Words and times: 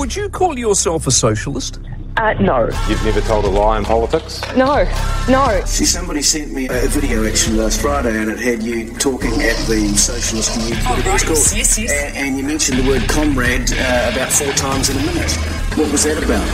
Would 0.00 0.16
you 0.16 0.30
call 0.30 0.58
yourself 0.58 1.06
a 1.06 1.10
socialist? 1.10 1.78
Uh, 2.16 2.32
no. 2.40 2.70
You've 2.88 3.04
never 3.04 3.20
told 3.20 3.44
a 3.44 3.48
lie 3.48 3.76
in 3.76 3.84
politics? 3.84 4.40
No. 4.56 4.90
No. 5.28 5.60
See, 5.66 5.84
somebody 5.84 6.22
sent 6.22 6.54
me 6.54 6.68
a 6.70 6.88
video 6.88 7.26
actually 7.26 7.58
last 7.58 7.82
Friday 7.82 8.16
and 8.16 8.30
it 8.30 8.38
had 8.38 8.62
you 8.62 8.94
talking 8.94 9.30
at 9.42 9.58
the 9.68 9.92
Socialist 9.98 10.56
Youth, 10.56 10.82
whatever 10.88 11.10
right, 11.10 11.30
it's 11.30 11.54
yes, 11.54 11.78
yes. 11.78 11.92
And, 11.92 12.16
and 12.16 12.38
you 12.38 12.44
mentioned 12.44 12.78
the 12.78 12.88
word 12.88 13.06
comrade 13.10 13.70
uh, 13.74 14.12
about 14.14 14.32
four 14.32 14.50
times 14.54 14.88
in 14.88 14.96
a 14.96 15.04
minute. 15.04 15.32
What 15.76 15.92
was 15.92 16.04
that 16.04 16.16
about? 16.24 16.48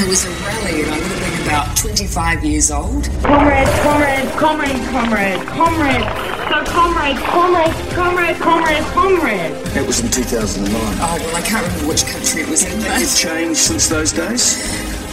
It 0.00 0.08
was 0.08 0.24
a 0.24 0.30
rally 0.30 0.82
and 0.82 0.92
I 0.92 0.98
would 0.98 1.06
have 1.08 1.36
been 1.36 1.46
about 1.48 1.76
25 1.76 2.44
years 2.44 2.70
old. 2.70 3.10
Comrade, 3.24 3.66
comrade, 3.82 4.30
comrade, 4.38 4.86
comrade, 4.86 5.46
comrade. 5.48 6.33
So 6.54 6.62
comrade, 6.66 7.16
comrade, 7.16 7.74
comrade, 7.90 8.36
comrade, 8.36 8.84
comrade. 8.94 9.52
That 9.74 9.84
was 9.84 9.98
in 9.98 10.08
2009. 10.08 10.70
Oh, 10.72 11.18
well, 11.18 11.34
I 11.34 11.42
can't 11.42 11.66
remember 11.66 11.88
which 11.88 12.06
country 12.06 12.42
it 12.42 12.48
was 12.48 12.62
in, 12.62 12.80
Have 12.82 13.00
you 13.00 13.08
but 13.08 13.16
changed 13.16 13.58
since 13.58 13.88
those 13.88 14.12
days? 14.12 14.62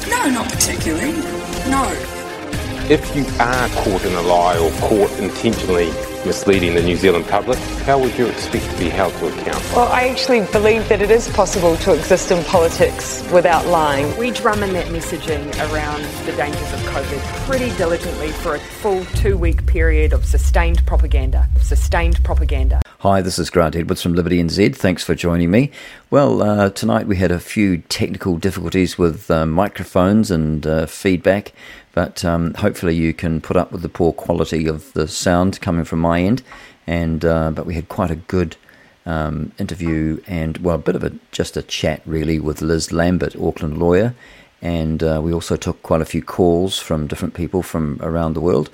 no, 0.08 0.30
not 0.30 0.52
particularly. 0.52 1.14
No. 1.66 1.82
If 2.94 3.02
you 3.16 3.26
are 3.40 3.68
caught 3.70 4.06
in 4.06 4.14
a 4.14 4.22
lie 4.22 4.60
or 4.60 4.70
caught 4.82 5.10
intentionally 5.18 5.90
misleading 6.26 6.74
the 6.76 6.82
New 6.82 6.96
Zealand 6.96 7.26
public, 7.28 7.58
how 7.86 8.00
would 8.00 8.18
you 8.18 8.28
expect 8.28 8.70
to 8.72 8.78
be 8.78 8.90
held 8.90 9.14
to 9.14 9.28
account? 9.28 9.64
Well, 9.74 9.88
I 9.92 10.08
actually 10.08 10.46
believe 10.52 10.88
that 10.90 11.02
it 11.02 11.12
is 11.12 11.30
possible 11.30 11.78
to 11.78 11.94
exist 11.94 12.32
in 12.32 12.44
politics 12.46 13.24
without 13.32 13.66
lying. 13.68 14.16
We 14.18 14.32
drum 14.32 14.64
in 14.64 14.74
that 14.74 14.88
messaging 14.88 15.46
around 15.72 16.04
the 16.26 16.34
dangers 16.34 16.74
of 16.74 16.80
COVID 16.82 17.20
pretty 17.46 17.76
diligently 17.78 18.32
for 18.32 18.56
a 18.56 18.60
full 18.60 19.04
two 19.16 19.38
week 19.38 19.66
period 19.66 20.14
of 20.14 20.26
sustained 20.26 20.86
propaganda. 20.86 21.48
Sustained 21.62 22.24
propaganda. 22.24 22.82
Hi, 23.00 23.22
this 23.22 23.40
is 23.40 23.50
Grant 23.50 23.76
Edwards 23.76 24.04
from 24.04 24.14
Liberty 24.14 24.38
NZ. 24.42 24.76
Thanks 24.76 25.04
for 25.04 25.16
joining 25.16 25.50
me. 25.50 25.72
Well, 26.12 26.44
uh, 26.44 26.70
tonight 26.70 27.08
we 27.08 27.16
had 27.16 27.32
a 27.32 27.40
few 27.40 27.80
technical 27.90 28.38
difficulties 28.38 28.96
with 28.98 29.32
uh, 29.32 29.48
microphones 29.48 30.30
and 30.30 30.68
uh, 30.68 30.86
feedback, 30.86 31.52
but 31.94 32.24
um, 32.24 32.54
hopefully 32.56 32.96
you 32.96 33.14
can 33.14 33.42
put 33.42 33.58
up 33.58 33.72
with 33.72 33.82
the 33.82 33.90
poor 33.90 34.14
quality 34.14 34.68
of 34.68 34.94
the 34.94 35.08
sound 35.08 35.60
coming 35.62 35.86
from 35.86 36.00
my 36.00 36.22
end. 36.22 36.42
And 36.88 37.24
uh, 37.24 37.52
but 37.52 37.66
we 37.66 37.76
had 37.76 37.90
quite 37.90 38.12
a 38.12 38.16
good 38.16 38.56
um, 39.06 39.52
interview 39.60 40.22
and 40.28 40.58
well, 40.58 40.76
a 40.76 40.80
bit 40.80 40.96
of 40.96 41.04
a 41.04 41.14
just 41.32 41.58
a 41.58 41.62
chat 41.62 42.02
really 42.06 42.40
with 42.40 42.62
Liz 42.62 42.92
Lambert, 42.92 43.36
Auckland 43.36 43.78
lawyer, 43.78 44.14
and 44.62 45.04
uh, 45.04 45.20
we 45.24 45.34
also 45.34 45.56
took 45.56 45.82
quite 45.84 46.02
a 46.02 46.06
few 46.06 46.22
calls 46.22 46.80
from 46.80 47.08
different 47.08 47.34
people 47.34 47.64
from 47.64 48.00
around 48.02 48.34
the 48.34 48.42
world. 48.42 48.70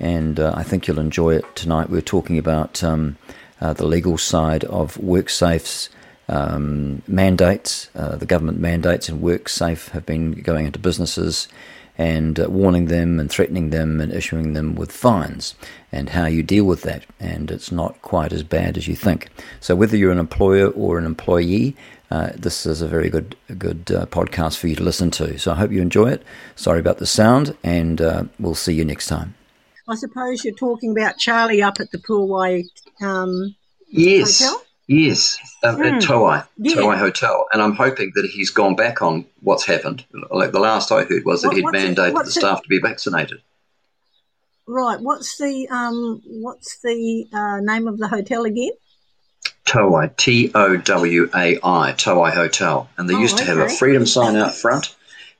And 0.00 0.40
uh, 0.40 0.52
I 0.56 0.64
think 0.64 0.86
you'll 0.86 0.98
enjoy 0.98 1.36
it 1.36 1.44
tonight. 1.54 1.90
We're 1.90 2.00
talking 2.00 2.36
about 2.36 2.82
um, 2.82 3.16
uh, 3.60 3.72
the 3.72 3.86
legal 3.86 4.18
side 4.18 4.64
of 4.64 4.96
WorkSafe's 4.96 5.88
um, 6.28 7.02
mandates. 7.06 7.88
Uh, 7.94 8.16
the 8.16 8.26
government 8.26 8.58
mandates 8.58 9.08
and 9.08 9.22
WorkSafe 9.22 9.90
have 9.90 10.04
been 10.04 10.32
going 10.32 10.66
into 10.66 10.78
businesses 10.78 11.46
and 12.02 12.40
uh, 12.40 12.50
warning 12.50 12.86
them 12.86 13.20
and 13.20 13.30
threatening 13.30 13.70
them 13.70 14.00
and 14.00 14.12
issuing 14.12 14.54
them 14.54 14.74
with 14.74 14.90
fines 14.90 15.54
and 15.92 16.08
how 16.08 16.26
you 16.26 16.42
deal 16.42 16.64
with 16.64 16.82
that. 16.82 17.04
And 17.20 17.48
it's 17.48 17.70
not 17.70 18.02
quite 18.02 18.32
as 18.32 18.42
bad 18.42 18.76
as 18.76 18.88
you 18.88 18.96
think. 18.96 19.28
So 19.60 19.76
whether 19.76 19.96
you're 19.96 20.10
an 20.10 20.18
employer 20.18 20.68
or 20.70 20.98
an 20.98 21.06
employee, 21.06 21.76
uh, 22.10 22.30
this 22.34 22.66
is 22.66 22.82
a 22.82 22.88
very 22.88 23.08
good 23.08 23.36
good 23.56 23.92
uh, 23.92 24.06
podcast 24.06 24.58
for 24.58 24.66
you 24.66 24.74
to 24.74 24.82
listen 24.82 25.12
to. 25.12 25.38
So 25.38 25.52
I 25.52 25.54
hope 25.54 25.70
you 25.70 25.80
enjoy 25.80 26.08
it. 26.10 26.24
Sorry 26.56 26.80
about 26.80 26.98
the 26.98 27.06
sound, 27.06 27.56
and 27.62 28.00
uh, 28.00 28.24
we'll 28.40 28.56
see 28.56 28.74
you 28.74 28.84
next 28.84 29.06
time. 29.06 29.34
I 29.88 29.94
suppose 29.94 30.44
you're 30.44 30.54
talking 30.54 30.90
about 30.90 31.18
Charlie 31.18 31.62
up 31.62 31.78
at 31.78 31.92
the 31.92 31.98
Poolway 31.98 32.64
um, 33.00 33.54
Yes. 33.88 34.40
Hotel? 34.40 34.62
Yes, 34.88 35.38
um, 35.62 35.76
Hmm. 35.76 35.82
at 35.82 36.02
Yeah. 36.58 36.96
Hotel, 36.96 37.46
and 37.52 37.62
I'm 37.62 37.74
hoping 37.74 38.12
that 38.16 38.26
he's 38.30 38.50
gone 38.50 38.74
back 38.74 39.00
on 39.00 39.24
what's 39.40 39.64
happened. 39.64 40.04
Like 40.30 40.52
the 40.52 40.58
last 40.60 40.90
I 40.92 41.04
heard 41.04 41.24
was 41.24 41.42
that 41.42 41.48
What- 41.48 41.56
he'd 41.56 41.64
what's 41.64 41.78
it- 41.78 41.90
mandated 41.96 42.06
the 42.08 42.12
what's 42.12 42.36
it- 42.36 42.40
staff 42.40 42.62
to 42.62 42.68
be 42.68 42.78
vaccinated. 42.78 43.40
Right. 44.66 45.00
What's 45.00 45.38
the 45.38 45.68
um, 45.70 46.22
what's 46.26 46.78
the 46.82 47.26
uh, 47.32 47.58
name 47.60 47.88
of 47.88 47.98
the 47.98 48.08
hotel 48.08 48.44
again? 48.44 48.70
Towai, 49.66 50.16
T 50.16 50.50
O 50.54 50.76
W 50.76 51.30
A 51.34 51.58
I, 51.62 51.92
Towai 51.92 52.32
Hotel, 52.32 52.88
and 52.98 53.08
they 53.08 53.14
Oh, 53.14 53.20
used 53.20 53.38
to 53.38 53.44
have 53.44 53.58
a 53.58 53.68
freedom 53.68 54.04
sign 54.06 54.36
out 54.36 54.54
front, 54.54 54.94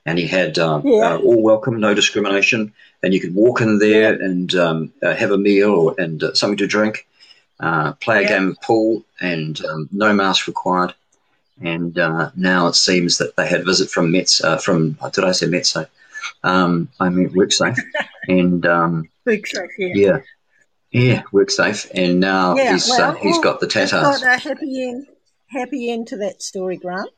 and 0.05 0.17
he 0.17 0.27
had 0.27 0.57
um, 0.59 0.81
Yeah. 0.85 1.15
uh, 1.15 1.17
all 1.19 1.41
welcome, 1.41 1.79
no 1.79 1.93
discrimination, 1.93 2.73
and 3.01 3.13
you 3.13 3.19
could 3.19 3.35
walk 3.35 3.61
in 3.61 3.79
there 3.79 4.13
and 4.13 4.53
um, 4.55 4.93
uh, 5.03 5.13
have 5.13 5.31
a 5.31 5.37
meal 5.37 5.71
or, 5.71 5.95
and 5.97 6.23
uh, 6.23 6.33
something 6.33 6.57
to 6.57 6.67
drink, 6.67 7.05
uh, 7.59 7.93
play 7.93 8.19
a 8.19 8.21
Yeah. 8.21 8.39
game 8.39 8.49
of 8.49 8.61
pool, 8.61 9.05
and 9.23 9.63
um, 9.65 9.89
no 9.91 10.13
mask 10.13 10.45
required. 10.47 10.93
And 11.61 11.97
uh, 11.97 12.31
now 12.35 12.67
it 12.67 12.75
seems 12.75 13.17
that 13.19 13.35
they 13.35 13.47
had 13.47 13.61
a 13.61 13.63
visit 13.63 13.89
from 13.89 14.11
Mets, 14.11 14.43
uh, 14.43 14.57
from 14.57 14.97
did 15.13 15.23
I 15.23 15.31
say 15.31 15.47
Metso? 15.47 15.87
Um, 16.43 16.89
I 16.99 17.09
meant 17.09 17.33
WorkSafe, 17.33 17.77
and 18.27 18.65
um, 18.65 19.09
WorkSafe. 19.27 19.67
Yeah. 19.77 20.19
yeah, 20.91 21.01
yeah, 21.01 21.21
WorkSafe, 21.33 21.89
and 21.93 22.19
now 22.19 22.55
Yeah, 22.55 22.73
he's 22.73 22.89
well, 22.89 23.11
uh, 23.11 23.15
he's 23.15 23.39
got 23.39 23.59
the 23.59 23.67
tatars. 23.67 24.21
Got 24.21 24.23
a 24.23 24.37
happy 24.37 24.83
end. 24.83 25.07
Happy 25.47 25.91
end 25.91 26.07
to 26.07 26.17
that 26.17 26.41
story, 26.41 26.77
Grant. 26.77 27.09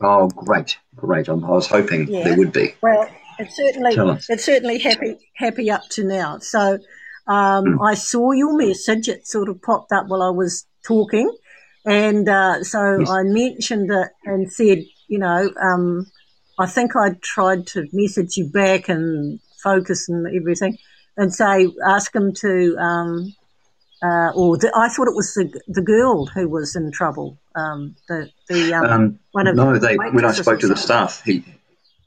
Oh, 0.00 0.28
great, 0.28 0.76
great! 0.94 1.28
I 1.28 1.32
was 1.32 1.66
hoping 1.66 2.08
Yeah. 2.08 2.24
there 2.24 2.36
would 2.36 2.52
be. 2.52 2.74
Well, 2.82 3.08
it's 3.38 3.56
certainly 3.56 3.94
it's 4.28 4.44
certainly 4.44 4.78
happy 4.78 5.16
happy 5.34 5.70
up 5.70 5.88
to 5.90 6.04
now. 6.04 6.38
So 6.40 6.78
um, 7.26 7.64
Hmm. 7.76 7.82
I 7.82 7.94
saw 7.94 8.32
your 8.32 8.56
message. 8.56 9.08
It 9.08 9.26
sort 9.26 9.48
of 9.48 9.62
popped 9.62 9.92
up 9.92 10.08
while 10.08 10.22
I 10.22 10.30
was 10.30 10.66
talking, 10.86 11.30
and 11.84 12.28
uh, 12.28 12.62
so 12.62 12.98
Yes. 13.00 13.10
I 13.10 13.22
mentioned 13.22 13.90
it 13.90 14.08
and 14.24 14.50
said, 14.50 14.84
you 15.08 15.18
know, 15.18 15.50
um, 15.60 16.06
I 16.58 16.66
think 16.66 16.96
I 16.96 17.10
tried 17.22 17.66
to 17.68 17.86
message 17.92 18.36
you 18.36 18.48
back 18.48 18.88
and 18.88 19.40
focus 19.62 20.08
and 20.08 20.26
everything, 20.34 20.78
and 21.16 21.34
say 21.34 21.68
ask 21.86 22.14
him 22.14 22.32
to. 22.34 22.76
Um, 22.78 23.34
uh, 24.02 24.30
or 24.34 24.58
the, 24.58 24.70
I 24.76 24.88
thought 24.88 25.08
it 25.08 25.14
was 25.14 25.32
the 25.34 25.48
the 25.68 25.80
girl 25.80 26.26
who 26.26 26.48
was 26.48 26.76
in 26.76 26.92
trouble. 26.92 27.38
Um, 27.54 27.96
the 28.08 28.30
the 28.48 28.74
um, 28.74 28.84
Um, 28.84 29.18
one 29.32 29.46
of 29.46 29.56
no, 29.56 29.72
the 29.72 29.80
they 29.80 29.96
when 29.96 30.24
I 30.24 30.32
spoke 30.32 30.60
to 30.60 30.68
the 30.68 30.76
staff, 30.76 31.22
he, 31.24 31.44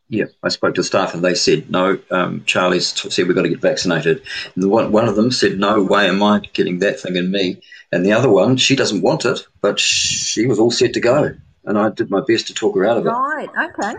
yeah, 0.09 0.25
I 0.43 0.49
spoke 0.49 0.73
to 0.75 0.81
the 0.81 0.85
staff 0.85 1.13
and 1.13 1.23
they 1.23 1.35
said 1.35 1.69
no. 1.69 1.99
Um, 2.09 2.43
Charlie's 2.45 2.91
t- 2.93 3.09
said 3.11 3.27
we've 3.27 3.35
got 3.35 3.43
to 3.43 3.49
get 3.49 3.61
vaccinated. 3.61 4.21
And 4.55 4.63
the 4.63 4.69
one, 4.69 4.91
one 4.91 5.07
of 5.07 5.15
them 5.15 5.31
said, 5.31 5.59
"No 5.59 5.83
way 5.83 6.07
am 6.09 6.23
I 6.23 6.39
getting 6.53 6.79
that 6.79 6.99
thing 6.99 7.15
in 7.15 7.31
me." 7.31 7.61
And 7.91 8.05
the 8.05 8.13
other 8.13 8.29
one, 8.29 8.57
she 8.57 8.75
doesn't 8.75 9.01
want 9.01 9.25
it, 9.25 9.47
but 9.61 9.79
she 9.79 10.47
was 10.47 10.59
all 10.59 10.71
set 10.71 10.93
to 10.93 10.99
go, 10.99 11.35
and 11.63 11.77
I 11.77 11.89
did 11.89 12.09
my 12.09 12.21
best 12.27 12.47
to 12.47 12.53
talk 12.53 12.75
her 12.75 12.85
out 12.85 12.97
of 12.97 13.05
it. 13.05 13.09
Right. 13.09 13.49
Okay. 13.69 13.95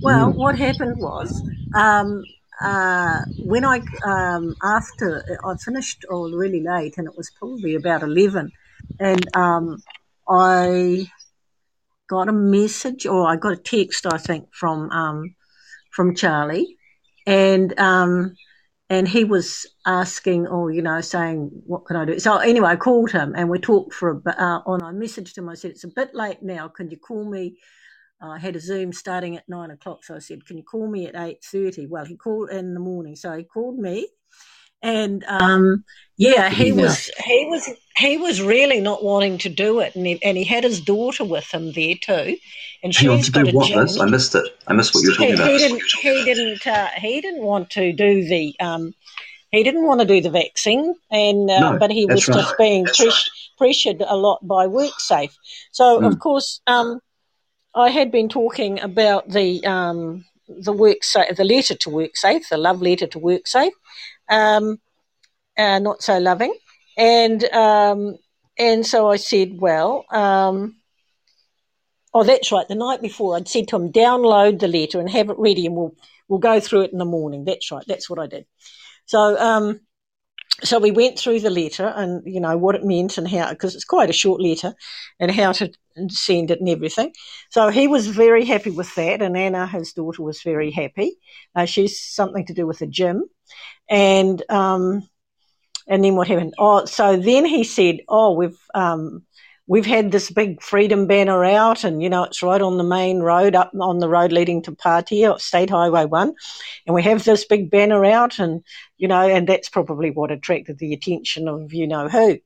Well, 0.00 0.32
Mm. 0.32 0.36
what 0.36 0.58
happened 0.58 0.98
was 0.98 1.42
um, 1.74 2.24
uh, 2.62 3.20
when 3.36 3.64
I 3.64 3.80
um, 4.04 4.56
after 4.62 5.24
I 5.44 5.54
finished 5.62 6.04
all 6.10 6.30
really 6.30 6.62
late, 6.62 6.96
and 6.96 7.06
it 7.06 7.16
was 7.16 7.30
probably 7.38 7.74
about 7.74 8.02
eleven, 8.02 8.52
and 8.98 9.36
um, 9.36 9.82
I 10.28 11.06
got 12.08 12.28
a 12.28 12.32
message 12.32 13.06
or 13.06 13.28
I 13.28 13.36
got 13.36 13.52
a 13.52 13.56
text, 13.56 14.06
I 14.06 14.18
think, 14.18 14.48
from 14.54 14.90
um, 14.90 15.34
from 15.90 16.14
Charlie, 16.14 16.76
and 17.26 17.78
um, 17.78 18.34
and 18.90 19.08
he 19.08 19.24
was 19.24 19.66
asking, 19.86 20.46
or 20.48 20.70
you 20.70 20.82
know, 20.82 21.00
saying, 21.00 21.50
"What 21.66 21.86
can 21.86 21.96
I 21.96 22.04
do?" 22.04 22.18
So 22.18 22.38
anyway, 22.38 22.70
I 22.70 22.76
called 22.76 23.10
him 23.10 23.34
and 23.36 23.50
we 23.50 23.58
talked 23.58 23.94
for 23.94 24.10
a 24.10 24.14
bit. 24.16 24.38
Uh, 24.38 24.62
and 24.66 24.82
I 24.82 24.92
messaged 24.92 25.36
him. 25.38 25.48
I 25.48 25.54
said, 25.54 25.72
"It's 25.72 25.84
a 25.84 25.88
bit 25.88 26.14
late 26.14 26.42
now. 26.42 26.68
Can 26.68 26.90
you 26.90 26.98
call 26.98 27.24
me?" 27.30 27.56
Uh, 28.20 28.30
I 28.30 28.38
had 28.38 28.56
a 28.56 28.60
Zoom 28.60 28.92
starting 28.92 29.36
at 29.36 29.48
nine 29.48 29.70
o'clock, 29.70 30.04
so 30.04 30.16
I 30.16 30.18
said, 30.20 30.46
"Can 30.46 30.56
you 30.56 30.64
call 30.64 30.88
me 30.88 31.06
at 31.06 31.16
eight 31.16 31.44
30? 31.44 31.86
Well, 31.86 32.04
he 32.04 32.16
called 32.16 32.50
in 32.50 32.74
the 32.74 32.80
morning, 32.80 33.14
so 33.16 33.36
he 33.36 33.44
called 33.44 33.78
me, 33.78 34.08
and 34.82 35.24
um, 35.24 35.84
yeah, 36.16 36.50
he 36.50 36.72
Yeah. 36.72 36.82
was 36.82 37.10
he 37.24 37.46
was 37.50 37.68
he 37.98 38.16
was 38.16 38.40
really 38.40 38.80
not 38.80 39.02
wanting 39.02 39.38
to 39.38 39.48
do 39.48 39.80
it, 39.80 39.94
and 39.96 40.06
he, 40.06 40.22
and 40.22 40.36
he 40.36 40.44
had 40.44 40.64
his 40.64 40.80
daughter 40.80 41.24
with 41.24 41.52
him 41.52 41.72
there 41.72 41.94
too, 42.00 42.36
and 42.82 42.94
He 42.94 43.08
wants 43.08 43.26
she's 43.26 43.32
to 43.32 43.44
do 43.44 43.56
what? 43.56 43.70
Liz? 43.70 43.98
I 43.98 44.06
missed 44.06 44.34
it. 44.34 44.44
I 44.66 44.72
missed 44.72 44.94
what 44.94 45.02
you 45.02 45.10
were 45.10 45.16
He, 45.16 45.26
talking 45.26 45.34
about. 45.34 45.50
he 45.52 45.58
didn't. 45.58 45.82
He 46.02 46.24
didn't. 46.24 46.66
Uh, 46.66 46.88
he 46.96 47.20
didn't 47.20 47.42
want 47.42 47.70
to 47.70 47.92
do 47.92 48.24
the. 48.24 48.54
Um, 48.60 48.94
he 49.50 49.62
didn't 49.64 49.84
want 49.86 50.00
to 50.00 50.06
do 50.06 50.20
the 50.20 50.30
vaccine, 50.30 50.94
and 51.10 51.50
uh, 51.50 51.60
No, 51.60 51.78
but 51.78 51.90
he 51.90 52.06
was 52.06 52.26
right. 52.28 52.36
just 52.36 52.56
being 52.58 52.86
pres- 52.86 53.30
pressured 53.56 54.02
a 54.06 54.16
lot 54.16 54.46
by 54.46 54.66
WorkSafe. 54.66 55.34
So 55.72 56.00
of 56.00 56.14
Mm. 56.14 56.20
course, 56.20 56.60
um, 56.66 57.00
I 57.74 57.90
had 57.90 58.10
been 58.10 58.28
talking 58.28 58.80
about 58.80 59.28
the 59.28 59.64
um, 59.66 60.24
the 60.48 60.72
WorkSafe, 60.72 61.36
the 61.36 61.44
letter 61.44 61.74
to 61.74 61.90
WorkSafe, 61.90 62.48
the 62.50 62.58
love 62.58 62.82
letter 62.82 63.06
to 63.06 63.18
WorkSafe, 63.18 63.72
um, 64.30 64.78
uh, 65.56 65.78
not 65.78 66.02
so 66.02 66.18
loving, 66.18 66.54
and 66.98 67.42
um, 67.44 68.16
and 68.58 68.86
so 68.86 69.08
I 69.08 69.16
said, 69.16 69.60
well. 69.60 70.04
Um, 70.10 70.76
Oh, 72.14 72.24
that's 72.24 72.50
right. 72.50 72.66
The 72.66 72.74
night 72.74 73.02
before, 73.02 73.36
I'd 73.36 73.48
said 73.48 73.68
to 73.68 73.76
him, 73.76 73.92
download 73.92 74.60
the 74.60 74.66
letter 74.66 74.98
and 74.98 75.10
have 75.10 75.28
it 75.28 75.38
ready, 75.38 75.66
and 75.66 75.76
we'll 75.76 75.94
we'll 76.26 76.38
go 76.38 76.58
through 76.58 76.82
it 76.82 76.92
in 76.92 76.98
the 76.98 77.04
morning. 77.04 77.44
That's 77.44 77.70
right. 77.70 77.84
That's 77.86 78.08
what 78.08 78.18
I 78.18 78.26
did. 78.26 78.46
So, 79.06 79.38
um, 79.38 79.80
so 80.64 80.78
we 80.78 80.90
went 80.90 81.18
through 81.18 81.40
the 81.40 81.50
letter 81.50 81.86
and 81.86 82.22
you 82.26 82.40
know 82.40 82.56
what 82.56 82.74
it 82.74 82.84
meant 82.84 83.18
and 83.18 83.28
how 83.28 83.50
because 83.50 83.74
it's 83.74 83.84
quite 83.84 84.10
a 84.10 84.14
short 84.14 84.40
letter 84.40 84.74
and 85.20 85.30
how 85.30 85.52
to 85.52 85.70
send 86.08 86.50
it 86.50 86.60
and 86.60 86.68
everything 86.68 87.12
so 87.50 87.68
he 87.68 87.86
was 87.86 88.08
very 88.08 88.44
happy 88.44 88.70
with 88.70 88.92
that 88.96 89.22
and 89.22 89.36
anna 89.36 89.66
his 89.66 89.92
daughter 89.92 90.22
was 90.22 90.42
very 90.42 90.70
happy 90.70 91.16
uh, 91.54 91.64
she's 91.64 92.00
something 92.00 92.44
to 92.46 92.54
do 92.54 92.66
with 92.66 92.78
the 92.80 92.86
gym 92.86 93.24
and 93.88 94.42
um, 94.50 95.08
and 95.88 96.04
then 96.04 96.16
what 96.16 96.28
happened? 96.28 96.54
Oh 96.58 96.84
so 96.84 97.16
then 97.16 97.44
he 97.44 97.64
said 97.64 97.98
oh 98.08 98.32
we've 98.32 98.58
um, 98.74 99.24
we've 99.68 99.86
had 99.86 100.10
this 100.10 100.30
big 100.30 100.60
freedom 100.62 101.06
banner 101.06 101.44
out 101.44 101.84
and 101.84 102.02
you 102.02 102.08
know 102.08 102.24
it's 102.24 102.42
right 102.42 102.60
on 102.60 102.78
the 102.78 102.84
main 102.84 103.20
road 103.20 103.54
up 103.54 103.70
on 103.78 103.98
the 103.98 104.08
road 104.08 104.32
leading 104.32 104.62
to 104.62 104.72
Patea, 104.72 105.38
State 105.38 105.70
Highway 105.70 106.06
1 106.06 106.34
and 106.86 106.94
we 106.94 107.02
have 107.02 107.22
this 107.22 107.44
big 107.44 107.70
banner 107.70 108.04
out 108.04 108.38
and 108.38 108.64
you 108.96 109.06
know 109.06 109.28
and 109.28 109.46
that's 109.46 109.68
probably 109.68 110.10
what 110.10 110.32
attracted 110.32 110.78
the 110.78 110.92
attention 110.94 111.46
of 111.46 111.72
you 111.72 111.86
know 111.86 112.08
who. 112.08 112.38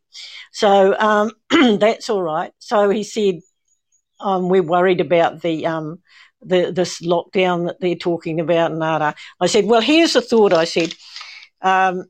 So 0.53 0.99
um, 0.99 1.31
that's 1.79 2.11
all 2.11 2.23
right. 2.23 2.53
So 2.59 2.91
he 2.91 3.05
said 3.05 3.41
um, 4.21 4.49
we're 4.49 4.63
worried 4.63 5.01
about 5.01 5.43
the 5.43 5.67
um, 5.67 6.01
the 6.43 6.73
this 6.73 7.01
lockdown 7.01 7.67
that 7.67 7.81
they're 7.81 7.95
talking 7.95 8.41
about 8.41 8.73
and. 8.73 8.83
I 8.85 9.47
said 9.47 9.65
well 9.67 9.81
here's 9.81 10.17
a 10.17 10.21
thought 10.21 10.53
I 10.53 10.65
said. 10.65 10.95
Um, 11.65 12.07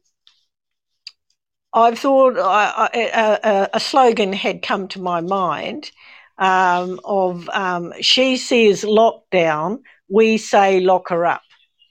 I 1.74 1.94
thought 1.94 2.38
I, 2.38 2.88
I, 2.92 3.40
a, 3.44 3.68
a, 3.74 3.80
slogan 3.80 4.32
had 4.32 4.62
come 4.62 4.88
to 4.88 5.00
my 5.00 5.20
mind 5.20 5.90
um, 6.38 7.00
of 7.04 7.48
um, 7.48 7.94
she 8.00 8.36
says 8.36 8.84
lockdown, 8.84 9.80
we 10.08 10.36
say 10.36 10.80
lock 10.80 11.08
her 11.08 11.24
up, 11.24 11.42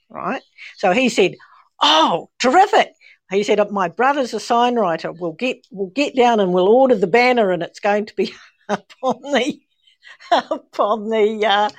right? 0.10 0.42
So 0.78 0.92
he 0.92 1.10
said, 1.10 1.36
"Oh, 1.82 2.30
terrific!" 2.40 2.94
He 3.32 3.44
said, 3.44 3.60
"My 3.72 3.88
brother's 3.88 4.34
a 4.34 4.40
sign 4.40 4.76
writer. 4.76 5.12
We'll 5.12 5.34
get 5.34 5.66
we'll 5.72 5.88
get 5.88 6.16
down 6.16 6.40
and 6.40 6.54
we'll 6.54 6.68
order 6.68 6.96
the 6.96 7.08
banner, 7.08 7.52
and 7.52 7.64
it's 7.64 7.80
going 7.80 8.06
to 8.06 8.16
be 8.16 8.34
up 8.70 8.92
on 9.02 9.22
the 9.22 9.60
up 10.32 10.80
on 10.80 11.10
the 11.10 11.46
uh, 11.46 11.70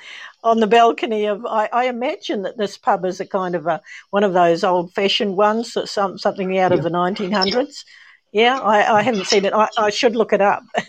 on 0.43 0.59
the 0.59 0.67
balcony 0.67 1.25
of. 1.25 1.45
I, 1.45 1.69
I, 1.71 1.85
imagine 1.85 2.43
that 2.43 2.57
this 2.57 2.77
pub 2.77 3.05
is 3.05 3.19
a 3.19 3.25
kind 3.25 3.55
of 3.55 3.67
a 3.67 3.81
one 4.09 4.23
of 4.23 4.33
those 4.33 4.63
old 4.63 4.93
fashioned 4.93 5.37
ones, 5.37 5.77
some 5.85 6.17
something 6.17 6.57
out 6.57 6.71
yeah. 6.71 6.77
of 6.77 6.83
the 6.83 6.89
1900s. 6.89 7.83
Yeah, 8.31 8.59
I, 8.59 8.99
I 8.99 9.01
haven't 9.03 9.27
seen 9.27 9.45
it. 9.45 9.53
I, 9.53 9.69
I, 9.77 9.91
should 9.91 10.15
look 10.15 10.33
it 10.33 10.41
up. 10.41 10.63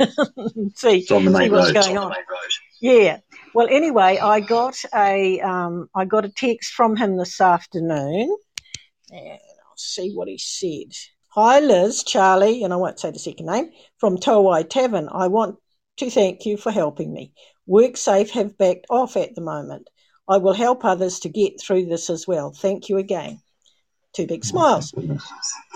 see, 0.75 0.99
it's 0.99 1.11
on 1.11 1.27
the 1.27 1.31
main 1.31 1.53
what's 1.53 1.75
road. 1.75 1.85
going 1.85 1.99
on. 1.99 2.15
Yeah. 2.81 3.19
Well, 3.55 3.69
anyway, 3.71 4.19
I 4.19 4.41
got 4.41 4.77
a 4.95 5.41
um, 5.41 5.89
I 5.95 6.07
got 6.07 6.25
a 6.25 6.31
text 6.31 6.73
from 6.73 6.97
him 6.97 7.17
this 7.19 7.41
afternoon, 7.41 8.35
and 9.11 9.31
I'll 9.31 9.77
see 9.77 10.13
what 10.15 10.29
he 10.29 10.39
said. 10.39 10.93
Hi, 11.35 11.61
Liz, 11.61 12.03
Charlie, 12.05 12.63
and 12.63 12.73
I 12.73 12.77
won't 12.77 12.99
say 12.99 13.11
the 13.11 13.19
second 13.19 13.47
name 13.47 13.71
from 13.99 14.19
Towai 14.19 14.69
Tavern. 14.69 15.09
I 15.11 15.29
want 15.29 15.57
to 15.99 16.11
thank 16.11 16.47
you 16.47 16.57
for 16.57 16.73
helping 16.73 17.13
me. 17.13 17.33
WorkSafe 17.69 18.31
have 18.31 18.59
backed 18.59 18.87
off 18.91 19.17
at 19.17 19.35
the 19.35 19.41
moment. 19.41 19.89
I 20.29 20.39
will 20.39 20.53
help 20.53 20.85
others 20.85 21.21
to 21.21 21.29
get 21.29 21.61
through 21.61 21.87
this 21.87 22.09
as 22.11 22.27
well. 22.27 22.51
Thank 22.51 22.89
you 22.89 22.99
again. 22.99 23.41
Two 24.15 24.27
big 24.27 24.45
smiles. 24.45 24.95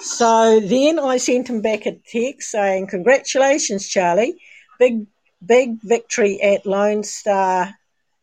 So 0.01 0.61
then 0.61 0.99
I 0.99 1.17
sent 1.17 1.49
him 1.49 1.61
back 1.61 1.87
a 1.87 1.99
text 2.07 2.51
saying, 2.51 2.87
Congratulations, 2.87 3.89
Charlie. 3.89 4.37
Big, 4.79 5.07
big 5.45 5.81
victory 5.83 6.41
at 6.41 6.65
Lone 6.65 7.03
Star 7.03 7.75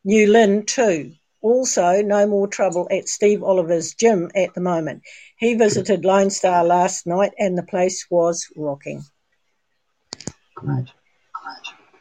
New 0.03 0.27
Lynn, 0.27 0.65
too. 0.65 1.13
Also, 1.41 2.01
no 2.01 2.25
more 2.25 2.47
trouble 2.47 2.88
at 2.89 3.07
Steve 3.07 3.44
Oliver's 3.44 3.94
gym 3.94 4.31
at 4.35 4.53
the 4.53 4.61
moment. 4.61 5.03
He 5.38 5.53
visited 5.53 6.06
Lone 6.06 6.29
Star 6.29 6.63
last 6.63 7.06
night 7.06 7.33
and 7.38 7.57
the 7.57 7.63
place 7.63 8.07
was 8.09 8.47
rocking. 8.56 9.03
Great. 10.56 10.88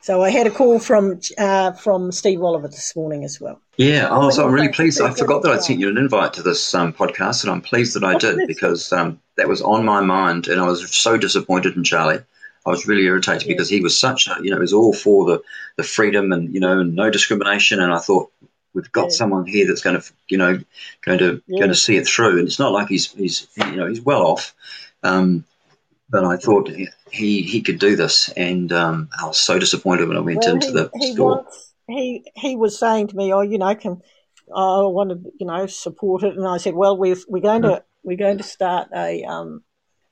So 0.05 0.23
I 0.23 0.29
had 0.29 0.47
a 0.47 0.51
call 0.51 0.79
from 0.81 1.19
uh, 1.39 1.73
from 1.73 2.13
Steve 2.13 2.43
Oliver 2.43 2.69
this 2.69 2.95
morning 2.95 3.25
as 3.25 3.41
well. 3.41 3.59
Yeah, 3.79 4.09
oh, 4.11 4.29
so 4.29 4.45
I'm 4.45 4.53
really 4.53 4.69
pleased. 4.69 5.01
I 5.01 5.11
forgot 5.15 5.41
that 5.41 5.53
I'd 5.53 5.63
sent 5.63 5.81
you 5.81 5.89
an 5.89 5.97
invite 5.97 6.35
to 6.35 6.43
this 6.43 6.75
um, 6.75 6.93
podcast, 6.93 7.43
and 7.43 7.51
I'm 7.51 7.63
pleased 7.63 7.97
that 7.97 8.05
I 8.05 8.19
did 8.19 8.47
because 8.47 8.93
um, 8.93 9.19
that 9.39 9.49
was 9.49 9.63
on 9.63 9.83
my 9.83 10.03
mind, 10.03 10.47
and 10.47 10.61
I 10.61 10.67
was 10.67 10.95
so 10.95 11.17
disappointed 11.17 11.75
in 11.75 11.85
Charlie. 11.85 12.19
I 12.67 12.69
was 12.69 12.87
really 12.87 13.05
irritated 13.05 13.49
yeah. 13.49 13.55
because 13.55 13.71
he 13.71 13.81
was 13.81 13.99
such 13.99 14.29
a, 14.29 14.37
you 14.43 14.51
know, 14.51 14.57
he 14.57 14.61
was 14.61 14.75
all 14.75 14.93
for 14.93 15.25
the, 15.25 15.43
the 15.77 15.83
freedom 15.83 16.33
and 16.33 16.53
you 16.53 16.61
know 16.61 16.83
no 16.83 17.09
discrimination, 17.09 17.81
and 17.81 17.91
I 17.91 17.99
thought 17.99 18.31
we've 18.75 18.93
got 18.93 19.05
yeah. 19.05 19.17
someone 19.17 19.47
here 19.47 19.67
that's 19.67 19.81
going 19.81 19.99
to, 19.99 20.13
you 20.29 20.37
know, 20.37 20.61
going 21.01 21.19
to 21.21 21.43
yeah. 21.47 21.61
going 21.61 21.71
to 21.71 21.75
see 21.75 21.97
it 21.97 22.07
through, 22.07 22.41
and 22.41 22.47
it's 22.47 22.59
not 22.59 22.73
like 22.73 22.89
he's 22.89 23.11
he's 23.13 23.49
you 23.57 23.77
know 23.77 23.87
he's 23.87 24.03
well 24.03 24.27
off. 24.27 24.55
Um, 25.03 25.47
but 26.09 26.25
I 26.25 26.37
thought 26.37 26.71
he 27.11 27.43
he 27.43 27.63
could 27.63 27.79
do 27.79 27.97
this, 27.97 28.29
and 28.31 28.73
um, 28.73 29.09
I 29.21 29.27
was 29.27 29.39
so 29.39 29.59
disappointed 29.59 30.09
when 30.09 30.17
I 30.17 30.21
went 30.21 30.41
well, 30.45 30.55
into 30.55 30.67
he, 30.69 30.73
the 30.73 30.91
he 30.95 31.13
store. 31.13 31.37
Wants, 31.37 31.75
he 31.89 32.25
he 32.35 32.57
was 32.57 32.79
saying 32.79 33.09
to 33.09 33.17
me, 33.17 33.33
"Oh, 33.33 33.41
you 33.41 33.59
know, 33.59 33.75
can 33.75 34.03
I 34.55 34.83
want 34.83 35.11
to 35.11 35.31
you 35.39 35.47
know 35.47 35.67
support 35.67 36.23
it?" 36.23 36.37
And 36.37 36.47
I 36.47 36.59
said, 36.59 36.75
"Well, 36.75 36.97
we're 36.97 37.17
we're 37.29 37.41
going 37.41 37.63
to 37.63 37.83
we're 38.03 38.19
going 38.19 38.39
to 38.39 38.45
start 38.45 38.89
a 38.95 39.25
um, 39.25 39.65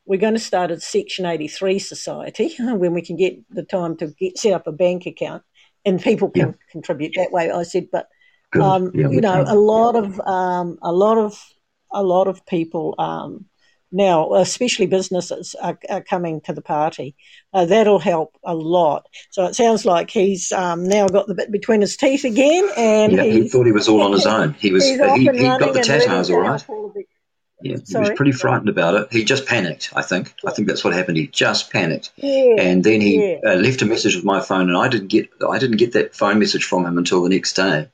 we're 0.07 0.21
going 0.21 0.35
to 0.35 0.41
start 0.41 0.71
a 0.71 0.81
Section 0.81 1.27
83 1.27 1.79
society 1.79 2.55
when 2.59 2.95
we 2.95 3.03
can 3.03 3.17
get 3.17 3.37
the 3.51 3.63
time 3.63 3.97
to 3.99 4.09
get 4.19 4.39
set 4.39 4.55
up 4.55 4.67
a 4.67 4.73
bank 4.73 5.07
account 5.07 5.43
and 5.85 6.03
people 6.03 6.31
can 6.31 6.49
yeah. 6.49 6.55
contribute 6.71 7.13
that 7.17 7.33
way." 7.33 7.51
I 7.51 7.65
said, 7.65 7.89
"But 7.93 8.09
um, 8.61 8.93
yeah, 8.95 9.11
you 9.11 9.21
know, 9.21 9.45
can. 9.45 9.55
a 9.55 9.61
lot 9.61 9.97
of 9.97 10.19
um, 10.21 10.79
a 10.81 10.93
lot 10.93 11.19
of 11.19 11.39
a 11.93 12.03
lot 12.03 12.29
of 12.29 12.47
people." 12.47 12.95
Now, 13.93 14.33
especially 14.35 14.87
businesses 14.87 15.55
are, 15.61 15.79
are 15.91 16.03
coming 16.03 16.41
to 16.43 16.55
the 16.55 16.63
party. 16.63 17.15
Uh, 17.53 17.67
that'll 17.67 17.99
help 17.99 18.37
a 18.43 18.55
lot. 18.55 19.07
So 19.31 19.45
it 19.45 19.55
sounds 19.55 19.85
like 19.85 20.11
he's 20.11 20.51
um, 20.51 20.89
now 20.89 21.07
got 21.09 21.27
the 21.27 21.35
bit 21.35 21.53
between 21.53 21.83
his 21.83 21.97
teeth 21.99 22.25
again, 22.25 22.69
and 22.75 23.13
yeah, 23.13 23.25
he 23.25 23.49
thought 23.49 23.67
he 23.67 23.73
was 23.73 23.89
all 23.89 24.01
on 24.03 24.13
his 24.13 24.27
own. 24.27 24.55
He 24.55 24.73
was 24.73 24.85
he, 24.85 24.93
he 24.93 24.97
got 24.97 25.75
the 25.75 25.83
tatars 25.83 26.31
all 26.31 26.41
right. 26.41 26.65
Yeah, 27.61 27.77
he 27.87 27.97
was 27.97 28.11
pretty 28.17 28.33
frightened 28.33 28.69
about 28.69 28.95
it. 28.95 29.13
He 29.13 29.25
just 29.25 29.47
panicked. 29.47 29.91
I 29.95 30.03
think. 30.03 30.35
I 30.45 30.51
think 30.51 30.67
that's 30.67 30.83
what 30.83 30.95
happened. 30.95 31.19
He 31.19 31.29
just 31.29 31.71
panicked, 31.71 32.11
yeah, 32.17 32.57
and 32.59 32.83
then 32.83 33.01
he 33.01 33.33
yeah. 33.33 33.53
uh, 33.53 33.55
left 33.57 33.83
a 33.83 33.87
message 33.87 34.17
with 34.17 34.25
my 34.25 34.41
phone, 34.41 34.69
and 34.69 34.77
I 34.77 34.89
didn't 34.89 35.09
get 35.09 35.29
I 35.49 35.59
didn't 35.59 35.77
get 35.77 35.93
that 35.93 36.15
phone 36.15 36.39
message 36.39 36.65
from 36.65 36.87
him 36.87 36.99
until 36.99 37.23
the 37.23 37.29
next 37.29 37.53
day. 37.53 37.89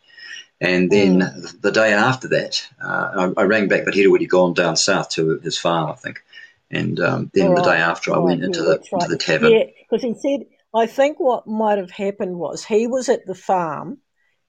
And 0.60 0.90
then 0.90 1.20
mm. 1.20 1.60
the 1.60 1.70
day 1.70 1.92
after 1.92 2.28
that, 2.28 2.66
uh, 2.82 3.32
I, 3.36 3.42
I, 3.42 3.44
rang 3.44 3.68
back, 3.68 3.84
but 3.84 3.94
he'd 3.94 4.06
already 4.06 4.26
gone 4.26 4.54
down 4.54 4.76
south 4.76 5.10
to 5.10 5.38
his 5.38 5.56
farm, 5.56 5.90
I 5.90 5.94
think. 5.94 6.22
And 6.70 6.98
um, 7.00 7.30
then 7.32 7.50
right. 7.50 7.56
the 7.56 7.70
day 7.70 7.76
after, 7.76 8.12
I 8.12 8.18
went 8.18 8.42
into, 8.42 8.62
the, 8.62 8.78
right. 8.92 9.02
into 9.02 9.08
the 9.08 9.18
tavern. 9.18 9.52
Yeah, 9.52 9.64
because 9.78 10.02
he 10.02 10.14
said, 10.14 10.46
I 10.74 10.86
think 10.86 11.20
what 11.20 11.46
might 11.46 11.78
have 11.78 11.90
happened 11.90 12.36
was 12.38 12.64
he 12.64 12.86
was 12.86 13.08
at 13.08 13.26
the 13.26 13.34
farm 13.34 13.98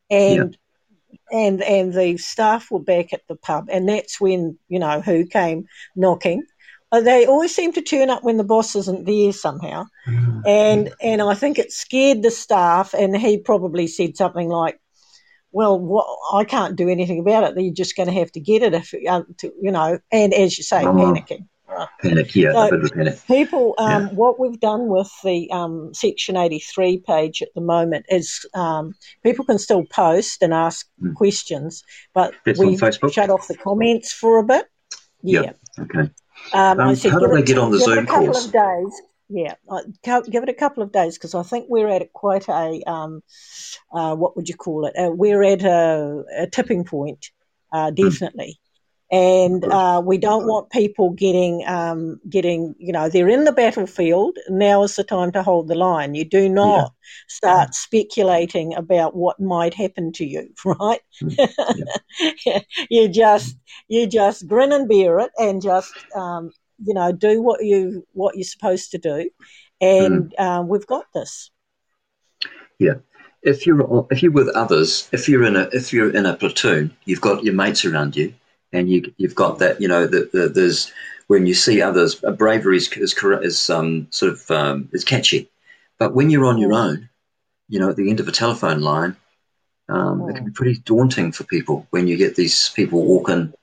and. 0.09 0.51
Yeah. 0.51 0.57
And 1.31 1.63
and 1.63 1.91
the 1.91 2.17
staff 2.17 2.69
were 2.69 2.79
back 2.79 3.13
at 3.13 3.27
the 3.27 3.35
pub, 3.35 3.67
and 3.71 3.89
that's 3.89 4.21
when 4.21 4.59
you 4.67 4.77
know 4.77 5.01
who 5.01 5.25
came 5.25 5.65
knocking. 5.95 6.43
Uh, 6.91 7.01
they 7.01 7.25
always 7.25 7.55
seem 7.55 7.73
to 7.73 7.81
turn 7.81 8.11
up 8.11 8.23
when 8.23 8.37
the 8.37 8.43
boss 8.43 8.75
isn't 8.75 9.05
there 9.05 9.31
somehow, 9.31 9.85
mm. 10.07 10.41
and 10.45 10.93
and 11.01 11.21
I 11.21 11.33
think 11.33 11.57
it 11.57 11.71
scared 11.71 12.21
the 12.21 12.29
staff, 12.29 12.93
and 12.93 13.17
he 13.17 13.39
probably 13.39 13.87
said 13.87 14.17
something 14.17 14.49
like, 14.49 14.79
well, 15.51 15.79
what, 15.79 16.05
I 16.33 16.43
can't 16.43 16.75
do 16.75 16.89
anything 16.89 17.19
about 17.19 17.43
it. 17.43 17.61
You're 17.61 17.73
just 17.73 17.95
going 17.95 18.07
to 18.07 18.13
have 18.13 18.31
to 18.33 18.39
get 18.39 18.61
it 18.61 18.73
if 18.73 18.93
uh, 19.07 19.23
to, 19.39 19.51
you 19.61 19.71
know. 19.71 19.99
And 20.11 20.33
as 20.33 20.57
you 20.57 20.63
say, 20.63 20.83
panicking. 20.83 21.47
Panic, 22.01 22.35
yeah, 22.35 22.51
so 22.51 22.67
a 22.67 22.71
bit 22.71 22.83
of 22.83 22.93
panic. 22.93 23.19
People, 23.27 23.75
um, 23.77 24.07
yeah. 24.07 24.13
what 24.13 24.39
we've 24.39 24.59
done 24.59 24.87
with 24.87 25.11
the 25.23 25.49
um, 25.51 25.93
Section 25.93 26.35
83 26.35 27.03
page 27.05 27.41
at 27.41 27.49
the 27.55 27.61
moment 27.61 28.05
is 28.09 28.45
um, 28.53 28.93
people 29.23 29.45
can 29.45 29.59
still 29.59 29.85
post 29.85 30.41
and 30.41 30.53
ask 30.53 30.87
mm. 31.01 31.13
questions, 31.13 31.83
but 32.13 32.33
we 32.57 32.77
shut 32.77 33.29
off 33.29 33.47
the 33.47 33.57
comments 33.57 34.11
for 34.11 34.39
a 34.39 34.43
bit. 34.43 34.65
Yeah. 35.21 35.41
Yep. 35.41 35.59
Okay. 35.79 36.11
Um, 36.53 36.79
um 36.79 36.95
said, 36.95 37.11
how 37.11 37.19
do 37.19 37.27
they 37.27 37.43
get 37.43 37.57
on 37.57 37.71
the 37.71 37.79
Zoom 37.79 38.05
calls? 38.05 38.45
Of 38.45 38.53
days, 38.53 39.01
yeah, 39.29 39.53
give 40.03 40.43
it 40.43 40.49
a 40.49 40.53
couple 40.53 40.81
of 40.81 40.91
days 40.91 41.17
because 41.17 41.35
I 41.35 41.43
think 41.43 41.65
we're 41.69 41.87
at 41.87 42.11
quite 42.13 42.47
a 42.49 42.81
um, 42.87 43.21
uh, 43.93 44.15
what 44.15 44.35
would 44.35 44.49
you 44.49 44.55
call 44.55 44.87
it? 44.87 44.93
Uh, 44.97 45.11
we're 45.11 45.43
at 45.43 45.63
a, 45.63 46.23
a 46.35 46.47
tipping 46.47 46.83
point, 46.83 47.29
uh, 47.71 47.91
hmm. 47.91 47.95
definitely, 47.95 48.59
and 49.11 49.63
uh, 49.65 50.01
we 50.03 50.17
don't 50.17 50.47
want 50.47 50.71
people 50.71 51.11
getting 51.11 51.63
um, 51.67 52.19
getting 52.27 52.73
you 52.79 52.91
know 52.91 53.07
they're 53.07 53.29
in 53.29 53.43
the 53.43 53.51
battlefield. 53.51 54.35
Now 54.49 54.81
is 54.81 54.95
the 54.95 55.03
time 55.03 55.31
to 55.33 55.43
hold 55.43 55.67
the 55.67 55.75
line. 55.75 56.15
You 56.15 56.25
do 56.25 56.49
not 56.49 56.81
yeah. 56.81 56.87
start 57.27 57.75
speculating 57.75 58.73
about 58.73 59.15
what 59.15 59.39
might 59.39 59.75
happen 59.75 60.11
to 60.13 60.25
you, 60.25 60.49
right? 60.65 61.01
Hmm. 61.19 61.29
Yeah. 62.45 62.59
you 62.89 63.07
just 63.07 63.55
you 63.87 64.07
just 64.07 64.47
grin 64.47 64.73
and 64.73 64.89
bear 64.89 65.19
it, 65.19 65.31
and 65.37 65.61
just 65.61 65.93
um, 66.15 66.51
you 66.83 66.93
know, 66.93 67.11
do 67.11 67.41
what 67.41 67.63
you 67.63 68.05
what 68.13 68.35
you're 68.35 68.43
supposed 68.43 68.91
to 68.91 68.97
do, 68.97 69.29
and 69.81 70.33
mm. 70.37 70.39
um, 70.39 70.67
we've 70.67 70.87
got 70.87 71.05
this. 71.13 71.51
Yeah, 72.77 72.95
if 73.41 73.65
you're 73.65 74.07
if 74.11 74.23
you're 74.23 74.31
with 74.31 74.49
others, 74.49 75.09
if 75.11 75.27
you're 75.29 75.45
in 75.45 75.55
a 75.55 75.69
if 75.73 75.93
you're 75.93 76.15
in 76.15 76.25
a 76.25 76.35
platoon, 76.35 76.95
you've 77.05 77.21
got 77.21 77.43
your 77.43 77.53
mates 77.53 77.85
around 77.85 78.15
you, 78.15 78.33
and 78.73 78.89
you 78.89 79.13
you've 79.17 79.35
got 79.35 79.59
that 79.59 79.81
you 79.81 79.87
know 79.87 80.07
that 80.07 80.31
the, 80.31 80.49
there's 80.49 80.91
when 81.27 81.45
you 81.45 81.53
see 81.53 81.81
others. 81.81 82.23
Uh, 82.23 82.31
bravery 82.31 82.77
is 82.77 82.91
is, 82.93 83.13
is 83.43 83.69
um, 83.69 84.07
sort 84.11 84.33
of 84.33 84.51
um, 84.51 84.89
is 84.93 85.03
catchy, 85.03 85.49
but 85.97 86.13
when 86.13 86.29
you're 86.29 86.45
on 86.45 86.57
your 86.57 86.73
own, 86.73 87.09
you 87.67 87.79
know, 87.79 87.89
at 87.89 87.95
the 87.95 88.09
end 88.09 88.19
of 88.19 88.27
a 88.27 88.33
telephone 88.33 88.81
line, 88.81 89.15
um, 89.89 90.29
it 90.29 90.35
can 90.35 90.45
be 90.45 90.51
pretty 90.51 90.79
daunting 90.85 91.31
for 91.31 91.43
people 91.45 91.87
when 91.89 92.07
you 92.07 92.17
get 92.17 92.35
these 92.35 92.69
people 92.69 93.05
walking 93.05 93.53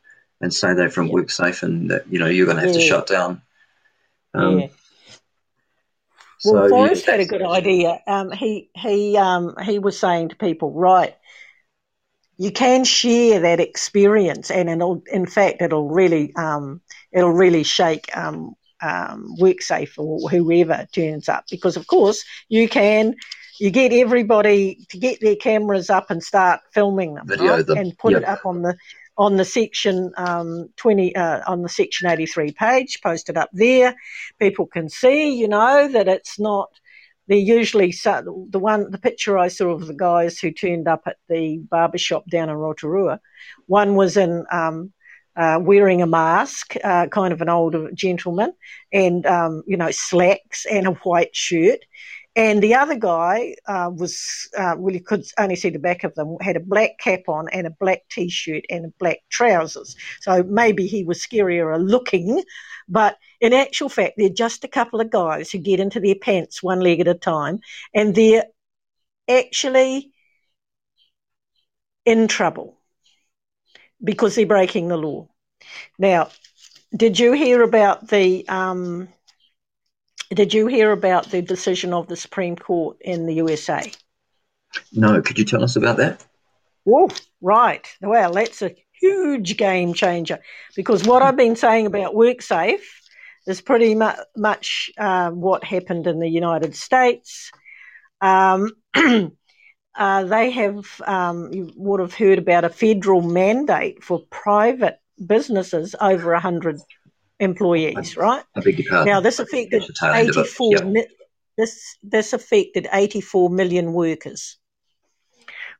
and 0.41 0.53
say 0.53 0.75
they're 0.75 0.91
from 0.91 1.09
WorkSafe 1.09 1.63
and 1.63 1.91
that 1.91 2.07
you 2.09 2.19
know 2.19 2.27
you're 2.27 2.47
going 2.47 2.57
to 2.57 2.63
have 2.63 2.75
to 2.75 2.81
shut 2.81 3.07
down. 3.07 3.43
Um, 4.35 4.59
Yeah. 4.59 4.69
Well, 6.45 6.65
so, 6.65 6.69
Forrest 6.69 7.07
yeah, 7.07 7.13
had 7.13 7.21
a 7.21 7.27
good 7.27 7.43
idea. 7.43 8.01
Um, 8.07 8.31
he 8.31 8.71
he 8.77 9.17
um, 9.17 9.55
he 9.65 9.79
was 9.79 9.99
saying 9.99 10.29
to 10.31 10.37
people, 10.37 10.71
right, 10.73 11.15
you 12.37 12.51
can 12.53 12.85
share 12.85 13.41
that 13.41 13.61
experience, 13.61 14.51
and 14.51 14.69
it'll, 14.69 15.03
in 15.11 15.27
fact, 15.27 15.63
it'll 15.63 15.89
really 15.89 16.35
um, 16.37 16.83
it'll 17.11 17.33
really 17.33 17.63
shake 17.63 18.15
um, 18.17 18.55
um, 18.83 19.35
WorkSafe 19.41 19.99
or 19.99 20.29
whoever 20.29 20.87
turns 20.93 21.29
up, 21.29 21.45
because 21.51 21.77
of 21.77 21.87
course 21.87 22.25
you 22.49 22.69
can. 22.69 23.15
You 23.59 23.71
get 23.71 23.91
everybody 23.91 24.87
to 24.91 24.99
get 24.99 25.23
their 25.23 25.37
cameras 25.37 25.89
up 25.89 26.11
and 26.11 26.23
start 26.23 26.61
filming 26.75 27.15
them, 27.15 27.27
right? 27.27 27.67
them, 27.67 27.79
and 27.79 27.97
put 27.97 28.13
it 28.13 28.23
up 28.23 28.45
on 28.45 28.61
the 28.61 28.77
on 29.19 29.37
the 29.37 29.45
section 29.45 30.13
um, 30.17 30.69
twenty 30.77 31.15
uh, 31.17 31.41
on 31.47 31.63
the 31.63 31.69
section 31.69 32.09
eighty 32.09 32.27
three 32.27 32.53
page. 32.53 33.01
posted 33.03 33.37
up 33.37 33.51
there 33.53 33.95
people 34.39 34.67
can 34.67 34.89
see, 34.89 35.35
you 35.35 35.49
know, 35.49 35.89
that 35.89 36.09
it's 36.09 36.39
not. 36.39 36.69
They're 37.29 37.39
usually 37.39 37.91
so, 37.91 38.47
the 38.51 38.59
one 38.59 38.91
the 38.91 38.99
picture 38.99 39.37
I 39.37 39.49
saw 39.49 39.71
of 39.71 39.87
the 39.87 39.95
guys 39.95 40.39
who 40.39 40.53
turned 40.53 40.87
up 40.87 41.03
at 41.07 41.17
the 41.29 41.59
barber 41.59 41.99
shop 41.99 42.25
down 42.31 42.49
in 42.49 42.55
Rotorua. 42.55 43.21
One 43.67 43.97
was 43.97 44.17
in 44.17 44.45
um, 44.53 44.93
uh, 45.35 45.59
wearing 45.61 46.03
a 46.03 46.07
mask, 46.07 46.77
uh, 46.85 47.09
kind 47.09 47.33
of 47.33 47.41
an 47.41 47.49
older 47.49 47.91
gentleman, 47.93 48.53
and 48.93 49.27
um, 49.27 49.65
you 49.67 49.77
know 49.77 49.91
slacks 49.91 50.67
and 50.71 50.87
a 50.87 50.93
white 50.93 51.35
shirt. 51.35 51.81
And 52.37 52.63
the 52.63 52.75
other 52.75 52.97
guy 52.97 53.57
uh, 53.67 53.91
was 53.93 54.47
uh, 54.59 54.77
really 54.77 55.01
could 55.01 55.25
only 55.39 55.57
see 55.57 55.71
the 55.71 55.79
back 55.79 56.05
of 56.05 56.15
them. 56.15 56.37
Had 56.43 56.57
a 56.57 56.61
black 56.61 56.99
cap 56.99 57.23
on 57.29 57.49
and 57.49 57.67
a 57.67 57.71
black 57.71 58.03
t-shirt 58.11 58.65
and 58.69 58.93
black 58.99 59.21
trousers. 59.31 59.97
So 60.21 60.43
maybe 60.43 60.87
he 60.87 61.03
was 61.03 61.27
scarier 61.27 61.83
looking, 61.83 62.45
but 62.89 63.17
in 63.41 63.55
actual 63.55 63.89
fact, 63.89 64.15
they're 64.19 64.29
just 64.29 64.65
a 64.65 64.69
couple 64.69 65.01
of 65.01 65.11
guys 65.11 65.51
who 65.51 65.59
get 65.59 65.81
into 65.81 65.99
their 65.99 66.15
pants 66.15 66.63
one 66.63 66.81
leg 66.81 67.01
at 67.01 67.09
a 67.09 67.15
time, 67.15 67.59
and 67.95 68.15
they're 68.15 68.45
actually 69.29 70.13
in 72.05 72.29
trouble 72.29 72.79
because 74.05 74.35
they're 74.35 74.47
breaking 74.47 74.89
the 74.89 74.99
law. 74.99 75.27
Now, 75.99 76.29
did 76.95 77.19
you 77.19 77.33
hear 77.33 77.63
about 77.63 78.09
the 78.09 78.47
um, 78.47 79.09
did 80.31 80.53
you 80.53 80.67
hear 80.67 80.93
about 80.93 81.31
the 81.31 81.43
decision 81.43 81.93
of 81.93 82.09
the 82.09 82.17
Supreme 82.17 82.57
Court 82.57 82.97
in 83.01 83.27
the 83.27 83.35
USA? 83.35 83.91
no, 84.93 85.23
could 85.23 85.39
you 85.39 85.45
tell 85.45 85.63
us 85.63 85.77
about 85.77 85.97
that? 85.99 86.25
Whoa, 86.85 87.09
right. 87.41 87.87
Well, 88.01 88.33
that's 88.33 88.63
a 88.63 88.75
huge 89.01 89.57
game 89.57 89.95
changer 89.95 90.39
because 90.75 91.05
what 91.05 91.23
I've 91.23 91.37
been 91.37 91.57
saying 91.57 91.87
about 91.87 92.15
WorkSafe 92.15 92.83
is 93.47 93.61
pretty 93.61 93.95
mu- 93.95 94.11
much 94.37 94.91
uh, 94.99 95.31
what 95.31 95.65
happened 95.65 96.07
in 96.07 96.21
the 96.21 96.29
United 96.29 96.75
States. 96.75 97.51
Um, 98.21 98.71
uh, 98.95 100.25
they 100.25 100.51
have, 100.51 101.01
um, 101.07 101.53
you 101.53 101.73
would 101.77 102.01
have 102.01 102.15
heard 102.15 102.39
about 102.39 102.65
a 102.65 102.71
federal 102.71 103.23
mandate 103.23 104.03
for 104.03 104.21
private 104.31 104.99
businesses 105.25 105.95
over 106.01 106.33
100 106.33 106.81
employees, 107.41 108.17
right? 108.17 108.45
I 108.55 108.61
beg 108.61 108.79
your 108.79 108.89
pardon. 108.89 109.13
Now, 109.13 109.21
this 109.21 109.39
affected 109.39 109.83
That's 109.83 110.01
the 110.01 110.07
tail 110.07 110.15
end 110.15 110.31
of 110.31 110.37
it. 110.37 110.41
84 110.41 110.73
Yep. 110.73 110.85
mi- 110.87 111.07
this 111.57 111.97
this 112.03 112.33
affected 112.33 112.87
84 112.93 113.51
million 113.51 113.93
workers, 113.93 114.59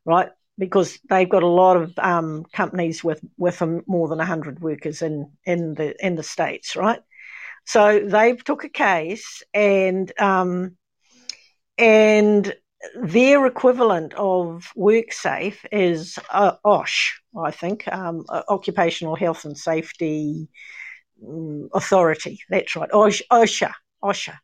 right? 0.05 0.29
Because 0.57 0.97
they've 1.07 1.29
got 1.29 1.43
a 1.43 1.47
lot 1.47 1.77
of 1.77 1.97
um, 1.99 2.45
companies 2.51 3.03
with 3.03 3.21
with 3.37 3.61
more 3.87 4.07
than 4.07 4.17
100 4.17 4.59
workers 4.59 5.01
in 5.01 5.31
in 5.45 5.75
the 5.75 5.95
in 6.05 6.15
the 6.15 6.23
states, 6.23 6.75
right? 6.75 6.99
So 7.65 7.99
they 7.99 8.35
took 8.35 8.63
a 8.63 8.69
case 8.69 9.43
and 9.53 10.11
um, 10.19 10.77
and 11.77 12.55
their 12.95 13.45
equivalent 13.45 14.13
of 14.13 14.71
WorkSafe 14.77 15.57
is 15.71 16.17
uh, 16.31 16.53
OSH, 16.63 17.21
I 17.37 17.51
think, 17.51 17.87
um, 17.87 18.23
Occupational 18.29 19.15
Health 19.15 19.45
and 19.45 19.57
Safety 19.57 20.47
Authority. 21.73 22.39
That's 22.49 22.75
right, 22.75 22.89
OSHA, 22.91 23.71
OSHA. 24.03 24.37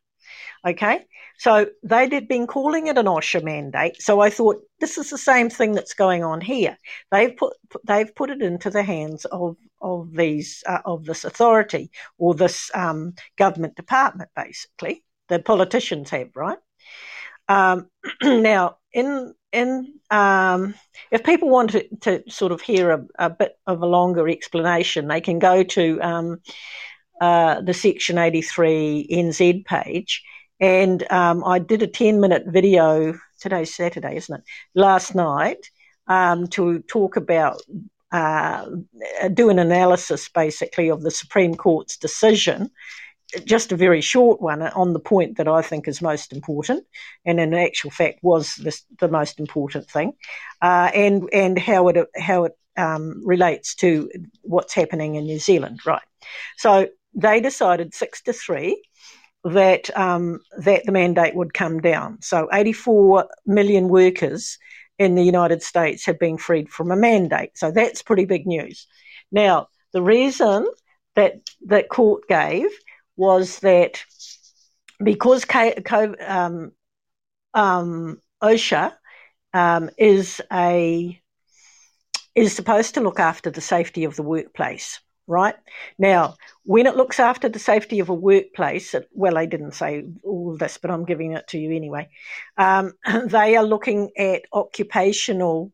Okay, 0.66 1.04
so 1.38 1.66
they'd 1.82 2.12
had 2.12 2.26
been 2.26 2.46
calling 2.46 2.86
it 2.86 2.96
an 2.96 3.04
OSHA 3.06 3.42
mandate. 3.42 4.00
So 4.00 4.20
I 4.20 4.30
thought 4.30 4.62
this 4.80 4.96
is 4.96 5.10
the 5.10 5.18
same 5.18 5.50
thing 5.50 5.72
that's 5.72 5.92
going 5.92 6.24
on 6.24 6.40
here. 6.40 6.78
They've 7.10 7.36
put 7.36 7.54
they've 7.84 8.14
put 8.14 8.30
it 8.30 8.40
into 8.40 8.70
the 8.70 8.82
hands 8.82 9.26
of 9.26 9.56
of 9.82 10.12
these 10.12 10.64
uh, 10.66 10.80
of 10.86 11.04
this 11.04 11.24
authority 11.24 11.90
or 12.16 12.34
this 12.34 12.70
um, 12.74 13.14
government 13.36 13.76
department, 13.76 14.30
basically. 14.34 15.04
The 15.28 15.38
politicians 15.38 16.10
have 16.10 16.30
right. 16.34 16.58
Um, 17.48 17.88
now, 18.22 18.78
in 18.94 19.34
in 19.52 19.94
um, 20.10 20.74
if 21.10 21.22
people 21.24 21.50
want 21.50 21.70
to, 21.70 21.86
to 22.02 22.22
sort 22.30 22.52
of 22.52 22.60
hear 22.60 22.90
a, 22.90 23.06
a 23.18 23.30
bit 23.30 23.58
of 23.66 23.82
a 23.82 23.86
longer 23.86 24.28
explanation, 24.28 25.08
they 25.08 25.20
can 25.20 25.38
go 25.38 25.62
to 25.62 26.00
um, 26.00 26.40
uh, 27.20 27.60
the 27.60 27.74
Section 27.74 28.18
83 28.18 29.08
NZ 29.10 29.64
page. 29.66 30.22
And 30.60 31.10
um, 31.12 31.44
I 31.44 31.58
did 31.58 31.82
a 31.82 31.86
10 31.86 32.20
minute 32.20 32.44
video, 32.46 33.14
today's 33.40 33.74
Saturday, 33.74 34.16
isn't 34.16 34.40
it? 34.40 34.44
Last 34.74 35.14
night 35.14 35.70
um, 36.06 36.46
to 36.48 36.80
talk 36.80 37.16
about, 37.16 37.60
uh, 38.12 38.66
do 39.32 39.50
an 39.50 39.58
analysis 39.58 40.28
basically 40.28 40.88
of 40.88 41.02
the 41.02 41.10
Supreme 41.10 41.54
Court's 41.54 41.96
decision 41.96 42.70
just 43.44 43.72
a 43.72 43.76
very 43.76 44.00
short 44.00 44.40
one 44.40 44.62
on 44.62 44.92
the 44.92 45.00
point 45.00 45.36
that 45.36 45.48
I 45.48 45.62
think 45.62 45.88
is 45.88 46.02
most 46.02 46.32
important, 46.32 46.84
and 47.24 47.40
in 47.40 47.54
actual 47.54 47.90
fact 47.90 48.20
was 48.22 48.56
this, 48.56 48.84
the 48.98 49.08
most 49.08 49.40
important 49.40 49.90
thing, 49.90 50.12
uh, 50.62 50.90
and 50.94 51.28
and 51.32 51.58
how 51.58 51.88
it 51.88 52.08
how 52.16 52.44
it 52.44 52.52
um, 52.76 53.22
relates 53.24 53.74
to 53.76 54.10
what's 54.42 54.74
happening 54.74 55.14
in 55.14 55.24
New 55.24 55.38
Zealand, 55.38 55.80
right? 55.86 56.02
So 56.56 56.88
they 57.14 57.40
decided 57.40 57.94
six 57.94 58.22
to 58.22 58.32
three 58.32 58.82
that 59.44 59.96
um, 59.96 60.40
that 60.58 60.84
the 60.84 60.92
mandate 60.92 61.34
would 61.34 61.54
come 61.54 61.80
down. 61.80 62.18
So 62.22 62.48
84 62.52 63.28
million 63.46 63.88
workers 63.88 64.58
in 64.98 65.14
the 65.14 65.22
United 65.22 65.62
States 65.62 66.06
have 66.06 66.18
been 66.18 66.38
freed 66.38 66.68
from 66.68 66.90
a 66.90 66.96
mandate. 66.96 67.50
So 67.56 67.70
that's 67.70 68.02
pretty 68.02 68.24
big 68.24 68.46
news. 68.46 68.86
Now 69.30 69.68
the 69.92 70.02
reason 70.02 70.66
that 71.14 71.34
that 71.66 71.88
court 71.88 72.26
gave 72.28 72.68
was 73.16 73.58
that 73.60 74.02
because 75.02 75.44
um, 76.26 76.72
um, 77.52 78.20
OSHA 78.42 78.92
um, 79.52 79.90
is 79.98 80.40
a 80.52 81.20
is 82.34 82.54
supposed 82.54 82.94
to 82.94 83.00
look 83.00 83.20
after 83.20 83.50
the 83.50 83.60
safety 83.60 84.04
of 84.04 84.16
the 84.16 84.22
workplace, 84.22 85.00
right? 85.28 85.54
Now, 85.98 86.34
when 86.64 86.86
it 86.86 86.96
looks 86.96 87.20
after 87.20 87.48
the 87.48 87.60
safety 87.60 88.00
of 88.00 88.08
a 88.08 88.14
workplace, 88.14 88.92
it, 88.92 89.08
well, 89.12 89.34
they 89.34 89.46
didn't 89.46 89.74
say 89.74 90.04
all 90.24 90.56
this, 90.56 90.76
but 90.76 90.90
I'm 90.90 91.04
giving 91.04 91.32
it 91.32 91.46
to 91.48 91.58
you 91.58 91.74
anyway. 91.74 92.08
Um, 92.56 92.92
they 93.26 93.54
are 93.54 93.64
looking 93.64 94.10
at 94.18 94.42
occupational 94.52 95.72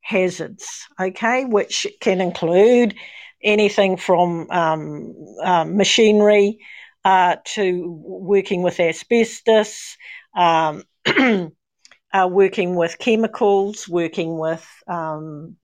hazards, 0.00 0.86
okay, 1.00 1.44
which 1.44 1.86
can 2.00 2.20
include 2.20 2.94
anything 3.42 3.96
from 3.96 4.50
um, 4.50 5.14
um, 5.42 5.76
machinery 5.76 6.58
uh, 7.04 7.36
to 7.44 7.98
working 8.04 8.62
with 8.62 8.78
asbestos, 8.80 9.96
um, 10.36 10.84
uh, 11.06 12.28
working 12.30 12.74
with 12.74 12.98
chemicals, 12.98 13.88
working 13.88 14.38
with 14.38 14.66
um, 14.86 15.56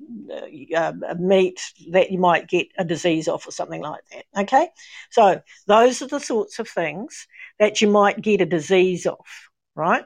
uh, 0.75 0.93
meat 1.19 1.61
that 1.91 2.11
you 2.11 2.19
might 2.19 2.49
get 2.49 2.69
a 2.79 2.85
disease 2.85 3.29
off 3.29 3.47
or 3.47 3.51
something 3.51 3.83
like 3.83 4.01
that. 4.13 4.43
Okay, 4.43 4.69
so 5.11 5.41
those 5.67 6.03
are 6.03 6.09
the 6.09 6.21
sorts 6.21 6.59
of 6.59 6.69
things 6.69 7.27
that 7.59 7.81
you 7.81 7.89
might 7.89 8.21
get 8.21 8.41
a 8.41 8.47
disease 8.47 9.07
off, 9.07 9.49
right? 9.75 10.05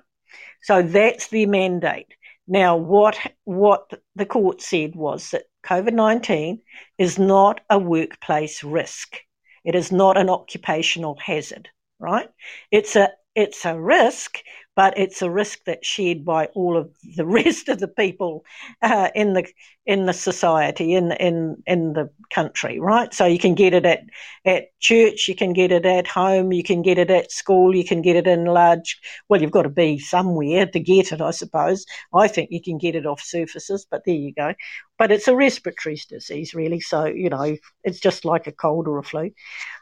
So 0.63 0.83
that's 0.83 1.29
the 1.29 1.47
mandate. 1.47 2.13
Now, 2.47 2.77
what 2.77 3.17
what 3.45 3.91
the 4.17 4.27
court 4.27 4.61
said 4.61 4.97
was 4.97 5.31
that 5.31 5.45
COVID 5.65 5.93
nineteen 5.93 6.63
is 6.99 7.19
not 7.19 7.61
a 7.69 7.79
workplace 7.79 8.65
risk. 8.65 9.17
It 9.65 9.75
is 9.75 9.93
not 9.93 10.17
an 10.17 10.31
occupational 10.31 11.17
hazard, 11.17 11.69
right? 11.99 12.29
It's 12.71 12.97
a 12.97 13.11
it's 13.35 13.65
a 13.65 13.79
risk, 13.79 14.39
but 14.77 14.97
it's 14.97 15.21
a 15.21 15.31
risk 15.31 15.59
that's 15.67 15.87
shared 15.87 16.25
by 16.25 16.47
all 16.55 16.77
of 16.77 16.91
the 17.17 17.27
rest 17.41 17.69
of 17.69 17.81
the 17.81 17.89
people 17.89 18.45
uh, 18.83 19.11
in 19.15 19.33
the 19.35 19.45
in 19.87 20.07
the 20.07 20.13
society 20.13 20.95
in 20.95 21.13
in 21.13 21.63
in 21.67 21.93
the 21.93 22.09
country, 22.33 22.79
right? 22.79 23.13
So 23.13 23.27
you 23.27 23.39
can 23.39 23.55
get 23.55 23.75
it 23.75 23.85
at 23.85 24.01
at 24.45 24.79
church, 24.79 25.27
you 25.29 25.35
can 25.35 25.53
get 25.53 25.73
it 25.73 25.85
at 25.85 26.07
home, 26.07 26.53
you 26.53 26.63
can 26.63 26.83
get 26.83 26.99
it 26.99 27.11
at 27.11 27.33
school, 27.33 27.75
you 27.75 27.85
can 27.85 28.03
get 28.03 28.17
it 28.17 28.27
in 28.27 28.45
large. 28.45 28.99
Well, 29.29 29.43
you've 29.43 29.51
got 29.51 29.63
to 29.63 29.69
be 29.69 29.99
somewhere 29.99 30.67
to 30.67 30.81
get 30.81 31.13
it, 31.13 31.21
I 31.21 31.33
suppose. 31.33 31.85
I 32.15 32.29
think 32.29 32.51
you 32.51 32.63
can 32.63 32.79
get 32.79 32.95
it 32.95 33.07
off 33.07 33.21
surfaces, 33.21 33.87
but 33.91 34.03
there 34.07 34.15
you 34.15 34.33
go. 34.33 34.55
But 34.99 35.11
it's 35.11 35.29
a 35.29 35.37
respiratory 35.37 35.99
disease, 36.09 36.55
really. 36.55 36.81
So 36.81 37.07
you 37.07 37.31
know, 37.31 37.57
it's 37.85 38.01
just 38.01 38.25
like 38.25 38.47
a 38.47 38.53
cold 38.53 38.87
or 38.87 38.99
a 38.99 39.03
flu. 39.03 39.31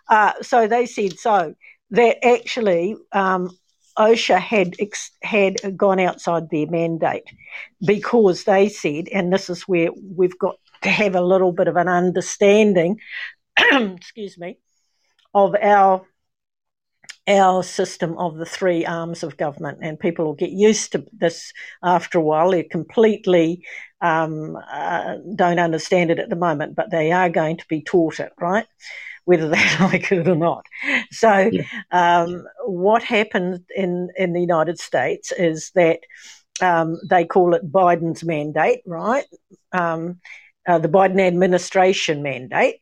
Uh, 0.09 0.33
so 0.43 0.67
they 0.67 0.87
said 0.87 1.19
so 1.19 1.55
that 1.91 2.25
actually 2.25 2.97
um, 3.13 3.51
OSHA 3.99 4.39
had 4.39 4.77
had 5.23 5.77
gone 5.77 6.01
outside 6.01 6.49
their 6.51 6.67
mandate 6.67 7.25
because 7.85 8.45
they 8.45 8.69
said, 8.69 9.09
and 9.09 9.33
this 9.33 9.51
is 9.51 9.63
where 9.63 9.91
we've 10.17 10.39
got 10.39 10.57
to 10.83 10.89
have 10.89 11.15
a 11.15 11.21
little 11.21 11.53
bit 11.53 11.69
of 11.69 11.77
an 11.77 11.89
understanding, 11.89 13.01
excuse 13.59 14.39
me, 14.39 14.59
of 15.35 15.55
our 15.61 16.03
our 17.27 17.63
system 17.63 18.17
of 18.17 18.37
the 18.37 18.47
three 18.47 18.87
arms 18.87 19.23
of 19.23 19.37
government, 19.37 19.79
and 19.83 20.01
people 20.01 20.25
will 20.25 20.35
get 20.35 20.51
used 20.51 20.93
to 20.93 21.05
this 21.13 21.53
after 21.83 22.19
a 22.19 22.23
while. 22.23 22.53
They 22.53 22.63
completely 22.63 23.67
um, 24.01 24.57
uh, 24.57 25.17
don't 25.35 25.59
understand 25.59 26.11
it 26.11 26.19
at 26.21 26.31
the 26.31 26.37
moment, 26.37 26.75
but 26.75 26.91
they 26.91 27.13
are 27.13 27.29
going 27.29 27.59
to 27.59 27.67
be 27.69 27.83
taught 27.83 28.21
it, 28.21 28.33
right? 28.41 28.67
whether 29.29 29.49
they 29.51 29.63
like 29.81 30.11
it 30.11 30.27
or 30.27 30.35
not. 30.35 30.65
So, 31.13 31.51
yeah. 31.53 31.63
um, 31.91 32.45
what 32.67 33.03
happened 33.03 33.65
in, 33.75 34.11
in 34.17 34.33
the 34.33 34.41
United 34.41 34.79
States 34.79 35.33
is 35.33 35.71
that 35.75 36.01
um, 36.61 36.99
they 37.09 37.25
call 37.25 37.55
it 37.55 37.71
Biden's 37.71 38.25
mandate, 38.25 38.81
right? 38.87 39.25
Um, 39.73 40.21
uh, 40.67 40.79
the 40.79 40.89
Biden 40.89 41.21
administration 41.21 42.23
mandate. 42.23 42.77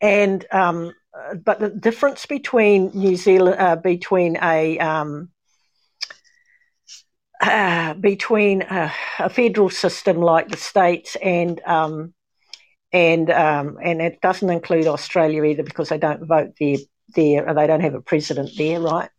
And 0.00 0.46
um, 0.52 0.92
uh, 1.12 1.34
but 1.34 1.58
the 1.58 1.70
difference 1.70 2.26
between 2.26 2.90
New 2.94 3.16
Zealand, 3.16 3.56
uh, 3.58 3.76
between 3.76 4.38
a 4.40 4.78
um, 4.78 5.30
uh, 7.40 7.94
between 7.94 8.62
a, 8.62 8.92
a, 9.18 9.30
federal 9.30 9.70
system 9.70 10.18
like 10.18 10.48
the 10.48 10.56
states 10.56 11.16
and 11.22 11.60
um, 11.62 12.14
and 12.92 13.30
um, 13.30 13.78
and 13.82 14.00
it 14.00 14.20
doesn't 14.20 14.50
include 14.50 14.86
Australia 14.86 15.44
either 15.44 15.62
because 15.62 15.88
they 15.88 15.98
don't 15.98 16.26
vote 16.26 16.52
there 16.58 16.78
there 17.14 17.52
they 17.54 17.66
don't 17.66 17.80
have 17.80 17.94
a 17.94 18.00
president 18.00 18.50
there, 18.56 18.80
right? 18.80 19.10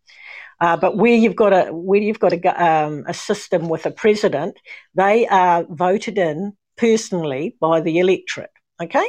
Uh, 0.61 0.75
but 0.75 0.97
where 0.97 1.15
you've 1.15 1.35
got 1.35 1.53
a 1.53 1.71
where 1.73 2.01
you've 2.01 2.19
got 2.19 2.33
a, 2.33 2.63
um, 2.63 3.05
a 3.07 3.13
system 3.13 3.69
with 3.69 3.85
a 3.85 3.91
president, 3.91 4.57
they 4.95 5.27
are 5.27 5.65
voted 5.69 6.17
in 6.17 6.53
personally 6.77 7.55
by 7.61 7.81
the 7.81 7.99
electorate. 7.99 8.51
Okay, 8.81 9.07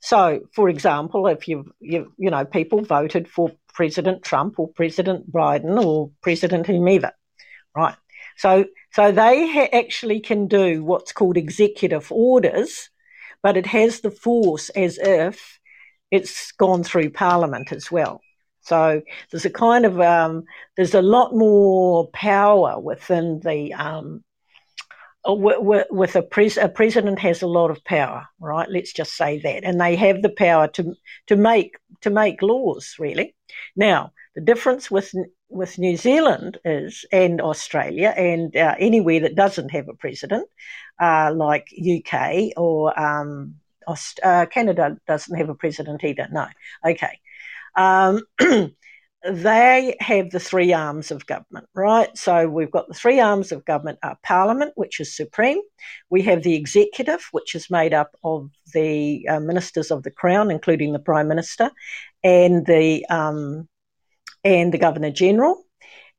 so 0.00 0.40
for 0.52 0.68
example, 0.68 1.26
if 1.28 1.46
you 1.48 1.72
you 1.80 2.12
you 2.18 2.30
know 2.30 2.44
people 2.44 2.82
voted 2.82 3.28
for 3.28 3.52
President 3.72 4.22
Trump 4.22 4.58
or 4.58 4.68
President 4.68 5.30
Biden 5.30 5.82
or 5.82 6.10
President 6.22 6.66
whomever, 6.66 7.12
right? 7.76 7.96
So 8.36 8.66
so 8.92 9.12
they 9.12 9.48
ha- 9.48 9.68
actually 9.72 10.20
can 10.20 10.48
do 10.48 10.82
what's 10.82 11.12
called 11.12 11.36
executive 11.36 12.10
orders 12.10 12.90
but 13.44 13.58
it 13.58 13.66
has 13.66 14.00
the 14.00 14.10
force 14.10 14.70
as 14.70 14.98
if 14.98 15.60
it's 16.14 16.52
gone 16.52 16.84
through 16.84 17.10
Parliament 17.10 17.72
as 17.72 17.90
well. 17.90 18.20
So 18.60 19.02
there's 19.30 19.44
a 19.44 19.50
kind 19.50 19.84
of 19.84 20.00
um, 20.00 20.44
there's 20.76 20.94
a 20.94 21.02
lot 21.02 21.34
more 21.34 22.08
power 22.12 22.80
within 22.80 23.40
the 23.40 23.74
um, 23.74 24.24
with, 25.26 25.86
with 25.90 26.16
a, 26.16 26.22
pres- 26.22 26.56
a 26.56 26.68
president 26.68 27.18
has 27.18 27.42
a 27.42 27.46
lot 27.46 27.70
of 27.70 27.84
power, 27.84 28.26
right? 28.40 28.68
Let's 28.68 28.92
just 28.92 29.16
say 29.16 29.38
that, 29.40 29.64
and 29.64 29.80
they 29.80 29.96
have 29.96 30.22
the 30.22 30.30
power 30.30 30.68
to 30.68 30.94
to 31.26 31.36
make 31.36 31.76
to 32.02 32.10
make 32.10 32.42
laws. 32.42 32.96
Really, 32.98 33.34
now 33.76 34.12
the 34.34 34.40
difference 34.40 34.90
with 34.90 35.12
with 35.48 35.78
New 35.78 35.96
Zealand 35.96 36.58
is 36.64 37.04
and 37.12 37.40
Australia 37.40 38.14
and 38.16 38.56
uh, 38.56 38.74
anywhere 38.78 39.20
that 39.20 39.36
doesn't 39.36 39.70
have 39.70 39.88
a 39.88 39.94
president 39.94 40.48
uh, 41.00 41.32
like 41.34 41.68
UK 41.78 42.52
or 42.56 42.98
um, 42.98 43.56
uh, 43.86 44.46
Canada 44.46 44.96
doesn't 45.06 45.36
have 45.36 45.48
a 45.48 45.54
president 45.54 46.04
either. 46.04 46.28
No, 46.30 46.46
okay. 46.84 47.20
Um, 47.76 48.22
they 49.26 49.96
have 50.00 50.30
the 50.30 50.40
three 50.40 50.72
arms 50.72 51.10
of 51.10 51.26
government, 51.26 51.66
right? 51.74 52.16
So 52.16 52.46
we've 52.46 52.70
got 52.70 52.88
the 52.88 52.94
three 52.94 53.20
arms 53.20 53.52
of 53.52 53.64
government 53.64 53.98
are 54.02 54.18
Parliament, 54.22 54.72
which 54.76 55.00
is 55.00 55.16
supreme. 55.16 55.60
We 56.10 56.22
have 56.22 56.42
the 56.42 56.54
executive, 56.54 57.26
which 57.32 57.54
is 57.54 57.70
made 57.70 57.94
up 57.94 58.10
of 58.22 58.50
the 58.74 59.26
uh, 59.28 59.40
ministers 59.40 59.90
of 59.90 60.02
the 60.02 60.10
Crown, 60.10 60.50
including 60.50 60.92
the 60.92 60.98
Prime 60.98 61.28
Minister, 61.28 61.70
and 62.22 62.66
the 62.66 63.06
um, 63.08 63.66
and 64.44 64.72
the 64.72 64.78
Governor 64.78 65.10
General. 65.10 65.64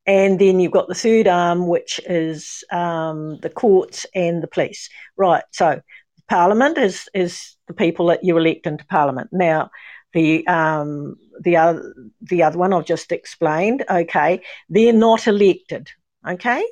And 0.08 0.39
then 0.39 0.60
you've 0.60 0.71
got 0.71 0.88
the 0.88 0.95
third 0.95 1.28
arm, 1.28 1.67
which 1.67 1.99
is 2.08 2.63
um, 2.71 3.39
the 3.41 3.49
courts 3.49 4.06
and 4.13 4.41
the 4.41 4.47
police. 4.47 4.89
Right. 5.17 5.43
So 5.51 5.82
Parliament 6.30 6.78
is 6.78 7.08
is 7.14 7.56
the 7.68 7.74
people 7.74 8.08
that 8.08 8.24
you 8.24 8.38
elect 8.38 8.68
into 8.68 8.86
Parliament. 8.86 9.30
Now, 9.32 9.70
the 10.14 10.46
um, 10.48 11.18
the 11.42 11.58
other 11.58 11.94
the 12.22 12.44
other 12.44 12.58
one 12.58 12.74
I've 12.74 12.86
just 12.86 13.12
explained. 13.12 13.84
Okay, 13.90 14.42
they're 14.70 14.94
not 14.94 15.28
elected. 15.28 15.92
Okay, 16.28 16.66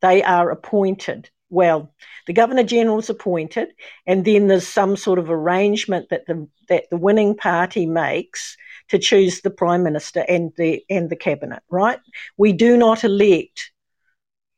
they 0.00 0.22
are 0.22 0.50
appointed. 0.50 1.30
Well, 1.50 1.92
the 2.26 2.32
Governor 2.32 2.62
General 2.62 2.98
is 2.98 3.10
appointed, 3.10 3.68
and 4.06 4.24
then 4.24 4.46
there's 4.46 4.66
some 4.66 4.96
sort 4.96 5.18
of 5.18 5.30
arrangement 5.30 6.08
that 6.10 6.26
the 6.26 6.48
that 6.68 6.84
the 6.90 6.96
winning 6.96 7.36
party 7.36 7.86
makes 7.86 8.56
to 8.88 8.98
choose 8.98 9.40
the 9.40 9.50
prime 9.50 9.82
minister 9.82 10.24
and 10.28 10.52
the 10.56 10.84
and 10.88 11.10
the 11.10 11.16
cabinet. 11.16 11.62
Right? 11.70 11.98
We 12.36 12.52
do 12.52 12.76
not 12.76 13.04
elect 13.04 13.70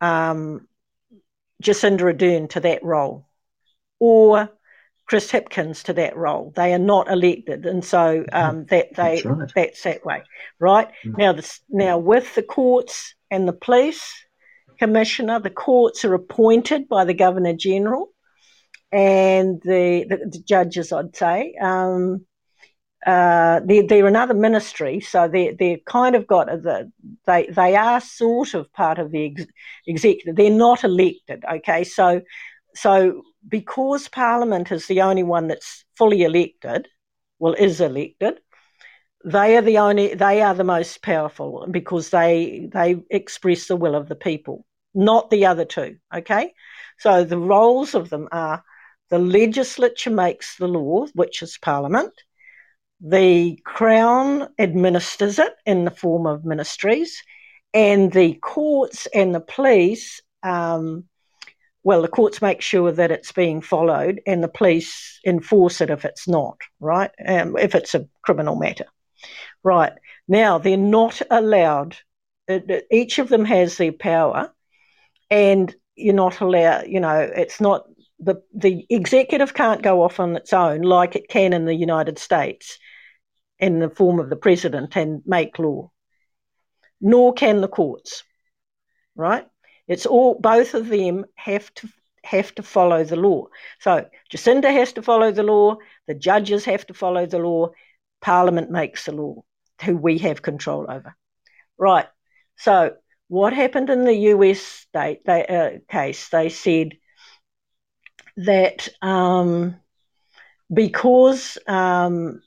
um, 0.01 0.69
Jacinda 1.63 2.03
Ardern 2.03 2.51
to 2.51 2.61
that 2.61 2.83
role, 2.83 3.27
or 3.99 4.51
Chris 5.07 5.31
Hipkins 5.31 5.85
to 5.85 5.93
that 5.95 6.17
role. 6.17 6.53
They 6.57 6.75
are 6.75 6.79
not 6.79 7.09
elected, 7.11 7.65
and 7.65 7.85
so 7.85 8.25
um, 8.33 8.67
that 8.67 8.95
they 8.97 9.23
that's, 9.23 9.25
right. 9.25 9.53
that's, 9.55 9.83
that 9.83 10.05
way, 10.05 10.23
right? 10.59 10.89
Mm. 11.05 11.19
Now, 11.19 11.33
this, 11.33 11.61
now 11.69 11.99
with 11.99 12.35
the 12.35 12.43
courts 12.43 13.15
and 13.31 13.47
the 13.47 13.53
police 13.53 14.05
commissioner, 14.79 15.41
the 15.41 15.51
courts 15.51 16.05
are 16.05 16.15
appointed 16.15 16.89
by 16.89 17.05
the 17.05 17.15
governor 17.15 17.55
general 17.55 18.13
and 18.93 19.61
the, 19.63 20.07
the, 20.09 20.17
the 20.31 20.43
judges. 20.45 20.93
I'd 20.93 21.17
say 21.17 21.55
um, 21.61 22.27
uh, 23.07 23.61
they're, 23.65 23.87
they're 23.87 24.07
another 24.07 24.35
ministry, 24.35 24.99
so 24.99 25.29
they 25.29 25.53
they're 25.53 25.79
kind 25.87 26.17
of 26.17 26.27
got 26.27 26.47
the 26.49 26.91
they 27.27 27.47
they 27.47 27.77
are 27.77 28.01
sort 28.01 28.55
of 28.55 28.73
part 28.73 28.99
of 28.99 29.13
the 29.13 29.27
ex- 29.31 29.51
executive. 29.87 30.35
They're 30.35 30.51
not 30.51 30.83
elected, 30.83 31.45
okay. 31.49 31.85
So 31.85 32.23
so 32.75 33.23
because 33.49 34.09
Parliament 34.09 34.73
is 34.73 34.87
the 34.87 35.03
only 35.03 35.23
one 35.23 35.49
that's 35.49 35.85
fully 35.97 36.23
elected, 36.23 36.89
well, 37.39 37.55
is 37.55 37.81
elected, 37.81 38.41
they 39.25 39.57
are 39.57 39.63
the 39.63 39.79
only 39.79 40.15
they 40.15 40.41
are 40.43 40.55
the 40.55 40.65
most 40.65 41.03
powerful 41.03 41.67
because 41.71 42.11
they 42.11 42.69
they 42.73 42.97
express 43.11 43.67
the 43.67 43.77
will 43.77 43.95
of 43.95 44.09
the 44.09 44.15
people, 44.15 44.65
not 44.95 45.31
the 45.31 45.47
other 45.47 45.65
two. 45.65 45.97
Okay, 46.15 46.53
so 46.99 47.25
the 47.25 47.39
roles 47.39 47.95
of 47.95 48.09
them 48.11 48.29
are 48.31 48.63
the 49.11 49.19
legislature 49.19 50.11
makes 50.11 50.57
the 50.57 50.69
law, 50.69 51.07
which 51.15 51.43
is 51.43 51.59
Parliament 51.59 52.13
the 53.01 53.59
Crown 53.65 54.49
administers 54.59 55.39
it 55.39 55.53
in 55.67 55.85
the 55.85 55.91
form 55.91 56.27
of 56.27 56.45
ministries, 56.45 57.23
and 57.75 58.13
the 58.13 58.35
courts 58.35 59.07
and 59.15 59.35
the 59.35 59.41
police, 59.41 60.21
um, 60.43 61.05
well, 61.87 62.03
the 62.03 62.09
courts 62.09 62.43
make 62.43 62.63
sure 62.63 62.91
that 62.91 63.13
it's 63.13 63.31
being 63.31 63.61
followed, 63.61 64.21
and 64.27 64.43
the 64.43 64.49
police 64.49 65.21
enforce 65.25 65.81
it 65.81 65.89
if 65.89 66.05
it's 66.05 66.27
not, 66.27 66.59
right? 66.81 67.13
Um, 67.25 67.57
if 67.57 67.77
it's 67.77 67.95
a 67.95 68.09
criminal 68.23 68.57
matter. 68.57 68.87
Right. 69.63 69.93
Now, 70.27 70.59
they're 70.59 70.77
not 70.77 71.23
allowed, 71.31 71.97
each 72.91 73.21
of 73.21 73.29
them 73.29 73.45
has 73.45 73.77
their 73.77 73.93
power, 73.93 74.53
and 75.31 75.73
you're 75.95 76.13
not 76.13 76.41
allowed, 76.41 76.89
you 76.89 76.99
know, 76.99 77.21
it's 77.21 77.61
not 77.61 77.85
the 78.19 78.43
the 78.53 78.85
executive 78.91 79.55
can't 79.55 79.81
go 79.81 80.03
off 80.03 80.19
on 80.19 80.35
its 80.35 80.53
own 80.53 80.83
like 80.83 81.15
it 81.15 81.29
can 81.29 81.53
in 81.53 81.67
the 81.67 81.75
United 81.75 82.19
States 82.19 82.81
in 83.61 83.79
the 83.79 83.91
form 83.91 84.19
of 84.19 84.29
the 84.29 84.35
president 84.35 84.97
and 84.97 85.23
make 85.25 85.57
law. 85.61 85.93
Nor 87.01 87.33
can 87.33 87.61
the 87.61 87.69
courts. 87.69 88.25
Right? 89.15 89.47
It's 89.89 90.07
all 90.07 90.35
both 90.35 90.75
of 90.75 90.89
them 90.89 91.27
have 91.37 91.73
to 91.75 91.89
have 92.25 92.55
to 92.57 92.63
follow 92.63 93.05
the 93.05 93.17
law. 93.17 93.47
So 93.81 94.07
Jacinda 94.33 94.73
has 94.73 94.93
to 94.95 95.03
follow 95.03 95.31
the 95.31 95.45
law, 95.45 95.77
the 96.07 96.15
judges 96.15 96.65
have 96.65 96.87
to 96.87 96.95
follow 96.95 97.27
the 97.27 97.39
law, 97.39 97.71
Parliament 98.21 98.71
makes 98.71 99.05
the 99.05 99.13
law, 99.13 99.45
who 99.85 99.97
we 99.97 100.19
have 100.19 100.43
control 100.43 100.87
over. 100.89 101.15
Right. 101.79 102.07
So 102.57 102.97
what 103.29 103.53
happened 103.53 103.91
in 103.91 104.05
the 104.05 104.15
US 104.35 104.61
state 104.61 105.25
they, 105.25 105.47
uh, 105.47 105.79
case? 105.93 106.29
They 106.29 106.49
said 106.49 106.97
that 108.37 108.89
um, 109.03 109.77
because 110.73 111.59
um, 111.67 112.43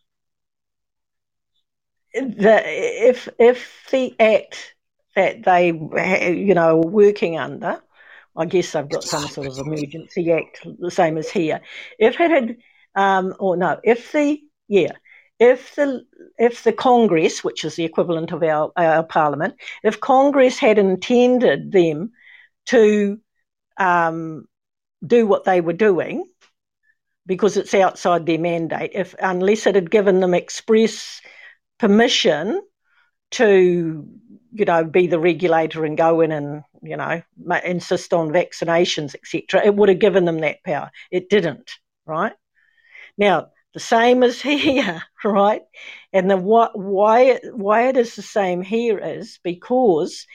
the 2.14 2.62
if 2.66 3.30
if 3.38 3.88
the 3.92 4.16
act 4.20 4.76
that 5.20 5.44
they 5.44 5.68
you 5.68 6.54
know 6.54 6.82
are 6.82 6.88
working 6.88 7.38
under, 7.38 7.82
I 8.36 8.46
guess 8.46 8.72
they've 8.72 8.88
got 8.88 9.04
some 9.04 9.28
sort 9.28 9.48
of 9.48 9.58
emergency 9.58 10.32
act, 10.32 10.66
the 10.80 10.92
same 10.92 11.18
as 11.18 11.30
here. 11.30 11.62
If 11.98 12.20
it 12.20 12.32
had, 12.32 12.58
um, 12.96 13.36
or 13.40 13.58
no, 13.58 13.80
if 13.84 14.12
the 14.12 14.40
yeah, 14.68 14.94
if 15.40 15.76
the 15.76 16.06
if 16.38 16.64
the 16.64 16.72
Congress, 16.72 17.44
which 17.44 17.66
is 17.66 17.76
the 17.76 17.86
equivalent 17.86 18.32
of 18.32 18.44
our, 18.44 18.72
our 18.78 19.04
Parliament, 19.04 19.56
if 19.84 20.00
Congress 20.00 20.58
had 20.58 20.78
intended 20.78 21.72
them 21.72 22.12
to 22.68 23.20
um, 23.78 24.46
do 25.06 25.28
what 25.28 25.44
they 25.44 25.60
were 25.60 25.74
doing, 25.74 26.24
because 27.26 27.58
it's 27.58 27.74
outside 27.74 28.26
their 28.26 28.40
mandate, 28.40 28.92
if 28.94 29.16
unless 29.20 29.68
it 29.68 29.76
had 29.76 29.92
given 29.92 30.20
them 30.22 30.34
express 30.34 31.22
permission 31.78 32.62
to, 33.32 34.08
you 34.52 34.66
know, 34.66 34.84
be 34.84 35.08
the 35.08 35.20
regulator 35.20 35.86
and 35.86 35.98
go 35.98 36.22
in 36.22 36.32
and, 36.32 36.64
you 36.82 36.98
know, 36.98 37.22
insist 37.64 38.14
on 38.14 38.30
vaccinations, 38.30 39.16
etc., 39.16 39.66
it 39.66 39.76
would 39.76 39.90
have 39.90 40.00
given 40.00 40.26
them 40.26 40.40
that 40.40 40.64
power. 40.64 40.92
It 41.12 41.30
didn't, 41.30 41.72
right? 42.06 42.34
Now, 43.18 43.50
the 43.74 43.80
same 43.80 44.24
as 44.24 44.42
here, 44.42 45.04
right? 45.24 45.62
And 46.14 46.30
the 46.30 46.38
why 46.38 47.40
why 47.44 47.88
it 47.88 47.98
is 47.98 48.16
the 48.16 48.22
same 48.22 48.62
here 48.62 48.98
is 48.98 49.40
because 49.44 50.26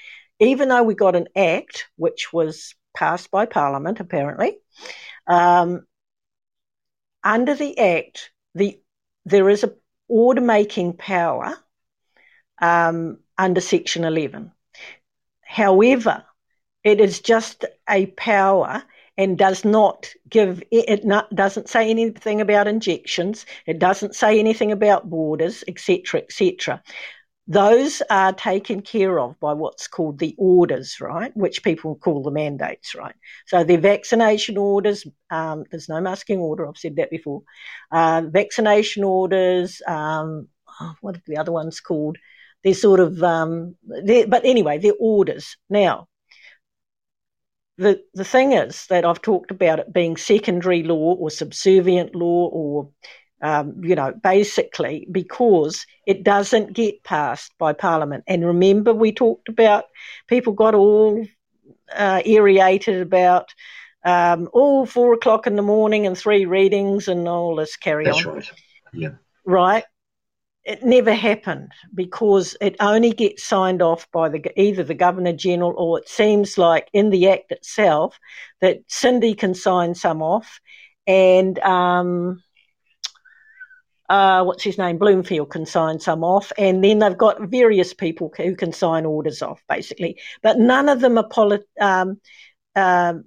even 0.40 0.68
though 0.68 0.83
we 0.83 0.94
got 0.94 1.16
an 1.16 1.29
act 1.37 1.87
which 1.96 2.33
was 2.33 2.74
passed 2.94 3.31
by 3.31 3.46
Parliament, 3.46 4.00
apparently, 4.00 4.57
um, 5.27 5.87
under 7.22 7.55
the 7.55 7.79
act, 7.79 8.31
the 8.55 8.81
there 9.24 9.48
is 9.48 9.64
a 9.64 9.72
order 10.07 10.40
making 10.40 10.92
power 10.92 11.57
um, 12.61 13.18
under 13.38 13.60
Section 13.60 14.04
11. 14.04 14.52
However, 15.42 16.24
it 16.82 17.00
is 17.00 17.20
just 17.20 17.64
a 17.88 18.06
power 18.06 18.82
and 19.16 19.38
does 19.38 19.64
not 19.64 20.10
give 20.28 20.62
it 20.70 21.04
not, 21.04 21.32
doesn't 21.34 21.68
say 21.68 21.88
anything 21.88 22.40
about 22.40 22.66
injections 22.66 23.46
it 23.64 23.78
doesn't 23.78 24.16
say 24.16 24.40
anything 24.40 24.72
about 24.72 25.08
borders 25.08 25.62
etc 25.68 26.20
etc 26.20 26.82
those 27.46 28.02
are 28.08 28.32
taken 28.32 28.80
care 28.80 29.20
of 29.20 29.38
by 29.38 29.52
what's 29.52 29.86
called 29.86 30.18
the 30.18 30.34
orders, 30.38 30.98
right? 31.00 31.30
Which 31.36 31.62
people 31.62 31.94
call 31.94 32.22
the 32.22 32.30
mandates, 32.30 32.94
right? 32.94 33.14
So 33.46 33.64
the 33.64 33.76
vaccination 33.76 34.56
orders, 34.56 35.06
um, 35.30 35.64
there's 35.70 35.88
no 35.88 36.00
masking 36.00 36.38
order, 36.38 36.66
I've 36.66 36.78
said 36.78 36.96
that 36.96 37.10
before. 37.10 37.42
Uh, 37.92 38.22
vaccination 38.28 39.04
orders, 39.04 39.82
um, 39.86 40.48
oh, 40.80 40.94
what 41.02 41.16
are 41.16 41.22
the 41.26 41.36
other 41.36 41.52
ones 41.52 41.80
called? 41.80 42.16
They're 42.64 42.74
sort 42.74 43.00
of, 43.00 43.22
um, 43.22 43.77
they're, 44.05 44.27
but 44.27 44.44
anyway, 44.44 44.79
they're 44.79 44.92
orders. 44.98 45.57
Now, 45.68 46.09
the 47.77 48.00
the 48.14 48.24
thing 48.24 48.53
is 48.53 48.87
that 48.87 49.05
I've 49.05 49.20
talked 49.20 49.50
about 49.50 49.81
it 49.81 49.92
being 49.92 50.16
secondary 50.16 50.85
law 50.85 51.14
or 51.14 51.29
subservient 51.29 52.14
law 52.14 52.48
or 52.48 52.88
um, 53.44 53.85
you 53.85 53.94
know, 53.94 54.12
basically 54.22 55.07
because 55.12 55.85
it 56.07 56.24
doesn't 56.24 56.72
get 56.72 57.05
passed 57.05 57.53
by 57.59 57.74
Parliament. 57.74 58.24
And 58.27 58.46
remember, 58.46 58.94
we 58.94 59.12
talked 59.12 59.50
about 59.50 59.85
people 60.29 60.55
got 60.55 60.74
all 60.74 61.27
uh, 61.94 62.22
aerated 62.24 63.03
about 63.03 63.53
um, 64.03 64.48
all 64.55 64.87
four 64.87 65.12
o'clock 65.12 65.46
in 65.46 65.57
the 65.57 65.62
morning 65.62 66.07
and 66.07 66.16
three 66.16 66.46
readings 66.46 67.07
and 67.07 67.29
all 67.29 67.57
this 67.57 67.77
carry 67.77 68.07
That's 68.07 68.24
on. 68.24 68.37
right. 68.37 68.50
Yeah. 68.94 69.11
Right. 69.44 69.85
It 70.64 70.83
never 70.83 71.12
happened 71.12 71.72
because 71.94 72.57
it 72.61 72.77
only 72.81 73.12
gets 73.12 73.44
signed 73.44 73.83
off 73.83 74.11
by 74.12 74.31
the 74.31 74.61
either 74.61 74.83
the 74.83 74.94
Governor 74.94 75.35
General 75.35 75.74
or 75.77 75.98
it 75.98 76.09
seems 76.09 76.57
like 76.57 76.88
in 76.92 77.11
the 77.11 77.29
Act 77.29 77.53
itself 77.53 78.18
that 78.61 78.81
Cindy 78.88 79.35
can 79.35 79.55
sign 79.55 79.94
some 79.94 80.22
off 80.22 80.61
and 81.07 81.59
um, 81.59 82.42
uh, 84.09 84.44
what's 84.44 84.62
his 84.62 84.79
name, 84.79 84.98
Bloomfield 84.98 85.50
can 85.50 85.66
sign 85.66 85.98
some 85.98 86.22
off, 86.22 86.53
and 86.59 86.85
then 86.85 86.98
they've 86.98 87.16
got 87.16 87.40
various 87.42 87.94
people 87.94 88.33
who 88.37 88.55
can 88.55 88.72
sign 88.72 89.07
orders 89.07 89.40
off, 89.42 89.62
basically. 89.68 90.20
But 90.42 90.59
none 90.59 90.88
of 90.88 91.00
them 91.00 91.16
are 91.16 91.29
polit- 91.29 91.68
um, 91.81 92.20
um, 92.77 93.24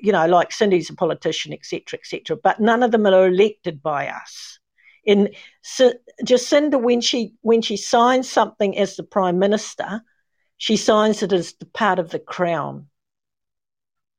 you 0.00 0.12
know, 0.12 0.26
like 0.26 0.52
Cindy's 0.52 0.90
a 0.90 0.94
politician, 0.94 1.52
etc., 1.52 1.98
etc. 1.98 2.36
But 2.36 2.60
none 2.60 2.82
of 2.82 2.92
them 2.92 3.06
are 3.06 3.26
elected 3.26 3.82
by 3.82 4.08
us. 4.08 4.58
In 5.04 5.30
so, 5.62 5.92
Jacinda, 6.24 6.80
when 6.80 7.00
she 7.00 7.34
when 7.40 7.62
she 7.62 7.76
signs 7.76 8.30
something 8.30 8.76
as 8.78 8.96
the 8.96 9.02
prime 9.02 9.38
minister, 9.38 10.02
she 10.56 10.76
signs 10.76 11.22
it 11.22 11.32
as 11.32 11.54
the 11.54 11.66
part 11.66 11.98
of 11.98 12.10
the 12.10 12.20
crown. 12.20 12.88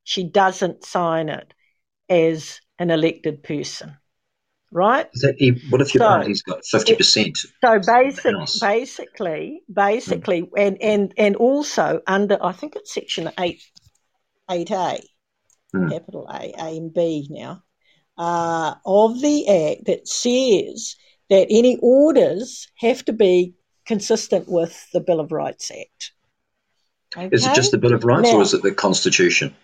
She 0.03 0.23
doesn't 0.23 0.83
sign 0.83 1.29
it 1.29 1.53
as 2.09 2.59
an 2.79 2.89
elected 2.89 3.43
person 3.43 3.97
right? 4.73 5.07
That, 5.13 5.35
what 5.69 5.81
if 5.81 5.93
your 5.93 6.01
so, 6.01 6.07
party's 6.07 6.41
got 6.41 6.65
fifty 6.65 6.95
percent? 6.95 7.37
So 7.63 7.79
basic, 7.79 8.35
basically, 8.59 9.61
basically, 9.71 10.41
mm. 10.41 10.49
and 10.57 10.81
and 10.81 11.13
and 11.17 11.35
also 11.35 12.01
under, 12.07 12.43
I 12.43 12.51
think 12.51 12.75
it's 12.75 12.93
section 12.93 13.31
eight, 13.39 13.61
eight 14.49 14.71
A, 14.71 14.99
mm. 15.73 15.91
capital 15.91 16.27
A, 16.29 16.53
A 16.57 16.77
and 16.77 16.93
B 16.93 17.27
now, 17.29 17.63
uh, 18.17 18.75
of 18.85 19.21
the 19.21 19.47
act 19.47 19.85
that 19.85 20.07
says 20.07 20.95
that 21.29 21.47
any 21.49 21.77
orders 21.81 22.67
have 22.75 23.03
to 23.05 23.13
be 23.13 23.53
consistent 23.85 24.47
with 24.47 24.87
the 24.93 24.99
Bill 24.99 25.19
of 25.19 25.31
Rights 25.31 25.71
Act. 25.71 26.11
Okay? 27.15 27.29
Is 27.31 27.45
it 27.45 27.55
just 27.55 27.71
the 27.71 27.77
Bill 27.77 27.93
of 27.93 28.03
Rights, 28.03 28.31
now, 28.31 28.37
or 28.37 28.41
is 28.41 28.53
it 28.53 28.63
the 28.63 28.73
Constitution? 28.73 29.55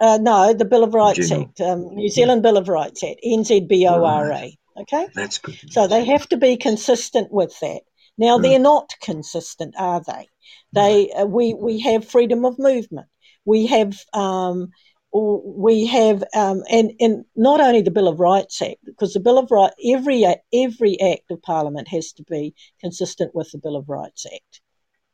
Uh, 0.00 0.18
no, 0.20 0.52
the 0.52 0.64
Bill 0.64 0.84
of 0.84 0.94
Rights 0.94 1.30
Act, 1.30 1.60
um, 1.60 1.94
New 1.94 2.08
Zealand 2.08 2.42
Bill 2.42 2.56
of 2.56 2.68
Rights 2.68 3.02
Act, 3.02 3.20
NZBORA. 3.24 4.56
Okay, 4.78 5.06
that's 5.14 5.38
good. 5.38 5.58
So 5.70 5.86
they 5.86 6.04
have 6.04 6.28
to 6.28 6.36
be 6.36 6.56
consistent 6.56 7.32
with 7.32 7.58
that. 7.60 7.80
Now 8.18 8.38
mm. 8.38 8.42
they're 8.42 8.58
not 8.58 8.92
consistent, 9.00 9.74
are 9.78 10.02
they? 10.06 10.28
They 10.72 11.10
uh, 11.12 11.24
we 11.24 11.54
we 11.54 11.80
have 11.80 12.06
freedom 12.06 12.44
of 12.44 12.58
movement. 12.58 13.08
We 13.46 13.66
have 13.66 13.98
um, 14.12 14.72
we 15.12 15.86
have 15.86 16.22
um, 16.34 16.62
and 16.70 16.92
and 17.00 17.24
not 17.34 17.60
only 17.60 17.82
the 17.82 17.90
Bill 17.90 18.08
of 18.08 18.20
Rights 18.20 18.60
Act 18.60 18.84
because 18.84 19.12
the 19.12 19.20
Bill 19.20 19.38
of 19.38 19.50
Rights 19.50 19.74
every 19.84 20.24
every 20.52 21.00
act 21.00 21.30
of 21.30 21.42
Parliament 21.42 21.88
has 21.88 22.12
to 22.14 22.22
be 22.24 22.54
consistent 22.80 23.34
with 23.34 23.50
the 23.52 23.58
Bill 23.58 23.76
of 23.76 23.88
Rights 23.88 24.26
Act 24.26 24.60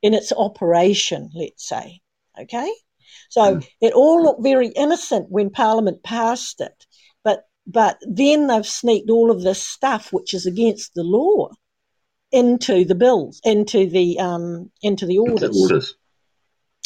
in 0.02 0.14
its 0.14 0.32
operation. 0.32 1.30
Let's 1.34 1.68
say, 1.68 2.00
okay. 2.40 2.72
So 3.28 3.56
mm. 3.56 3.68
it 3.80 3.92
all 3.92 4.22
looked 4.22 4.42
very 4.42 4.68
innocent 4.68 5.30
when 5.30 5.50
Parliament 5.50 6.02
passed 6.02 6.60
it, 6.60 6.86
but 7.22 7.44
but 7.66 7.98
then 8.02 8.48
they've 8.48 8.66
sneaked 8.66 9.10
all 9.10 9.30
of 9.30 9.42
this 9.42 9.62
stuff, 9.62 10.12
which 10.12 10.34
is 10.34 10.46
against 10.46 10.94
the 10.94 11.04
law, 11.04 11.50
into 12.32 12.84
the 12.84 12.94
bills, 12.94 13.40
into 13.44 13.88
the 13.88 14.18
um, 14.18 14.70
into 14.82 15.06
the 15.06 15.18
orders. 15.18 15.42
Into 15.42 15.58
orders. 15.58 15.94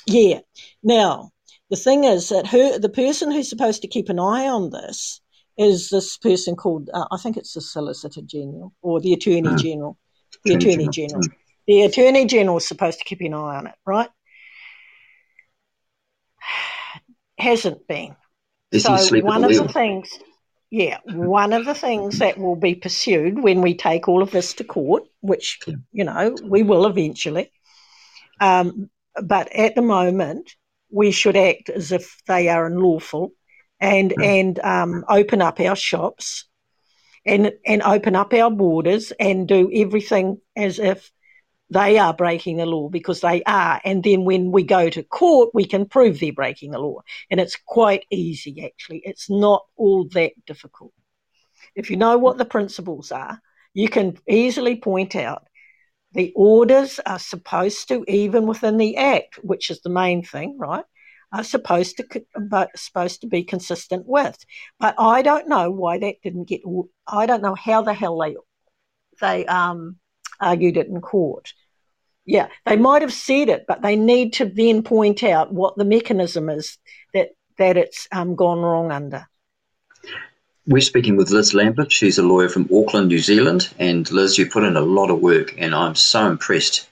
Yeah. 0.07 0.41
Now 0.83 1.31
the 1.71 1.77
thing 1.77 2.05
is 2.05 2.29
that 2.29 2.47
her 2.47 2.79
the 2.79 2.89
person 2.89 3.31
who's 3.31 3.49
supposed 3.49 3.83
to 3.83 3.89
keep 3.89 4.09
an 4.09 4.19
eye 4.19 4.47
on 4.47 4.71
this 4.71 5.21
is 5.59 5.89
this 5.89 6.17
person 6.19 6.55
called 6.55 6.91
uh, 6.93 7.07
I 7.11 7.19
think 7.19 7.37
it's 7.37 7.55
the 7.55 7.61
Solicitor 7.61 8.23
General 8.23 8.73
or 8.83 9.01
the 9.01 9.13
Attorney 9.13 9.43
mm. 9.43 9.59
General. 9.59 9.99
The 10.45 10.55
Attorney, 10.55 10.89
General. 10.89 10.93
General. 10.93 11.23
The 11.67 11.83
Attorney 11.83 12.27
General 12.27 12.57
is 12.59 12.69
supposed 12.69 12.99
to 12.99 13.05
keep 13.05 13.21
an 13.21 13.35
eye 13.35 13.57
on 13.57 13.67
it, 13.67 13.75
right? 13.85 14.11
hasn't 17.39 17.87
been. 17.89 18.17
Is 18.71 18.85
so 18.85 18.97
one 19.21 19.45
of 19.45 19.53
the, 19.53 19.63
the 19.63 19.69
things, 19.73 20.11
yeah, 20.71 20.99
one 21.07 21.53
of 21.53 21.65
the 21.65 21.75
things 21.75 22.19
that 22.19 22.39
will 22.39 22.57
be 22.57 22.75
pursued 22.75 23.41
when 23.41 23.61
we 23.61 23.75
take 23.77 24.09
all 24.09 24.23
of 24.23 24.31
this 24.31 24.55
to 24.55 24.65
court, 24.65 25.05
which 25.21 25.61
you 25.93 26.05
know 26.05 26.37
we 26.43 26.63
will 26.63 26.87
eventually. 26.87 27.51
Um, 28.41 28.91
but 29.23 29.51
at 29.55 29.75
the 29.75 29.83
moment, 29.83 30.55
we 30.91 31.11
should 31.11 31.37
act 31.37 31.71
as 31.71 31.93
if 31.93 32.17
they 32.27 32.49
are 32.49 32.67
unlawful, 32.67 33.33
and 33.81 34.13
mm. 34.13 34.25
and 34.25 34.59
um, 34.61 35.05
open 35.09 35.43
up 35.43 35.61
our 35.61 35.77
shops, 35.77 36.45
and 37.25 37.53
and 37.67 37.83
open 37.83 38.17
up 38.17 38.33
our 38.33 38.51
borders, 38.51 39.13
and 39.19 39.49
do 39.49 39.71
everything 39.73 40.41
as 40.55 40.79
if 40.79 41.11
they 41.71 41.99
are 41.99 42.15
breaking 42.15 42.57
the 42.57 42.67
law 42.67 42.89
because 42.89 43.21
they 43.21 43.43
are. 43.45 43.81
And 43.85 44.03
then 44.03 44.25
when 44.25 44.53
we 44.53 44.63
go 44.63 44.89
to 44.89 45.03
court, 45.03 45.51
we 45.53 45.65
can 45.65 45.87
prove 45.87 46.21
they're 46.21 46.33
breaking 46.33 46.71
the 46.71 46.79
law. 46.79 47.01
And 47.31 47.41
it's 47.41 47.57
quite 47.57 48.07
easy, 48.11 48.65
actually. 48.65 49.03
It's 49.05 49.29
not 49.29 49.65
all 49.77 50.09
that 50.11 50.33
difficult. 50.47 50.93
If 51.75 51.91
you 51.91 51.97
know 51.97 52.19
what 52.19 52.39
the 52.39 52.45
principles 52.45 53.11
are, 53.11 53.41
you 53.75 53.89
can 53.89 54.17
easily 54.29 54.77
point 54.77 55.17
out 55.17 55.46
the 56.17 56.33
orders 56.35 56.99
are 57.07 57.19
supposed 57.19 57.89
to, 57.89 58.05
even 58.09 58.47
within 58.47 58.79
the 58.79 58.97
Act, 58.97 59.37
which 59.43 59.71
is 59.71 59.81
the 59.83 59.91
main 59.91 60.23
thing, 60.23 60.57
right? 60.59 60.85
Are 61.33 61.45
supposed 61.45 61.99
to 61.99 62.25
but 62.49 62.77
supposed 62.77 63.21
to 63.21 63.27
be 63.27 63.43
consistent 63.43 64.05
with. 64.07 64.39
But 64.81 64.95
I 64.99 65.23
don't 65.23 65.49
know 65.49 65.71
why 65.71 65.99
that 65.99 66.17
didn't 66.23 66.49
get. 66.49 66.63
I 67.07 67.27
don't 67.27 67.43
know 67.43 67.55
how 67.55 67.83
the 67.83 67.95
hell 67.95 68.19
they 68.19 68.37
they 69.21 69.47
um, 69.47 69.97
argued 70.41 70.77
it 70.77 70.89
in 70.89 71.01
court. 71.01 71.53
Yeah, 72.25 72.49
they 72.65 72.77
might 72.77 73.03
have 73.03 73.13
said 73.13 73.49
it, 73.49 73.65
but 73.69 73.83
they 73.83 73.97
need 73.97 74.35
to 74.35 74.47
then 74.47 74.83
point 74.83 75.23
out 75.23 75.53
what 75.53 75.77
the 75.77 75.85
mechanism 75.85 76.49
is 76.49 76.79
that 77.13 77.31
that 77.59 77.77
it's 77.77 78.09
um, 78.13 78.35
gone 78.35 78.61
wrong 78.61 78.91
under. 78.91 79.27
We're 80.69 80.81
speaking 80.81 81.17
with 81.17 81.31
Liz 81.31 81.55
Lambert. 81.55 81.93
She's 81.93 82.19
a 82.19 82.25
lawyer 82.25 82.49
from 82.49 82.69
Auckland, 82.75 83.09
New 83.09 83.21
Zealand. 83.21 83.73
And 83.79 84.11
Liz, 84.11 84.37
you 84.37 84.51
put 84.51 84.65
in 84.65 84.77
a 84.77 84.81
lot 84.81 85.11
of 85.11 85.21
work, 85.21 85.55
and 85.59 85.75
I'm 85.75 85.95
so 85.95 86.29
impressed 86.29 86.89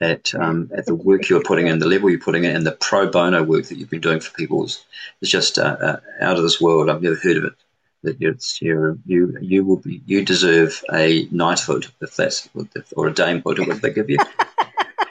at 0.00 0.34
um, 0.34 0.70
at 0.76 0.84
the 0.84 0.94
work 0.94 1.28
you're 1.28 1.42
putting 1.42 1.68
in, 1.68 1.78
the 1.78 1.88
level 1.88 2.10
you're 2.10 2.18
putting 2.18 2.44
in, 2.44 2.54
and 2.54 2.66
the 2.66 2.72
pro 2.72 3.10
bono 3.10 3.42
work 3.42 3.66
that 3.66 3.78
you've 3.78 3.88
been 3.88 4.00
doing 4.00 4.20
for 4.20 4.30
people 4.32 4.64
is, 4.64 4.84
is 5.22 5.30
just 5.30 5.58
uh, 5.58 5.76
uh, 5.80 5.96
out 6.20 6.36
of 6.36 6.42
this 6.42 6.60
world. 6.60 6.90
I've 6.90 7.02
never 7.02 7.16
heard 7.16 7.38
of 7.38 7.44
it. 7.44 7.54
That 8.02 8.20
you're, 8.20 8.98
you 9.06 9.38
you 9.40 9.64
will 9.64 9.78
be 9.78 10.02
you 10.04 10.22
deserve 10.22 10.84
a 10.92 11.26
knighthood 11.30 11.86
if 12.02 12.16
that's 12.16 12.46
or 12.94 13.08
a 13.08 13.14
damehood 13.14 13.58
or 13.58 13.64
what 13.66 13.80
they 13.80 13.94
give 13.94 14.10
you. 14.10 14.18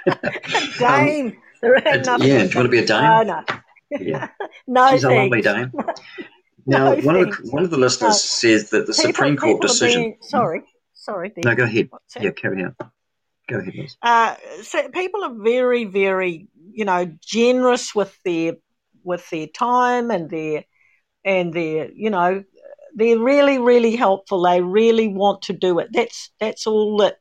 dame. 0.78 1.28
Um, 1.28 1.38
yeah, 1.64 1.98
do 2.04 2.22
you 2.22 2.30
want 2.30 2.52
to 2.54 2.70
be 2.70 2.80
a 2.80 2.86
dame? 2.86 3.04
Oh, 3.04 3.24
no. 3.24 3.44
Yeah. 3.90 4.28
no, 4.68 4.92
She's 4.92 5.02
thanks. 5.02 5.04
a 5.04 5.10
lovely 5.10 5.42
dame. 5.42 5.72
Now, 6.68 6.94
No, 6.94 7.02
one 7.02 7.16
of 7.16 7.30
the 7.30 7.52
one 7.52 7.64
of 7.64 7.70
the 7.72 7.78
listeners 7.78 8.10
No. 8.10 8.14
says 8.14 8.70
that 8.70 8.88
the 8.88 8.94
People- 8.94 9.12
Supreme 9.14 9.38
Court 9.38 9.62
decision. 9.62 10.02
being- 10.02 10.18
sorry, 10.22 10.62
sorry. 10.94 11.34
No, 11.44 11.56
go 11.56 11.64
ahead. 11.64 11.90
Yeah, 12.20 12.32
carry 12.32 12.64
on. 12.64 12.76
Go 13.50 13.60
ahead, 13.60 13.76
Liz. 13.76 13.98
Uh, 14.02 14.36
so 14.62 14.88
people 14.90 15.24
are 15.26 15.34
very, 15.34 15.84
very, 15.84 16.48
you 16.72 16.86
know, 16.86 17.12
generous 17.22 17.94
with 17.94 18.18
their 18.24 18.54
with 19.04 19.30
their 19.30 19.48
time 19.48 20.12
and 20.12 20.30
their 20.30 20.64
and 21.26 21.54
their, 21.54 21.92
you 21.92 22.10
know, 22.10 22.44
they're 22.96 23.20
really, 23.20 23.58
really 23.58 23.96
helpful. 23.96 24.44
They 24.44 24.62
really 24.62 25.08
want 25.10 25.42
to 25.44 25.54
do 25.54 25.80
it. 25.80 25.90
That's 25.92 26.32
that's 26.40 26.66
all 26.68 26.98
that, 27.00 27.18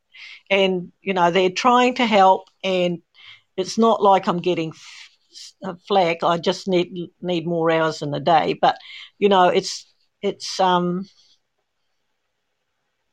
and 0.49 0.91
you 1.01 1.13
know, 1.13 1.31
they're 1.31 1.49
trying 1.49 1.95
to 1.95 2.05
help. 2.05 2.47
And 2.63 3.01
it's 3.57 3.77
not 3.77 4.01
like 4.01 4.27
I'm 4.27 4.39
getting 4.39 4.71
f- 5.63 5.77
flack. 5.87 6.23
I 6.23 6.37
just 6.37 6.67
need 6.67 7.09
need 7.21 7.47
more 7.47 7.71
hours 7.71 8.01
in 8.01 8.11
the 8.11 8.19
day. 8.19 8.57
But 8.61 8.77
you 9.19 9.29
know, 9.29 9.47
it's 9.47 9.85
it's 10.21 10.59
um. 10.59 11.07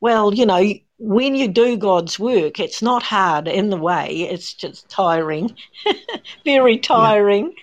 Well, 0.02 0.32
you 0.32 0.46
know, 0.46 0.62
when 0.98 1.34
you 1.34 1.48
do 1.48 1.76
God's 1.76 2.18
work, 2.18 2.58
it's 2.58 2.80
not 2.80 3.02
hard 3.02 3.48
in 3.48 3.68
the 3.68 3.76
way. 3.76 4.22
It's 4.22 4.54
just 4.54 4.88
tiring, 4.88 5.54
very 6.44 6.78
tiring. 6.78 7.54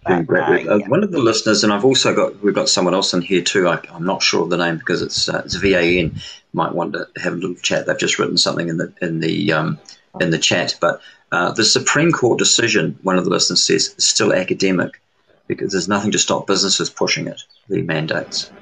Great 0.04 0.68
uh. 0.68 0.72
Uh, 0.72 0.76
yeah. 0.76 0.88
One 0.88 1.02
of 1.02 1.10
the 1.12 1.18
listeners, 1.18 1.64
and 1.64 1.72
I've 1.72 1.84
also 1.84 2.14
got 2.14 2.42
we've 2.42 2.54
got 2.54 2.68
someone 2.68 2.94
else 2.94 3.14
in 3.14 3.22
here 3.22 3.42
too. 3.42 3.68
I, 3.68 3.80
I'm 3.90 4.04
not 4.04 4.22
sure 4.22 4.42
of 4.42 4.50
the 4.50 4.56
name 4.56 4.76
because 4.76 5.02
it's 5.02 5.28
uh, 5.28 5.42
it's 5.44 5.54
VAN. 5.54 6.20
Might 6.52 6.74
want 6.74 6.92
to 6.92 7.08
have 7.20 7.32
a 7.32 7.36
little 7.36 7.56
chat. 7.56 7.86
They've 7.86 7.98
just 7.98 8.18
written 8.18 8.36
something 8.36 8.68
in 8.68 8.76
the 8.76 8.92
in 9.00 9.20
the 9.20 9.52
um, 9.52 9.78
in 10.20 10.30
the 10.30 10.38
chat. 10.38 10.76
But 10.80 11.00
uh, 11.34 11.50
the 11.50 11.64
Supreme 11.64 12.12
Court 12.12 12.38
decision, 12.38 12.96
one 13.02 13.18
of 13.18 13.24
the 13.24 13.30
listeners 13.30 13.60
says, 13.60 13.92
is 13.98 14.06
still 14.06 14.32
academic 14.32 15.00
because 15.48 15.72
there's 15.72 15.88
nothing 15.88 16.12
to 16.12 16.18
stop 16.18 16.46
businesses 16.46 16.88
pushing 16.88 17.26
it. 17.26 17.42
The 17.68 17.82
mandates. 17.82 18.52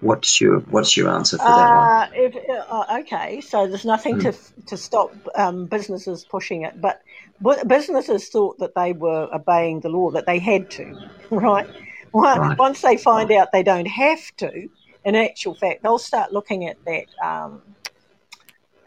What's 0.00 0.40
your 0.40 0.60
What's 0.60 0.96
your 0.96 1.10
answer 1.10 1.36
for 1.36 1.44
that 1.44 1.74
one? 1.74 1.84
Uh, 1.84 2.06
if, 2.14 2.34
uh, 2.70 3.00
okay, 3.00 3.42
so 3.42 3.66
there's 3.66 3.84
nothing 3.84 4.18
to 4.20 4.32
to 4.66 4.76
stop 4.78 5.12
um, 5.34 5.66
businesses 5.66 6.24
pushing 6.30 6.62
it, 6.62 6.80
but 6.80 7.02
bu- 7.42 7.62
businesses 7.66 8.28
thought 8.30 8.58
that 8.58 8.74
they 8.74 8.94
were 8.94 9.28
obeying 9.30 9.80
the 9.80 9.90
law, 9.90 10.10
that 10.10 10.24
they 10.24 10.38
had 10.38 10.70
to, 10.70 10.96
right? 11.30 11.66
Once 12.12 12.38
Right. 12.38 12.58
once 12.58 12.80
they 12.80 12.96
find 12.96 13.30
out 13.32 13.52
they 13.52 13.62
don't 13.62 13.88
have 13.88 14.24
to, 14.38 14.68
in 15.04 15.14
actual 15.14 15.54
fact, 15.54 15.82
they'll 15.82 15.98
start 15.98 16.32
looking 16.32 16.66
at 16.66 16.78
that 16.86 17.06
um, 17.22 17.62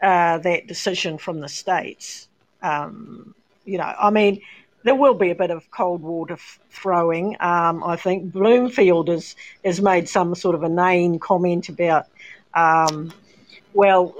uh, 0.02 0.38
that 0.38 0.66
decision 0.66 1.18
from 1.18 1.40
the 1.40 1.48
states. 1.48 2.27
Um, 2.62 3.34
you 3.64 3.78
know, 3.78 3.94
I 3.98 4.10
mean, 4.10 4.40
there 4.84 4.94
will 4.94 5.14
be 5.14 5.30
a 5.30 5.34
bit 5.34 5.50
of 5.50 5.70
cold 5.70 6.02
water 6.02 6.34
f- 6.34 6.58
throwing. 6.70 7.36
Um, 7.40 7.82
I 7.84 7.96
think 7.96 8.32
Bloomfield 8.32 9.08
has 9.08 9.36
has 9.64 9.80
made 9.80 10.08
some 10.08 10.34
sort 10.34 10.54
of 10.54 10.62
inane 10.62 11.18
comment 11.18 11.68
about, 11.68 12.06
um, 12.54 13.12
well, 13.74 14.14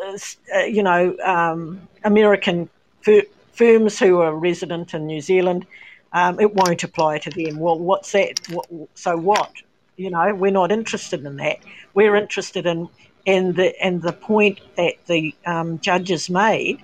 uh, 0.55 0.59
you 0.65 0.83
know, 0.83 1.17
um, 1.25 1.81
American 2.05 2.69
fir- 3.03 3.23
firms 3.53 3.99
who 3.99 4.21
are 4.21 4.35
resident 4.35 4.95
in 4.95 5.07
New 5.07 5.21
Zealand, 5.21 5.67
um, 6.13 6.39
it 6.41 6.55
won't 6.55 6.83
apply 6.85 7.19
to 7.19 7.31
them. 7.31 7.59
Well, 7.59 7.79
what's 7.79 8.13
that? 8.13 8.41
What, 8.49 8.67
so 8.95 9.17
what? 9.17 9.53
You 9.97 10.11
know, 10.11 10.35
we're 10.35 10.53
not 10.53 10.71
interested 10.71 11.25
in 11.25 11.37
that. 11.37 11.59
We're 11.95 12.17
interested 12.17 12.67
in 12.67 12.89
in 13.27 13.53
the 13.55 13.79
and 13.83 14.01
the 14.03 14.13
point 14.13 14.61
that 14.77 14.95
the 15.07 15.35
um, 15.45 15.79
judges 15.81 16.31
made, 16.31 16.81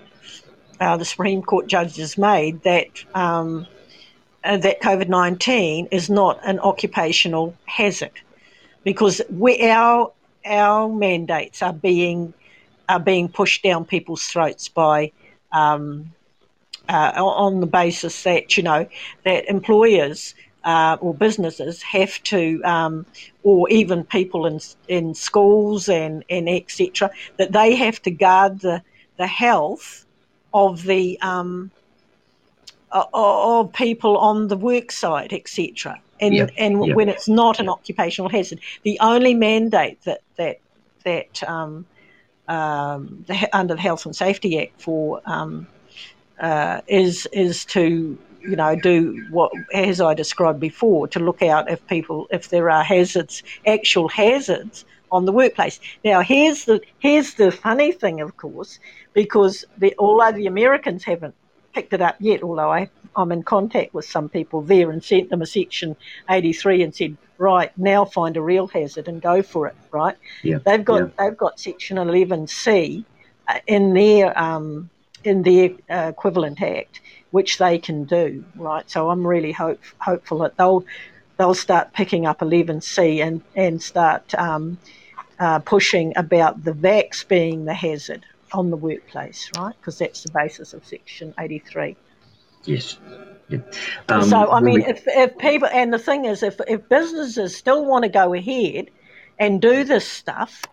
uh, 0.81 0.97
the 0.97 1.05
Supreme 1.05 1.43
Court 1.43 1.67
judges 1.67 2.19
made 2.19 2.63
that 2.63 3.05
um, 3.15 3.67
uh, 4.45 4.57
that 4.59 4.81
COVID 4.81 5.09
nineteen 5.09 5.87
is 5.91 6.11
not 6.11 6.39
an 6.45 6.59
occupational 6.61 7.55
hazard 7.67 8.21
because 8.85 9.21
we 9.31 9.63
our 9.63 10.13
our 10.45 10.89
mandates 10.89 11.63
are 11.63 11.73
being 11.73 12.35
are 12.89 13.01
being 13.01 13.29
pushed 13.29 13.63
down 13.63 13.85
people's 13.85 14.25
throats 14.25 14.69
by 14.69 15.11
um, 15.53 16.13
uh, 16.89 17.13
on 17.17 17.61
the 17.61 17.67
basis 17.67 18.23
that 18.25 18.57
you 18.57 18.63
know 18.63 18.87
that 19.25 19.49
employers 19.49 20.35
uh, 20.65 20.97
or 21.01 21.15
businesses 21.15 21.83
have 21.83 22.23
to, 22.23 22.61
um, 22.65 23.07
or 23.43 23.69
even 23.69 24.05
people 24.05 24.47
in 24.47 24.61
in 24.89 25.15
schools 25.15 25.89
and 25.89 26.25
and 26.29 26.49
etc. 26.49 27.11
that 27.37 27.53
they 27.53 27.75
have 27.75 28.01
to 28.03 28.11
guard 28.11 28.61
the 28.61 28.83
the 29.17 29.27
health 29.27 30.04
of 30.55 30.85
the 30.85 31.21
um, 31.21 31.71
of 32.93 33.73
people 33.73 34.17
on 34.17 34.49
the 34.49 34.57
work 34.57 34.93
site, 34.93 35.33
etc. 35.33 36.01
And 36.21 36.35
Yep, 36.35 36.51
and 36.57 36.87
yep. 36.87 36.97
when 36.97 37.09
it's 37.09 37.29
not 37.29 37.59
an 37.59 37.69
occupational 37.69 38.31
hazard, 38.31 38.61
the 38.85 38.99
only 39.01 39.35
mandate 39.35 40.01
that 40.05 40.23
that 40.37 40.61
that 41.05 41.43
um, 41.43 41.85
um, 42.49 43.25
the, 43.27 43.49
under 43.53 43.75
the 43.75 43.81
Health 43.81 44.07
and 44.07 44.15
Safety 44.15 44.61
Act 44.61 44.81
for 44.81 45.21
um, 45.27 45.67
uh, 46.41 46.81
is 46.87 47.27
is 47.33 47.65
to 47.67 48.17
you 48.41 48.57
know 48.57 48.77
do 48.77 49.27
what 49.31 49.51
as 49.73 50.01
I 50.01 50.15
described 50.15 50.61
before 50.61 51.09
to 51.09 51.19
look 51.19 51.43
out 51.43 51.71
if 51.71 51.85
people 51.89 52.29
if 52.31 52.49
there 52.49 52.71
are 52.71 52.85
hazards 52.85 53.43
actual 53.67 54.09
hazards 54.09 54.85
on 55.15 55.25
the 55.25 55.33
workplace. 55.33 55.81
Now 56.05 56.21
here's 56.21 56.65
the 56.65 56.81
here's 56.99 57.35
the 57.35 57.51
funny 57.51 57.93
thing, 57.93 58.21
of 58.21 58.37
course, 58.37 58.81
because 59.13 59.65
the, 59.79 59.95
although 59.99 60.33
the 60.33 60.47
Americans 60.47 61.05
haven't 61.05 61.35
picked 61.73 61.93
it 61.93 62.03
up 62.03 62.17
yet, 62.21 62.43
although 62.43 62.73
I, 62.73 62.91
I'm 63.17 63.33
in 63.33 63.43
contact 63.43 63.95
with 63.95 64.05
some 64.05 64.29
people 64.29 64.61
there 64.63 64.91
and 64.91 65.03
sent 65.03 65.31
them 65.31 65.41
a 65.41 65.47
section 65.47 65.97
83 66.29 66.83
and 66.83 66.95
said, 66.95 67.17
right 67.39 67.77
now 67.79 68.05
find 68.05 68.37
a 68.37 68.43
real 68.43 68.67
hazard 68.67 69.09
and 69.09 69.23
go 69.23 69.43
for 69.43 69.69
it. 69.69 69.77
Right? 69.91 70.17
Yeah, 70.43 70.59
They've 70.59 70.85
got 70.85 71.01
yeah. 71.01 71.09
they've 71.19 71.37
got 71.37 71.61
section 71.61 71.97
11C 71.97 73.05
uh, 73.49 73.59
in 73.67 73.95
their 73.95 74.39
um, 74.39 74.91
in 75.23 75.43
their 75.43 75.71
uh, 75.89 76.09
equivalent 76.09 76.61
act, 76.61 77.01
which 77.31 77.59
they 77.59 77.79
can 77.79 78.05
do. 78.05 78.45
Right? 78.57 78.89
So 78.91 79.11
I'm 79.11 79.27
really 79.27 79.53
hope, 79.53 79.81
hopeful 79.99 80.39
that 80.39 80.57
they'll 80.57 80.85
they'll 81.37 81.55
start 81.55 81.93
picking 81.93 82.27
up 82.27 82.41
11C 82.41 83.25
and 83.25 83.43
and 83.55 83.83
start 83.83 84.35
um, 84.35 84.79
uh, 85.39 85.59
pushing 85.61 86.13
about 86.17 86.65
the 86.65 86.73
vax 86.73 87.27
being 87.27 87.65
the 87.65 87.75
hazard 87.75 88.25
on 88.53 88.71
the 88.71 88.77
workplace, 88.77 89.51
right? 89.57 89.75
Because 89.81 89.99
that's 89.99 90.23
the 90.23 90.33
basis 90.33 90.73
of 90.73 90.85
Section 90.87 91.35
83. 91.39 91.97
Yes. 92.65 92.99
Yeah. 93.49 93.59
Um, 94.09 94.23
so, 94.25 94.51
I 94.51 94.61
mean, 94.61 94.75
we- 94.77 94.87
if, 94.87 95.03
if 95.07 95.37
people, 95.39 95.69
and 95.73 95.93
the 95.93 95.99
thing 95.99 96.25
is, 96.25 96.43
if, 96.43 96.61
if 96.69 96.89
businesses 96.89 97.57
still 97.57 97.85
want 97.85 98.05
to 98.05 98.09
go 98.09 98.33
ahead 98.33 98.91
and 99.39 99.61
do 99.61 99.85
this 99.85 100.07
stuff, 100.09 100.65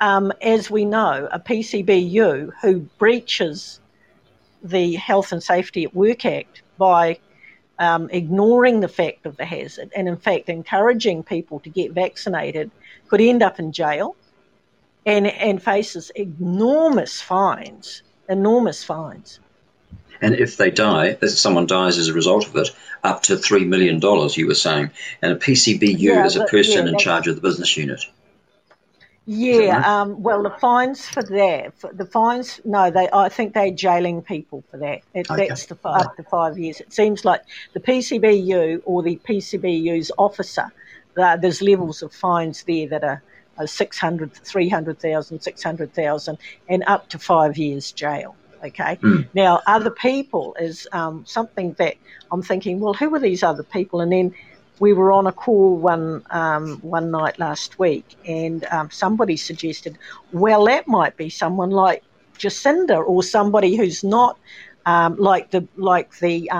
um, 0.00 0.32
as 0.42 0.70
we 0.70 0.84
know, 0.84 1.28
a 1.30 1.38
PCBU 1.38 2.50
who 2.62 2.80
breaches 2.98 3.80
the 4.62 4.94
Health 4.94 5.30
and 5.30 5.42
Safety 5.42 5.84
at 5.84 5.94
Work 5.94 6.24
Act 6.24 6.62
by 6.78 7.18
um, 7.78 8.08
ignoring 8.10 8.80
the 8.80 8.88
fact 8.88 9.26
of 9.26 9.36
the 9.36 9.44
hazard 9.44 9.90
and, 9.94 10.08
in 10.08 10.16
fact, 10.16 10.48
encouraging 10.48 11.22
people 11.22 11.60
to 11.60 11.68
get 11.68 11.92
vaccinated 11.92 12.70
could 13.08 13.20
end 13.20 13.42
up 13.42 13.58
in 13.58 13.72
jail 13.72 14.16
and, 15.06 15.26
and 15.26 15.62
faces 15.62 16.10
enormous 16.10 17.20
fines, 17.20 18.02
enormous 18.28 18.84
fines. 18.84 19.40
And 20.20 20.34
if 20.34 20.56
they 20.56 20.70
die, 20.70 21.18
if 21.20 21.30
someone 21.30 21.66
dies 21.66 21.98
as 21.98 22.08
a 22.08 22.14
result 22.14 22.46
of 22.46 22.56
it, 22.56 22.70
up 23.02 23.22
to 23.24 23.34
$3 23.34 23.66
million, 23.66 24.00
you 24.34 24.46
were 24.46 24.54
saying. 24.54 24.90
And 25.20 25.32
a 25.32 25.36
PCBU 25.36 25.98
Yeah, 25.98 26.24
is 26.24 26.36
a 26.36 26.44
person 26.44 26.86
yeah, 26.86 26.92
in 26.92 26.98
charge 26.98 27.26
of 27.26 27.34
the 27.34 27.42
business 27.42 27.76
unit. 27.76 28.00
Yeah, 29.26 29.82
um, 29.86 30.22
well, 30.22 30.42
the 30.42 30.50
fines 30.50 31.08
for 31.08 31.22
that, 31.22 31.72
for 31.78 31.90
the 31.92 32.04
fines, 32.04 32.60
no, 32.66 32.90
they. 32.90 33.08
I 33.10 33.30
think 33.30 33.54
they're 33.54 33.70
jailing 33.70 34.20
people 34.20 34.62
for 34.70 34.76
that. 34.78 35.00
It, 35.14 35.30
Okay. 35.30 35.48
That's 35.48 35.64
the, 35.64 35.78
up 35.88 36.14
to 36.16 36.22
five 36.24 36.58
years. 36.58 36.80
It 36.80 36.92
seems 36.92 37.24
like 37.24 37.40
the 37.72 37.80
PCBU 37.80 38.82
or 38.84 39.02
the 39.02 39.18
PCBU's 39.26 40.12
officer, 40.18 40.70
uh, 41.16 41.36
there's 41.36 41.62
levels 41.62 42.02
of 42.02 42.12
fines 42.12 42.62
there 42.64 42.88
that 42.88 43.04
are, 43.04 43.22
are 43.58 43.66
600, 43.66 44.32
300,000, 44.32 45.40
600,000, 45.40 46.38
and 46.68 46.84
up 46.86 47.08
to 47.08 47.18
five 47.18 47.56
years 47.56 47.92
jail. 47.92 48.36
Okay. 48.64 48.98
Now, 49.34 49.60
other 49.66 49.90
people 49.90 50.56
is 50.58 50.88
um, 50.92 51.24
something 51.26 51.74
that 51.74 51.96
I'm 52.32 52.42
thinking. 52.42 52.80
Well, 52.80 52.94
who 52.94 53.14
are 53.14 53.18
these 53.18 53.42
other 53.42 53.62
people? 53.62 54.00
And 54.00 54.10
then 54.10 54.34
we 54.78 54.92
were 54.92 55.12
on 55.12 55.26
a 55.26 55.32
call 55.32 55.76
one 55.76 56.22
um, 56.30 56.78
one 56.80 57.10
night 57.10 57.38
last 57.38 57.78
week, 57.78 58.16
and 58.26 58.64
um, 58.66 58.90
somebody 58.90 59.36
suggested, 59.36 59.98
well, 60.32 60.64
that 60.64 60.88
might 60.88 61.16
be 61.16 61.28
someone 61.28 61.70
like 61.70 62.02
Jacinda 62.38 63.06
or 63.06 63.22
somebody 63.22 63.76
who's 63.76 64.02
not 64.02 64.38
um, 64.86 65.16
like 65.16 65.50
the 65.50 65.66
like 65.76 66.18
the. 66.18 66.50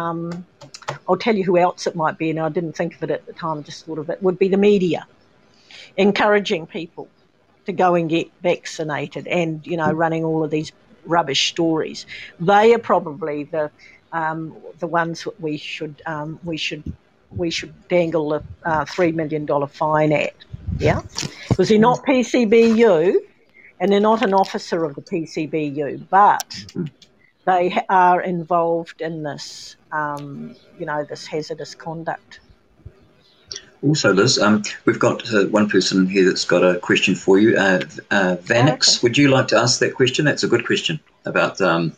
I'll 1.08 1.16
tell 1.16 1.36
you 1.36 1.44
who 1.44 1.58
else 1.58 1.86
it 1.86 1.94
might 1.94 2.18
be, 2.18 2.30
and 2.30 2.40
I 2.40 2.48
didn't 2.48 2.74
think 2.74 2.94
of 2.94 3.02
it 3.02 3.10
at 3.10 3.26
the 3.26 3.32
time. 3.32 3.62
Just 3.62 3.86
thought 3.86 3.98
of 3.98 4.10
it 4.10 4.22
would 4.22 4.38
be 4.38 4.48
the 4.48 4.56
media, 4.56 5.06
encouraging 5.96 6.66
people 6.66 7.08
to 7.66 7.72
go 7.72 7.94
and 7.94 8.08
get 8.08 8.30
vaccinated, 8.42 9.26
and 9.26 9.66
you 9.66 9.76
know, 9.76 9.92
running 9.92 10.24
all 10.24 10.44
of 10.44 10.50
these 10.50 10.72
rubbish 11.04 11.48
stories. 11.48 12.06
They 12.40 12.74
are 12.74 12.78
probably 12.78 13.44
the 13.44 13.70
um, 14.12 14.56
the 14.78 14.86
ones 14.86 15.24
that 15.24 15.40
we 15.40 15.56
should 15.56 16.00
um, 16.06 16.38
we 16.44 16.56
should 16.56 16.82
we 17.30 17.50
should 17.50 17.74
dangle 17.88 18.34
a 18.34 18.42
uh, 18.64 18.84
three 18.84 19.12
million 19.12 19.46
dollar 19.46 19.66
fine 19.66 20.12
at. 20.12 20.34
Yeah, 20.78 21.02
because 21.48 21.68
they're 21.68 21.78
not 21.78 22.04
PCBU, 22.04 23.16
and 23.80 23.92
they're 23.92 24.00
not 24.00 24.22
an 24.22 24.34
officer 24.34 24.84
of 24.84 24.94
the 24.94 25.02
PCBU, 25.02 26.08
but 26.08 26.64
they 27.44 27.78
are 27.88 28.20
involved 28.20 29.00
in 29.00 29.22
this. 29.22 29.76
Um, 29.92 30.56
you 30.78 30.86
know, 30.86 31.04
this 31.04 31.26
hazardous 31.26 31.74
conduct. 31.74 32.40
Also, 33.82 34.14
Liz, 34.14 34.38
um, 34.38 34.62
we've 34.86 34.98
got 34.98 35.22
uh, 35.32 35.44
one 35.46 35.68
person 35.68 36.06
here 36.06 36.24
that's 36.24 36.46
got 36.46 36.64
a 36.64 36.78
question 36.78 37.14
for 37.14 37.38
you. 37.38 37.56
Uh, 37.56 37.80
uh, 38.10 38.36
Vanix, 38.42 39.02
would 39.02 39.18
you 39.18 39.28
like 39.28 39.48
to 39.48 39.58
ask 39.58 39.78
that 39.80 39.94
question? 39.94 40.24
That's 40.24 40.42
a 40.42 40.48
good 40.48 40.64
question 40.64 41.00
about 41.26 41.60
um, 41.60 41.92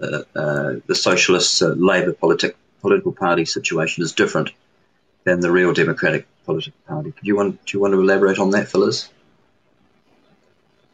uh, 0.00 0.22
uh, 0.36 0.74
the 0.86 0.94
Socialist 0.94 1.60
uh, 1.60 1.74
Labour 1.76 2.12
politic, 2.12 2.56
political 2.80 3.12
party 3.12 3.44
situation 3.44 4.04
is 4.04 4.12
different 4.12 4.50
than 5.24 5.40
the 5.40 5.50
real 5.50 5.72
Democratic 5.72 6.26
political 6.44 6.78
party. 6.86 7.10
Do 7.10 7.20
you 7.22 7.36
want 7.36 7.64
do 7.66 7.76
you 7.76 7.80
want 7.80 7.92
to 7.94 8.00
elaborate 8.00 8.38
on 8.38 8.50
that, 8.50 8.68
for 8.68 8.78
Liz? 8.78 9.08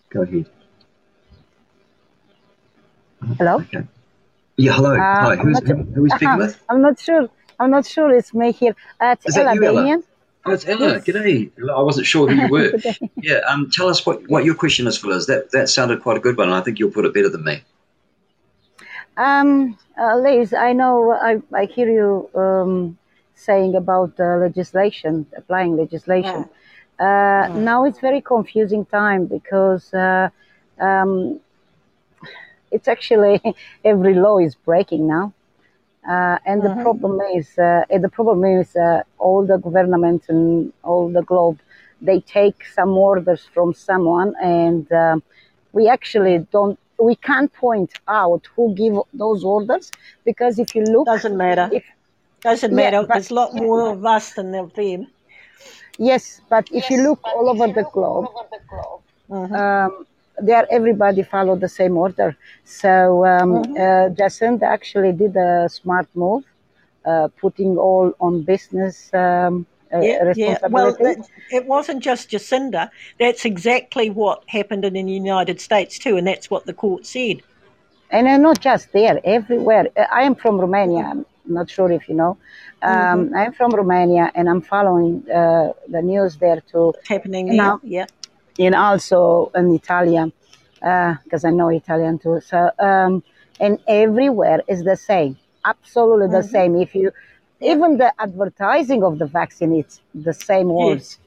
Go 0.09 0.23
ahead. 0.23 0.47
Hello. 3.37 3.57
Okay. 3.57 3.85
Yeah. 4.59 4.73
Hello. 4.73 4.93
Uh, 4.95 4.99
Hi. 4.99 5.33
I'm 5.35 5.39
Who's 5.39 5.63
not- 5.63 5.67
who, 5.69 5.83
who 5.95 6.01
are 6.01 6.03
we 6.03 6.11
speaking 6.11 6.37
with? 6.37 6.63
I'm 6.69 6.83
not 6.83 6.99
sure. 6.99 7.29
I'm 7.61 7.71
not 7.71 7.87
sure 7.87 8.11
it's 8.15 8.35
me 8.35 8.53
here. 8.53 8.75
Uh, 9.01 9.15
it's 9.17 9.27
Is 9.27 9.35
that 9.37 9.47
Ella 9.47 9.55
you, 9.55 9.65
Ella? 9.65 9.81
Damien. 9.83 10.05
Oh, 10.47 10.53
it's 10.53 10.67
Ella. 10.67 10.89
Yes. 10.95 11.05
G'day. 11.05 11.51
I 11.79 11.83
wasn't 11.83 12.07
sure 12.07 12.29
who 12.29 12.35
you 12.43 12.49
were. 12.57 12.73
yeah. 13.17 13.41
Um, 13.49 13.71
tell 13.73 13.89
us 13.89 14.05
what, 14.05 14.29
what 14.29 14.45
your 14.45 14.55
question 14.55 14.87
is, 14.89 14.99
for 14.99 15.09
Liz. 15.09 15.27
That 15.27 15.51
that 15.53 15.69
sounded 15.69 16.03
quite 16.03 16.17
a 16.17 16.21
good 16.21 16.37
one. 16.37 16.49
and 16.49 16.57
I 16.57 16.61
think 16.61 16.79
you'll 16.79 16.91
put 16.99 17.05
it 17.05 17.15
better 17.15 17.29
than 17.29 17.45
me. 17.45 17.63
Um, 19.17 19.79
uh, 20.01 20.17
Liz, 20.17 20.53
I 20.55 20.73
know 20.73 21.13
I, 21.13 21.41
I 21.53 21.65
hear 21.67 21.89
you 21.91 22.31
um, 22.41 22.99
saying 23.35 23.75
about 23.77 24.13
uh, 24.21 24.37
legislation, 24.37 25.27
applying 25.37 25.77
legislation. 25.77 26.49
Uh, 26.99 27.49
Now 27.71 27.85
it's 27.85 28.01
very 28.01 28.21
confusing 28.21 28.85
time 28.85 29.27
because 29.27 29.93
uh, 29.95 30.31
um, 30.81 31.41
it's 32.71 32.89
actually 32.89 33.41
every 33.85 34.15
law 34.15 34.39
is 34.39 34.55
breaking 34.55 35.07
now. 35.09 35.33
Uh, 36.09 36.39
and 36.47 36.63
the 36.63 36.71
problem 36.83 37.21
is, 37.35 37.59
uh, 37.59 37.83
the 37.91 38.09
problem 38.09 38.45
is, 38.45 38.75
uh, 38.77 39.03
all 39.19 39.45
the 39.47 39.59
governments 39.59 40.29
and 40.29 40.73
all 40.83 41.09
the 41.11 41.23
globe, 41.23 41.59
they 42.01 42.21
take 42.21 42.65
some 42.65 42.91
orders 42.97 43.43
from 43.53 43.75
someone, 43.75 44.35
and 44.43 44.91
um 44.93 45.23
we 45.73 45.89
actually 45.89 46.39
don't, 46.51 46.79
we 46.99 47.15
can't 47.17 47.53
point 47.53 47.93
out 48.09 48.43
who 48.57 48.75
give 48.75 48.95
those 49.13 49.45
orders 49.45 49.91
because 50.25 50.59
if 50.59 50.75
you 50.75 50.83
look, 50.83 51.07
doesn't 51.07 51.37
matter. 51.37 51.69
If, 51.73 51.85
Doesn't 52.41 52.71
Yeah, 52.71 52.77
matter. 52.77 53.01
but- 53.07 53.15
There's 53.15 53.31
a 53.31 53.35
lot 53.35 53.55
more 53.55 53.91
of 53.91 54.05
us 54.05 54.33
than 54.35 54.55
of 54.55 54.73
them. 54.75 55.09
Yes, 55.99 56.41
but 56.49 56.69
if 56.73 56.91
you 56.91 57.03
look 57.03 57.21
all 57.35 57.49
over 57.51 57.67
the 57.67 57.85
globe, 57.93 58.27
um, 59.31 60.07
there 60.41 60.67
everybody 60.71 61.23
follow 61.23 61.57
the 61.57 61.69
same 61.69 61.97
order. 61.97 62.37
So 62.65 63.25
um, 63.27 63.57
uh, 63.57 64.09
Jacinda 64.19 64.63
actually 64.65 65.13
did 65.13 65.37
a 65.37 65.69
smart 65.69 66.07
move, 66.15 66.45
uh, 67.05 67.29
putting 67.41 67.77
all 67.79 68.13
on 68.21 68.43
business 68.43 69.13
um, 69.15 69.67
uh, 69.93 70.01
Yeah, 70.01 70.33
yeah. 70.37 70.59
Well, 70.69 70.93
that, 71.01 71.17
it 71.51 71.65
wasn't 71.67 72.03
just 72.03 72.31
Jacinda. 72.31 72.91
That's 73.19 73.45
exactly 73.45 74.11
what 74.11 74.45
happened 74.47 74.85
in 74.85 74.93
the 74.93 75.03
United 75.13 75.61
States 75.61 75.99
too, 75.99 76.17
and 76.19 76.27
that's 76.27 76.51
what 76.51 76.67
the 76.67 76.75
court 76.75 77.07
said. 77.07 77.43
and 78.11 78.27
uh, 78.27 78.37
not 78.39 78.61
just 78.61 78.93
there, 78.93 79.21
everywhere. 79.25 79.87
Uh, 79.97 80.05
I 80.11 80.23
am 80.23 80.35
from 80.35 80.61
Romania. 80.61 81.05
I'm 81.13 81.25
not 81.47 81.71
sure 81.71 81.91
if 81.91 82.09
you 82.09 82.15
know. 82.15 82.37
Um, 82.83 83.33
I'm 83.35 83.53
from 83.53 83.71
Romania, 83.73 84.31
and 84.35 84.49
I'm 84.49 84.61
following 84.61 85.25
uh, 85.31 85.73
the 85.89 86.03
news 86.03 86.37
there 86.37 86.61
too. 86.71 86.95
Happening 87.07 87.57
Now- 87.57 87.81
yeah. 87.83 88.07
And 88.59 88.75
also 88.75 89.51
in 89.55 89.75
Italian, 89.75 90.33
because 90.81 91.45
I 91.45 91.51
know 91.51 91.69
Italian 91.69 92.19
too. 92.19 92.41
So, 92.41 92.71
um, 92.79 93.23
and 93.61 93.79
everywhere 93.89 94.63
is 94.69 94.85
the 94.85 94.97
same, 94.97 95.37
absolutely 95.65 96.29
the 96.29 96.43
same. 96.43 96.77
If 96.77 96.95
you, 96.95 97.13
even 97.61 97.99
the 97.99 98.13
advertising 98.19 99.03
of 99.03 99.19
the 99.19 99.27
vaccine, 99.27 99.75
it's 99.75 100.01
the 100.15 100.33
same 100.33 100.69
words. 100.69 101.19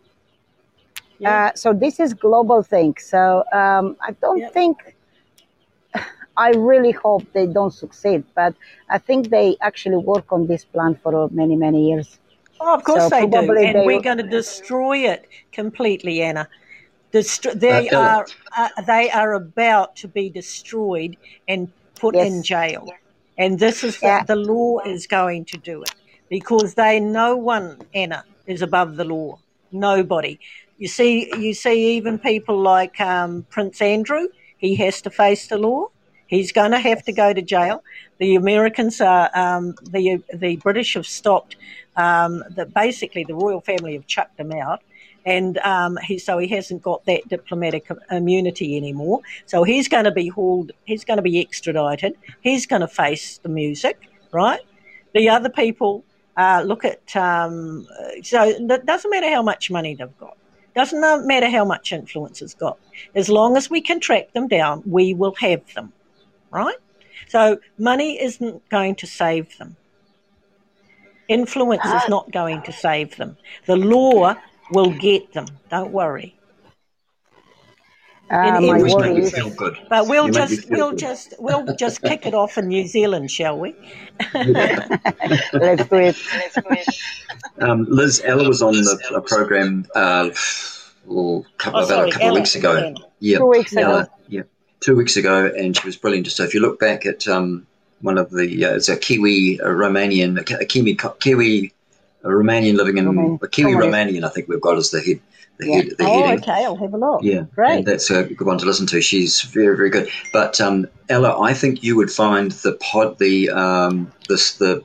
Uh, 1.23 1.51
so 1.53 1.73
this 1.73 1.99
is 1.99 2.13
global 2.13 2.63
thing. 2.63 2.95
So 2.97 3.43
um, 3.53 3.95
I 4.01 4.11
don't 4.21 4.51
think. 4.53 4.95
I 6.37 6.51
really 6.51 6.91
hope 6.91 7.23
they 7.33 7.45
don't 7.45 7.73
succeed, 7.73 8.23
but 8.33 8.55
I 8.89 8.97
think 8.97 9.29
they 9.29 9.57
actually 9.61 9.97
work 9.97 10.31
on 10.31 10.47
this 10.47 10.63
plan 10.63 10.95
for 10.95 11.29
many, 11.29 11.55
many 11.55 11.89
years. 11.89 12.17
Oh, 12.59 12.73
of 12.73 12.83
course 12.83 13.09
So 13.09 13.09
they 13.09 13.27
do, 13.27 13.51
and 13.57 13.75
they 13.75 13.85
we're 13.85 13.97
will- 13.97 14.01
going 14.01 14.17
to 14.17 14.23
destroy 14.23 14.99
it 14.99 15.27
completely, 15.51 16.21
Anna. 16.21 16.47
Destro- 17.13 17.59
they 17.59 17.89
are 17.89 18.25
uh, 18.57 18.69
they 18.87 19.09
are 19.11 19.33
about 19.33 19.95
to 19.97 20.07
be 20.07 20.29
destroyed 20.29 21.17
and 21.47 21.71
put 21.99 22.15
in 22.15 22.41
jail, 22.43 22.87
and 23.37 23.59
this 23.59 23.83
is 23.83 24.01
Yeah. 24.01 24.23
the 24.23 24.35
law 24.35 24.79
is 24.85 25.07
going 25.07 25.45
to 25.45 25.57
do 25.57 25.81
it 25.83 25.93
because 26.29 26.75
they 26.75 26.99
no 26.99 27.35
one 27.35 27.77
Anna 27.93 28.23
is 28.47 28.61
above 28.61 28.95
the 28.95 29.03
law. 29.05 29.39
Nobody. 29.71 30.39
You 30.77 30.87
see, 30.87 31.31
you 31.37 31.53
see, 31.53 31.97
even 31.97 32.17
people 32.17 32.59
like 32.59 32.99
um, 32.99 33.45
Prince 33.49 33.81
Andrew, 33.81 34.27
he 34.57 34.75
has 34.75 35.01
to 35.01 35.09
face 35.09 35.47
the 35.47 35.57
law. 35.57 35.87
He's 36.27 36.51
going 36.51 36.71
to 36.71 36.79
have 36.79 37.03
to 37.03 37.11
go 37.11 37.33
to 37.33 37.41
jail. 37.41 37.83
The 38.19 38.35
Americans 38.35 39.01
are 39.01 39.29
um, 39.33 39.75
the 39.83 40.23
the 40.33 40.55
British 40.57 40.93
have 40.93 41.05
stopped. 41.07 41.55
Um, 41.97 42.43
that 42.55 42.73
basically 42.73 43.25
the 43.25 43.35
royal 43.35 43.59
family 43.59 43.93
have 43.95 44.07
chucked 44.07 44.39
him 44.39 44.53
out, 44.53 44.81
and 45.25 45.57
um, 45.59 45.97
he 45.97 46.17
so 46.17 46.37
he 46.37 46.47
hasn't 46.47 46.81
got 46.81 47.05
that 47.05 47.27
diplomatic 47.27 47.87
immunity 48.09 48.77
anymore. 48.77 49.21
So 49.45 49.63
he's 49.63 49.87
going 49.87 50.05
to 50.05 50.11
be 50.11 50.27
hauled. 50.27 50.71
He's 50.85 51.03
going 51.03 51.17
to 51.17 51.23
be 51.23 51.39
extradited. 51.39 52.17
He's 52.41 52.65
going 52.65 52.81
to 52.81 52.87
face 52.87 53.37
the 53.39 53.49
music, 53.49 53.99
right? 54.31 54.61
The 55.13 55.29
other 55.29 55.49
people 55.49 56.03
uh, 56.37 56.63
look 56.65 56.85
at. 56.85 57.15
Um, 57.15 57.87
so 58.23 58.43
it 58.43 58.85
doesn't 58.85 59.11
matter 59.11 59.29
how 59.29 59.43
much 59.43 59.69
money 59.69 59.95
they've 59.95 60.17
got. 60.19 60.37
Doesn't 60.75 61.27
matter 61.27 61.49
how 61.49 61.65
much 61.65 61.91
influence 61.91 62.41
it's 62.41 62.53
got. 62.53 62.77
As 63.13 63.27
long 63.27 63.57
as 63.57 63.69
we 63.69 63.81
can 63.81 63.99
track 63.99 64.31
them 64.31 64.47
down, 64.47 64.81
we 64.85 65.13
will 65.13 65.35
have 65.35 65.61
them, 65.73 65.91
right? 66.49 66.77
So 67.27 67.59
money 67.77 68.21
isn't 68.21 68.67
going 68.69 68.95
to 68.95 69.07
save 69.07 69.57
them. 69.57 69.75
Influence 71.27 71.85
is 71.85 72.09
not 72.09 72.31
going 72.31 72.61
to 72.63 72.73
save 72.73 73.15
them. 73.17 73.37
The 73.65 73.75
law 73.75 74.35
will 74.71 74.91
get 74.91 75.33
them. 75.33 75.45
Don't 75.69 75.91
worry. 75.91 76.35
Uh, 78.29 78.59
my 78.59 78.59
You 78.61 78.67
always 78.73 78.95
make 78.95 78.95
worry 78.95 79.21
is 79.23 79.33
feel 79.33 79.49
good. 79.49 79.77
But 79.89 80.07
we'll 80.07 80.27
You 80.27 80.31
just 80.33 80.67
feel 80.69 80.77
we'll 80.77 80.89
good. 80.91 80.99
just 80.99 81.33
we'll 81.37 81.75
just 81.75 82.01
kick 82.01 82.25
it 82.25 82.33
off 82.33 82.57
in 82.57 82.67
New 82.69 82.87
Zealand, 82.87 83.29
shall 83.29 83.59
we? 83.59 83.75
let's 84.33 85.49
do 85.51 85.95
it. 85.97 86.15
Um, 87.59 87.85
Liz, 87.89 88.21
Ella 88.23 88.47
was 88.47 88.61
on 88.61 88.73
the 88.73 89.13
a 89.15 89.21
program 89.21 89.85
uh, 89.95 90.29
oh, 91.09 91.45
couple, 91.57 91.81
Oh, 91.81 91.83
about 91.83 91.87
sorry, 91.89 92.09
a 92.09 92.11
couple 92.13 92.27
Ella, 92.27 92.35
of 92.37 92.41
weeks 92.41 92.55
ago. 92.55 92.75
Ella. 92.75 92.93
Yeah, 93.19 93.37
Two 93.39 93.47
weeks 93.47 93.71
ago. 93.73 93.81
Ella, 93.81 94.09
yeah, 94.29 94.41
two 94.79 94.95
weeks 94.95 95.17
ago, 95.17 95.51
and 95.57 95.75
she 95.75 95.85
was 95.85 95.97
brilliant. 95.97 96.27
So 96.27 96.43
if 96.43 96.53
you 96.53 96.61
look 96.61 96.79
back 96.79 97.05
at 97.05 97.27
um, 97.27 97.67
one 97.99 98.17
of 98.17 98.31
the, 98.31 98.65
uh, 98.65 98.75
it's 98.75 98.87
a 98.87 98.95
Kiwi, 98.95 99.59
a 99.59 99.65
Romanian, 99.67 100.39
a 100.39 100.65
Kiwi, 100.65 100.97
Kiwi 101.19 101.73
a 102.23 102.27
Romanian 102.29 102.75
living 102.75 102.97
in 102.97 103.07
a 103.41 103.47
Kiwi 103.47 103.73
Romanian. 103.73 104.23
I 104.23 104.29
think 104.29 104.47
we've 104.47 104.61
got 104.61 104.77
as 104.77 104.91
the 104.91 105.01
head. 105.01 105.19
The 105.57 105.67
Yeah. 105.67 105.75
head, 105.75 105.89
the 105.97 106.05
Oh, 106.05 106.23
heading. 106.23 106.39
okay. 106.39 106.65
I'll 106.65 106.75
have 106.75 106.93
a 106.93 106.97
look. 106.97 107.23
Yeah, 107.23 107.43
Great. 107.53 107.77
And 107.79 107.85
that's 107.85 108.09
a 108.09 108.23
good 108.23 108.47
one 108.47 108.57
to 108.59 108.65
listen 108.65 108.87
to. 108.87 109.01
She's 109.01 109.41
very, 109.41 109.75
very 109.75 109.89
good. 109.89 110.09
But 110.33 110.59
um, 110.59 110.87
Ella, 111.09 111.39
I 111.39 111.53
think 111.53 111.83
you 111.83 111.95
would 111.97 112.11
find 112.11 112.51
the 112.51 112.73
pod, 112.73 113.19
the 113.19 113.49
um, 113.49 114.11
this 114.27 114.55
the 114.55 114.83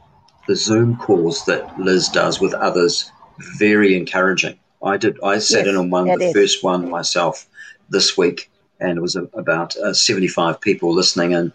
the 0.48 0.56
Zoom 0.56 0.96
calls 0.96 1.44
that 1.46 1.66
Liz 1.78 2.08
does 2.08 2.40
with 2.40 2.54
others 2.54 3.10
very 3.58 3.96
encouraging. 3.96 4.58
I 4.82 4.96
did. 4.96 5.18
I 5.22 5.38
sat 5.38 5.66
Yes, 5.66 5.68
in 5.68 5.76
on 5.76 5.90
one, 5.90 6.06
the 6.06 6.24
is. 6.24 6.32
first 6.32 6.62
one 6.62 6.90
myself 6.90 7.46
this 7.88 8.16
week, 8.18 8.50
and 8.80 8.98
it 8.98 9.00
was 9.00 9.16
a, 9.16 9.22
about 9.34 9.76
uh, 9.78 9.92
seventy 9.94 10.28
five 10.28 10.60
people 10.60 10.92
listening 10.92 11.34
and 11.34 11.52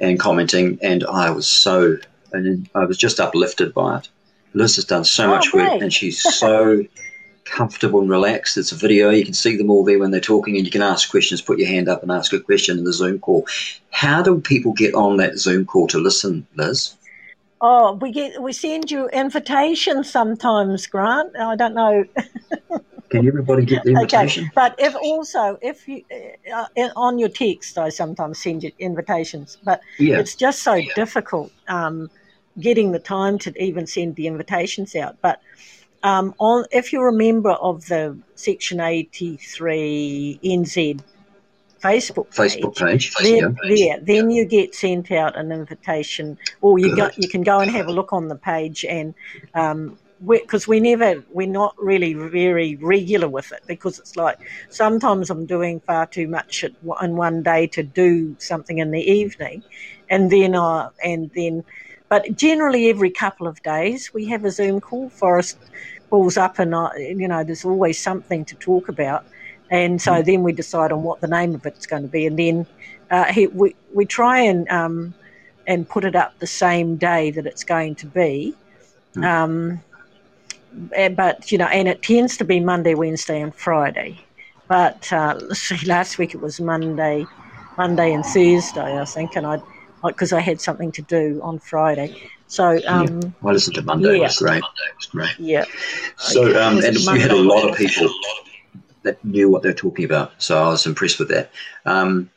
and 0.00 0.18
commenting, 0.18 0.78
and 0.82 1.04
I 1.04 1.30
was 1.30 1.46
so 1.46 1.96
and 2.32 2.68
I 2.74 2.84
was 2.84 2.98
just 2.98 3.20
uplifted 3.20 3.72
by 3.72 3.98
it. 3.98 4.08
Liz 4.54 4.76
has 4.76 4.84
done 4.84 5.04
so 5.04 5.24
Oh, 5.26 5.28
much 5.28 5.52
work, 5.52 5.68
great. 5.68 5.82
and 5.82 5.92
she's 5.92 6.22
so 6.38 6.84
comfortable 7.44 8.00
and 8.00 8.08
relaxed. 8.08 8.56
It's 8.56 8.72
a 8.72 8.76
video. 8.76 9.10
You 9.10 9.24
can 9.24 9.34
see 9.34 9.56
them 9.56 9.70
all 9.70 9.84
there 9.84 9.98
when 9.98 10.10
they're 10.10 10.20
talking, 10.20 10.56
and 10.56 10.64
you 10.64 10.72
can 10.72 10.82
ask 10.82 11.10
questions. 11.10 11.42
Put 11.42 11.58
your 11.58 11.68
hand 11.68 11.88
up 11.88 12.02
and 12.02 12.10
ask 12.10 12.32
a 12.32 12.40
question 12.40 12.78
in 12.78 12.84
the 12.84 12.92
Zoom 12.92 13.18
call. 13.18 13.46
How 13.90 14.22
do 14.22 14.40
people 14.40 14.72
get 14.72 14.94
on 14.94 15.18
that 15.18 15.38
Zoom 15.38 15.66
call 15.66 15.86
to 15.88 15.98
listen, 15.98 16.46
Liz? 16.54 16.96
Oh, 17.60 17.94
we 17.94 18.12
get 18.12 18.40
we 18.42 18.52
send 18.52 18.90
you 18.90 19.08
invitations 19.08 20.10
sometimes, 20.10 20.86
Grant. 20.86 21.36
I 21.36 21.56
don't 21.56 21.74
know. 21.74 22.04
Can 23.10 23.28
everybody 23.28 23.64
get 23.64 23.82
the 23.84 23.90
invitation? 23.90 24.44
Okay, 24.44 24.52
but 24.54 24.74
if 24.78 24.94
also 24.96 25.56
if 25.62 25.86
you 25.86 26.02
uh, 26.52 26.66
on 26.96 27.18
your 27.18 27.28
text, 27.28 27.78
I 27.78 27.88
sometimes 27.90 28.42
send 28.42 28.64
you 28.64 28.72
invitations, 28.78 29.56
but 29.62 29.80
Yeah. 29.98 30.18
it's 30.18 30.34
just 30.34 30.62
so 30.62 30.82
difficult 30.94 31.52
um, 31.68 32.10
getting 32.60 32.92
the 32.92 32.98
time 32.98 33.38
to 33.38 33.62
even 33.62 33.86
send 33.86 34.16
the 34.16 34.26
invitations 34.26 34.94
out. 34.94 35.16
But 35.20 35.40
um, 36.02 36.34
on 36.38 36.66
if 36.70 36.92
you're 36.92 37.08
a 37.08 37.12
member 37.12 37.52
of 37.52 37.86
the 37.86 38.16
Section 38.34 38.80
83 38.80 40.40
NZ 40.44 41.00
Facebook 41.82 42.34
page, 42.34 42.56
Facebook 42.56 42.76
page. 42.76 43.14
then, 43.20 43.58
yeah. 43.64 43.96
there, 43.98 44.00
then 44.00 44.30
you 44.30 44.46
get 44.46 44.74
sent 44.74 45.10
out 45.12 45.36
an 45.36 45.52
invitation, 45.52 46.38
or 46.62 46.78
you 46.78 46.96
go, 46.96 47.10
you 47.16 47.28
can 47.28 47.42
go 47.42 47.60
and 47.60 47.70
have 47.70 47.88
a 47.88 47.92
look 47.92 48.12
on 48.12 48.28
the 48.28 48.36
page, 48.36 48.84
and 48.84 49.14
Um, 49.54 49.98
because 50.26 50.66
we 50.66 50.80
never, 50.80 51.22
we're 51.32 51.46
not 51.46 51.74
really 51.76 52.14
very 52.14 52.76
regular 52.76 53.28
with 53.28 53.52
it 53.52 53.62
because 53.66 53.98
it's 53.98 54.16
like 54.16 54.38
sometimes 54.70 55.28
I'm 55.28 55.44
doing 55.44 55.80
far 55.80 56.06
too 56.06 56.28
much 56.28 56.64
at, 56.64 56.72
in 57.02 57.16
one 57.16 57.42
day 57.42 57.66
to 57.68 57.82
do 57.82 58.34
something 58.38 58.78
in 58.78 58.90
the 58.90 59.02
evening, 59.02 59.62
and 60.08 60.30
then 60.30 60.54
I 60.54 60.88
and 61.04 61.30
then, 61.34 61.64
but 62.14 62.36
generally 62.36 62.90
every 62.90 63.10
couple 63.10 63.48
of 63.48 63.60
days 63.64 64.14
we 64.14 64.24
have 64.26 64.44
a 64.44 64.50
Zoom 64.52 64.80
call. 64.80 65.08
Forest 65.10 65.58
balls 66.10 66.36
up, 66.36 66.60
and 66.60 66.72
I, 66.72 66.96
you 66.96 67.26
know 67.26 67.42
there's 67.42 67.64
always 67.64 67.98
something 68.00 68.44
to 68.44 68.54
talk 68.54 68.88
about. 68.88 69.24
And 69.68 70.00
so 70.00 70.22
then 70.22 70.44
we 70.44 70.52
decide 70.52 70.92
on 70.92 71.02
what 71.02 71.20
the 71.20 71.26
name 71.26 71.56
of 71.56 71.66
it's 71.66 71.86
going 71.86 72.02
to 72.02 72.08
be, 72.08 72.24
and 72.24 72.38
then 72.38 72.66
uh, 73.10 73.24
he, 73.32 73.48
we 73.48 73.74
we 73.92 74.04
try 74.06 74.38
and 74.38 74.68
um, 74.68 75.12
and 75.66 75.88
put 75.88 76.04
it 76.04 76.14
up 76.14 76.38
the 76.38 76.46
same 76.46 76.94
day 76.94 77.32
that 77.32 77.46
it's 77.46 77.64
going 77.64 77.96
to 77.96 78.06
be. 78.06 78.54
Um, 79.20 79.80
eh, 80.92 81.08
but 81.08 81.50
you 81.50 81.58
know, 81.58 81.66
and 81.66 81.88
it 81.88 82.00
tends 82.02 82.36
to 82.36 82.44
be 82.44 82.60
Monday, 82.60 82.94
Wednesday, 82.94 83.40
and 83.40 83.52
Friday. 83.52 84.20
But 84.68 85.12
uh, 85.12 85.52
see, 85.52 85.84
last 85.94 86.18
week 86.18 86.32
it 86.32 86.40
was 86.40 86.60
Monday, 86.60 87.26
Monday 87.76 88.12
and 88.12 88.24
Thursday, 88.24 89.00
I 89.00 89.04
think, 89.04 89.34
and 89.34 89.48
I 89.48 89.60
because 90.12 90.32
I 90.32 90.40
had 90.40 90.60
something 90.60 90.92
to 90.92 91.02
do 91.02 91.40
on 91.42 91.58
Friday. 91.58 92.14
So 92.46 92.80
um, 92.86 93.34
I 93.44 93.52
listened 93.52 93.76
to 93.76 93.82
Monday. 93.82 94.16
It 94.16 94.20
was 94.20 94.40
Yeah. 94.40 94.46
great. 94.46 94.62
Was 94.62 95.06
great. 95.10 95.30
yeah, 95.38 95.64
So, 96.18 96.44
Okay. 96.44 96.58
um, 96.58 96.76
and 96.78 96.96
it 96.96 97.06
we 97.10 97.20
had 97.20 97.30
a 97.30 97.36
lot 97.36 97.68
of 97.68 97.76
people 97.76 98.08
that 99.02 99.22
knew 99.24 99.48
what 99.48 99.62
they 99.62 99.68
were 99.70 99.74
talking 99.74 100.04
about. 100.04 100.32
So 100.38 100.62
I 100.62 100.68
was 100.68 100.86
impressed 100.86 101.18
with 101.18 101.28
that. 101.28 101.50
Um, 101.84 102.30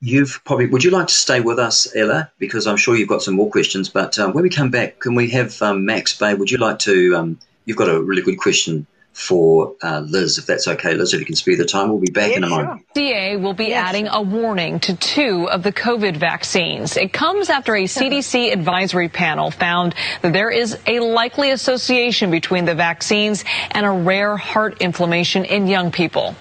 you've 0.00 0.40
probably, 0.44 0.66
would 0.66 0.84
you 0.84 0.90
like 0.90 1.08
to 1.08 1.14
stay 1.14 1.40
with 1.40 1.58
us, 1.58 1.94
Ella? 1.96 2.30
Because 2.38 2.66
I'm 2.66 2.76
sure 2.76 2.96
you've 2.96 3.08
got 3.08 3.22
some 3.22 3.34
more 3.34 3.50
questions. 3.50 3.88
But 3.88 4.18
um, 4.18 4.32
when 4.32 4.42
we 4.42 4.50
come 4.50 4.70
back, 4.70 5.00
can 5.00 5.14
we 5.14 5.28
have 5.30 5.60
um, 5.62 5.84
Max 5.84 6.16
Bay? 6.18 6.34
Would 6.34 6.50
you 6.50 6.58
like 6.58 6.78
to? 6.80 7.16
Um, 7.16 7.38
you've 7.64 7.76
got 7.76 7.88
a 7.88 8.02
really 8.02 8.22
good 8.22 8.38
question 8.38 8.86
for 9.14 9.76
uh, 9.80 10.00
Liz, 10.00 10.38
if 10.38 10.46
that's 10.46 10.66
okay, 10.66 10.94
Liz. 10.94 11.14
If 11.14 11.20
you 11.20 11.26
can 11.26 11.36
spare 11.36 11.56
the 11.56 11.64
time, 11.64 11.88
we'll 11.88 12.00
be 12.00 12.10
back 12.10 12.36
in 12.36 12.42
a 12.42 12.48
moment. 12.48 12.84
FDA 12.94 13.40
will 13.40 13.54
be 13.54 13.72
adding 13.72 14.08
a 14.08 14.20
warning 14.20 14.80
to 14.80 14.96
two 14.96 15.48
of 15.50 15.62
the 15.62 15.72
COVID 15.72 16.16
vaccines. 16.16 16.96
It 16.96 17.12
comes 17.12 17.48
after 17.48 17.76
a 17.76 17.84
CDC 17.84 18.52
advisory 18.52 19.08
panel 19.08 19.52
found 19.52 19.94
that 20.22 20.32
there 20.32 20.50
is 20.50 20.76
a 20.86 20.98
likely 20.98 21.50
association 21.52 22.32
between 22.32 22.64
the 22.64 22.74
vaccines 22.74 23.44
and 23.70 23.86
a 23.86 23.90
rare 23.90 24.36
heart 24.36 24.82
inflammation 24.82 25.44
in 25.44 25.68
young 25.68 25.92
people. 25.92 26.34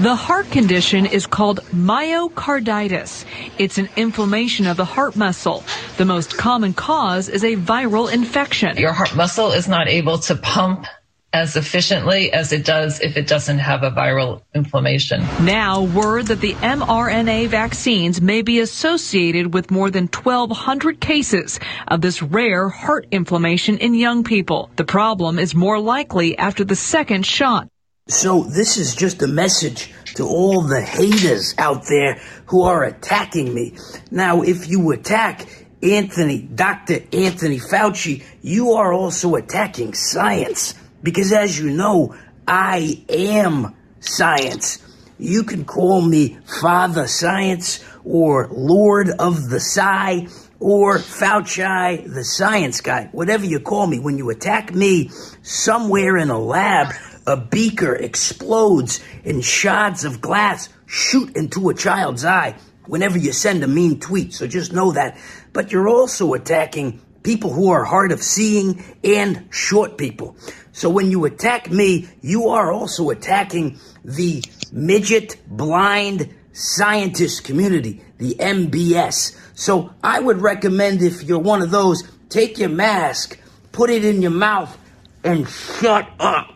The 0.00 0.14
heart 0.14 0.50
condition 0.50 1.04
is 1.04 1.26
called 1.26 1.60
myocarditis. 1.66 3.26
It's 3.58 3.76
an 3.76 3.90
inflammation 3.96 4.66
of 4.66 4.78
the 4.78 4.86
heart 4.86 5.16
muscle. 5.16 5.64
The 5.98 6.06
most 6.06 6.38
common 6.38 6.72
cause 6.72 7.28
is 7.28 7.44
a 7.44 7.56
viral 7.56 8.10
infection. 8.10 8.78
Your 8.78 8.92
heart 8.92 9.14
muscle 9.14 9.50
is 9.50 9.68
not 9.68 9.88
able 9.88 10.18
to 10.20 10.36
pump 10.36 10.86
as 11.32 11.56
efficiently 11.56 12.32
as 12.32 12.52
it 12.52 12.64
does 12.64 13.00
if 13.00 13.16
it 13.16 13.26
doesn't 13.26 13.58
have 13.58 13.82
a 13.82 13.90
viral 13.90 14.42
inflammation. 14.54 15.22
Now, 15.44 15.82
word 15.82 16.26
that 16.26 16.40
the 16.40 16.54
mRNA 16.54 17.48
vaccines 17.48 18.20
may 18.20 18.42
be 18.42 18.60
associated 18.60 19.54
with 19.54 19.70
more 19.70 19.90
than 19.90 20.08
1,200 20.08 21.00
cases 21.00 21.58
of 21.88 22.00
this 22.02 22.22
rare 22.22 22.68
heart 22.68 23.06
inflammation 23.10 23.78
in 23.78 23.94
young 23.94 24.24
people. 24.24 24.70
The 24.76 24.84
problem 24.84 25.38
is 25.38 25.54
more 25.54 25.78
likely 25.80 26.36
after 26.36 26.64
the 26.64 26.76
second 26.76 27.24
shot. 27.24 27.68
So 28.08 28.42
this 28.42 28.76
is 28.76 28.94
just 28.94 29.22
a 29.22 29.28
message 29.28 29.92
to 30.16 30.26
all 30.26 30.60
the 30.62 30.82
haters 30.82 31.54
out 31.56 31.84
there 31.88 32.20
who 32.46 32.62
are 32.62 32.84
attacking 32.84 33.54
me. 33.54 33.76
Now, 34.10 34.42
if 34.42 34.68
you 34.68 34.90
attack 34.92 35.46
Anthony, 35.82 36.42
Dr. 36.42 37.00
Anthony 37.12 37.58
Fauci, 37.58 38.22
you 38.42 38.72
are 38.72 38.92
also 38.92 39.36
attacking 39.36 39.94
science. 39.94 40.74
Because 41.02 41.32
as 41.32 41.58
you 41.58 41.70
know, 41.70 42.14
I 42.46 43.02
am 43.08 43.74
science. 44.00 44.78
You 45.18 45.44
can 45.44 45.64
call 45.64 46.02
me 46.02 46.38
Father 46.60 47.06
Science 47.06 47.84
or 48.04 48.48
Lord 48.50 49.08
of 49.10 49.48
the 49.48 49.60
Sci 49.60 50.26
or 50.58 50.98
Fauci 50.98 52.12
the 52.12 52.24
Science 52.24 52.80
Guy. 52.80 53.08
Whatever 53.12 53.44
you 53.44 53.60
call 53.60 53.86
me, 53.86 53.98
when 53.98 54.18
you 54.18 54.30
attack 54.30 54.74
me 54.74 55.10
somewhere 55.42 56.16
in 56.16 56.30
a 56.30 56.38
lab, 56.38 56.94
a 57.26 57.36
beaker 57.36 57.94
explodes 57.94 59.00
and 59.24 59.44
shards 59.44 60.04
of 60.04 60.20
glass 60.20 60.68
shoot 60.86 61.36
into 61.36 61.68
a 61.68 61.74
child's 61.74 62.24
eye 62.24 62.56
whenever 62.86 63.18
you 63.18 63.32
send 63.32 63.62
a 63.62 63.68
mean 63.68 64.00
tweet. 64.00 64.34
So 64.34 64.46
just 64.46 64.72
know 64.72 64.92
that. 64.92 65.18
But 65.52 65.70
you're 65.72 65.88
also 65.88 66.34
attacking 66.34 67.00
people 67.22 67.52
who 67.52 67.70
are 67.70 67.84
hard 67.84 68.12
of 68.12 68.22
seeing 68.22 68.82
and 69.04 69.46
short 69.50 69.96
people. 69.98 70.36
So 70.72 70.88
when 70.88 71.10
you 71.10 71.24
attack 71.24 71.70
me, 71.70 72.08
you 72.20 72.48
are 72.48 72.72
also 72.72 73.10
attacking 73.10 73.78
the 74.04 74.42
midget 74.72 75.36
blind 75.46 76.34
scientist 76.52 77.44
community, 77.44 78.02
the 78.18 78.34
MBS. 78.34 79.36
So 79.54 79.92
I 80.02 80.20
would 80.20 80.40
recommend 80.40 81.02
if 81.02 81.22
you're 81.22 81.38
one 81.38 81.62
of 81.62 81.70
those, 81.70 82.02
take 82.28 82.58
your 82.58 82.68
mask, 82.68 83.38
put 83.72 83.90
it 83.90 84.04
in 84.04 84.22
your 84.22 84.30
mouth, 84.30 84.76
and 85.24 85.48
shut 85.48 86.08
up. 86.18 86.48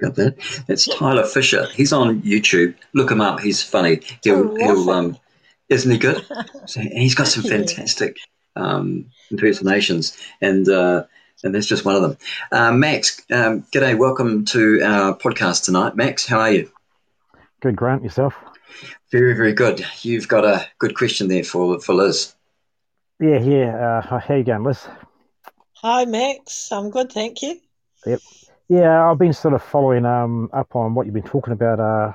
Got 0.00 0.14
that? 0.16 0.64
That's 0.66 0.88
Tyler 0.96 1.24
Fischer. 1.26 1.66
He's 1.74 1.92
on 1.92 2.22
YouTube. 2.22 2.74
Look 2.94 3.10
him 3.10 3.20
up. 3.20 3.40
He's 3.40 3.62
funny. 3.62 4.00
He'll, 4.24 4.50
Oh, 4.50 4.56
he'll 4.56 4.90
um, 4.90 5.18
isn't 5.68 5.90
he 5.90 5.98
good? 5.98 6.24
So 6.66 6.80
he's 6.80 7.14
got 7.14 7.26
some 7.28 7.42
fantastic 7.42 8.16
um, 8.56 9.06
impersonations, 9.30 10.16
and 10.40 10.68
uh, 10.68 11.04
and 11.44 11.54
that's 11.54 11.66
just 11.66 11.84
one 11.84 11.96
of 11.96 12.02
them. 12.02 12.16
Uh, 12.50 12.72
Max, 12.72 13.20
um, 13.30 13.62
g'day. 13.72 13.96
Welcome 13.96 14.44
to 14.46 14.82
our 14.82 15.16
podcast 15.16 15.64
tonight. 15.64 15.96
Max, 15.96 16.26
how 16.26 16.40
are 16.40 16.52
you? 16.52 16.70
Good, 17.60 17.76
Grant. 17.76 18.02
Yourself? 18.02 18.34
Very, 19.10 19.34
very 19.34 19.52
good. 19.52 19.84
You've 20.02 20.28
got 20.28 20.44
a 20.44 20.66
good 20.78 20.96
question 20.96 21.28
there 21.28 21.44
for 21.44 21.80
for 21.80 21.94
Liz. 21.94 22.34
Yeah, 23.20 23.38
yeah. 23.38 24.00
Uh, 24.04 24.18
how 24.18 24.34
you 24.34 24.44
going, 24.44 24.64
Liz? 24.64 24.86
Hi, 25.74 26.04
Max. 26.04 26.70
I'm 26.72 26.90
good, 26.90 27.12
thank 27.12 27.42
you. 27.42 27.60
Yep. 28.06 28.20
Yeah, 28.68 29.10
I've 29.10 29.18
been 29.18 29.32
sort 29.32 29.54
of 29.54 29.62
following 29.62 30.06
um, 30.06 30.48
up 30.52 30.74
on 30.74 30.94
what 30.94 31.06
you've 31.06 31.14
been 31.14 31.22
talking 31.22 31.52
about. 31.52 31.78
Uh, 31.78 32.12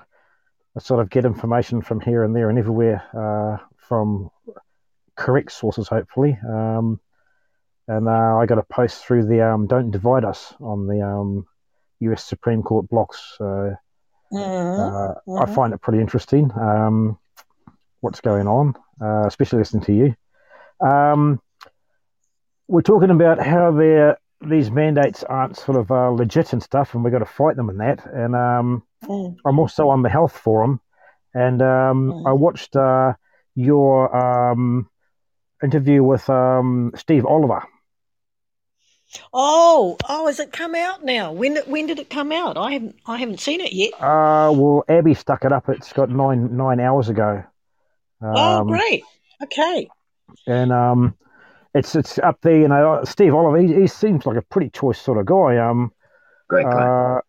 I 0.76 0.80
sort 0.80 1.02
of 1.02 1.10
get 1.10 1.26
information 1.26 1.82
from 1.82 2.00
here 2.00 2.24
and 2.24 2.36
there 2.36 2.50
and 2.50 2.58
everywhere 2.58 3.04
uh, 3.14 3.64
from 3.78 4.30
correct 5.18 5.51
sources, 5.51 5.88
hopefully. 5.88 6.38
Um, 6.47 6.99
and 7.88 8.07
uh, 8.07 8.38
I 8.38 8.45
got 8.45 8.57
a 8.57 8.63
post 8.63 9.05
through 9.05 9.26
the 9.26 9.41
um, 9.45 9.68
"Don't 9.68 9.91
Divide 9.91 10.26
Us" 10.26 10.53
on 10.59 10.88
the 10.88 11.01
um, 11.05 11.45
U.S. 12.01 12.24
Supreme 12.24 12.61
Court 12.63 12.88
blocks. 12.89 13.36
So 13.38 13.76
uh, 14.82 15.13
I 15.41 15.45
find 15.45 15.74
it 15.74 15.82
pretty 15.82 15.99
interesting. 16.01 16.51
Um, 16.59 17.18
what's 18.01 18.22
going 18.22 18.47
on, 18.47 18.76
uh, 19.01 19.26
especially 19.26 19.59
listening 19.59 19.84
to 19.86 19.93
you. 19.93 20.15
Um, 20.86 21.41
we're 22.68 22.82
talking 22.82 23.09
about 23.09 23.39
how 23.39 23.72
these 24.47 24.70
mandates 24.70 25.24
aren't 25.24 25.57
sort 25.57 25.78
of 25.78 25.89
uh, 25.89 26.09
legit 26.09 26.53
and 26.53 26.61
stuff, 26.61 26.93
and 26.93 27.03
we've 27.03 27.13
got 27.13 27.20
to 27.20 27.26
fight 27.26 27.55
them 27.55 27.70
in 27.70 27.78
that. 27.78 28.05
And 28.05 28.36
um, 28.36 28.84
Mm. 29.05 29.38
I'm 29.45 29.59
also 29.59 29.89
on 29.89 30.01
the 30.01 30.09
health 30.09 30.36
forum, 30.36 30.82
and 31.34 31.61
um, 31.61 32.11
Mm. 32.11 32.28
I 32.28 32.34
watched 32.34 32.76
uh, 32.76 33.13
your 33.55 34.13
um, 34.15 34.89
interview 35.64 36.03
with 36.03 36.30
um, 36.30 36.91
Steve 36.95 37.26
Oliver. 37.26 37.64
Oh, 39.34 39.97
oh, 40.08 40.28
has 40.28 40.39
it 40.39 40.51
come 40.51 40.76
out 40.76 41.03
now? 41.03 41.32
When 41.32 41.55
when 41.66 41.88
did 41.88 41.99
it 41.99 42.10
come 42.10 42.32
out? 42.32 42.58
I 42.58 42.74
haven't 42.74 42.95
I 43.05 43.18
haven't 43.18 43.39
seen 43.39 43.62
it 43.62 43.72
yet. 43.74 43.93
Uh, 43.99 44.51
well, 44.53 44.84
Abby 44.89 45.14
stuck 45.14 45.45
it 45.45 45.51
up. 45.51 45.70
It's 45.70 45.93
got 45.93 46.10
nine 46.10 46.55
nine 46.58 46.80
hours 46.80 47.10
ago. 47.10 47.43
oh, 48.34 48.62
Um, 48.62 48.68
great. 48.68 49.03
Okay. 49.43 49.88
and 50.45 50.72
um, 50.72 51.16
it's 51.74 51.95
it's 51.95 52.20
up 52.20 52.39
there. 52.41 52.60
You 52.60 52.68
know, 52.68 53.03
Steve 53.05 53.34
Oliver. 53.34 53.60
He, 53.60 53.74
he 53.74 53.88
seems 53.88 54.26
like 54.26 54.38
a 54.38 54.41
pretty 54.41 54.70
choice 54.70 54.99
sort 55.01 55.18
of 55.20 55.26
guy. 55.26 55.58
Um, 55.58 55.91
Great 56.49 56.70
guy. 56.70 56.91
uh, 57.18 57.22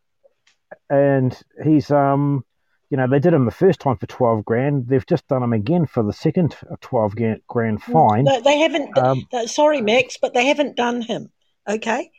and 0.90 1.38
he's 1.64 1.90
um, 1.90 2.44
you 2.90 2.96
know, 2.96 3.06
they 3.06 3.18
did 3.18 3.34
him 3.34 3.44
the 3.44 3.50
first 3.50 3.80
time 3.80 3.96
for 3.96 4.06
twelve 4.06 4.44
grand. 4.44 4.88
They've 4.88 5.06
just 5.06 5.28
done 5.28 5.42
him 5.42 5.52
again 5.52 5.86
for 5.86 6.02
the 6.02 6.12
second 6.12 6.56
twelve 6.80 7.14
grand, 7.14 7.42
grand 7.46 7.82
fine. 7.82 8.24
No, 8.24 8.40
they 8.40 8.58
haven't. 8.58 8.96
Um, 8.96 9.26
sorry, 9.46 9.80
Max, 9.82 10.16
but 10.20 10.34
they 10.34 10.46
haven't 10.46 10.76
done 10.76 11.02
him. 11.02 11.30
Okay. 11.68 12.10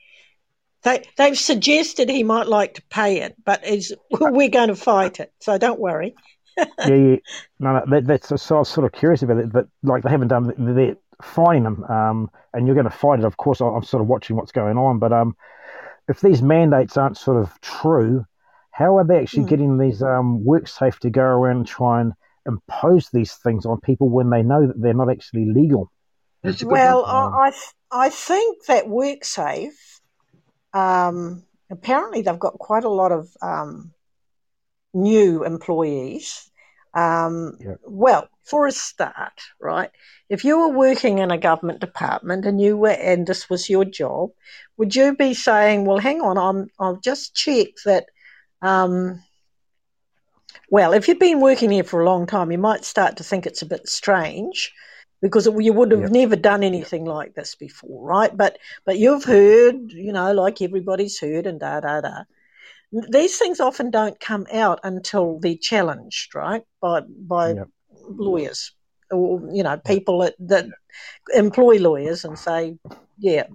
They 0.84 1.04
they've 1.18 1.38
suggested 1.38 2.10
he 2.10 2.24
might 2.24 2.48
like 2.48 2.76
to 2.76 2.84
pay 2.90 3.22
it, 3.22 3.36
but 3.44 3.66
is 3.66 3.94
we're 4.12 4.50
going 4.50 4.70
to 4.70 4.76
fight 4.76 5.20
it. 5.20 5.34
So 5.40 5.58
don't 5.58 5.80
worry. 5.80 6.16
yeah, 6.58 6.66
yeah. 6.88 7.16
No, 7.60 7.74
no, 7.74 7.84
that, 7.90 8.06
that's 8.06 8.42
so 8.42 8.56
I 8.56 8.60
was 8.60 8.70
sort 8.70 8.86
of 8.86 8.92
curious 8.92 9.22
about 9.22 9.38
it. 9.38 9.52
But 9.52 9.68
like 9.84 10.04
they 10.04 10.10
haven't 10.10 10.30
done, 10.30 10.54
they're 10.58 10.96
fining 11.22 11.64
them, 11.64 11.84
um, 11.86 12.30
and 12.54 12.66
you're 12.66 12.76
going 12.76 12.90
to 12.90 12.96
fight 12.96 13.20
it. 13.20 13.26
Of 13.26 13.38
course, 13.38 13.62
I'm 13.62 13.84
sort 13.84 14.02
of 14.02 14.08
watching 14.08 14.36
what's 14.36 14.52
going 14.52 14.78
on. 14.78 15.00
But 15.00 15.12
um, 15.12 15.36
if 16.08 16.22
these 16.22 16.42
mandates 16.42 16.98
aren't 16.98 17.18
sort 17.18 17.38
of 17.38 17.60
true, 17.62 18.26
how 18.80 18.98
are 18.98 19.04
they 19.06 19.20
actually 19.20 19.44
Hmm. 19.44 19.50
getting 19.50 19.78
these 19.78 20.02
um, 20.02 20.44
WorkSafe 20.48 21.00
to 21.00 21.10
go 21.10 21.22
around 21.22 21.58
and 21.58 21.68
try 21.68 22.00
and 22.02 22.14
impose 22.48 23.10
these 23.10 23.34
things 23.36 23.66
on 23.66 23.80
people 23.82 24.10
when 24.10 24.30
they 24.30 24.42
know 24.42 24.68
that 24.68 24.82
they're 24.82 24.94
not 24.94 25.12
actually 25.12 25.46
legal? 25.52 25.92
Well, 26.62 27.06
I, 27.06 27.50
I 27.50 27.52
I 27.92 28.10
think 28.10 28.66
that 28.68 28.86
WorkSafe, 28.86 30.00
um, 30.74 31.44
apparently 31.70 32.22
they've 32.22 32.40
got 32.40 32.54
quite 32.60 32.86
a 32.86 32.90
lot 32.90 33.12
of 33.12 33.28
um, 33.42 33.94
new 34.94 35.44
employees. 35.44 36.50
Um, 36.94 37.60
Well, 37.84 38.30
for 38.44 38.68
a 38.68 38.72
start, 38.72 39.38
right? 39.60 39.92
If 40.30 40.44
you 40.46 40.60
were 40.60 40.70
working 40.78 41.20
in 41.20 41.32
a 41.32 41.38
government 41.38 41.80
department 41.82 42.46
and 42.46 42.62
you 42.62 42.78
were, 42.78 42.90
and 43.12 43.26
this 43.28 43.50
was 43.50 43.70
your 43.70 43.86
job, 43.86 44.30
would 44.78 44.96
you 44.96 45.16
be 45.16 45.34
saying, 45.34 45.86
"Well, 45.86 45.98
hang 46.00 46.22
on, 46.22 46.38
I'm, 46.38 46.68
I'll 46.80 46.98
just 47.02 47.36
check 47.36 47.68
that." 47.86 48.06
Um, 48.62 49.24
well, 50.70 50.94
if 50.94 51.08
you've 51.08 51.20
been 51.20 51.42
working 51.42 51.72
here 51.72 51.84
for 51.84 52.02
a 52.02 52.06
long 52.06 52.26
time, 52.26 52.52
you 52.52 52.58
might 52.58 52.86
start 52.86 53.18
to 53.18 53.24
think 53.24 53.46
it's 53.46 53.62
a 53.62 53.66
bit 53.68 53.88
strange 53.88 54.72
because 55.22 55.48
you 55.48 55.74
would 55.74 55.92
have 55.92 56.12
never 56.12 56.36
done 56.36 56.64
anything 56.64 57.06
like 57.06 57.34
this 57.34 57.56
before, 57.56 58.06
right? 58.06 58.36
But 58.36 58.58
but 58.86 58.98
you've 58.98 59.24
heard, 59.24 59.92
you 59.92 60.14
know, 60.14 60.32
like 60.34 60.62
everybody's 60.62 61.20
heard, 61.20 61.48
and 61.48 61.60
da 61.60 61.80
da 61.80 62.02
da. 62.02 62.24
These 62.92 63.38
things 63.38 63.60
often 63.60 63.92
don't 63.92 64.20
come 64.20 64.48
out 64.52 64.80
until 64.84 65.40
they're 65.40 65.56
challenged, 65.60 66.36
right, 66.36 66.64
by 66.82 67.02
by 67.02 67.56
lawyers 68.08 68.72
or 69.12 69.42
you 69.52 69.64
know 69.64 69.78
people 69.78 70.20
that, 70.20 70.36
that 70.40 70.68
employ 71.34 71.78
lawyers 71.78 72.26
and 72.26 72.38
say, 72.38 72.78
yeah, 73.18 73.48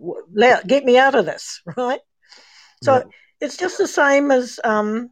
get 0.66 0.84
me 0.84 0.98
out 0.98 1.14
of 1.14 1.26
this, 1.26 1.62
right? 1.76 2.00
So 2.82 3.05
it's 3.41 3.57
just 3.57 3.78
the 3.78 3.89
same 3.89 4.30
as 4.30 4.61
um, 4.64 5.11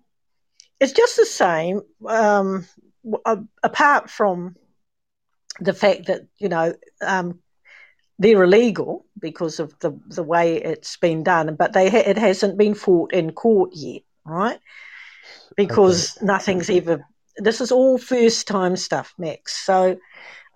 it's 0.80 0.92
just 0.92 1.16
the 1.16 1.26
same 1.26 1.82
um, 2.06 2.66
apart 3.62 4.10
from 4.10 4.56
the 5.60 5.72
fact 5.72 6.06
that 6.06 6.22
you 6.38 6.48
know 6.48 6.74
um, 7.06 7.38
they're 8.18 8.42
illegal 8.42 9.04
because 9.18 9.58
of 9.58 9.78
the 9.80 9.98
the 10.06 10.22
way 10.22 10.56
it's 10.56 10.96
been 10.96 11.22
done, 11.22 11.54
but 11.56 11.72
they 11.72 11.90
ha- 11.90 12.04
it 12.06 12.18
hasn't 12.18 12.58
been 12.58 12.74
fought 12.74 13.12
in 13.12 13.32
court 13.32 13.70
yet, 13.74 14.02
right? 14.24 14.58
Because 15.56 16.18
nothing's 16.22 16.70
ever. 16.70 17.04
This 17.36 17.60
is 17.60 17.72
all 17.72 17.98
first 17.98 18.46
time 18.46 18.76
stuff, 18.76 19.14
Max. 19.18 19.64
So 19.64 19.96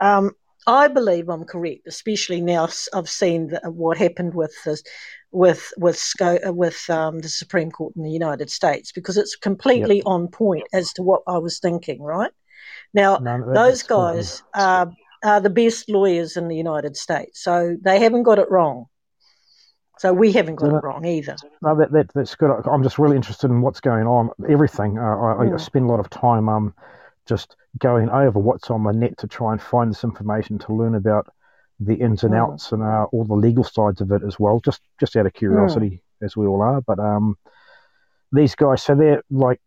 um, 0.01 0.33
I 0.67 0.89
believe 0.89 1.29
I'm 1.29 1.45
correct, 1.45 1.87
especially 1.87 2.41
now 2.41 2.69
I've 2.95 3.09
seen 3.09 3.49
the, 3.49 3.61
what 3.71 3.97
happened 3.97 4.35
with 4.35 4.55
this. 4.65 4.83
With 5.37 5.71
with 5.77 5.99
Sco- 5.99 6.39
uh, 6.49 6.53
with 6.53 6.89
um, 6.89 7.19
the 7.21 7.29
Supreme 7.29 7.71
Court 7.71 7.93
in 7.95 8.03
the 8.03 8.11
United 8.11 8.51
States 8.51 8.91
because 8.91 9.19
it's 9.19 9.37
completely 9.37 10.03
on 10.05 10.29
point 10.29 10.67
as 10.73 10.93
to 10.95 11.03
what 11.03 11.23
I 11.29 11.37
was 11.39 11.59
thinking. 11.59 12.03
Right 12.03 12.33
now, 12.95 13.19
No, 13.19 13.45
those 13.55 13.83
cool. 13.83 13.99
guys 13.99 14.43
are, 14.55 14.91
are 15.23 15.41
the 15.41 15.51
best 15.51 15.91
lawyers 15.91 16.39
in 16.39 16.49
the 16.49 16.57
United 16.57 16.97
States, 16.97 17.43
so 17.43 17.77
they 17.83 18.01
haven't 18.01 18.23
got 18.23 18.39
it 18.39 18.51
wrong. 18.51 18.87
So 19.99 20.13
we 20.13 20.33
haven't 20.33 20.57
got 20.57 20.71
No, 20.71 20.79
it 20.79 20.85
wrong 20.85 21.05
either. 21.05 21.37
No, 21.61 21.77
that, 21.77 21.93
that 21.93 22.11
that's 22.15 22.35
good. 22.35 22.51
I'm 22.67 22.83
just 22.83 22.99
really 22.99 23.17
interested 23.17 23.51
in 23.51 23.61
what's 23.61 23.81
going 23.81 24.07
on. 24.07 24.31
Everything. 24.49 24.99
Uh, 24.99 25.03
I, 25.03 25.43
I 25.43 25.47
Mm. 25.47 25.61
spend 25.61 25.85
a 25.85 25.89
lot 25.89 26.01
of 26.01 26.09
time 26.11 26.49
um 26.49 26.75
just 27.27 27.57
going 27.79 28.09
over 28.09 28.39
what's 28.39 28.71
on 28.71 28.85
the 28.85 28.93
net 28.93 29.19
to 29.19 29.27
try 29.27 29.53
and 29.53 29.61
find 29.61 29.91
this 29.91 30.05
information 30.05 30.59
to 30.61 30.73
learn 30.73 30.95
about 30.95 31.29
the 31.81 31.95
ins 31.95 32.25
and 32.25 32.33
Mm. 32.33 32.39
outs 32.39 32.73
and 32.73 32.83
uh, 32.83 33.05
all 33.13 33.25
the 33.25 33.35
legal 33.35 33.65
sides 33.65 34.01
of 34.01 34.11
it 34.13 34.23
as 34.27 34.39
well. 34.41 34.61
Just 34.61 34.81
just 34.99 35.17
out 35.17 35.27
of 35.27 35.35
curiosity, 35.35 36.03
as 36.23 36.37
we 36.37 36.47
all 36.47 36.63
are. 36.63 36.81
But 36.81 36.99
um, 36.99 37.37
these 38.33 38.55
guys, 38.55 38.83
so 38.83 38.95
they're 38.95 39.23
like 39.31 39.61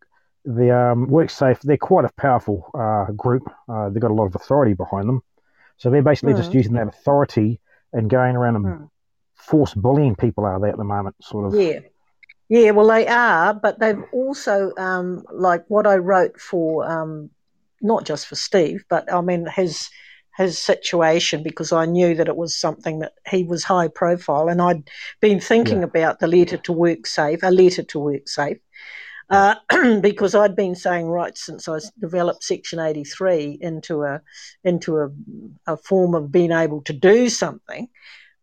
the 0.44 0.76
um, 0.76 1.06
WorkSafe. 1.06 1.60
They're 1.62 1.76
quite 1.76 2.04
a 2.04 2.12
powerful 2.16 2.70
uh, 2.74 3.12
group. 3.12 3.50
Uh, 3.68 3.90
they've 3.90 4.02
got 4.02 4.10
a 4.10 4.14
lot 4.14 4.26
of 4.26 4.34
authority 4.34 4.74
behind 4.74 5.08
them. 5.08 5.22
So 5.76 5.90
they're 5.90 6.02
basically 6.02 6.34
just 6.34 6.50
Mm. 6.50 6.54
using 6.54 6.72
that 6.74 6.88
authority 6.88 7.60
and 7.92 8.10
going 8.10 8.36
around 8.36 8.56
and 8.56 8.64
Mm. 8.66 8.90
force 9.34 9.74
bullying 9.74 10.16
people. 10.16 10.44
Are 10.44 10.60
there 10.60 10.70
at 10.70 10.76
the 10.76 10.84
moment? 10.84 11.16
Sort 11.22 11.46
of. 11.46 11.54
Yeah. 11.54 11.80
Yeah, 12.48 12.72
well, 12.72 12.88
they 12.88 13.06
are, 13.06 13.54
but 13.54 13.78
they've 13.78 14.02
also, 14.12 14.72
um, 14.76 15.22
like 15.32 15.64
what 15.68 15.86
I 15.86 15.98
wrote 15.98 16.40
for, 16.40 16.84
um, 16.84 17.30
not 17.80 18.04
just 18.04 18.26
for 18.26 18.34
Steve, 18.34 18.84
but 18.90 19.10
I 19.12 19.20
mean 19.20 19.46
his 19.46 19.88
his 20.36 20.58
situation 20.58 21.42
because 21.42 21.72
I 21.72 21.86
knew 21.86 22.14
that 22.14 22.28
it 22.28 22.36
was 22.36 22.56
something 22.56 23.00
that 23.00 23.12
he 23.28 23.44
was 23.44 23.64
high 23.64 23.88
profile, 23.88 24.48
and 24.48 24.62
I'd 24.62 24.88
been 25.20 25.40
thinking 25.40 25.82
about 25.82 26.20
the 26.20 26.28
letter 26.28 26.56
to 26.56 26.72
WorkSafe, 26.72 27.42
a 27.42 27.50
letter 27.50 27.82
to 27.82 27.98
WorkSafe, 27.98 28.60
uh, 29.30 29.54
because 30.00 30.34
I'd 30.34 30.56
been 30.56 30.74
saying 30.74 31.06
right 31.06 31.36
since 31.36 31.68
I 31.68 31.78
developed 32.00 32.44
Section 32.44 32.80
83 32.80 33.58
into 33.60 34.02
a 34.02 34.20
into 34.64 34.98
a, 34.98 35.10
a 35.66 35.76
form 35.76 36.14
of 36.14 36.32
being 36.32 36.52
able 36.52 36.82
to 36.82 36.92
do 36.92 37.28
something. 37.28 37.88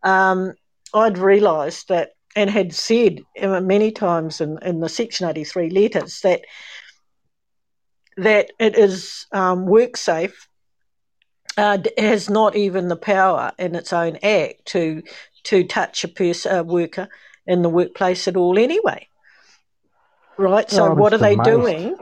Um, 0.03 0.53
I'd 0.93 1.17
realised 1.17 1.89
that 1.89 2.11
and 2.35 2.49
had 2.49 2.73
said 2.73 3.21
uh, 3.41 3.59
many 3.61 3.91
times 3.91 4.41
in, 4.41 4.59
in 4.61 4.79
the 4.79 4.89
Section 4.89 5.27
83 5.27 5.71
letters 5.71 6.21
that 6.21 6.41
that 8.17 8.51
it 8.59 8.77
is 8.77 9.25
um, 9.31 9.65
WorkSafe 9.65 10.33
uh, 11.58 11.80
has 11.97 12.30
not 12.30 12.55
even 12.55 12.88
the 12.88 12.95
power 12.95 13.51
in 13.58 13.76
its 13.76 13.91
own 13.91 14.18
act 14.24 14.66
to 14.68 15.01
to 15.45 15.64
touch 15.64 16.03
a 16.03 16.08
person, 16.08 16.55
a 16.55 16.64
worker 16.64 17.08
in 17.45 17.62
the 17.62 17.70
workplace 17.70 18.28
at 18.28 18.36
all 18.36 18.60
anyway. 18.60 19.08
Right. 20.38 20.70
So 20.70 20.91
Oh, 20.91 20.93
what 20.93 21.14
are 21.14 21.18
they 21.18 21.36
amazed. 21.36 21.49
doing? 21.49 21.97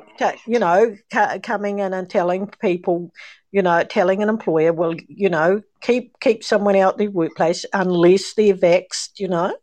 You 0.47 0.60
know, 0.60 0.97
coming 1.43 1.80
in 1.80 1.93
and 1.93 2.10
telling 2.10 2.47
people, 2.47 3.12
you 3.51 3.62
know, 3.62 3.84
telling 3.84 4.22
an 4.22 4.30
employer, 4.30 4.74
well, 4.74 4.93
you 5.08 5.30
know, 5.30 5.62
keep 5.82 6.20
keep 6.20 6.43
someone 6.43 6.76
out 6.76 6.97
the 6.97 7.08
workplace 7.08 7.66
unless 7.74 8.34
they're 8.34 8.53
vaxxed. 8.53 9.20
You 9.20 9.30
know, 9.30 9.56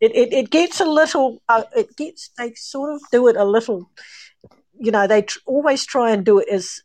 it 0.00 0.14
it, 0.14 0.32
it 0.32 0.50
gets 0.50 0.80
a 0.80 0.86
little. 0.86 1.42
Uh, 1.48 1.64
it 1.74 1.94
gets 1.96 2.30
they 2.38 2.54
sort 2.54 2.94
of 2.94 3.02
do 3.12 3.28
it 3.28 3.36
a 3.36 3.44
little. 3.44 3.90
You 4.78 4.92
know, 4.92 5.06
they 5.06 5.22
tr- 5.22 5.38
always 5.46 5.84
try 5.84 6.10
and 6.10 6.24
do 6.24 6.38
it 6.38 6.48
as 6.50 6.80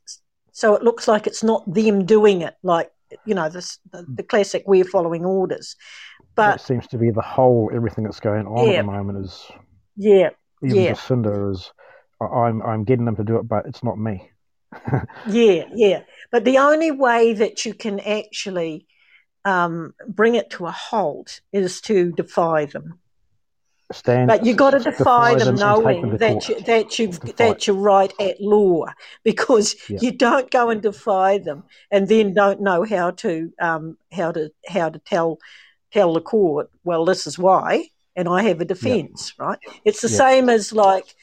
so 0.52 0.76
it 0.76 0.84
looks 0.84 1.08
like 1.08 1.28
it's 1.28 1.44
not 1.44 1.64
them 1.72 2.06
doing 2.06 2.42
it, 2.42 2.56
like 2.64 2.92
you 3.26 3.36
know, 3.36 3.50
this 3.50 3.80
the, 3.92 4.06
the 4.16 4.24
classic 4.24 4.64
we're 4.68 4.86
following 4.86 5.26
orders. 5.26 5.76
But 6.36 6.52
that 6.58 6.62
seems 6.62 6.88
to 6.88 6.98
be 6.98 7.12
the 7.12 7.22
whole 7.22 7.70
everything 7.74 8.06
that's 8.06 8.20
going 8.20 8.48
on 8.48 8.68
Yeah. 8.68 8.80
at 8.80 8.86
the 8.86 8.92
moment 8.92 9.26
is 9.26 9.52
yeah, 9.98 10.30
even 10.64 10.78
yeah. 10.78 10.94
Jacinda 10.94 11.52
is 11.52 11.72
I'm 12.22 12.62
I'm 12.62 12.84
getting 12.84 13.06
them 13.06 13.16
to 13.18 13.24
do 13.24 13.38
it, 13.38 13.48
but 13.48 13.66
it's 13.66 13.84
not 13.84 13.98
me. 13.98 14.30
Yeah, 15.30 15.66
yeah. 15.76 16.04
But 16.32 16.46
the 16.46 16.58
only 16.60 16.92
way 16.92 17.34
that 17.34 17.66
you 17.66 17.74
can 17.74 18.00
actually 18.00 18.88
um, 19.44 19.94
bring 20.08 20.36
it 20.36 20.50
to 20.52 20.68
a 20.68 20.72
halt 20.72 21.42
is 21.52 21.82
to 21.82 22.12
defy 22.14 22.66
them. 22.66 23.00
Stand, 23.92 24.28
But 24.28 24.46
you 24.46 24.54
got 24.54 24.72
to 24.72 24.80
defy, 24.80 25.36
them, 25.36 25.56
take 25.56 25.66
knowing 25.66 26.02
them 26.02 26.18
that 26.18 26.50
you, 26.50 26.60
that 26.62 27.00
you 27.00 27.08
that 27.38 27.68
you're 27.68 27.76
right 27.76 28.14
at 28.20 28.40
law, 28.42 28.86
because 29.24 29.76
Yeah. 29.90 30.00
you 30.02 30.12
don't 30.12 30.50
go 30.52 30.70
and 30.70 30.82
defy 30.82 31.38
them 31.38 31.64
and 31.92 32.08
then 32.08 32.34
don't 32.34 32.62
know 32.62 32.84
how 32.84 33.12
to 33.12 33.52
um, 33.60 33.98
how 34.12 34.32
to 34.32 34.52
how 34.68 34.90
to 34.90 35.00
tell 35.00 35.40
tell 35.92 36.14
the 36.14 36.22
court. 36.22 36.70
Well, 36.84 37.06
this 37.06 37.28
is 37.28 37.38
why. 37.38 37.90
and 38.16 38.28
I 38.28 38.44
have 38.44 38.60
a 38.60 38.66
defence, 38.66 39.34
right? 39.38 39.58
It's 39.86 40.02
the 40.02 40.10
Yeah. 40.10 40.18
same 40.18 40.50
as 40.50 40.74
like 40.74 41.16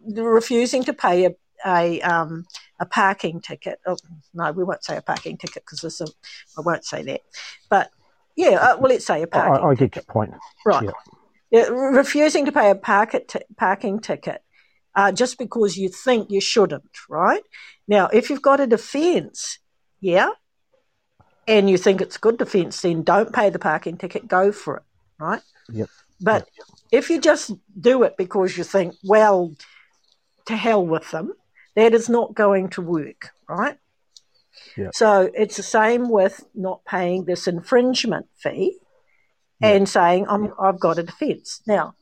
refusing 0.00 0.84
to 0.84 0.92
pay 0.92 1.26
a 1.26 1.34
a 1.64 2.00
um, 2.02 2.46
a 2.78 2.86
parking 2.86 3.40
ticket. 3.40 3.80
Oh, 3.86 3.96
no, 4.34 4.52
we 4.52 4.62
won't 4.62 4.84
say 4.84 4.96
a 4.96 5.02
parking 5.02 5.38
ticket 5.38 5.64
because 5.64 6.00
a. 6.00 6.06
I 6.56 6.60
won't 6.60 6.84
say 6.84 7.02
that, 7.02 7.22
but 7.68 7.90
yeah, 8.36 8.50
uh, 8.50 8.76
well, 8.78 8.90
let's 8.90 9.06
say 9.06 9.22
a 9.22 9.26
parking. 9.26 9.66
I 9.66 9.74
get 9.74 9.96
your 9.96 10.04
point. 10.04 10.34
Right. 10.64 10.88
Refusing 11.52 12.44
to 12.46 12.52
pay 12.52 12.70
a 12.70 12.74
t- 12.74 13.40
parking 13.56 14.00
ticket 14.00 14.42
uh, 14.96 15.12
just 15.12 15.38
because 15.38 15.76
you 15.76 15.88
think 15.88 16.30
you 16.30 16.40
shouldn't, 16.40 16.90
right? 17.08 17.42
Now, 17.86 18.08
if 18.08 18.30
you've 18.30 18.42
got 18.42 18.60
a 18.60 18.66
defence, 18.66 19.58
yeah, 20.00 20.30
and 21.46 21.70
you 21.70 21.76
think 21.76 22.00
it's 22.00 22.16
good 22.16 22.38
defence, 22.38 22.80
then 22.80 23.02
don't 23.02 23.32
pay 23.32 23.50
the 23.50 23.58
parking 23.58 23.98
ticket, 23.98 24.26
go 24.26 24.50
for 24.50 24.78
it, 24.78 24.82
right? 25.20 25.42
Yep. 25.70 25.88
But 26.20 26.48
if 26.90 27.10
you 27.10 27.20
just 27.20 27.52
do 27.78 28.02
it 28.02 28.16
because 28.16 28.56
you 28.56 28.64
think, 28.64 28.94
well, 29.04 29.54
to 30.46 30.56
hell 30.56 30.84
with 30.84 31.10
them, 31.10 31.34
that 31.76 31.94
is 31.94 32.08
not 32.08 32.34
going 32.34 32.70
to 32.70 32.82
work, 32.82 33.30
right? 33.48 33.78
Yeah. 34.76 34.90
So 34.94 35.30
it's 35.34 35.58
the 35.58 35.62
same 35.62 36.08
with 36.08 36.44
not 36.54 36.84
paying 36.84 37.26
this 37.26 37.46
infringement 37.46 38.26
fee 38.34 38.78
and 39.60 39.88
saying 39.88 40.26
I'm, 40.28 40.52
I've 40.60 40.80
got 40.80 40.98
a 40.98 41.02
defence. 41.02 41.62
Now, 41.66 41.94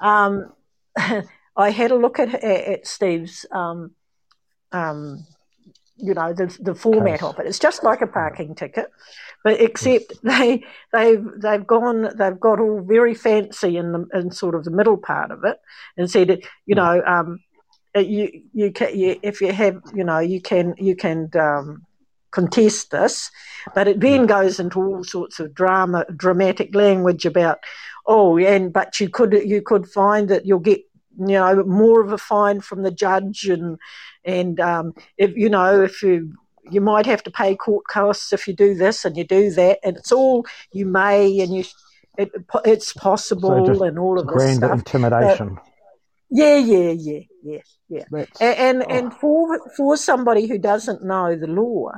um, 0.00 0.52
I 1.56 1.70
had 1.70 1.90
a 1.90 1.96
look 1.96 2.18
at, 2.18 2.34
at 2.34 2.86
Steve's, 2.86 3.46
um, 3.52 3.92
um, 4.72 5.26
you 5.96 6.14
know, 6.14 6.32
the, 6.32 6.56
the 6.60 6.74
format 6.74 7.22
of 7.22 7.38
it. 7.38 7.46
It's 7.46 7.58
just 7.58 7.84
like 7.84 8.00
a 8.00 8.06
parking 8.06 8.54
ticket, 8.54 8.90
but 9.44 9.60
except 9.60 10.12
they 10.24 10.64
they've 10.92 11.24
they've 11.36 11.66
gone 11.66 12.10
they've 12.16 12.40
got 12.40 12.58
all 12.58 12.80
very 12.80 13.14
fancy 13.14 13.76
in 13.76 13.92
the 13.92 14.06
in 14.12 14.30
sort 14.32 14.56
of 14.56 14.64
the 14.64 14.72
middle 14.72 14.96
part 14.96 15.30
of 15.30 15.44
it 15.44 15.58
and 15.96 16.10
said, 16.10 16.40
you 16.66 16.74
know, 16.74 17.00
um, 17.06 17.38
you 17.94 18.42
you 18.52 18.72
can 18.72 18.98
you, 18.98 19.18
if 19.22 19.40
you 19.40 19.52
have 19.52 19.80
you 19.94 20.02
know 20.02 20.18
you 20.18 20.40
can 20.40 20.74
you 20.78 20.96
can 20.96 21.30
um, 21.38 21.86
contest 22.38 22.90
this, 22.90 23.30
but 23.76 23.86
it 23.88 24.00
then 24.00 24.26
goes 24.26 24.58
into 24.62 24.78
all 24.86 25.04
sorts 25.04 25.36
of 25.40 25.54
drama 25.60 26.04
dramatic 26.24 26.74
language 26.74 27.24
about 27.32 27.58
oh 28.14 28.36
and 28.52 28.72
but 28.78 28.90
you 29.00 29.08
could 29.16 29.32
you 29.52 29.60
could 29.70 29.86
find 30.00 30.28
that 30.28 30.44
you'll 30.46 30.58
get 30.72 30.80
you 31.28 31.38
know 31.40 31.62
more 31.82 31.98
of 32.04 32.10
a 32.12 32.18
fine 32.18 32.60
from 32.68 32.82
the 32.82 32.90
judge 33.04 33.40
and 33.56 33.78
and 34.36 34.58
um, 34.70 34.86
if 35.24 35.30
you 35.42 35.48
know 35.56 35.70
if 35.88 36.02
you 36.02 36.16
you 36.74 36.80
might 36.80 37.06
have 37.12 37.22
to 37.22 37.30
pay 37.30 37.54
court 37.54 37.84
costs 37.96 38.32
if 38.32 38.42
you 38.48 38.54
do 38.66 38.74
this 38.84 39.04
and 39.04 39.16
you 39.16 39.24
do 39.38 39.44
that 39.60 39.78
and 39.84 39.96
it's 39.96 40.12
all 40.12 40.44
you 40.78 40.84
may 40.86 41.40
and 41.42 41.54
you 41.56 41.62
it, 42.18 42.30
it's 42.64 42.92
possible 43.08 43.66
So 43.76 43.84
and 43.84 43.98
all 43.98 44.18
of 44.20 44.26
this 44.26 44.34
grand 44.36 44.56
stuff. 44.58 44.70
But- 44.70 44.78
intimidation. 44.78 45.58
yeah, 46.30 46.56
yeah, 46.72 46.92
yeah, 47.08 47.20
yeah, 47.50 47.62
yeah. 47.88 48.04
That's- 48.10 48.40
A- 48.40 48.58
And 48.68 48.78
and, 48.96 49.06
for 49.20 49.40
for 49.76 49.96
somebody 49.96 50.46
who 50.50 50.58
doesn't 50.58 51.02
know 51.12 51.28
the 51.36 51.46
law, 51.62 51.92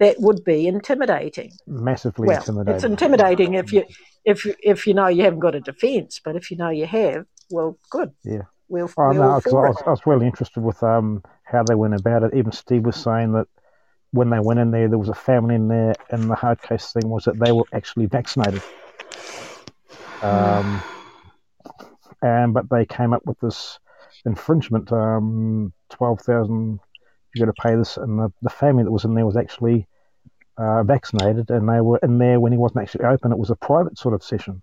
that 0.00 0.16
would 0.18 0.42
be 0.44 0.66
intimidating. 0.66 1.52
Massively 1.66 2.26
well, 2.26 2.38
intimidating. 2.38 2.74
it's 2.74 2.84
intimidating 2.84 3.54
if 3.54 3.72
you 3.72 3.84
if 4.24 4.46
if 4.62 4.86
you 4.86 4.94
know 4.94 5.06
you 5.06 5.22
haven't 5.22 5.40
got 5.40 5.54
a 5.54 5.60
defence, 5.60 6.20
but 6.24 6.34
if 6.34 6.50
you 6.50 6.56
know 6.56 6.70
you 6.70 6.86
have, 6.86 7.26
well, 7.50 7.78
good. 7.90 8.10
Yeah. 8.24 8.42
We'll, 8.68 8.88
Oh, 8.96 9.08
we're 9.08 9.14
no, 9.14 9.22
all 9.22 9.40
'cause 9.40 9.50
for 9.50 9.66
I, 9.66 9.70
was, 9.70 9.82
I 9.86 9.90
was 9.90 10.06
really 10.06 10.26
interested 10.26 10.62
with 10.62 10.80
um, 10.82 11.24
how 11.44 11.64
they 11.64 11.74
went 11.74 11.94
about 11.94 12.22
it. 12.22 12.34
Even 12.34 12.52
Steve 12.52 12.84
was 12.86 12.94
saying 12.96 13.32
that 13.32 13.48
when 14.12 14.30
they 14.30 14.38
went 14.38 14.60
in 14.60 14.70
there, 14.70 14.88
there 14.88 14.98
was 14.98 15.08
a 15.08 15.14
family 15.14 15.56
in 15.56 15.66
there, 15.68 15.94
and 16.10 16.30
the 16.30 16.36
hard 16.36 16.62
case 16.62 16.92
thing 16.92 17.08
was 17.10 17.24
that 17.24 17.38
they 17.38 17.50
were 17.52 17.64
actually 17.72 18.06
vaccinated. 18.06 18.62
Um, 20.22 20.82
and 22.22 22.54
but 22.54 22.70
they 22.70 22.86
came 22.86 23.12
up 23.12 23.26
with 23.26 23.40
this 23.40 23.78
infringement, 24.24 24.92
um, 24.92 25.72
twelve 25.88 26.20
thousand. 26.20 26.78
You 27.34 27.44
got 27.44 27.54
to 27.54 27.62
pay 27.62 27.74
this, 27.74 27.96
and 27.96 28.18
the, 28.18 28.32
the 28.42 28.50
family 28.50 28.84
that 28.84 28.90
was 28.90 29.04
in 29.04 29.14
there 29.14 29.26
was 29.26 29.36
actually 29.36 29.86
uh, 30.60 30.82
vaccinated, 30.84 31.50
and 31.50 31.68
they 31.68 31.80
were 31.80 31.98
in 32.02 32.18
there 32.18 32.38
when 32.38 32.52
he 32.52 32.58
wasn't 32.58 32.82
actually 32.82 33.04
open. 33.06 33.32
It 33.32 33.38
was 33.38 33.50
a 33.50 33.56
private 33.56 33.98
sort 33.98 34.14
of 34.14 34.22
session. 34.22 34.62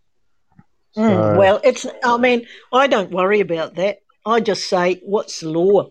Mm, 0.95 1.37
well, 1.37 1.59
it's. 1.63 1.85
I 2.03 2.17
mean, 2.17 2.45
I 2.71 2.87
don't 2.87 3.11
worry 3.11 3.39
about 3.39 3.75
that. 3.75 3.99
I 4.25 4.39
just 4.39 4.69
say, 4.69 5.01
what's 5.03 5.39
the 5.39 5.49
law? 5.49 5.89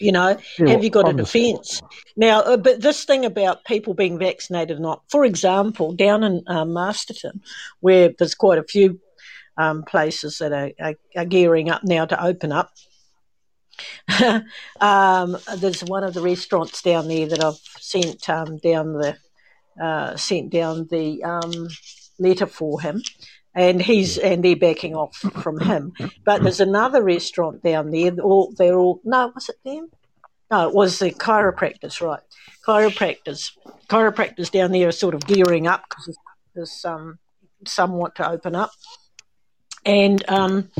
You 0.00 0.12
know, 0.12 0.38
Yeah, 0.58 0.68
have 0.68 0.84
you 0.84 0.90
got 0.90 1.06
a 1.06 1.08
I'm 1.08 1.16
just- 1.18 1.32
defence? 1.32 1.82
Now, 2.16 2.40
uh, 2.40 2.56
but 2.56 2.80
this 2.80 3.04
thing 3.04 3.24
about 3.24 3.64
people 3.64 3.94
being 3.94 4.18
vaccinated 4.18 4.78
or 4.78 4.80
not, 4.80 5.02
for 5.08 5.24
example, 5.24 5.92
down 5.92 6.22
in 6.22 6.42
uh, 6.46 6.64
Masterton, 6.64 7.40
where 7.80 8.10
there's 8.16 8.34
quite 8.34 8.58
a 8.58 8.64
few 8.64 9.00
um, 9.56 9.82
places 9.82 10.38
that 10.38 10.52
are, 10.52 10.70
are, 10.80 10.94
are 11.16 11.24
gearing 11.24 11.68
up 11.68 11.82
now 11.82 12.06
to 12.06 12.24
open 12.24 12.52
up. 12.52 12.70
um, 14.80 15.36
there's 15.56 15.82
one 15.82 16.04
of 16.04 16.14
the 16.14 16.22
restaurants 16.22 16.82
down 16.82 17.08
there 17.08 17.26
that 17.26 17.44
I've 17.44 17.60
sent 17.78 18.28
um, 18.28 18.58
down 18.58 18.94
the 18.94 19.16
uh, 19.80 20.16
sent 20.16 20.50
down 20.50 20.88
the 20.90 21.22
um, 21.22 21.68
letter 22.18 22.46
for 22.46 22.80
him, 22.80 23.02
and 23.54 23.80
he's 23.80 24.18
and 24.18 24.44
they're 24.44 24.56
backing 24.56 24.94
off 24.94 25.16
from 25.16 25.60
him. 25.60 25.92
But 26.24 26.42
there's 26.42 26.60
another 26.60 27.02
restaurant 27.02 27.62
down 27.62 27.90
there. 27.90 28.12
All 28.20 28.52
they're 28.56 28.76
all 28.76 29.00
no, 29.04 29.32
was 29.34 29.48
it 29.48 29.56
them? 29.64 29.90
No, 30.50 30.68
it 30.68 30.74
was 30.74 30.98
the 30.98 31.10
chiropractors, 31.10 32.00
right? 32.00 32.22
Chiropractors, 32.66 33.52
chiropractors 33.88 34.50
down 34.50 34.72
there 34.72 34.88
are 34.88 34.92
sort 34.92 35.14
of 35.14 35.26
gearing 35.26 35.66
up 35.66 35.84
because 35.88 36.18
there's 36.54 36.84
um, 36.84 37.18
some 37.66 37.92
want 37.92 38.14
to 38.16 38.28
open 38.28 38.54
up, 38.54 38.70
and 39.84 40.24
um, 40.28 40.70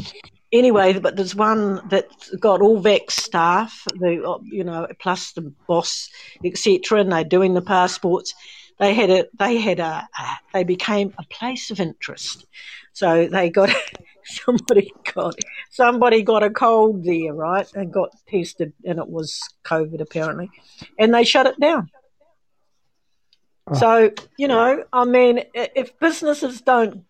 anyway, 0.53 0.99
but 0.99 1.17
there's 1.17 1.35
one 1.35 1.81
that's 1.89 2.35
got 2.37 2.61
all 2.63 2.79
Vex 2.79 3.17
staff, 3.17 3.85
the 3.95 4.39
you 4.45 4.65
know, 4.65 4.87
plus 4.99 5.33
the 5.33 5.53
boss, 5.67 6.09
etc., 6.45 7.01
and 7.01 7.13
they're 7.13 7.25
doing 7.25 7.55
the 7.55 7.63
passports. 7.63 8.35
They 8.79 8.95
had 8.95 9.11
a, 9.11 9.27
they 9.39 9.59
had 9.59 9.81
a, 9.81 10.09
a, 10.19 10.27
they 10.53 10.65
became 10.65 11.13
a 11.19 11.25
place 11.25 11.71
of 11.71 11.81
interest. 11.81 12.47
So 12.93 13.29
they 13.29 13.51
got 13.51 13.71
somebody 14.25 14.93
got 15.15 15.35
somebody 15.71 16.23
got 16.23 16.43
a 16.43 16.51
cold 16.51 17.05
there, 17.05 17.35
right, 17.35 17.69
and 17.75 17.93
got 17.93 18.11
tested, 18.29 18.73
and 18.85 18.99
it 18.99 19.09
was 19.09 19.41
COVID 19.65 20.01
apparently, 20.01 20.51
and 20.99 21.15
they 21.15 21.25
shut 21.25 21.47
it 21.47 21.59
down. 21.61 21.91
Ah. 23.67 23.75
So 23.75 24.11
you 24.37 24.49
know, 24.49 24.85
I 24.93 25.05
mean, 25.05 25.45
if 25.55 25.99
businesses 25.99 26.61
don't 26.61 27.05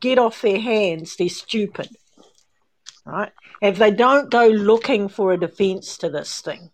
get 0.00 0.18
off 0.18 0.42
their 0.42 0.60
hands, 0.60 1.16
they're 1.16 1.28
stupid 1.30 1.88
right? 3.06 3.32
If 3.62 3.78
they 3.78 3.90
don't 3.90 4.30
go 4.30 4.48
looking 4.48 5.08
for 5.08 5.32
a 5.32 5.38
defence 5.38 5.96
to 5.98 6.10
this 6.10 6.40
thing, 6.40 6.70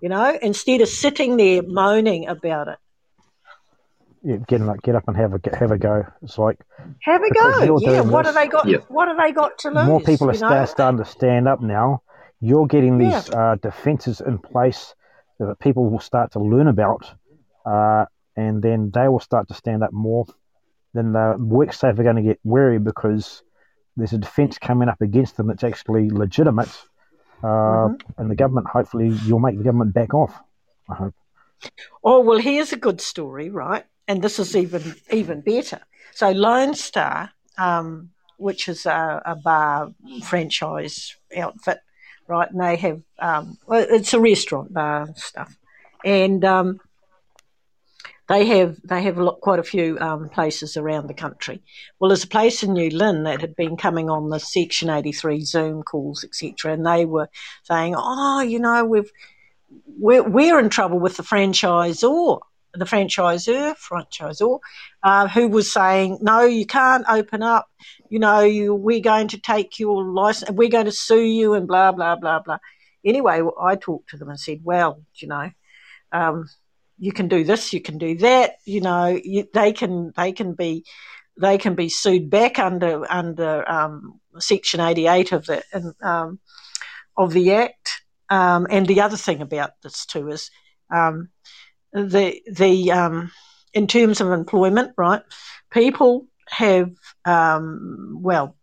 you 0.00 0.08
know, 0.08 0.36
instead 0.42 0.80
of 0.80 0.88
sitting 0.88 1.36
there 1.36 1.62
moaning 1.62 2.26
about 2.28 2.68
it, 2.68 2.78
Yeah, 4.22 4.36
get 4.46 4.60
up, 4.60 4.82
get 4.82 4.94
up 4.94 5.04
and 5.08 5.16
have 5.16 5.32
a 5.32 5.56
have 5.56 5.70
a 5.70 5.78
go. 5.78 6.04
It's 6.22 6.36
like 6.36 6.58
have 7.00 7.22
a 7.22 7.30
go. 7.30 7.78
Yeah, 7.80 8.00
what 8.00 8.24
this- 8.24 8.34
have 8.34 8.42
they 8.42 8.48
got? 8.48 8.68
Yeah. 8.68 8.78
What 8.88 9.08
have 9.08 9.16
they 9.16 9.32
got 9.32 9.58
to 9.60 9.70
lose? 9.70 9.86
more 9.86 10.00
people 10.00 10.28
are 10.28 10.34
you 10.34 10.40
know? 10.40 10.64
starting 10.66 10.98
to 10.98 11.04
stand 11.04 11.48
up 11.48 11.62
now. 11.62 12.02
You're 12.40 12.66
getting 12.66 12.98
these 12.98 13.30
uh, 13.30 13.56
defences 13.62 14.20
in 14.20 14.38
place 14.38 14.94
that 15.38 15.58
people 15.58 15.88
will 15.88 16.00
start 16.00 16.32
to 16.32 16.38
learn 16.38 16.68
about, 16.68 17.10
uh, 17.66 18.06
and 18.36 18.62
then 18.62 18.90
they 18.92 19.08
will 19.08 19.20
start 19.20 19.48
to 19.48 19.54
stand 19.54 19.82
up 19.82 19.92
more. 19.92 20.26
Then 20.94 21.12
the 21.12 21.36
WorkSafe 21.38 21.98
are 21.98 22.02
going 22.02 22.16
to 22.16 22.22
get 22.22 22.40
wary 22.42 22.78
because 22.78 23.42
there's 23.96 24.12
a 24.12 24.18
defence 24.18 24.58
coming 24.58 24.88
up 24.88 25.00
against 25.00 25.36
them 25.36 25.48
that's 25.48 25.64
actually 25.64 26.10
legitimate, 26.10 26.68
uh, 27.42 27.46
Mm-hmm. 27.46 28.20
and 28.20 28.30
the 28.30 28.34
government 28.34 28.66
hopefully 28.68 29.08
you'll 29.24 29.40
make 29.40 29.56
the 29.56 29.64
government 29.64 29.94
back 29.94 30.14
off. 30.14 30.38
I 30.88 30.94
hope. 30.94 31.14
Oh 32.02 32.20
well, 32.20 32.38
here's 32.38 32.72
a 32.72 32.76
good 32.76 33.00
story, 33.00 33.50
right? 33.50 33.84
And 34.08 34.22
this 34.22 34.38
is 34.38 34.56
even 34.56 34.94
even 35.12 35.40
better. 35.40 35.80
So 36.12 36.30
Lone 36.30 36.74
Star, 36.74 37.30
um, 37.58 38.10
which 38.38 38.68
is 38.68 38.86
a, 38.86 39.22
a 39.24 39.36
bar 39.36 39.92
franchise 40.22 41.16
outfit, 41.36 41.78
right? 42.26 42.50
And 42.50 42.60
they 42.60 42.76
have 42.76 43.02
um, 43.18 43.58
well, 43.66 43.86
it's 43.88 44.14
a 44.14 44.20
restaurant 44.20 44.72
bar 44.72 45.08
stuff, 45.16 45.56
and 46.04 46.44
um, 46.44 46.80
they 48.30 48.46
have 48.46 48.78
they 48.84 49.02
have 49.02 49.16
quite 49.42 49.58
a 49.58 49.64
few 49.64 49.98
um, 49.98 50.28
places 50.28 50.76
around 50.76 51.08
the 51.08 51.14
country. 51.14 51.62
Well, 51.98 52.08
there's 52.08 52.24
a 52.24 52.28
place 52.28 52.62
in 52.62 52.72
New 52.72 52.88
Lynn 52.88 53.24
that 53.24 53.40
had 53.40 53.56
been 53.56 53.76
coming 53.76 54.08
on 54.08 54.30
the 54.30 54.38
Section 54.38 54.88
83 54.88 55.40
Zoom 55.42 55.82
calls, 55.82 56.24
etc., 56.24 56.72
and 56.72 56.86
they 56.86 57.04
were 57.04 57.28
saying, 57.64 57.94
"Oh, 57.96 58.40
you 58.40 58.60
know, 58.60 58.84
we've 58.84 59.10
we're, 59.98 60.22
we're 60.22 60.58
in 60.58 60.68
trouble 60.68 60.98
with 60.98 61.16
the 61.16 61.22
franchisor, 61.22 62.40
the 62.74 62.84
franchisor, 62.84 63.74
franchisor, 63.76 64.58
uh, 65.02 65.28
who 65.28 65.48
was 65.48 65.72
saying, 65.72 66.18
no, 66.20 66.42
you 66.42 66.66
can't 66.66 67.04
open 67.08 67.42
up. 67.42 67.68
You 68.08 68.18
know, 68.18 68.40
you, 68.40 68.74
we're 68.74 69.00
going 69.00 69.28
to 69.28 69.38
take 69.38 69.78
your 69.78 70.04
license, 70.04 70.50
we're 70.50 70.68
going 70.68 70.86
to 70.86 70.92
sue 70.92 71.22
you, 71.22 71.54
and 71.54 71.66
blah 71.66 71.92
blah 71.92 72.16
blah 72.16 72.40
blah. 72.40 72.58
Anyway, 73.04 73.42
I 73.60 73.76
talked 73.76 74.10
to 74.10 74.16
them 74.16 74.28
and 74.28 74.38
said, 74.38 74.60
well, 74.62 75.02
you 75.16 75.28
know, 75.28 75.50
um, 76.12 76.46
you 77.00 77.12
can 77.12 77.28
do 77.28 77.42
this, 77.42 77.72
you 77.72 77.80
can 77.80 77.98
do 77.98 78.16
that. 78.18 78.56
You 78.66 78.82
know, 78.82 79.06
you, 79.06 79.48
they 79.52 79.72
can 79.72 80.12
they 80.16 80.32
can 80.32 80.52
be 80.52 80.84
they 81.40 81.56
can 81.56 81.74
be 81.74 81.88
sued 81.88 82.28
back 82.28 82.58
under 82.58 83.10
under 83.10 83.68
um, 83.68 84.20
Section 84.38 84.80
88 84.80 85.32
of 85.32 85.46
the 85.46 85.94
um, 86.02 86.38
of 87.16 87.32
the 87.32 87.54
Act. 87.54 88.02
Um, 88.28 88.66
and 88.70 88.86
the 88.86 89.00
other 89.00 89.16
thing 89.16 89.40
about 89.40 89.72
this 89.82 90.06
too 90.06 90.28
is 90.28 90.50
um, 90.90 91.30
the 91.92 92.40
the 92.52 92.92
um, 92.92 93.32
in 93.72 93.86
terms 93.86 94.20
of 94.20 94.30
employment, 94.30 94.92
right? 94.98 95.22
People 95.70 96.28
have 96.48 96.92
um, 97.24 98.18
well, 98.20 98.56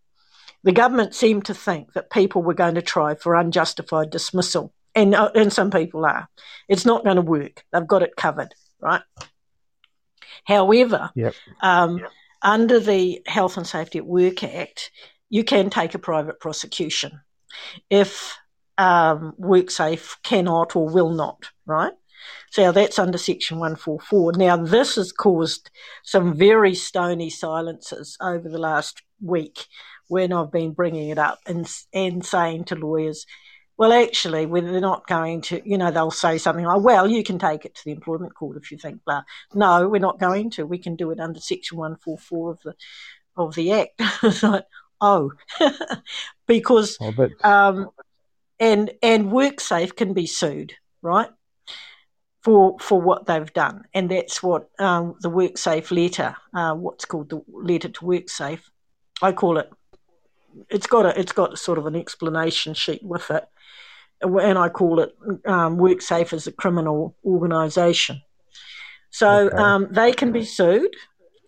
the 0.64 0.72
government 0.72 1.16
seemed 1.16 1.46
to 1.46 1.56
think 1.56 1.94
that 1.94 2.12
people 2.12 2.44
were 2.44 2.54
going 2.54 2.76
to 2.76 2.82
try 2.84 3.16
for 3.16 3.36
unjustified 3.36 4.12
dismissal, 4.12 4.74
and 4.98 5.14
uh, 5.14 5.32
and 5.36 5.54
some 5.54 5.72
people 5.72 6.06
are. 6.06 6.28
It's 6.68 6.86
not 6.86 7.04
going 7.04 7.16
to 7.16 7.22
work. 7.22 7.64
They've 7.72 7.88
got 7.88 8.04
it 8.04 8.16
covered, 8.18 8.54
right? 8.82 9.02
However, 10.44 11.12
yep. 11.16 11.36
Um, 11.62 12.00
yep. 12.00 12.12
under 12.42 12.80
the 12.80 13.22
Health 13.28 13.58
and 13.58 13.68
Safety 13.68 14.00
at 14.00 14.06
Work 14.06 14.44
Act, 14.44 14.92
you 15.30 15.44
can 15.44 15.70
take 15.70 15.94
a 15.94 16.00
private 16.00 16.40
prosecution 16.40 17.22
if 17.90 18.36
um, 18.78 19.34
WorkSafe 19.40 20.18
cannot 20.24 20.76
or 20.76 20.90
will 20.90 21.12
not, 21.12 21.50
right? 21.66 21.94
So 22.52 22.72
that's 22.72 23.00
under 23.00 23.18
Section 23.18 23.60
144. 23.60 24.34
Now, 24.34 24.58
this 24.58 24.96
has 24.96 25.12
caused 25.12 25.70
some 26.04 26.36
very 26.36 26.74
stony 26.74 27.30
silences 27.30 28.18
over 28.22 28.50
the 28.50 28.58
last 28.58 29.02
week 29.22 29.66
when 30.08 30.34
I've 30.34 30.52
been 30.52 30.72
bringing 30.72 31.10
it 31.10 31.18
up 31.18 31.40
and, 31.46 31.70
and 31.94 32.26
saying 32.26 32.66
to 32.66 32.76
lawyers, 32.76 33.26
well, 33.78 33.94
actually, 33.94 34.46
they're 34.46 34.82
not 34.82 35.08
going 35.08 35.42
to, 35.42 35.62
you 35.64 35.78
know, 35.78 35.92
they'll 35.92 36.10
say 36.10 36.40
something 36.40 36.66
like, 36.66 36.82
well, 36.82 37.08
you 37.08 37.24
can 37.24 37.38
take 37.38 37.64
it 37.64 37.76
to 37.76 37.86
the 37.86 37.92
employment 37.92 38.34
court 38.34 38.58
if 38.58 38.72
you 38.72 38.78
think, 38.78 39.04
blah. 39.06 39.22
No, 39.54 39.88
we're 39.88 40.00
not 40.00 40.20
going 40.20 40.50
to. 40.52 40.66
We 40.66 40.80
can 40.80 40.96
do 40.96 41.12
it 41.12 41.20
under 41.20 41.40
Section 41.40 41.78
144 41.78 42.52
of 42.52 42.62
the 42.64 42.74
of 43.38 43.54
the 43.54 43.72
Act. 43.74 43.92
it's 44.24 44.42
like, 44.42 44.66
oh, 45.00 45.32
because, 46.48 46.98
oh, 47.00 47.12
but- 47.12 47.46
um, 47.46 47.90
and, 48.60 48.92
and 49.04 49.28
WorkSafe 49.28 49.96
can 49.96 50.14
be 50.14 50.26
sued, 50.26 50.74
right? 51.04 51.30
For, 52.42 52.80
for 52.80 53.00
what 53.00 53.26
they've 53.26 53.52
done, 53.54 53.84
and 53.94 54.10
that's 54.10 54.42
what 54.42 54.70
um, 54.80 55.16
the 55.20 55.30
WorkSafe 55.30 55.92
letter, 55.92 56.36
uh, 56.54 56.74
what's 56.76 57.04
called 57.04 57.30
the 57.30 57.42
letter 57.48 57.90
to 57.90 58.00
WorkSafe, 58.00 58.62
I 59.22 59.34
call 59.34 59.58
it. 59.58 59.70
It's 60.70 60.88
got 60.88 61.06
a, 61.06 61.20
it's 61.20 61.34
got 61.34 61.60
sort 61.60 61.78
of 61.78 61.86
an 61.88 61.96
explanation 61.96 62.74
sheet 62.74 63.04
with 63.04 63.30
it, 63.32 63.46
and 64.22 64.58
I 64.58 64.70
call 64.70 65.00
it 65.00 65.16
um, 65.46 65.78
WorkSafe 65.78 66.34
as 66.34 66.48
a 66.48 66.52
criminal 66.52 67.16
organisation. 67.26 68.22
So 69.10 69.52
Okay. 69.54 69.58
um, 69.58 69.88
they 69.92 70.12
can 70.12 70.32
be 70.32 70.44
sued, 70.44 70.96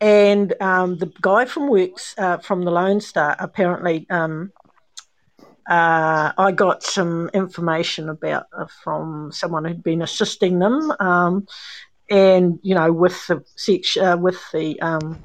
and 0.01 0.53
um, 0.61 0.97
the 0.97 1.11
guy 1.21 1.45
from 1.45 1.69
Works 1.69 2.15
uh, 2.17 2.37
from 2.37 2.63
the 2.63 2.71
Lone 2.71 3.01
Star 3.01 3.35
apparently. 3.39 4.05
Um, 4.09 4.51
uh, 5.69 6.31
I 6.35 6.51
got 6.51 6.81
some 6.81 7.29
information 7.31 8.09
about 8.09 8.47
uh, 8.57 8.65
from 8.83 9.31
someone 9.31 9.65
who'd 9.65 9.83
been 9.83 10.01
assisting 10.01 10.57
them, 10.57 10.91
um, 10.99 11.47
and 12.09 12.59
you 12.63 12.73
know, 12.73 12.91
with 12.91 13.27
the 13.27 13.43
sex, 13.55 13.95
uh, 13.95 14.17
with 14.19 14.39
the 14.51 14.81
um, 14.81 15.23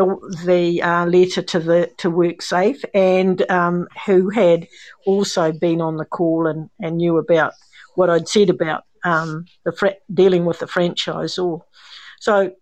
the, 0.00 0.42
the 0.46 0.82
uh, 0.82 1.06
letter 1.06 1.42
to 1.42 1.60
the 1.60 1.90
to 1.98 2.10
WorkSafe, 2.10 2.82
and 2.94 3.48
um, 3.50 3.86
who 4.06 4.30
had 4.30 4.66
also 5.06 5.52
been 5.52 5.80
on 5.80 5.96
the 5.96 6.06
call 6.06 6.46
and, 6.46 6.70
and 6.80 6.96
knew 6.96 7.18
about 7.18 7.52
what 7.96 8.08
I'd 8.08 8.28
said 8.28 8.50
about 8.50 8.84
um, 9.04 9.44
the 9.64 9.72
fr- 9.72 10.00
dealing 10.12 10.46
with 10.46 10.58
the 10.58 10.66
franchisor. 10.66 11.60
So 12.20 12.52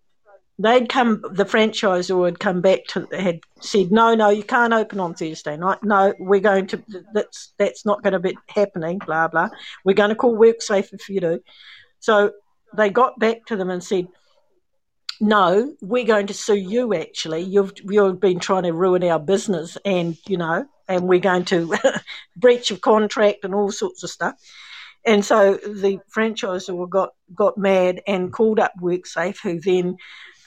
they'd 0.59 0.89
come, 0.89 1.23
the 1.31 1.45
franchisor 1.45 2.25
had 2.25 2.41
come 2.41 2.61
back 2.61 2.81
to, 2.89 3.07
had 3.13 3.41
said, 3.61 3.93
no, 3.93 4.15
no, 4.15 4.31
you 4.31 4.43
can't 4.43 4.73
open 4.73 4.99
on 5.01 5.15
Thursday 5.15 5.57
night. 5.57 5.83
No, 5.85 6.15
we're 6.19 6.41
going 6.41 6.67
to, 6.69 6.83
that's 7.15 7.55
that's 7.59 7.87
not 7.87 8.03
going 8.03 8.15
to 8.15 8.19
be 8.19 8.37
happening. 8.49 8.99
Blah 9.07 9.29
blah. 9.29 9.49
We're 9.85 9.95
going 9.95 10.11
to 10.11 10.17
call 10.17 10.37
WorkSafe 10.37 10.93
if 10.93 11.09
you 11.09 11.21
do. 11.21 11.41
So 12.01 12.33
they 12.77 12.91
got 12.91 13.19
back 13.19 13.47
to 13.47 13.57
them 13.57 13.71
and 13.71 13.83
said, 13.83 14.09
no, 15.21 15.75
we're 15.81 16.05
going 16.05 16.29
to 16.29 16.35
sue 16.35 16.57
you. 16.57 16.95
Actually, 16.95 17.43
you've 17.43 17.73
you've 17.85 18.21
been 18.21 18.39
trying 18.39 18.65
to 18.65 18.73
ruin 18.73 19.05
our 19.05 19.19
business, 19.19 19.77
and 19.85 20.17
you 20.27 20.37
know, 20.37 20.67
and 20.87 21.09
we're 21.09 21.21
going 21.21 21.45
to 21.47 21.77
breach 22.37 22.71
of 22.71 22.81
contract 22.81 23.45
and 23.45 23.55
all 23.55 23.71
sorts 23.71 24.03
of 24.03 24.11
stuff. 24.11 24.35
And 25.05 25.25
so 25.25 25.55
the 25.55 26.01
franchisor 26.15 26.89
got 26.89 27.11
got 27.35 27.57
mad 27.57 28.03
and 28.07 28.33
called 28.33 28.59
up 28.61 28.73
WorkSafe, 28.81 29.39
who 29.43 29.61
then 29.61 29.97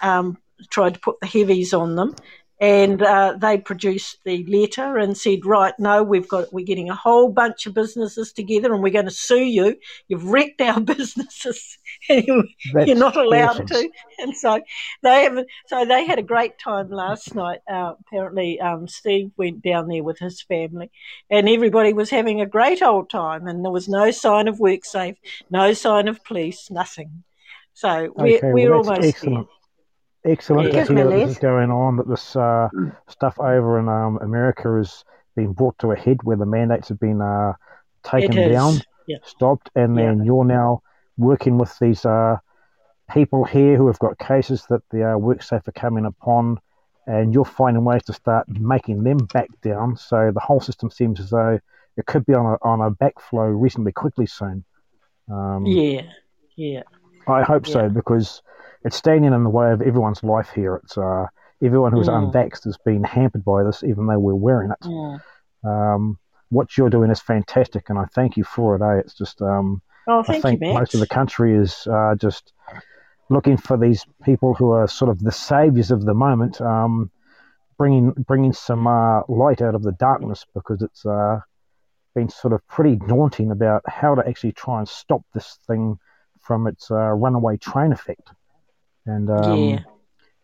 um, 0.02 0.38
tried 0.70 0.96
to 0.96 1.00
put 1.00 1.20
the 1.20 1.28
heavies 1.28 1.74
on 1.74 1.96
them. 1.96 2.16
And 2.62 3.02
uh, 3.02 3.38
they 3.40 3.58
produced 3.58 4.20
the 4.24 4.46
letter 4.46 5.00
and 5.00 5.18
said, 5.18 5.48
"Right, 5.48 5.74
no, 5.80 6.04
we've 6.04 6.28
got 6.28 6.54
we're 6.54 6.64
getting 6.64 6.92
a 6.92 6.96
whole 6.96 7.30
bunch 7.30 7.66
of 7.66 7.74
businesses 7.74 8.32
together, 8.32 8.72
and 8.72 8.84
we're 8.84 8.94
going 8.94 9.06
to 9.06 9.12
sue 9.12 9.44
you. 9.44 9.78
You've 10.08 10.26
wrecked 10.26 10.62
our 10.62 10.80
businesses, 10.96 11.80
you're 12.08 12.96
not 12.96 13.18
allowed 13.18 13.66
to." 13.66 13.90
And 14.20 14.38
so 14.38 14.62
they 15.02 15.24
have, 15.24 15.44
so 15.66 15.86
they 15.86 16.06
had 16.06 16.20
a 16.20 16.24
great 16.24 16.60
time 16.60 16.92
last 16.92 17.34
night. 17.34 17.62
Uh, 17.68 17.96
apparently, 18.00 18.62
um, 18.62 18.88
Steve 18.88 19.32
went 19.38 19.64
down 19.64 19.88
there 19.88 20.04
with 20.04 20.20
his 20.20 20.44
family, 20.44 20.92
and 21.32 21.50
everybody 21.50 21.94
was 21.94 22.12
having 22.12 22.42
a 22.42 22.46
great 22.46 22.84
old 22.84 23.10
time. 23.10 23.48
And 23.48 23.66
there 23.66 23.72
was 23.72 23.90
no 23.90 24.12
sign 24.12 24.48
of 24.48 24.60
WorkSafe, 24.60 25.18
no 25.50 25.74
sign 25.74 26.08
of 26.08 26.24
police, 26.24 26.70
nothing. 26.70 27.24
So 27.74 28.14
we're 28.16 28.38
Okay, 28.38 28.54
we're 28.54 28.76
that's 28.76 28.88
almost 28.88 29.08
excellent. 29.08 29.48
Excellent 30.24 30.74
Yeah. 30.74 30.84
to 30.84 30.94
hear 30.94 31.04
that 31.06 31.10
this 31.10 31.30
is 31.32 31.38
going 31.40 31.72
on, 31.72 31.98
that 31.98 32.08
this 32.08 32.36
uh, 32.36 32.70
stuff 33.08 33.40
over 33.40 33.80
in 33.80 33.90
um, 33.90 34.20
America 34.22 34.76
has 34.78 35.04
been 35.36 35.54
brought 35.54 35.78
to 35.80 35.92
a 35.92 35.96
head 35.96 36.18
where 36.24 36.38
the 36.38 36.46
mandates 36.46 36.90
have 36.90 37.00
been 37.00 37.22
uh, 37.22 37.54
taken 38.04 38.36
down, 38.52 38.76
yeah. 39.08 39.18
stopped, 39.24 39.70
and 39.76 39.98
then 39.98 40.24
you're 40.24 40.46
now 40.46 40.82
working 41.18 41.58
with 41.58 41.78
these 41.80 42.06
uh, 42.06 42.38
people 43.12 43.44
here 43.44 43.78
who 43.78 43.88
have 43.88 44.00
got 44.00 44.18
cases 44.20 44.66
that 44.70 44.82
the 44.92 45.04
uh, 45.04 45.16
WorkSafe 45.18 45.68
are 45.68 45.72
coming 45.74 46.06
upon, 46.06 46.60
and 47.08 47.34
you're 47.34 47.46
finding 47.46 47.84
ways 47.84 48.04
to 48.04 48.14
start 48.14 48.48
making 48.48 49.04
them 49.04 49.18
back 49.34 49.50
down. 49.64 49.98
So 49.98 50.32
the 50.32 50.40
whole 50.40 50.62
system 50.62 50.92
seems 50.92 51.20
as 51.20 51.30
though 51.32 51.60
it 51.98 52.06
could 52.06 52.26
be 52.26 52.34
on 52.34 52.46
a, 52.46 52.58
on 52.62 52.80
a 52.82 52.92
backflow 52.92 53.60
reasonably 53.60 53.92
quickly 53.92 54.28
soon. 54.28 54.64
Um, 55.30 55.66
Yeah, 55.66 56.04
yeah. 56.56 56.84
I 57.28 57.44
hope 57.44 57.68
so 57.68 57.90
because 57.90 58.42
it's 58.84 58.96
standing 58.96 59.34
in 59.34 59.44
the 59.44 59.50
way 59.50 59.72
of 59.72 59.82
everyone's 59.82 60.24
life 60.24 60.50
here. 60.54 60.76
It's 60.84 60.98
uh, 60.98 61.28
everyone 61.64 61.92
who's 61.92 62.08
Mm. 62.10 62.32
unvaxxed 62.32 62.64
has 62.66 62.78
been 62.78 63.04
hampered 63.04 63.46
by 63.46 63.64
this, 63.64 63.84
even 63.84 64.08
though 64.08 64.20
we're 64.20 64.34
wearing 64.36 64.72
it. 64.72 64.82
Mm. 64.82 65.22
Um, 65.64 66.18
what 66.50 66.76
you're 66.78 66.90
doing 66.90 67.12
is 67.12 67.22
fantastic, 67.22 67.90
and 67.90 67.98
I 68.00 68.06
thank 68.14 68.36
you 68.38 68.44
for 68.44 68.76
it. 68.76 68.82
Eh? 68.82 69.00
It's 69.00 69.14
just 69.14 69.42
um, 69.42 69.82
Oh, 70.08 70.24
I 70.28 70.40
think 70.40 70.62
you, 70.62 70.74
most 70.74 70.94
of 70.96 71.00
the 71.00 71.08
country 71.08 71.56
is 71.56 71.88
uh, 71.88 72.16
just 72.16 72.54
looking 73.30 73.56
for 73.58 73.78
these 73.78 74.06
people 74.24 74.54
who 74.56 74.72
are 74.72 74.88
sort 74.88 75.10
of 75.12 75.20
the 75.20 75.32
saviors 75.32 75.92
of 75.92 76.04
the 76.04 76.14
moment, 76.14 76.60
um, 76.60 77.12
bringing 77.78 78.12
bringing 78.12 78.52
some 78.54 78.88
uh, 78.88 79.22
light 79.28 79.62
out 79.62 79.76
of 79.76 79.84
the 79.84 79.94
darkness 79.94 80.46
because 80.54 80.82
it's 80.82 81.06
uh, 81.06 81.40
been 82.16 82.30
sort 82.30 82.54
of 82.54 82.68
pretty 82.68 82.96
daunting 82.96 83.52
about 83.52 83.84
how 83.88 84.16
to 84.16 84.28
actually 84.28 84.52
try 84.52 84.80
and 84.80 84.90
stop 84.90 85.22
this 85.34 85.60
thing 85.68 85.98
from 86.42 86.68
its 86.68 86.90
uh, 86.92 86.96
runaway 86.96 87.56
train 87.58 87.92
effect. 87.94 88.32
And 89.12 89.30
um, 89.30 89.60
Yeah. 89.60 89.80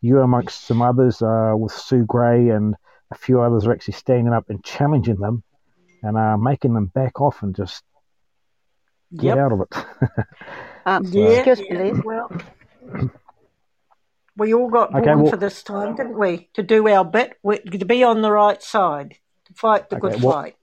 you, 0.02 0.20
amongst 0.20 0.66
some 0.66 0.82
others, 0.82 1.22
uh, 1.22 1.54
with 1.58 1.72
Sue 1.72 2.04
Grey 2.06 2.50
and 2.50 2.76
a 3.12 3.16
few 3.16 3.42
others, 3.42 3.66
are 3.66 3.72
actually 3.74 3.94
standing 3.94 4.34
up 4.34 4.50
and 4.50 4.64
challenging 4.64 5.16
them 5.18 5.44
and 6.04 6.18
uh, 6.18 6.38
making 6.38 6.74
them 6.74 6.88
back 6.88 7.22
off 7.22 7.44
and 7.44 7.56
just 7.56 7.84
get 9.16 9.36
Yep. 9.36 9.38
out 9.38 9.52
of 9.54 9.62
it. 9.62 10.26
Um, 10.86 11.04
Yeah, 11.04 11.28
excuse 11.44 11.60
me, 11.70 11.92
please. 11.92 12.02
well, 12.06 12.32
we 14.38 14.54
all 14.54 14.70
got 14.70 14.96
Okay, 14.96 15.04
born 15.04 15.22
well- 15.24 15.32
for 15.32 15.36
this 15.38 15.62
time, 15.62 15.96
didn't 15.96 16.18
we? 16.18 16.50
To 16.54 16.64
do 16.64 16.88
our 16.88 17.04
bit, 17.04 17.38
we, 17.44 17.58
to 17.60 17.86
be 17.86 18.04
on 18.06 18.22
the 18.22 18.32
right 18.32 18.62
side, 18.64 19.18
to 19.46 19.54
fight 19.54 19.90
the 19.90 19.98
Okay, 19.98 20.12
good 20.14 20.24
well- 20.24 20.34
fight. 20.34 20.56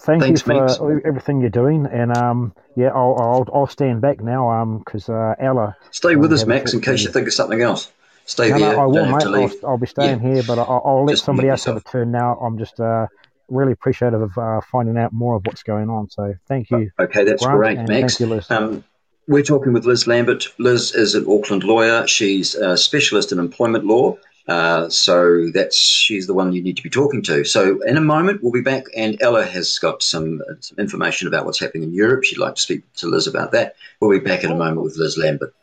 Thank 0.00 0.22
Thanks, 0.22 0.46
you 0.46 0.66
for 0.66 1.06
everything 1.06 1.42
you're 1.42 1.50
doing, 1.50 1.84
and 1.84 2.16
um, 2.16 2.54
yeah, 2.76 2.88
I'll, 2.88 3.14
I'll 3.20 3.46
I'll 3.52 3.66
stand 3.66 4.00
back 4.00 4.22
now, 4.22 4.80
because 4.82 5.10
uh, 5.10 5.34
Ella. 5.38 5.76
Stay 5.90 6.16
with 6.16 6.30
um, 6.30 6.34
us, 6.34 6.46
Max, 6.46 6.72
in 6.72 6.80
case 6.80 7.02
you 7.02 7.10
think 7.10 7.26
of 7.26 7.34
something 7.34 7.60
else. 7.60 7.92
Stay 8.24 8.50
No, 8.50 8.56
no. 8.56 8.80
I 8.80 8.86
will, 8.86 9.04
mate. 9.04 9.26
I'll, 9.26 9.70
I'll 9.70 9.78
be 9.78 9.86
staying 9.86 10.22
Yeah. 10.22 10.34
here, 10.34 10.42
but 10.46 10.58
I'll, 10.58 10.82
I'll 10.84 11.04
let 11.04 11.12
Just 11.12 11.24
somebody 11.24 11.48
else 11.48 11.64
have 11.64 11.76
a 11.76 11.80
turn 11.80 12.10
now. 12.10 12.36
I'm 12.36 12.56
just 12.56 12.80
uh, 12.80 13.06
really 13.48 13.72
appreciative 13.72 14.22
of 14.22 14.38
uh, 14.38 14.60
finding 14.70 14.96
out 14.96 15.12
more 15.12 15.36
of 15.36 15.44
what's 15.44 15.62
going 15.62 15.90
on. 15.90 16.08
So 16.08 16.34
thank 16.48 16.70
you. 16.70 16.90
Okay, 16.98 17.24
that's 17.24 17.44
Grant, 17.44 17.58
great, 17.58 17.76
Max. 17.76 18.16
Thank 18.16 18.20
you, 18.20 18.34
Liz. 18.34 18.50
Um, 18.50 18.84
we're 19.28 19.42
talking 19.42 19.72
with 19.72 19.84
Liz 19.84 20.06
Lambert. 20.06 20.46
Liz 20.58 20.94
is 20.94 21.14
an 21.14 21.26
Auckland 21.28 21.64
lawyer. 21.64 22.06
She's 22.06 22.54
a 22.54 22.76
specialist 22.76 23.30
in 23.32 23.38
employment 23.38 23.84
law. 23.84 24.16
Uh, 24.48 24.88
so 24.88 25.50
that's 25.50 25.76
she's 25.76 26.26
the 26.26 26.34
one 26.34 26.52
you 26.52 26.62
need 26.62 26.76
to 26.76 26.82
be 26.82 26.90
talking 26.90 27.22
to. 27.22 27.44
So 27.44 27.80
in 27.82 27.96
a 27.96 28.00
moment 28.00 28.42
we'll 28.42 28.52
be 28.52 28.60
back, 28.60 28.84
and 28.96 29.20
Ella 29.22 29.44
has 29.44 29.78
got 29.78 30.02
some, 30.02 30.42
uh, 30.50 30.54
some 30.60 30.78
information 30.78 31.28
about 31.28 31.44
what's 31.44 31.60
happening 31.60 31.84
in 31.84 31.94
Europe. 31.94 32.24
She'd 32.24 32.38
like 32.38 32.56
to 32.56 32.62
speak 32.62 32.92
to 32.94 33.06
Liz 33.06 33.26
about 33.26 33.52
that. 33.52 33.76
We'll 34.00 34.10
be 34.10 34.24
back 34.24 34.44
in 34.44 34.50
a 34.50 34.56
moment 34.56 34.82
with 34.82 34.96
Liz 34.96 35.16
Lambert. 35.16 35.54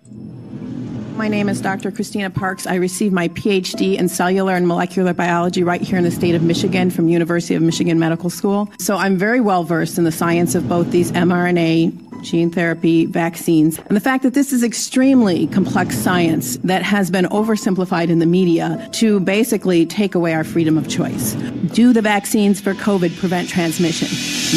My 1.20 1.28
name 1.28 1.50
is 1.50 1.60
Dr. 1.60 1.92
Christina 1.92 2.30
Parks. 2.30 2.66
I 2.66 2.76
received 2.76 3.14
my 3.14 3.28
PhD 3.28 3.98
in 3.98 4.08
cellular 4.08 4.56
and 4.56 4.66
molecular 4.66 5.14
biology 5.14 5.64
right 5.64 5.82
here 5.82 5.98
in 5.98 6.06
the 6.06 6.12
state 6.12 6.34
of 6.34 6.42
Michigan 6.42 6.90
from 6.90 7.10
University 7.10 7.56
of 7.56 7.62
Michigan 7.62 8.00
Medical 8.00 8.30
School. 8.30 8.70
So 8.80 8.96
I'm 8.96 9.18
very 9.18 9.42
well 9.42 9.66
versed 9.66 9.98
in 9.98 10.06
the 10.06 10.14
science 10.14 10.56
of 10.56 10.70
both 10.70 10.92
these 10.92 11.12
mRNA 11.12 12.24
gene 12.24 12.50
therapy, 12.50 13.06
vaccines, 13.06 13.80
and 13.80 13.98
the 13.98 14.00
fact 14.00 14.24
that 14.24 14.34
this 14.34 14.54
is 14.54 14.64
extremely 14.64 15.48
complex 15.48 15.98
science 15.98 16.56
that 16.64 16.84
has 16.84 17.12
been 17.12 17.26
oversimplified 17.26 18.08
in 18.08 18.20
the 18.20 18.26
media 18.26 18.88
to 18.94 19.20
basically 19.20 19.86
take 19.86 20.16
away 20.16 20.34
our 20.34 20.46
freedom 20.46 20.78
of 20.78 20.88
choice. 20.88 21.34
Do 21.74 21.92
the 21.92 22.02
vaccines 22.02 22.62
for 22.62 22.74
COVID 22.76 23.20
prevent 23.20 23.50
transmission? 23.50 24.08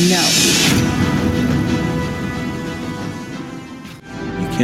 No. 0.08 1.31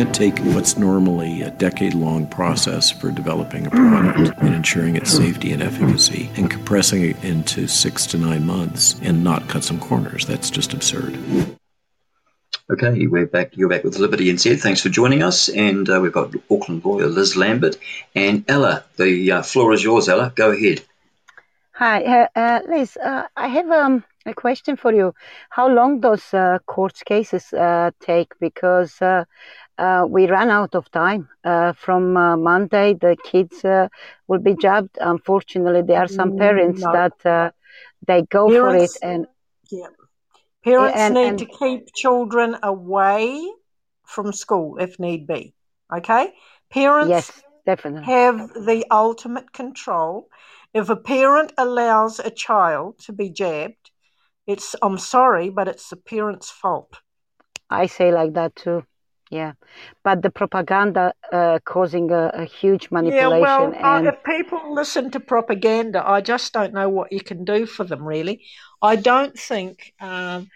Can't 0.05 0.15
take 0.15 0.39
what's 0.55 0.79
normally 0.79 1.43
a 1.43 1.51
decade 1.51 1.93
long 1.93 2.25
process 2.25 2.89
for 2.89 3.11
developing 3.11 3.67
a 3.67 3.71
product 3.71 4.39
and 4.39 4.55
ensuring 4.55 4.95
its 4.95 5.11
safety 5.11 5.51
and 5.51 5.61
efficacy 5.61 6.31
and 6.37 6.49
compressing 6.49 7.03
it 7.03 7.25
into 7.25 7.67
six 7.67 8.07
to 8.07 8.17
nine 8.17 8.47
months 8.47 8.95
and 9.03 9.25
not 9.25 9.49
cut 9.49 9.65
some 9.65 9.81
corners. 9.81 10.25
That's 10.25 10.51
just 10.51 10.73
absurd. 10.73 11.19
Okay, 12.71 13.09
we're 13.09 13.27
back. 13.27 13.57
You're 13.57 13.69
back 13.69 13.83
with 13.83 13.99
Liberty 13.99 14.31
and 14.31 14.39
NZ. 14.39 14.61
Thanks 14.61 14.81
for 14.81 14.89
joining 14.89 15.25
us. 15.25 15.49
And 15.49 15.91
uh, 15.91 15.99
we've 16.01 16.13
got 16.13 16.33
Auckland 16.49 16.85
lawyer 16.85 17.09
Liz 17.09 17.37
Lambert 17.37 17.77
and 18.15 18.45
Ella. 18.49 18.85
The 18.99 19.33
uh, 19.33 19.43
floor 19.43 19.73
is 19.73 19.83
yours, 19.83 20.09
Ella. 20.09 20.33
Go 20.33 20.53
ahead. 20.53 20.81
Hi, 21.73 22.05
uh, 22.05 22.29
uh 22.37 22.61
Liz. 22.69 22.97
Uh, 22.97 23.25
I 23.37 23.49
have 23.49 23.69
um, 23.69 24.05
a 24.27 24.33
question 24.33 24.77
for 24.77 24.93
you. 24.93 25.13
How 25.51 25.67
long 25.67 25.99
does 25.99 26.33
uh, 26.33 26.61
court 26.67 27.01
cases 27.05 27.53
take? 28.01 28.39
Because 28.39 29.01
uh, 29.79 30.05
we 30.09 30.27
ran 30.27 30.51
out 30.51 30.75
of 30.75 30.91
time. 30.91 31.29
Uh, 31.45 31.73
from 31.73 32.17
uh, 32.17 32.37
Monday, 32.37 32.95
the 32.95 33.17
kids 33.23 33.65
uh, 33.65 33.89
will 34.27 34.41
be 34.41 34.55
jabbed. 34.57 34.99
Unfortunately, 35.01 35.83
there 35.83 36.01
are 36.01 36.09
some 36.09 36.37
parents 36.37 36.83
no. 36.83 36.93
that 36.93 37.27
uh, 37.27 37.51
they 38.07 38.23
go 38.23 38.49
parents, 38.49 38.99
for 38.99 39.05
it, 39.05 39.11
and 39.11 39.27
yeah, 39.71 39.87
parents 40.65 40.99
and, 40.99 41.15
need 41.15 41.29
and, 41.29 41.39
to 41.39 41.47
keep 41.47 41.95
children 41.95 42.57
away 42.63 43.49
from 44.05 44.33
school 44.33 44.79
if 44.79 44.99
need 44.99 45.27
be. 45.27 45.55
Okay, 45.93 46.33
parents 46.71 47.11
yes, 47.11 47.43
definitely 47.65 48.03
have 48.03 48.53
the 48.55 48.85
ultimate 48.91 49.53
control. 49.53 50.29
If 50.75 50.91
a 50.91 50.97
parent 50.97 51.53
allows 51.57 52.19
a 52.19 52.31
child 52.31 52.99
to 53.05 53.13
be 53.13 53.31
jabbed, 53.31 53.91
it's 54.47 54.75
I'm 54.83 54.99
sorry, 54.99 55.51
but 55.51 55.69
it's 55.69 55.89
the 55.89 55.97
parent's 55.97 56.51
fault. 56.51 57.01
I 57.71 57.87
say 57.87 58.13
like 58.13 58.33
that 58.35 58.57
too. 58.57 58.85
Yeah, 59.31 59.53
but 60.03 60.23
the 60.23 60.31
propaganda 60.31 61.13
uh, 61.33 61.59
causing 61.65 62.11
a, 62.11 62.31
a, 62.35 62.45
huge 62.45 62.91
manipulation. 62.91 63.31
Yeah, 63.31 63.39
well, 63.41 63.75
and... 63.75 64.07
uh, 64.07 64.13
if 64.13 64.25
people 64.25 64.75
listen 64.75 65.11
to 65.11 65.21
propaganda, 65.21 66.03
I 66.07 66.23
just 66.23 66.53
don't 66.55 66.73
know 66.73 66.89
what 66.89 67.13
you 67.13 67.21
can 67.21 67.45
do 67.45 67.67
for 67.67 67.85
them. 67.85 68.03
Really, 68.05 68.43
I 68.81 68.97
don't 68.97 69.39
think. 69.39 69.93
Um, 70.01 70.49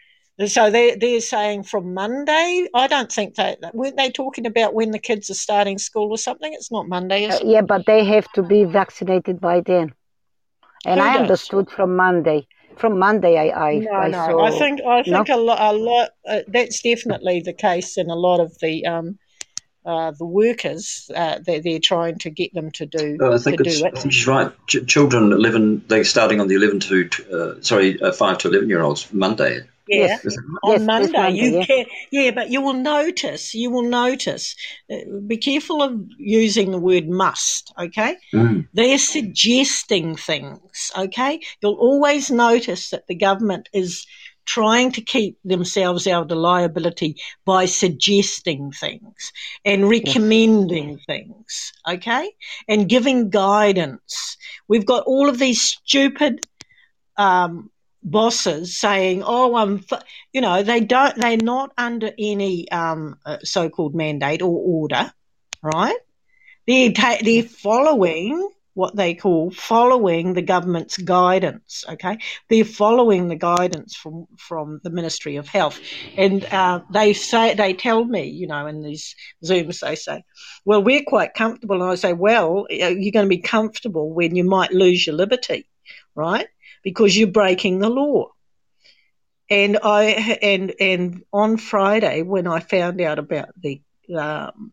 so 0.46 0.70
they're 0.70 0.96
they're 0.96 1.20
saying 1.20 1.64
from 1.64 1.92
Monday. 1.92 2.66
I 2.74 2.86
don't 2.86 3.12
think 3.12 3.34
they 3.34 3.56
weren't 3.74 3.96
they 3.96 4.10
talking 4.10 4.46
about 4.46 4.72
when 4.72 4.90
the 4.90 4.98
kids 4.98 5.28
are 5.28 5.34
starting 5.34 5.78
school 5.78 6.10
or 6.10 6.18
something. 6.18 6.52
It's 6.54 6.72
not 6.72 6.88
Monday. 6.88 7.26
Uh, 7.26 7.38
yeah, 7.44 7.60
but 7.60 7.84
they 7.86 8.04
have 8.04 8.30
to 8.32 8.42
be 8.42 8.64
vaccinated 8.64 9.40
by 9.40 9.60
then. 9.60 9.92
And 10.86 10.98
Who 10.98 11.06
I 11.06 11.12
does? 11.12 11.22
understood 11.22 11.70
from 11.70 11.94
Monday 11.94 12.46
from 12.76 12.98
Monday. 12.98 13.36
I 13.36 13.70
I, 13.70 13.78
no, 13.78 13.90
I 13.92 14.08
no. 14.08 14.26
Saw, 14.26 14.44
I 14.44 14.50
think 14.58 14.80
I 14.82 15.02
think 15.02 15.28
no? 15.28 15.36
a 15.36 15.40
lot. 15.40 15.74
A 15.74 15.76
lot 15.76 16.10
uh, 16.26 16.40
that's 16.48 16.82
definitely 16.82 17.40
the 17.40 17.52
case 17.52 17.96
in 17.96 18.10
a 18.10 18.14
lot 18.14 18.40
of 18.40 18.58
the 18.60 18.86
um, 18.86 19.18
uh, 19.84 20.12
the 20.12 20.26
workers. 20.26 21.10
Uh, 21.14 21.38
they're, 21.44 21.60
they're 21.60 21.78
trying 21.78 22.18
to 22.18 22.30
get 22.30 22.54
them 22.54 22.70
to 22.72 22.86
do. 22.86 23.18
Oh, 23.20 23.34
I 23.34 23.38
think 23.38 23.58
to 23.58 23.64
it's, 23.64 23.80
do 23.80 23.86
it. 23.86 23.96
I 23.96 24.00
think 24.00 24.12
she's 24.12 24.26
right. 24.26 24.52
Ch- 24.66 24.86
children 24.86 25.32
eleven. 25.32 25.84
They're 25.88 26.04
starting 26.04 26.40
on 26.40 26.48
the 26.48 26.54
eleven 26.54 26.80
to 26.80 27.08
uh, 27.32 27.62
sorry 27.62 28.00
uh, 28.00 28.12
five 28.12 28.38
to 28.38 28.48
eleven 28.48 28.68
year 28.68 28.82
olds 28.82 29.12
Monday. 29.12 29.60
Yeah, 29.92 30.18
yes. 30.24 30.36
on 30.62 30.72
yes, 30.72 30.82
Monday, 30.82 31.12
Monday 31.12 31.38
you 31.38 31.58
yeah. 31.58 31.64
can. 31.66 31.86
Yeah, 32.10 32.30
but 32.30 32.50
you 32.50 32.60
will 32.60 32.74
notice. 32.74 33.54
You 33.54 33.70
will 33.70 33.88
notice. 33.88 34.56
Uh, 34.90 34.96
be 35.26 35.36
careful 35.36 35.82
of 35.82 36.00
using 36.18 36.70
the 36.70 36.78
word 36.78 37.08
must. 37.08 37.72
Okay, 37.78 38.16
mm. 38.32 38.66
they're 38.72 38.98
suggesting 38.98 40.16
things. 40.16 40.90
Okay, 40.96 41.40
you'll 41.60 41.74
always 41.74 42.30
notice 42.30 42.90
that 42.90 43.06
the 43.06 43.14
government 43.14 43.68
is 43.72 44.06
trying 44.44 44.92
to 44.92 45.00
keep 45.00 45.38
themselves 45.44 46.06
out 46.06 46.30
of 46.30 46.38
liability 46.38 47.16
by 47.44 47.66
suggesting 47.66 48.72
things 48.72 49.32
and 49.64 49.88
recommending 49.88 50.90
yes. 50.90 51.00
things, 51.06 51.72
okay? 51.88 52.30
And 52.68 52.88
giving 52.88 53.30
guidance. 53.30 54.36
We've 54.68 54.86
got 54.86 55.04
all 55.04 55.28
of 55.28 55.38
these 55.38 55.62
stupid 55.62 56.40
um, 57.16 57.70
bosses 58.02 58.78
saying, 58.78 59.22
"Oh, 59.24 59.54
I'm," 59.56 59.84
you 60.32 60.40
know, 60.40 60.62
they 60.62 60.80
don't, 60.80 61.16
they're 61.16 61.36
not 61.36 61.72
under 61.78 62.10
any 62.18 62.70
um, 62.70 63.18
uh, 63.24 63.38
so-called 63.42 63.94
mandate 63.94 64.42
or 64.42 64.60
order, 64.64 65.12
right? 65.62 65.96
They're 66.66 66.92
ta- 66.92 67.18
they're 67.22 67.42
following 67.42 68.48
what 68.74 68.96
they 68.96 69.14
call 69.14 69.50
following 69.50 70.32
the 70.32 70.42
government's 70.42 70.96
guidance. 70.96 71.84
Okay, 71.88 72.18
they're 72.48 72.64
following 72.64 73.28
the 73.28 73.36
guidance 73.36 73.94
from 73.94 74.26
from 74.38 74.80
the 74.82 74.90
Ministry 74.90 75.36
of 75.36 75.48
Health, 75.48 75.80
and 76.16 76.44
uh, 76.46 76.80
they 76.92 77.12
say 77.12 77.54
they 77.54 77.74
tell 77.74 78.04
me, 78.04 78.24
you 78.24 78.46
know, 78.46 78.66
in 78.66 78.82
these 78.82 79.14
zooms, 79.44 79.80
they 79.80 79.96
say, 79.96 80.24
"Well, 80.64 80.82
we're 80.82 81.04
quite 81.06 81.34
comfortable," 81.34 81.82
and 81.82 81.90
I 81.90 81.94
say, 81.96 82.12
"Well, 82.12 82.66
you're 82.70 83.12
going 83.12 83.26
to 83.26 83.36
be 83.36 83.38
comfortable 83.38 84.12
when 84.12 84.36
you 84.36 84.44
might 84.44 84.72
lose 84.72 85.06
your 85.06 85.16
liberty, 85.16 85.68
right?" 86.14 86.46
Because 86.82 87.16
you're 87.16 87.28
breaking 87.28 87.78
the 87.78 87.90
law. 87.90 88.30
And 89.50 89.78
I 89.82 90.38
and 90.42 90.74
and 90.80 91.22
on 91.32 91.56
Friday 91.56 92.22
when 92.22 92.46
I 92.46 92.60
found 92.60 93.00
out 93.00 93.18
about 93.18 93.48
the 93.60 93.82
um, 94.16 94.72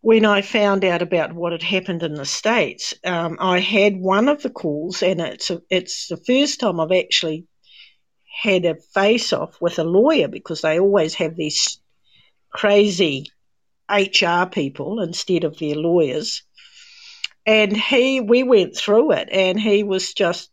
when 0.00 0.24
I 0.24 0.42
found 0.42 0.84
out 0.84 1.02
about 1.02 1.32
what 1.32 1.52
had 1.52 1.62
happened 1.62 2.02
in 2.02 2.14
the 2.14 2.24
states, 2.24 2.94
um, 3.04 3.38
I 3.40 3.58
had 3.58 3.96
one 3.96 4.28
of 4.28 4.42
the 4.42 4.50
calls, 4.50 5.02
and 5.02 5.20
it's 5.20 5.50
a, 5.50 5.60
it's 5.68 6.08
the 6.08 6.16
first 6.16 6.60
time 6.60 6.80
I've 6.80 6.92
actually 6.92 7.46
had 8.42 8.64
a 8.64 8.76
face 8.94 9.32
off 9.32 9.60
with 9.60 9.78
a 9.78 9.84
lawyer 9.84 10.28
because 10.28 10.60
they 10.60 10.78
always 10.78 11.14
have 11.14 11.36
these 11.36 11.80
crazy 12.50 13.26
HR 13.90 14.46
people 14.50 15.00
instead 15.00 15.44
of 15.44 15.58
their 15.58 15.74
lawyers 15.74 16.42
and 17.46 17.76
he 17.76 18.20
we 18.20 18.42
went 18.42 18.76
through 18.76 19.12
it 19.12 19.28
and 19.30 19.58
he 19.58 19.84
was 19.84 20.12
just 20.12 20.50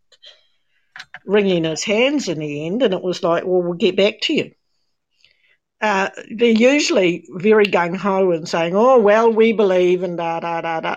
wringing 1.26 1.64
his 1.64 1.84
hands 1.84 2.30
in 2.30 2.40
the 2.40 2.66
end 2.68 2.84
and 2.84 2.94
it 2.94 3.02
was 3.02 3.24
like 3.24 3.44
well 3.46 3.62
we'll 3.62 3.74
get 3.74 3.98
back 3.98 4.22
to 4.22 4.34
you. 4.34 4.52
Uh, 5.82 6.10
they're 6.34 6.48
usually 6.48 7.26
very 7.30 7.66
gung-ho 7.66 8.32
and 8.32 8.48
saying 8.48 8.76
oh 8.76 9.00
well 9.00 9.32
we 9.32 9.52
believe 9.52 10.04
and 10.04 10.18
da 10.18 10.40
da 10.40 10.62
da 10.62 10.80
da. 10.80 10.96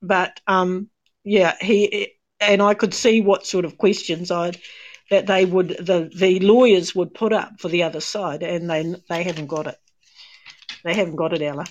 But 0.00 0.40
um 0.46 0.88
yeah 1.24 1.56
he 1.60 2.12
and 2.40 2.60
i 2.60 2.74
could 2.74 2.92
see 2.92 3.20
what 3.20 3.46
sort 3.46 3.64
of 3.64 3.78
questions 3.78 4.32
i'd 4.32 4.58
that 5.10 5.26
they 5.26 5.44
would 5.44 5.68
the 5.68 6.10
the 6.16 6.40
lawyers 6.40 6.94
would 6.94 7.14
put 7.14 7.32
up 7.32 7.60
for 7.60 7.68
the 7.68 7.82
other 7.82 8.00
side 8.00 8.42
and 8.42 8.68
they 8.70 8.94
they 9.08 9.22
haven't 9.22 9.46
got 9.46 9.66
it. 9.66 9.76
They 10.84 10.94
haven't 10.94 11.16
got 11.16 11.34
it 11.34 11.42
ella 11.42 11.66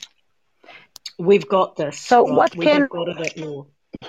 We've 1.22 1.48
got 1.48 1.76
this. 1.76 2.00
So 2.00 2.28
right? 2.28 2.36
what 2.36 2.56
we 2.56 2.66
can 2.66 2.88
got 2.88 3.08
it 3.08 3.40
more. 3.40 3.68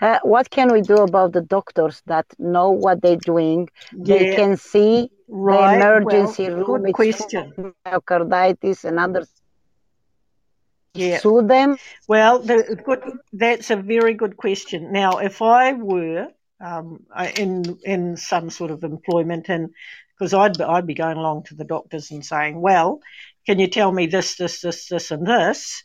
Uh, 0.00 0.18
what 0.24 0.50
can 0.50 0.72
we 0.72 0.80
do 0.80 0.96
about 0.96 1.32
the 1.32 1.40
doctors 1.40 2.02
that 2.06 2.26
know 2.38 2.70
what 2.70 3.00
they're 3.00 3.16
doing? 3.16 3.68
Yeah. 3.92 4.18
They 4.18 4.34
can 4.34 4.56
see 4.56 5.08
right. 5.28 5.78
the 5.78 5.96
emergency 5.96 6.48
well, 6.48 6.64
room. 6.64 6.82
Good 6.82 6.94
question. 6.94 7.74
Myocarditis 7.86 8.84
and 8.84 8.98
others. 8.98 9.30
Yeah. 10.94 11.18
Sue 11.18 11.46
them. 11.46 11.76
Well, 12.08 12.40
the, 12.40 12.80
good. 12.84 13.02
That's 13.32 13.70
a 13.70 13.76
very 13.76 14.14
good 14.14 14.36
question. 14.36 14.92
Now, 14.92 15.18
if 15.18 15.42
I 15.42 15.72
were 15.72 16.28
um, 16.60 17.04
in 17.36 17.78
in 17.84 18.16
some 18.16 18.50
sort 18.50 18.70
of 18.70 18.82
employment, 18.84 19.48
and 19.48 19.70
because 20.18 20.34
I'd 20.34 20.60
I'd 20.60 20.86
be 20.86 20.94
going 20.94 21.16
along 21.16 21.44
to 21.44 21.54
the 21.54 21.64
doctors 21.64 22.10
and 22.10 22.24
saying, 22.24 22.60
well, 22.60 23.00
can 23.46 23.58
you 23.58 23.68
tell 23.68 23.92
me 23.92 24.06
this, 24.06 24.36
this, 24.36 24.60
this, 24.60 24.88
this, 24.88 25.10
and 25.10 25.26
this? 25.26 25.82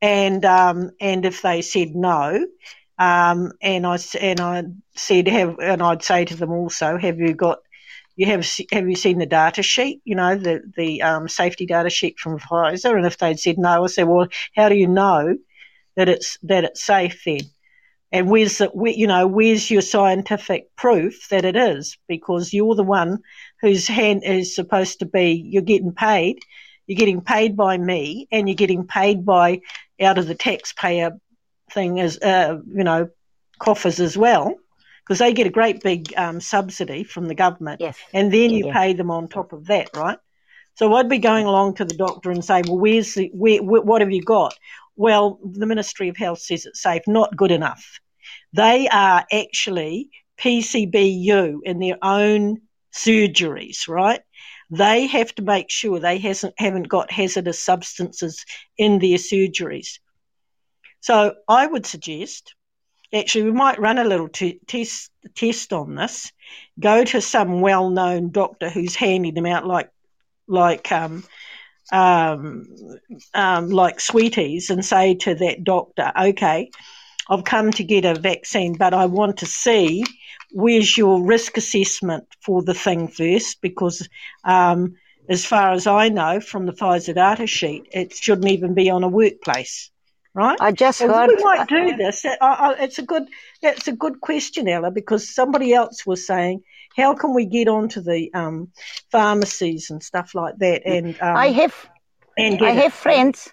And 0.00 0.44
um, 0.44 0.90
and 1.00 1.24
if 1.24 1.42
they 1.42 1.62
said 1.62 1.94
no, 1.94 2.46
um, 2.98 3.52
and 3.62 3.86
I 3.86 3.98
and 4.20 4.40
I 4.40 4.64
said 4.96 5.28
have, 5.28 5.58
and 5.60 5.82
I'd 5.82 6.02
say 6.02 6.24
to 6.24 6.36
them 6.36 6.50
also, 6.50 6.98
have 6.98 7.18
you 7.18 7.34
got, 7.34 7.58
you 8.16 8.26
have 8.26 8.44
have 8.72 8.88
you 8.88 8.96
seen 8.96 9.18
the 9.18 9.26
data 9.26 9.62
sheet? 9.62 10.00
You 10.04 10.16
know 10.16 10.34
the 10.36 10.60
the 10.76 11.02
um, 11.02 11.28
safety 11.28 11.66
data 11.66 11.88
sheet 11.88 12.18
from 12.18 12.40
Pfizer, 12.40 12.96
and 12.96 13.06
if 13.06 13.18
they'd 13.18 13.38
said 13.38 13.58
no, 13.58 13.84
I 13.84 13.86
said, 13.86 14.08
well, 14.08 14.26
how 14.56 14.68
do 14.68 14.74
you 14.74 14.88
know 14.88 15.36
that 15.96 16.08
it's 16.08 16.36
that 16.42 16.64
it's 16.64 16.84
safe 16.84 17.22
then? 17.24 17.42
And 18.10 18.28
where's 18.28 18.58
the, 18.58 18.70
you 18.94 19.06
know, 19.06 19.26
where's 19.26 19.70
your 19.70 19.80
scientific 19.80 20.76
proof 20.76 21.28
that 21.30 21.46
it 21.46 21.56
is? 21.56 21.96
Because 22.08 22.52
you're 22.52 22.74
the 22.74 22.82
one 22.82 23.20
whose 23.62 23.88
hand 23.88 24.22
is 24.22 24.54
supposed 24.54 24.98
to 24.98 25.06
be, 25.06 25.32
you're 25.32 25.62
getting 25.62 25.94
paid 25.94 26.38
you're 26.86 26.96
getting 26.96 27.20
paid 27.20 27.56
by 27.56 27.78
me, 27.78 28.26
and 28.32 28.48
you're 28.48 28.56
getting 28.56 28.86
paid 28.86 29.24
by 29.24 29.60
out 30.00 30.18
of 30.18 30.26
the 30.26 30.34
taxpayer 30.34 31.12
thing 31.70 32.00
as 32.00 32.18
uh, 32.18 32.58
you 32.66 32.84
know 32.84 33.08
coffers 33.58 34.00
as 34.00 34.16
well 34.16 34.54
because 35.04 35.18
they 35.18 35.32
get 35.32 35.46
a 35.46 35.50
great 35.50 35.82
big 35.82 36.12
um, 36.16 36.40
subsidy 36.40 37.04
from 37.04 37.26
the 37.28 37.34
government, 37.34 37.80
yes. 37.80 37.96
and 38.14 38.32
then 38.32 38.50
you 38.50 38.66
Yeah. 38.66 38.72
pay 38.72 38.92
them 38.92 39.10
on 39.10 39.28
top 39.28 39.52
of 39.52 39.66
that, 39.66 39.90
right? 39.96 40.18
So 40.74 40.94
I'd 40.94 41.08
be 41.08 41.18
going 41.18 41.46
along 41.46 41.74
to 41.74 41.84
the 41.84 41.96
doctor 41.96 42.30
and 42.30 42.44
saying, 42.44 42.64
"Well, 42.66 42.78
where's 42.78 43.14
the 43.14 43.30
where, 43.34 43.58
wh- 43.58 43.84
what 43.84 44.00
have 44.00 44.10
you 44.10 44.22
got?" 44.22 44.54
Well, 44.96 45.38
the 45.42 45.66
Ministry 45.66 46.08
of 46.08 46.16
Health 46.16 46.38
says 46.40 46.66
it's 46.66 46.82
safe. 46.82 47.02
Not 47.06 47.36
good 47.36 47.50
enough. 47.50 48.00
They 48.52 48.88
are 48.88 49.24
actually 49.32 50.10
PCBU 50.38 51.60
in 51.64 51.78
their 51.78 51.96
own 52.02 52.58
surgeries, 52.94 53.88
right? 53.88 54.20
They 54.72 55.06
have 55.06 55.34
to 55.34 55.42
make 55.42 55.68
sure 55.68 56.00
they 56.00 56.16
hasn't 56.16 56.54
haven't 56.56 56.88
got 56.88 57.12
hazardous 57.12 57.62
substances 57.62 58.46
in 58.78 59.00
their 59.00 59.18
surgeries. 59.18 59.98
So 61.00 61.34
I 61.46 61.66
would 61.66 61.84
suggest, 61.84 62.54
actually, 63.12 63.44
we 63.44 63.52
might 63.52 63.78
run 63.78 63.98
a 63.98 64.04
little 64.04 64.30
t- 64.30 64.60
test 64.66 65.10
test 65.34 65.74
on 65.74 65.94
this. 65.94 66.32
Go 66.80 67.04
to 67.04 67.20
some 67.20 67.60
well-known 67.60 68.30
doctor 68.30 68.70
who's 68.70 68.96
handing 68.96 69.34
them 69.34 69.44
out, 69.44 69.66
like 69.66 69.90
like 70.48 70.90
um, 70.90 71.22
um, 71.92 72.66
um, 73.34 73.68
like 73.68 74.00
sweeties, 74.00 74.70
and 74.70 74.82
say 74.82 75.16
to 75.16 75.34
that 75.34 75.64
doctor, 75.64 76.12
"Okay, 76.18 76.70
I've 77.28 77.44
come 77.44 77.70
to 77.72 77.84
get 77.84 78.04
a 78.04 78.14
vaccine, 78.14 78.74
but 78.74 78.94
I 78.94 79.06
want 79.06 79.38
to 79.38 79.46
see 79.46 80.04
where's 80.50 80.96
your 80.96 81.22
risk 81.24 81.56
assessment 81.56 82.24
for 82.40 82.62
the 82.62 82.74
thing 82.74 83.08
first, 83.08 83.60
because." 83.60 84.08
Um, 84.44 84.96
as 85.28 85.46
far 85.46 85.70
as 85.70 85.86
I 85.86 86.08
know 86.08 86.40
from 86.40 86.66
the 86.66 86.72
Pfizer 86.72 87.14
data 87.14 87.46
sheet, 87.46 87.84
it 87.92 88.12
shouldn't 88.12 88.48
even 88.50 88.74
be 88.74 88.90
on 88.90 89.04
a 89.04 89.08
workplace 89.08 89.92
right? 90.34 90.56
I 90.60 90.72
just 90.72 90.98
so 90.98 91.08
heard- 91.08 91.28
we 91.28 91.42
might 91.42 91.68
do 91.68 91.96
this. 91.96 92.24
I, 92.24 92.36
I, 92.40 92.72
it's 92.84 92.98
a 92.98 93.02
good. 93.02 93.24
It's 93.62 93.88
a 93.88 93.92
good 93.92 94.20
question, 94.20 94.68
Ella, 94.68 94.90
because 94.90 95.34
somebody 95.34 95.72
else 95.72 96.06
was 96.06 96.26
saying, 96.26 96.62
how 96.96 97.14
can 97.14 97.34
we 97.34 97.46
get 97.46 97.68
onto 97.68 98.00
the 98.00 98.32
um, 98.34 98.72
pharmacies 99.10 99.90
and 99.90 100.02
stuff 100.02 100.34
like 100.34 100.56
that? 100.58 100.82
And 100.86 101.20
um, 101.20 101.36
I 101.36 101.48
have 101.48 101.88
and 102.36 102.62
I 102.62 102.70
have 102.70 102.92
it? 102.92 102.92
friends 102.92 103.52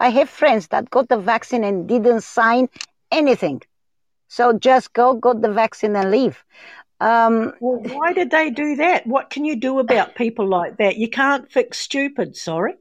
I 0.00 0.08
have 0.08 0.28
friends 0.28 0.68
that 0.68 0.90
got 0.90 1.08
the 1.08 1.18
vaccine 1.18 1.64
and 1.64 1.88
didn't 1.88 2.22
sign 2.22 2.68
anything. 3.12 3.62
So 4.28 4.52
just 4.54 4.92
go, 4.92 5.14
got 5.14 5.42
the 5.42 5.52
vaccine 5.52 5.94
and 5.94 6.10
leave. 6.10 6.42
Um, 7.00 7.52
well, 7.60 7.80
why 7.96 8.12
did 8.12 8.30
they 8.30 8.50
do 8.50 8.76
that? 8.76 9.06
What 9.06 9.28
can 9.30 9.44
you 9.44 9.56
do 9.56 9.78
about 9.78 10.14
people 10.14 10.46
like 10.48 10.76
that? 10.78 10.96
You 10.96 11.08
can't 11.08 11.50
fix 11.50 11.78
stupid. 11.78 12.36
Sorry. 12.36 12.74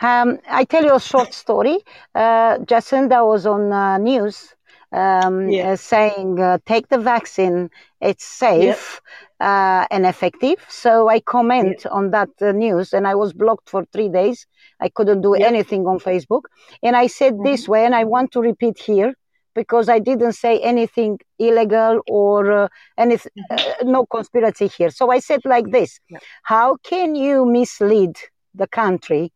Um, 0.00 0.38
I 0.48 0.64
tell 0.64 0.84
you 0.84 0.94
a 0.94 1.00
short 1.00 1.34
story. 1.34 1.78
Uh, 2.14 2.58
Jacinda 2.58 3.26
was 3.26 3.46
on 3.46 3.72
uh, 3.72 3.98
news 3.98 4.54
um, 4.92 5.56
uh, 5.62 5.76
saying, 5.76 6.40
uh, 6.40 6.58
"Take 6.66 6.88
the 6.88 6.98
vaccine; 6.98 7.70
it's 8.00 8.24
safe 8.24 9.00
uh, 9.40 9.86
and 9.90 10.06
effective." 10.06 10.58
So 10.68 11.08
I 11.08 11.20
comment 11.20 11.86
on 11.90 12.10
that 12.10 12.30
uh, 12.40 12.52
news, 12.52 12.92
and 12.92 13.06
I 13.06 13.14
was 13.14 13.32
blocked 13.32 13.68
for 13.70 13.84
three 13.92 14.08
days. 14.08 14.46
I 14.80 14.88
couldn't 14.88 15.22
do 15.22 15.34
anything 15.34 15.86
on 15.86 15.98
Facebook, 15.98 16.42
and 16.82 16.96
I 16.96 17.06
said 17.06 17.42
this 17.42 17.68
way, 17.68 17.84
and 17.84 17.94
I 17.94 18.04
want 18.04 18.32
to 18.32 18.40
repeat 18.40 18.78
here 18.78 19.14
because 19.54 19.88
I 19.88 19.98
didn't 19.98 20.32
say 20.32 20.58
anything 20.60 21.18
illegal 21.38 22.00
or 22.08 22.52
uh, 22.52 22.68
anything, 22.98 23.32
uh, 23.50 23.56
no 23.82 24.06
conspiracy 24.06 24.68
here. 24.68 24.90
So 24.90 25.10
I 25.10 25.18
said 25.20 25.40
like 25.44 25.70
this: 25.70 26.00
How 26.44 26.76
can 26.82 27.14
you 27.14 27.44
mislead 27.46 28.16
the 28.54 28.66
country? 28.66 29.32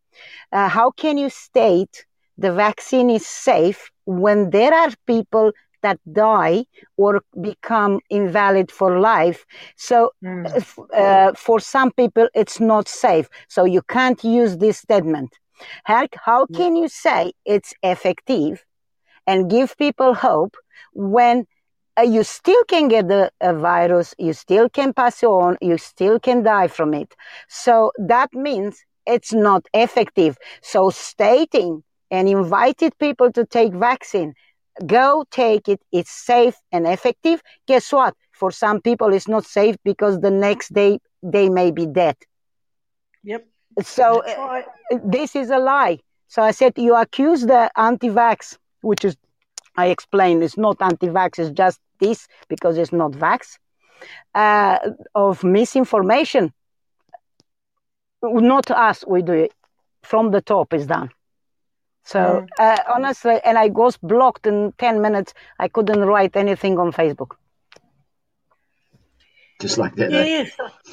Uh, 0.53 0.69
how 0.69 0.91
can 0.91 1.19
you 1.19 1.29
state 1.31 2.07
the 2.37 2.53
vaccine 2.53 3.11
is 3.11 3.27
safe 3.27 3.91
when 4.05 4.51
there 4.51 4.73
are 4.75 4.91
people 5.07 5.53
that 5.83 5.99
die 6.13 6.65
or 6.97 7.23
become 7.41 8.01
invalid 8.11 8.71
for 8.71 8.99
life? 8.99 9.45
So, 9.77 10.13
f- 10.55 10.79
uh, 10.95 11.33
for 11.35 11.61
some 11.61 11.91
people, 11.93 12.29
it's 12.35 12.61
not 12.61 12.89
safe. 12.89 13.29
So, 13.49 13.65
you 13.65 13.83
can't 13.83 14.23
use 14.25 14.59
this 14.59 14.79
statement. 14.79 15.39
How, 15.85 16.07
how 16.25 16.47
can 16.47 16.77
you 16.77 16.89
say 16.89 17.33
it's 17.45 17.75
effective 17.83 18.65
and 19.27 19.51
give 19.51 19.77
people 19.77 20.15
hope 20.15 20.57
when 20.93 21.47
uh, 21.99 22.03
you 22.03 22.23
still 22.23 22.63
can 22.65 22.89
get 22.89 23.09
the 23.09 23.31
uh, 23.41 23.53
virus, 23.55 24.15
you 24.19 24.33
still 24.33 24.69
can 24.69 24.93
pass 24.93 25.23
it 25.23 25.27
on, 25.27 25.57
you 25.61 25.79
still 25.79 26.19
can 26.19 26.43
die 26.43 26.69
from 26.69 26.95
it? 26.95 27.15
So, 27.49 27.93
that 27.99 28.33
means 28.35 28.85
it's 29.07 29.33
not 29.33 29.67
effective. 29.75 30.37
So 30.63 30.91
stating 30.91 31.83
and 32.17 32.29
invited 32.29 32.97
people 32.99 33.31
to 33.33 33.45
take 33.45 33.73
vaccine, 33.73 34.35
go 34.87 35.25
take 35.31 35.69
it. 35.69 35.81
It's 35.93 36.11
safe 36.11 36.57
and 36.73 36.87
effective. 36.87 37.43
Guess 37.67 37.93
what? 37.93 38.15
For 38.33 38.51
some 38.51 38.81
people, 38.81 39.13
it's 39.13 39.29
not 39.29 39.45
safe 39.45 39.77
because 39.85 40.21
the 40.21 40.31
next 40.31 40.73
day 40.73 40.99
they 41.23 41.49
may 41.49 41.71
be 41.71 41.87
dead. 41.87 42.17
Yep. 43.25 43.47
So 43.83 44.23
uh, 44.23 44.63
this 45.05 45.37
is 45.37 45.51
a 45.51 45.59
lie. 45.59 45.99
So 46.29 46.43
I 46.43 46.51
said 46.51 46.73
you 46.77 46.95
accuse 46.95 47.43
the 47.43 47.71
anti-vax, 47.77 48.59
which 48.81 49.05
is 49.05 49.17
I 49.77 49.87
explained 49.87 50.43
it's 50.43 50.57
not 50.57 50.77
anti-vax, 50.81 51.39
it's 51.39 51.51
just 51.51 51.79
this 52.01 52.27
because 52.49 52.79
it's 52.79 52.93
not 52.93 53.13
vax, 53.13 53.59
uh, 54.35 54.79
of 55.15 55.45
misinformation 55.45 56.53
not 58.23 58.71
us 58.71 59.05
we 59.07 59.23
do 59.23 59.33
it 59.33 59.53
from 60.03 60.31
the 60.31 60.41
top 60.41 60.73
is 60.73 60.87
done 60.87 61.11
so 62.13 62.47
uh, 62.59 62.79
honestly 62.95 63.37
and 63.45 63.59
i 63.59 63.67
was 63.69 63.97
blocked 63.99 64.47
in 64.47 64.73
10 64.79 65.01
minutes 65.07 65.35
i 65.59 65.67
couldn't 65.69 66.05
write 66.13 66.35
anything 66.37 66.79
on 66.79 66.93
facebook 66.93 67.33
Just 69.61 69.79
like 69.79 69.95
that. 69.97 70.13
eh? 70.13 70.25
Yes. 70.27 70.51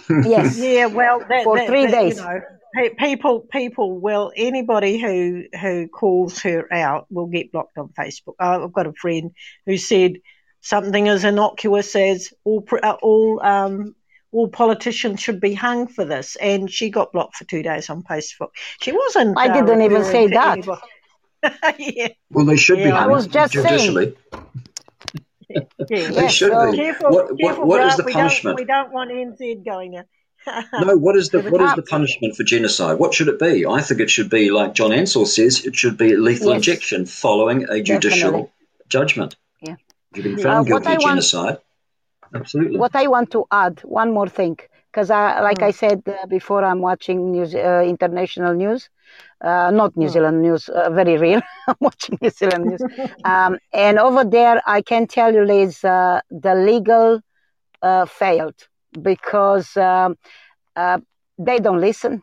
Yes. 0.34 0.58
Yeah. 0.58 0.86
Well, 1.00 1.20
that, 1.32 1.44
For 1.44 1.58
that- 1.58 1.68
three 1.68 1.86
that, 1.86 1.92
days. 1.92 2.18
You 2.18 2.24
know, 2.24 2.90
people, 2.98 3.42
people. 3.42 3.88
Well, 4.00 4.32
anybody 4.38 4.94
who 5.00 5.44
who 5.64 5.88
calls 5.90 6.40
her 6.44 6.62
out 6.74 7.06
will 7.16 7.28
get 7.28 7.52
blocked 7.52 7.78
on 7.78 7.90
Facebook. 7.90 8.36
Uh, 8.40 8.64
I've 8.64 8.72
got 8.80 8.88
a 8.88 8.94
friend 8.94 9.32
who 9.66 9.76
said 9.78 10.14
something 10.62 11.10
as 11.10 11.26
innocuous 11.26 11.94
as 11.96 12.34
all 12.46 12.66
uh, 12.82 12.96
all 13.02 13.46
um 13.46 13.96
all 14.32 14.48
politicians 14.48 15.20
should 15.20 15.42
be 15.42 15.54
hung 15.54 15.88
for 15.88 16.06
this, 16.06 16.38
and 16.38 16.72
she 16.72 16.90
got 16.90 17.12
blocked 17.12 17.36
for 17.36 17.44
two 17.44 17.64
days 17.64 17.90
on 17.90 18.02
Facebook. 18.04 18.52
She 18.82 18.92
wasn't. 18.94 19.38
I 19.38 19.50
uh, 19.50 19.54
didn't 19.62 19.82
even 19.82 20.04
say 20.06 20.28
that. 20.28 20.54
anybody- 20.54 20.82
yeah. 21.80 22.08
Well, 22.32 22.46
they 22.46 22.58
should 22.58 22.78
be 22.78 22.84
Yeah, 22.86 23.04
I 23.04 23.08
was 23.08 23.28
just 23.28 23.54
saying. 23.54 23.66
judicially. 23.68 24.16
Yeah, 25.50 26.10
They 26.10 26.30
should 26.30 26.50
be. 26.72 26.78
Careful, 26.78 27.12
What- 27.12 27.30
what- 27.32 27.40
careful, 27.40 27.66
what 27.68 27.82
is 27.82 27.86
Grant, 27.86 27.98
the 27.98 28.04
we 28.06 28.14
punishment? 28.14 28.58
Don't, 28.58 28.64
we 28.66 28.74
don't 28.74 28.92
want 28.94 29.12
NZ 29.12 29.66
going 29.66 29.92
there. 29.92 30.06
No, 30.86 30.98
what 30.98 31.16
is 31.16 31.30
the 31.30 31.42
what 31.42 31.62
is 31.62 31.74
the 31.76 31.84
punishment 31.84 32.36
for 32.36 32.44
genocide? 32.44 32.98
What 33.00 33.14
should 33.14 33.28
it 33.28 33.40
be? 33.40 33.66
I 33.66 33.80
think 33.82 34.00
it 34.02 34.10
should 34.10 34.30
be 34.30 34.50
like 34.52 34.74
John 34.74 34.92
Ansell 34.92 35.26
says. 35.26 35.66
It 35.66 35.76
should 35.76 35.98
be 35.98 36.16
lethal 36.18 36.50
Yes. 36.50 36.56
injection 36.58 37.06
following 37.06 37.60
a 37.70 37.82
judicial 37.82 38.32
Definitely. 38.32 38.52
judgment. 38.90 39.36
Yeah. 39.62 39.76
If 40.12 40.18
you've 40.18 40.24
been 40.36 40.40
Uh, 40.40 40.50
found 40.50 40.64
what 40.70 40.84
guilty 40.84 40.88
I 40.90 40.96
of 40.96 41.02
want- 41.04 41.12
genocide, 41.12 41.58
absolutely. 42.34 42.78
what 42.84 42.96
I 42.96 43.06
want 43.08 43.30
to 43.32 43.46
add, 43.52 43.76
one 43.84 44.12
more 44.12 44.28
thing, 44.40 44.58
because 44.92 45.10
I, 45.12 45.40
like 45.42 45.62
I 45.62 45.72
said 45.72 46.02
uh, 46.08 46.26
before, 46.28 46.64
I'm 46.66 46.82
watching 46.82 47.32
news, 47.32 47.54
uh, 47.56 47.84
international 47.96 48.54
news, 48.64 48.90
uh, 49.44 49.72
not 49.72 49.96
New 49.98 50.08
Zealand 50.08 50.42
news, 50.42 50.70
uh, 50.70 50.90
very 50.90 51.18
real. 51.18 51.42
I'm 51.68 51.76
watching 51.80 52.18
New 52.22 52.30
Zealand 52.30 52.66
news, 52.66 52.82
um, 53.26 53.58
and 53.74 54.00
over 54.00 54.24
there, 54.24 54.62
I 54.66 54.82
can 54.82 55.08
tell 55.08 55.34
you, 55.34 55.44
Liz, 55.44 55.84
uh, 55.84 56.22
the 56.32 56.56
legal 56.56 57.22
uh, 57.82 58.06
failed 58.06 58.56
because 59.02 59.76
um, 59.78 60.16
uh, 60.76 61.00
they 61.38 61.60
don't 61.60 61.82
listen. 61.82 62.22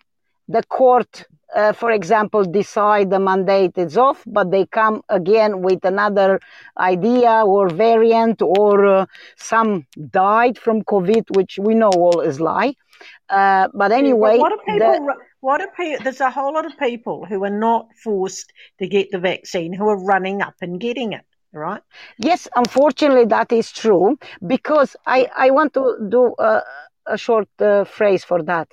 The 0.49 0.63
court, 0.65 1.25
uh, 1.55 1.73
for 1.73 1.93
example, 1.93 2.45
decide 2.45 3.11
the 3.11 3.21
mandate 3.21 3.77
is 3.77 3.97
off, 3.97 4.25
but 4.27 4.51
they 4.51 4.67
come 4.67 5.03
again 5.09 5.63
with 5.63 5.85
another 5.85 6.41
idea 6.79 7.43
or 7.45 7.69
variant, 7.69 8.43
or 8.43 8.87
uh, 8.87 9.07
some 9.37 9.87
died 10.11 10.59
from 10.59 10.83
COVID, 10.83 11.37
which 11.37 11.59
we 11.61 11.75
know 11.75 11.91
all 11.91 12.21
is 12.21 12.41
lie. 12.41 12.75
Uh, 13.29 13.69
but 13.75 13.93
anyway, 13.93 14.39
what 14.39 14.53
are 14.53 14.59
people? 14.59 14.93
the- 14.93 15.17
what 15.41 15.61
are 15.61 15.71
people? 15.77 16.03
There's 16.05 16.21
a 16.21 16.31
whole 16.31 16.53
lot 16.53 16.67
of 16.67 16.77
people 16.79 17.25
who 17.25 17.43
are 17.45 17.57
not 17.69 17.89
forced 18.05 18.53
to 18.79 18.87
get 18.87 19.11
the 19.11 19.19
vaccine 19.19 19.73
who 19.73 19.89
are 19.89 20.03
running 20.13 20.43
up 20.43 20.55
and 20.61 20.79
getting 20.81 21.13
it. 21.13 21.25
Right? 21.53 21.83
Yes, 22.19 22.47
unfortunately, 22.55 23.25
that 23.27 23.51
is 23.51 23.73
true 23.73 24.19
because 24.47 24.95
I, 25.07 25.29
I 25.37 25.51
want 25.51 25.75
to 25.75 25.97
do 26.09 26.33
a, 26.39 26.63
a 27.07 27.19
short 27.19 27.49
uh, 27.59 27.83
phrase 27.85 28.23
for 28.23 28.43
that. 28.45 28.69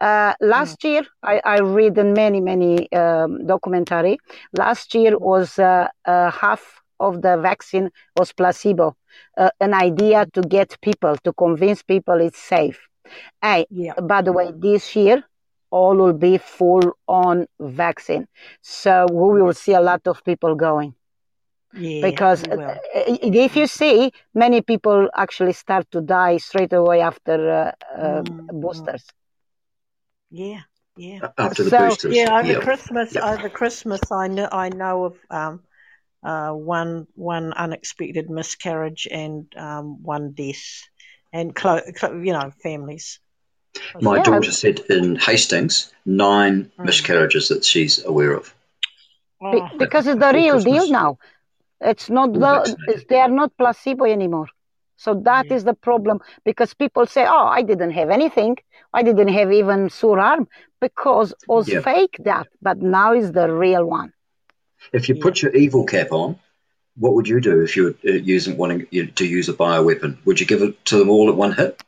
Uh, 0.00 0.34
last 0.40 0.84
year, 0.84 1.02
I, 1.24 1.40
I 1.44 1.58
read 1.58 1.98
in 1.98 2.12
many, 2.12 2.40
many 2.40 2.90
um, 2.92 3.46
documentary. 3.46 4.18
Last 4.56 4.94
year 4.94 5.18
was 5.18 5.58
uh, 5.58 5.88
uh, 6.04 6.30
half 6.30 6.80
of 7.00 7.22
the 7.22 7.36
vaccine 7.38 7.90
was 8.16 8.32
placebo, 8.32 8.96
uh, 9.36 9.50
an 9.60 9.74
idea 9.74 10.26
to 10.34 10.42
get 10.42 10.78
people, 10.82 11.16
to 11.24 11.32
convince 11.32 11.82
people 11.82 12.20
it's 12.20 12.38
safe. 12.38 12.89
Hey, 13.42 13.66
by 14.02 14.22
the 14.22 14.32
way, 14.32 14.52
this 14.56 14.94
year, 14.96 15.22
all 15.70 15.96
will 15.96 16.12
be 16.12 16.38
full 16.38 16.92
on 17.08 17.46
vaccine. 17.60 18.26
So 18.62 19.06
we 19.10 19.42
will 19.42 19.54
see 19.54 19.72
a 19.74 19.80
lot 19.80 20.06
of 20.06 20.22
people 20.24 20.54
going. 20.54 20.94
Yeah, 21.72 22.00
because 22.00 22.42
we 22.42 22.50
will. 22.52 22.68
uh, 22.68 22.74
if 22.94 23.56
you 23.56 23.66
see 23.66 24.12
many 24.34 24.60
people 24.62 25.08
actually 25.14 25.52
start 25.52 25.90
to 25.92 26.00
die 26.00 26.36
straight 26.38 26.72
away 26.72 27.00
after 27.00 27.36
uh, 27.50 27.72
uh, 27.98 28.22
Mm, 28.22 28.48
boosters 28.50 29.04
Yeah, 30.30 30.60
yeah. 30.96 31.20
After 31.38 31.62
the 31.64 31.70
So- 31.70 31.86
boosters. 31.88 32.16
Yeah, 32.16 32.38
over 32.38 32.52
yeah. 32.52 32.60
Christmas, 32.60 33.14
Yeah. 33.14 33.24
over 33.32 33.48
Christmas, 33.50 34.00
I 34.10 34.28
know 34.28 34.48
I 34.50 34.68
know 34.70 35.04
of 35.04 35.16
um, 35.30 35.62
uh, 36.22 36.52
one 36.52 37.06
one 37.14 37.52
unexpected 37.52 38.30
miscarriage 38.30 39.06
and 39.10 39.46
um, 39.56 40.02
one 40.02 40.32
death, 40.32 40.64
and 41.32 41.54
clo- 41.54 41.80
clo- 41.96 42.20
you 42.20 42.32
know 42.32 42.50
families. 42.62 43.20
My 44.00 44.16
Yeah. 44.16 44.22
daughter 44.22 44.52
said 44.52 44.80
in 44.88 45.16
Hastings, 45.16 45.92
nine 46.04 46.70
Mm. 46.78 46.84
miscarriages 46.84 47.48
that 47.48 47.64
she's 47.64 48.04
aware 48.04 48.32
of. 48.34 48.54
Be- 49.50 49.58
Oh, 49.58 49.68
because 49.78 50.06
it's 50.06 50.20
the 50.20 50.32
Before 50.32 50.40
real 50.40 50.58
deal 50.60 50.86
now. 50.90 51.18
It's 51.80 52.08
not 52.10 52.32
the 52.32 52.76
it's, 52.88 53.04
they 53.08 53.20
are 53.20 53.28
not 53.40 53.56
placebo 53.58 54.04
anymore. 54.04 54.48
So 54.96 55.14
that 55.24 55.50
is 55.50 55.64
the 55.64 55.74
problem 55.74 56.20
because 56.44 56.74
people 56.74 57.06
say, 57.06 57.24
"Oh, 57.26 57.46
I 57.58 57.62
didn't 57.62 57.92
have 57.92 58.10
anything. 58.10 58.56
I 58.92 59.02
didn't 59.02 59.28
have 59.38 59.50
even 59.52 59.88
sore 59.90 60.20
arm 60.20 60.48
because 60.80 61.32
it 61.32 61.44
was 61.48 61.68
Yeah. 61.68 61.80
fake 61.88 62.16
that, 62.24 62.48
but 62.60 62.78
now 62.78 63.12
is 63.14 63.32
the 63.32 63.50
real 63.52 63.84
one." 63.84 64.12
If 64.92 65.08
you 65.08 65.14
put 65.16 65.42
your 65.42 65.54
evil 65.54 65.84
cap 65.84 66.12
on, 66.12 66.38
what 67.00 67.14
would 67.14 67.26
you 67.26 67.40
do 67.40 67.62
if 67.62 67.76
you 67.76 67.84
were 67.84 67.96
uh, 68.06 68.12
using 68.12 68.56
wanting 68.56 68.86
to 69.16 69.26
use 69.26 69.48
a 69.48 69.54
bioweapon? 69.54 70.18
Would 70.26 70.38
you 70.38 70.46
give 70.46 70.62
it 70.62 70.84
to 70.86 70.98
them 70.98 71.08
all 71.08 71.28
at 71.30 71.36
one 71.36 71.52
hit? 71.52 71.82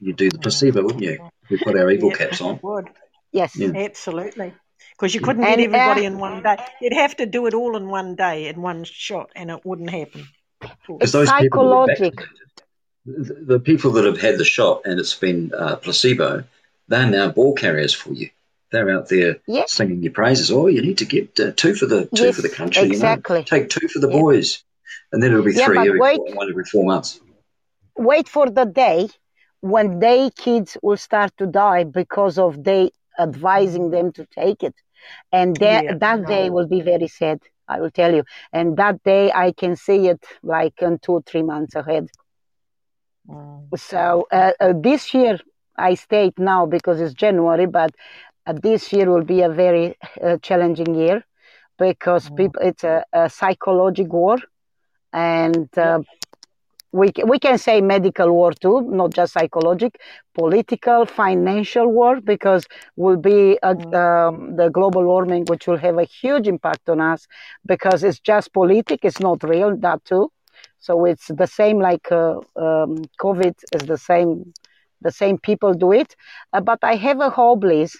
You'd 0.00 0.16
do 0.16 0.30
the 0.30 0.38
placebo, 0.38 0.82
wouldn't 0.82 1.04
you? 1.04 1.28
We 1.50 1.58
put 1.58 1.78
our 1.78 1.90
evil 1.90 2.10
yeah, 2.10 2.16
caps 2.16 2.40
on. 2.40 2.58
would 2.62 2.88
Yes. 3.30 3.54
Yeah. 3.56 3.72
absolutely 3.76 4.54
because 4.92 5.14
you 5.14 5.20
couldn't 5.20 5.44
And, 5.44 5.58
get 5.58 5.64
everybody 5.66 6.06
uh, 6.06 6.10
in 6.10 6.18
one 6.18 6.42
day. 6.42 6.56
You'd 6.80 6.94
have 6.94 7.16
to 7.16 7.26
do 7.26 7.46
it 7.46 7.54
all 7.54 7.76
in 7.76 7.88
one 7.88 8.14
day 8.14 8.48
in 8.48 8.62
one 8.62 8.84
shot, 8.84 9.30
and 9.36 9.50
it 9.50 9.64
wouldn't 9.64 9.90
happen. 9.90 10.26
Because 10.60 10.98
It's 11.00 11.12
those 11.12 11.30
people 11.32 11.72
are 11.72 11.86
psychologic. 11.86 12.14
vaccinated, 12.14 12.62
the, 13.04 13.54
the 13.54 13.60
people 13.60 13.92
that 13.92 14.04
have 14.04 14.18
had 14.18 14.38
the 14.38 14.44
shot 14.44 14.82
and 14.86 14.98
it's 14.98 15.14
been 15.14 15.52
uh, 15.56 15.76
placebo, 15.76 16.44
they're 16.88 17.10
now 17.10 17.28
ball 17.28 17.54
carriers 17.54 17.92
for 17.94 18.12
you. 18.12 18.30
They're 18.72 18.90
out 18.90 19.08
there 19.08 19.36
Yeah. 19.46 19.66
singing 19.66 20.02
your 20.02 20.12
praises. 20.12 20.50
Oh, 20.50 20.66
you 20.66 20.82
need 20.82 20.98
to 20.98 21.04
get 21.06 21.38
uh, 21.40 21.52
two 21.56 21.74
for 21.74 21.86
the 21.86 22.06
two 22.14 22.32
for 22.32 22.42
the 22.42 22.48
Yes, 22.52 22.60
country. 22.60 22.90
You 22.90 22.98
know, 22.98 23.22
exactly. 23.22 23.46
take 23.46 23.70
two 23.70 23.88
for 23.88 24.00
the 24.00 24.08
Yeah. 24.08 24.22
boys, 24.22 24.62
and 25.12 25.22
then 25.22 25.32
it'll 25.32 25.44
be 25.44 25.52
Yeah, 25.52 25.66
three 25.66 25.86
every 25.88 26.02
wait. 26.02 26.22
four, 26.22 26.32
one 26.34 26.48
every 26.50 26.64
four 26.64 26.84
months. 26.84 27.20
Wait 27.98 28.28
for 28.28 28.48
the 28.50 28.64
day 28.64 29.08
when 29.60 29.98
they 30.00 30.30
kids 30.30 30.76
will 30.82 30.96
start 30.96 31.32
to 31.36 31.46
die 31.46 31.84
because 31.84 32.38
of 32.38 32.64
they 32.64 32.90
advising 33.18 33.90
them 33.90 34.12
to 34.12 34.24
take 34.26 34.62
it, 34.62 34.74
and 35.32 35.58
that 35.60 35.84
Yeah. 35.84 35.94
that 36.00 36.26
day 36.26 36.50
will 36.50 36.66
be 36.66 36.80
very 36.80 37.08
sad. 37.08 37.40
I 37.68 37.80
will 37.80 37.90
tell 37.90 38.14
you, 38.14 38.24
and 38.52 38.76
that 38.76 39.02
day 39.02 39.30
I 39.32 39.52
can 39.52 39.76
see 39.76 40.08
it 40.08 40.24
like 40.42 40.80
in 40.82 40.98
two 40.98 41.22
three 41.26 41.42
months 41.42 41.74
ahead. 41.74 42.08
Mm. 43.28 43.72
So 43.76 44.26
uh, 44.32 44.52
uh, 44.60 44.72
this 44.80 45.12
year 45.14 45.38
I 45.76 45.94
state 45.94 46.38
now 46.38 46.66
because 46.66 47.00
it's 47.00 47.14
January, 47.14 47.66
but 47.66 47.90
this 48.54 48.92
year 48.92 49.10
will 49.10 49.24
be 49.24 49.42
a 49.42 49.48
very 49.48 49.96
uh, 50.22 50.36
challenging 50.42 50.94
year 50.94 51.24
because 51.78 52.30
people 52.30 52.60
it's 52.62 52.84
a, 52.84 53.04
a 53.12 53.28
psychological 53.28 54.18
war, 54.18 54.36
and 55.12 55.68
uh, 55.78 56.00
we 56.92 57.10
we 57.26 57.38
can 57.38 57.58
say 57.58 57.80
medical 57.80 58.30
war 58.32 58.52
too, 58.52 58.80
not 58.90 59.12
just 59.12 59.32
psychological, 59.34 60.00
political, 60.34 61.04
financial 61.06 61.86
war 61.90 62.20
because 62.20 62.64
will 62.96 63.16
be 63.16 63.58
uh, 63.62 63.74
um, 63.96 64.56
the 64.56 64.68
global 64.72 65.04
warming, 65.04 65.44
which 65.46 65.66
will 65.66 65.76
have 65.78 65.98
a 65.98 66.04
huge 66.04 66.46
impact 66.48 66.88
on 66.88 67.00
us 67.00 67.26
because 67.66 68.02
it's 68.04 68.20
just 68.20 68.52
politic, 68.52 69.00
it's 69.04 69.20
not 69.20 69.42
real. 69.42 69.76
That 69.76 70.04
too. 70.04 70.30
So 70.78 71.04
it's 71.04 71.28
the 71.28 71.46
same 71.46 71.78
like 71.80 72.10
uh, 72.10 72.36
um, 72.56 72.96
COVID 73.20 73.54
is 73.74 73.82
the 73.86 73.98
same, 73.98 74.52
the 75.00 75.10
same 75.10 75.38
people 75.38 75.74
do 75.74 75.92
it. 75.92 76.14
Uh, 76.52 76.60
but 76.60 76.78
I 76.82 76.94
have 76.96 77.20
a 77.20 77.30
hope, 77.30 77.64
Liz. 77.64 77.96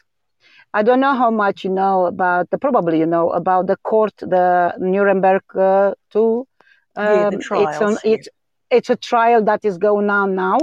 I 0.77 0.83
don't 0.83 1.01
know 1.01 1.15
how 1.15 1.31
much 1.31 1.65
you 1.65 1.71
know 1.71 2.07
about, 2.07 2.49
probably 2.61 2.99
you 3.01 3.07
know 3.07 3.31
about 3.31 3.67
the 3.67 3.77
court, 3.77 4.15
the 4.19 4.75
Nuremberg 4.79 5.43
uh, 5.57 5.93
two. 6.11 6.47
Yeah, 6.99 7.25
the 7.25 7.39
it's 7.55 7.81
trials, 7.81 7.81
on, 7.81 7.99
yeah. 8.09 8.15
it's 8.15 8.29
it's 8.71 8.91
a 8.91 8.97
trial 8.97 9.43
that 9.45 9.65
is 9.65 9.79
going 9.79 10.11
on 10.11 10.35
now 10.35 10.59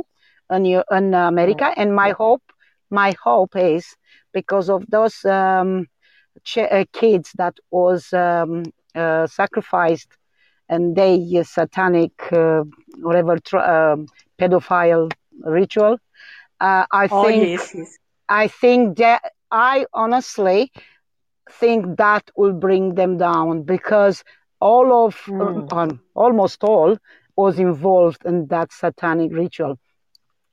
in 0.51 0.65
in 0.91 1.13
America, 1.13 1.71
and 1.77 1.95
my 1.95 2.11
hope, 2.11 2.43
my 2.89 3.13
hope 3.23 3.55
is 3.55 3.95
because 4.33 4.69
of 4.69 4.85
those 4.89 5.23
um, 5.25 5.87
ch- 6.43 6.57
uh, 6.77 6.85
kids 6.93 7.31
that 7.37 7.55
was 7.71 8.13
um, 8.13 8.63
uh, 8.95 9.27
sacrificed 9.27 10.09
and 10.69 10.95
they 10.95 11.15
uh, 11.39 11.43
satanic 11.43 12.13
uh, 12.33 12.63
whatever 13.01 13.37
tr- 13.39 13.57
um 13.75 14.05
pedophile 14.39 15.11
ritual. 15.45 15.97
Uh, 16.59 16.85
I 16.91 17.07
Oh 17.09 17.27
think 17.27 17.51
yes, 17.51 17.73
yes. 17.75 17.97
I 18.29 18.47
think 18.47 18.97
that 18.97 19.21
I 19.53 19.85
honestly 19.93 20.71
think 21.51 21.97
that 21.97 22.31
will 22.35 22.53
bring 22.53 22.95
them 22.95 23.17
down 23.17 23.63
because 23.63 24.23
all 24.59 25.05
of 25.05 25.15
Mm. 25.27 25.71
um, 25.73 26.01
almost 26.15 26.63
all 26.63 26.97
was 27.35 27.59
involved 27.59 28.21
in 28.25 28.47
that 28.47 28.71
satanic 28.71 29.31
ritual. 29.33 29.77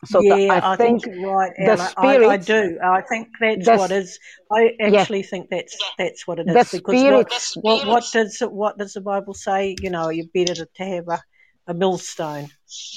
So 0.04 0.20
the- 0.20 0.26
yeah, 0.28 0.60
I, 0.62 0.76
think, 0.76 1.04
you're 1.06 1.30
right, 1.36 1.52
the 1.58 1.72
Ella. 1.72 1.92
I, 1.96 2.16
I 2.34 2.36
do. 2.38 2.78
I 2.82 3.00
think 3.02 3.28
that's 3.40 3.66
the 3.66 3.76
what 3.76 3.92
s- 3.92 3.98
is. 4.02 4.18
I 4.50 4.74
Yeah. 4.78 5.00
actually 5.00 5.22
think 5.22 5.50
that's 5.50 5.76
that's 5.98 6.26
what 6.26 6.38
it 6.38 6.48
is. 6.48 6.54
The 6.54 6.78
because 6.78 7.04
what, 7.04 7.32
spirits- 7.32 7.56
what 7.56 7.86
what 7.86 8.04
does 8.12 8.40
what 8.40 8.78
does 8.78 8.92
the 8.94 9.00
Bible 9.02 9.34
say? 9.34 9.76
You 9.80 9.90
know, 9.90 10.08
you're 10.08 10.32
better 10.34 10.54
to, 10.54 10.66
to 10.76 10.84
have 10.84 11.08
a, 11.08 11.20
a 11.68 11.74
millstone 11.74 12.48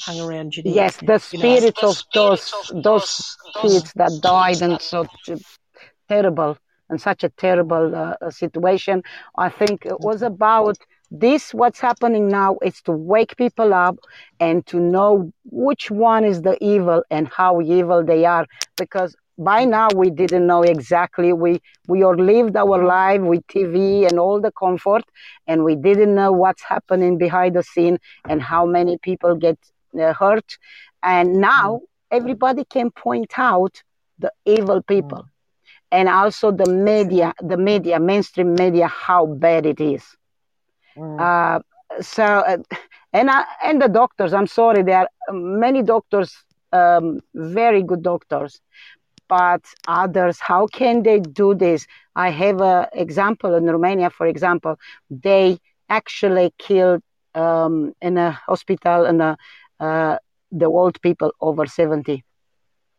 hung 0.06 0.20
around 0.22 0.56
your 0.56 0.66
neck. 0.66 0.76
Yes, 0.76 0.98
the 0.98 1.20
you 1.32 1.40
know. 1.44 1.56
spirits 1.56 1.84
of 1.84 2.04
those 2.14 2.54
those 2.74 3.38
kids 3.62 3.92
that 3.96 4.12
died 4.22 4.62
and 4.62 4.82
so 4.82 5.02
a 5.02 5.38
terrible 6.14 6.58
in 6.92 6.98
such 7.00 7.24
a 7.24 7.30
terrible 7.46 7.86
uh, 7.96 8.30
situation. 8.30 9.02
I 9.46 9.50
think 9.60 9.86
it 9.86 10.00
was 10.10 10.22
about 10.22 10.78
this. 11.26 11.54
What's 11.54 11.82
happening 11.90 12.26
now 12.28 12.52
is 12.70 12.82
to 12.88 12.92
wake 12.92 13.34
people 13.44 13.74
up 13.74 13.98
and 14.40 14.66
to 14.72 14.78
know 14.80 15.32
which 15.68 15.86
one 15.92 16.24
is 16.32 16.42
the 16.42 16.56
evil 16.74 17.04
and 17.10 17.28
how 17.28 17.62
evil 17.62 18.04
they 18.12 18.26
are, 18.26 18.46
because 18.78 19.16
by 19.38 19.66
now 19.66 19.88
we 19.96 20.10
didn't 20.22 20.46
know 20.52 20.64
exactly. 20.76 21.34
We 21.34 21.52
we 21.88 22.04
all 22.04 22.16
lived 22.34 22.56
our 22.64 22.84
life 22.98 23.22
with 23.22 23.44
TV 23.48 24.08
and 24.08 24.20
all 24.20 24.40
the 24.48 24.52
comfort, 24.52 25.06
and 25.48 25.64
we 25.64 25.76
didn't 25.76 26.14
know 26.20 26.32
what's 26.32 26.64
happening 26.64 27.18
behind 27.18 27.56
the 27.56 27.64
scene 27.64 27.98
and 28.30 28.42
how 28.42 28.64
many 28.66 28.98
people 29.10 29.36
get 29.36 29.58
uh, 30.00 30.14
hurt. 30.14 30.50
And 31.02 31.28
now 31.54 31.82
everybody 32.12 32.64
can 32.76 32.92
point 32.92 33.34
out 33.38 33.74
the 34.20 34.32
evil 34.46 34.82
people, 34.84 35.26
and 35.94 36.10
also 36.10 36.52
the 36.52 36.68
media, 36.68 37.34
the 37.52 37.58
media, 37.58 38.00
mainstream 38.00 38.56
media, 38.56 38.88
how 38.88 39.28
bad 39.28 39.66
it 39.66 39.80
is. 39.80 40.04
Uh, 41.18 41.60
so, 42.02 42.24
uh, 42.24 42.58
and 43.14 43.30
I, 43.30 43.46
and 43.64 43.82
the 43.82 43.88
doctors. 43.88 44.34
I'm 44.34 44.48
sorry, 44.48 44.84
there 44.84 45.02
are 45.02 45.10
many 45.34 45.84
doctors, 45.84 46.36
um, 46.74 47.22
very 47.36 47.84
good 47.84 48.04
doctors, 48.04 48.60
but 49.30 49.62
others. 49.88 50.40
How 50.40 50.68
can 50.68 51.04
they 51.04 51.20
do 51.20 51.54
this? 51.56 51.88
I 52.16 52.30
have 52.32 52.62
an 52.62 52.88
example 52.94 53.54
in 53.56 53.66
Romania, 53.66 54.10
for 54.10 54.28
example. 54.28 54.78
They 55.10 55.60
actually 55.90 56.54
killed 56.58 57.04
um, 57.36 57.94
in 58.02 58.18
a 58.18 58.32
hospital 58.32 59.06
in 59.06 59.22
a, 59.22 59.38
uh, 59.80 60.18
the 60.52 60.66
old 60.66 61.02
people 61.02 61.32
over 61.42 61.66
seventy. 61.68 62.24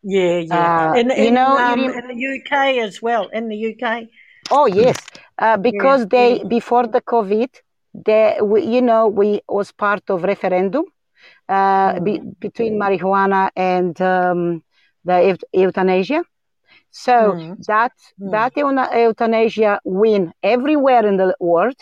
Yeah, 0.05 0.39
yeah. 0.39 0.71
Uh, 0.71 0.95
in, 0.95 1.11
you 1.15 1.31
in, 1.31 1.33
know, 1.33 1.57
um, 1.57 1.79
you- 1.79 1.93
in 1.93 2.07
the 2.07 2.15
UK 2.15 2.79
as 2.79 3.01
well. 3.01 3.27
In 3.33 3.49
the 3.49 3.57
UK. 3.57 4.09
Oh 4.51 4.65
yes, 4.67 4.97
uh, 5.39 5.57
because 5.57 6.07
Yeah, 6.07 6.07
they 6.07 6.43
before 6.47 6.87
the 6.87 7.01
COVID, 7.01 7.49
they 7.93 8.37
we, 8.41 8.63
you 8.63 8.81
know 8.81 9.07
we 9.07 9.41
was 9.49 9.71
part 9.71 10.03
of 10.09 10.23
referendum 10.23 10.85
uh, 11.49 11.99
be, 11.99 12.21
between 12.39 12.79
marijuana 12.79 13.49
and 13.55 13.99
um, 14.01 14.63
the 15.05 15.37
euthanasia. 15.53 16.23
So 16.91 17.37
Mm. 17.41 17.57
that 17.67 17.93
that 18.21 18.53
euthan- 18.55 18.93
euthanasia 19.07 19.79
win 19.85 20.33
everywhere 20.43 21.05
in 21.05 21.17
the 21.17 21.35
world. 21.39 21.75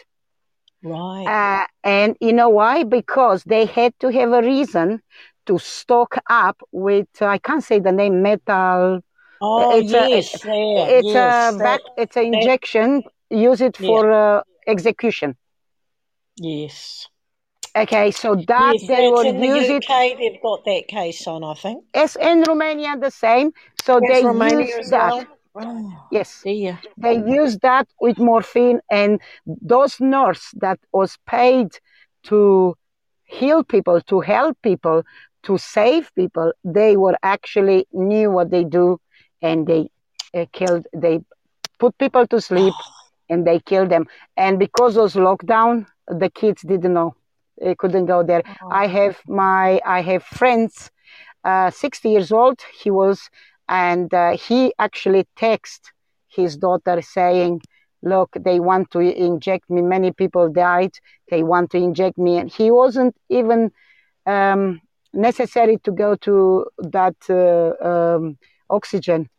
Right. 0.84 1.28
Uh, 1.28 1.66
and 1.84 2.16
you 2.22 2.34
know 2.34 2.50
why? 2.50 2.84
Because 2.84 3.44
they 3.44 3.66
had 3.66 3.94
to 4.00 4.10
have 4.12 4.32
a 4.32 4.42
reason 4.42 5.02
to 5.46 5.58
stock 5.60 6.16
up 6.30 6.62
with 6.72 7.08
I 7.22 7.38
can't 7.38 7.64
say 7.64 7.80
the 7.80 7.92
name 7.92 8.22
metal. 8.22 9.02
Oh 9.42 9.78
it's 9.78 9.92
a, 9.92 10.10
yes, 10.10 10.34
it's 10.36 11.08
yes, 11.08 11.54
a 11.54 11.58
that- 11.58 11.64
back, 11.64 11.80
it's 11.98 12.16
an 12.18 12.32
that- 12.32 12.38
injection. 12.42 13.04
Use 13.30 13.62
it 13.62 13.80
Yeah. 13.80 13.88
for 13.88 14.12
uh, 14.12 14.42
execution. 14.68 15.36
Yes. 16.38 17.08
Okay, 17.76 18.12
so 18.12 18.36
that 18.36 18.74
yes, 18.76 18.88
they 18.88 18.96
that's 18.96 19.12
will 19.12 19.22
in 19.22 19.42
the 19.42 19.76
UK. 19.76 20.12
it. 20.12 20.18
They've 20.20 20.42
got 20.42 20.64
that 20.66 20.88
case 20.88 21.26
on, 21.28 21.44
I 21.44 21.56
think. 21.56 21.84
As 21.96 22.16
in 22.16 22.44
Romania, 22.44 22.96
the 23.00 23.10
same. 23.10 23.52
So 23.84 24.00
Yes, 24.02 24.10
they 24.22 24.26
Romania 24.28 24.60
use 24.68 24.76
as 24.78 24.90
that. 24.92 25.28
well. 25.56 26.08
yes, 26.12 26.42
dear. 26.44 26.80
they 26.98 27.16
used 27.16 27.62
that 27.62 27.88
with 28.00 28.18
morphine, 28.20 28.80
and 28.92 29.20
those 29.46 30.00
nurse 30.00 30.52
that 30.62 30.80
was 30.92 31.18
paid 31.26 31.70
to 32.26 32.76
heal 33.24 33.64
people, 33.64 34.02
to 34.02 34.20
help 34.22 34.56
people, 34.62 35.02
to 35.44 35.58
save 35.58 36.14
people, 36.16 36.52
they 36.64 36.98
were 36.98 37.18
actually 37.24 37.88
knew 37.92 38.32
what 38.32 38.52
they 38.52 38.64
do, 38.64 39.00
and 39.42 39.68
they 39.68 39.90
uh, 40.34 40.46
killed. 40.54 40.88
They 40.94 41.22
put 41.80 41.98
people 41.98 42.28
to 42.28 42.42
sleep, 42.42 42.74
and 43.30 43.46
they 43.46 43.60
killed 43.60 43.90
them. 43.90 44.08
And 44.38 44.60
because 44.60 44.98
of 44.98 45.14
lockdown, 45.14 45.88
the 46.08 46.30
kids 46.30 46.62
didn't 46.64 46.94
know 46.94 47.16
they 47.62 47.76
couldn't 47.76 48.06
go 48.06 48.24
there. 48.24 48.44
I 48.70 48.88
have 48.88 49.18
my 49.28 49.80
I 49.86 50.02
have 50.02 50.24
friends, 50.24 50.92
uh, 51.44 51.70
60 51.72 52.10
years 52.10 52.32
old. 52.32 52.60
He 52.82 52.92
was, 52.92 53.30
and 53.68 54.14
uh, 54.14 54.38
he 54.38 54.74
actually 54.80 55.28
text 55.36 55.92
his 56.28 56.58
daughter 56.58 57.02
saying, 57.02 57.62
"Look, 58.02 58.32
they 58.40 58.60
want 58.60 58.92
to 58.92 59.00
inject 59.00 59.70
me. 59.70 59.82
Many 59.82 60.12
people 60.12 60.50
died. 60.50 60.94
They 61.30 61.44
want 61.44 61.72
to 61.72 61.78
inject 61.78 62.18
me." 62.18 62.38
And 62.38 62.52
he 62.52 62.72
wasn't 62.72 63.16
even 63.30 63.72
um, 64.26 64.82
necessary 65.14 65.78
to 65.84 65.92
go 65.92 66.16
to 66.16 66.66
that 66.80 67.16
uh, 67.30 67.88
um, 67.88 68.38
oxygen. 68.70 69.30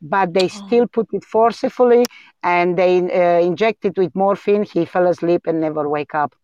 But 0.00 0.34
they 0.34 0.48
still 0.48 0.86
put 0.86 1.08
it 1.12 1.24
forcefully, 1.24 2.04
and 2.42 2.76
they 2.78 2.98
uh, 2.98 3.40
injected 3.40 3.96
with 3.96 4.14
morphine. 4.14 4.64
He 4.64 4.84
fell 4.84 5.06
asleep 5.06 5.42
and 5.46 5.60
never 5.60 5.88
wake 5.88 6.14
up. 6.14 6.34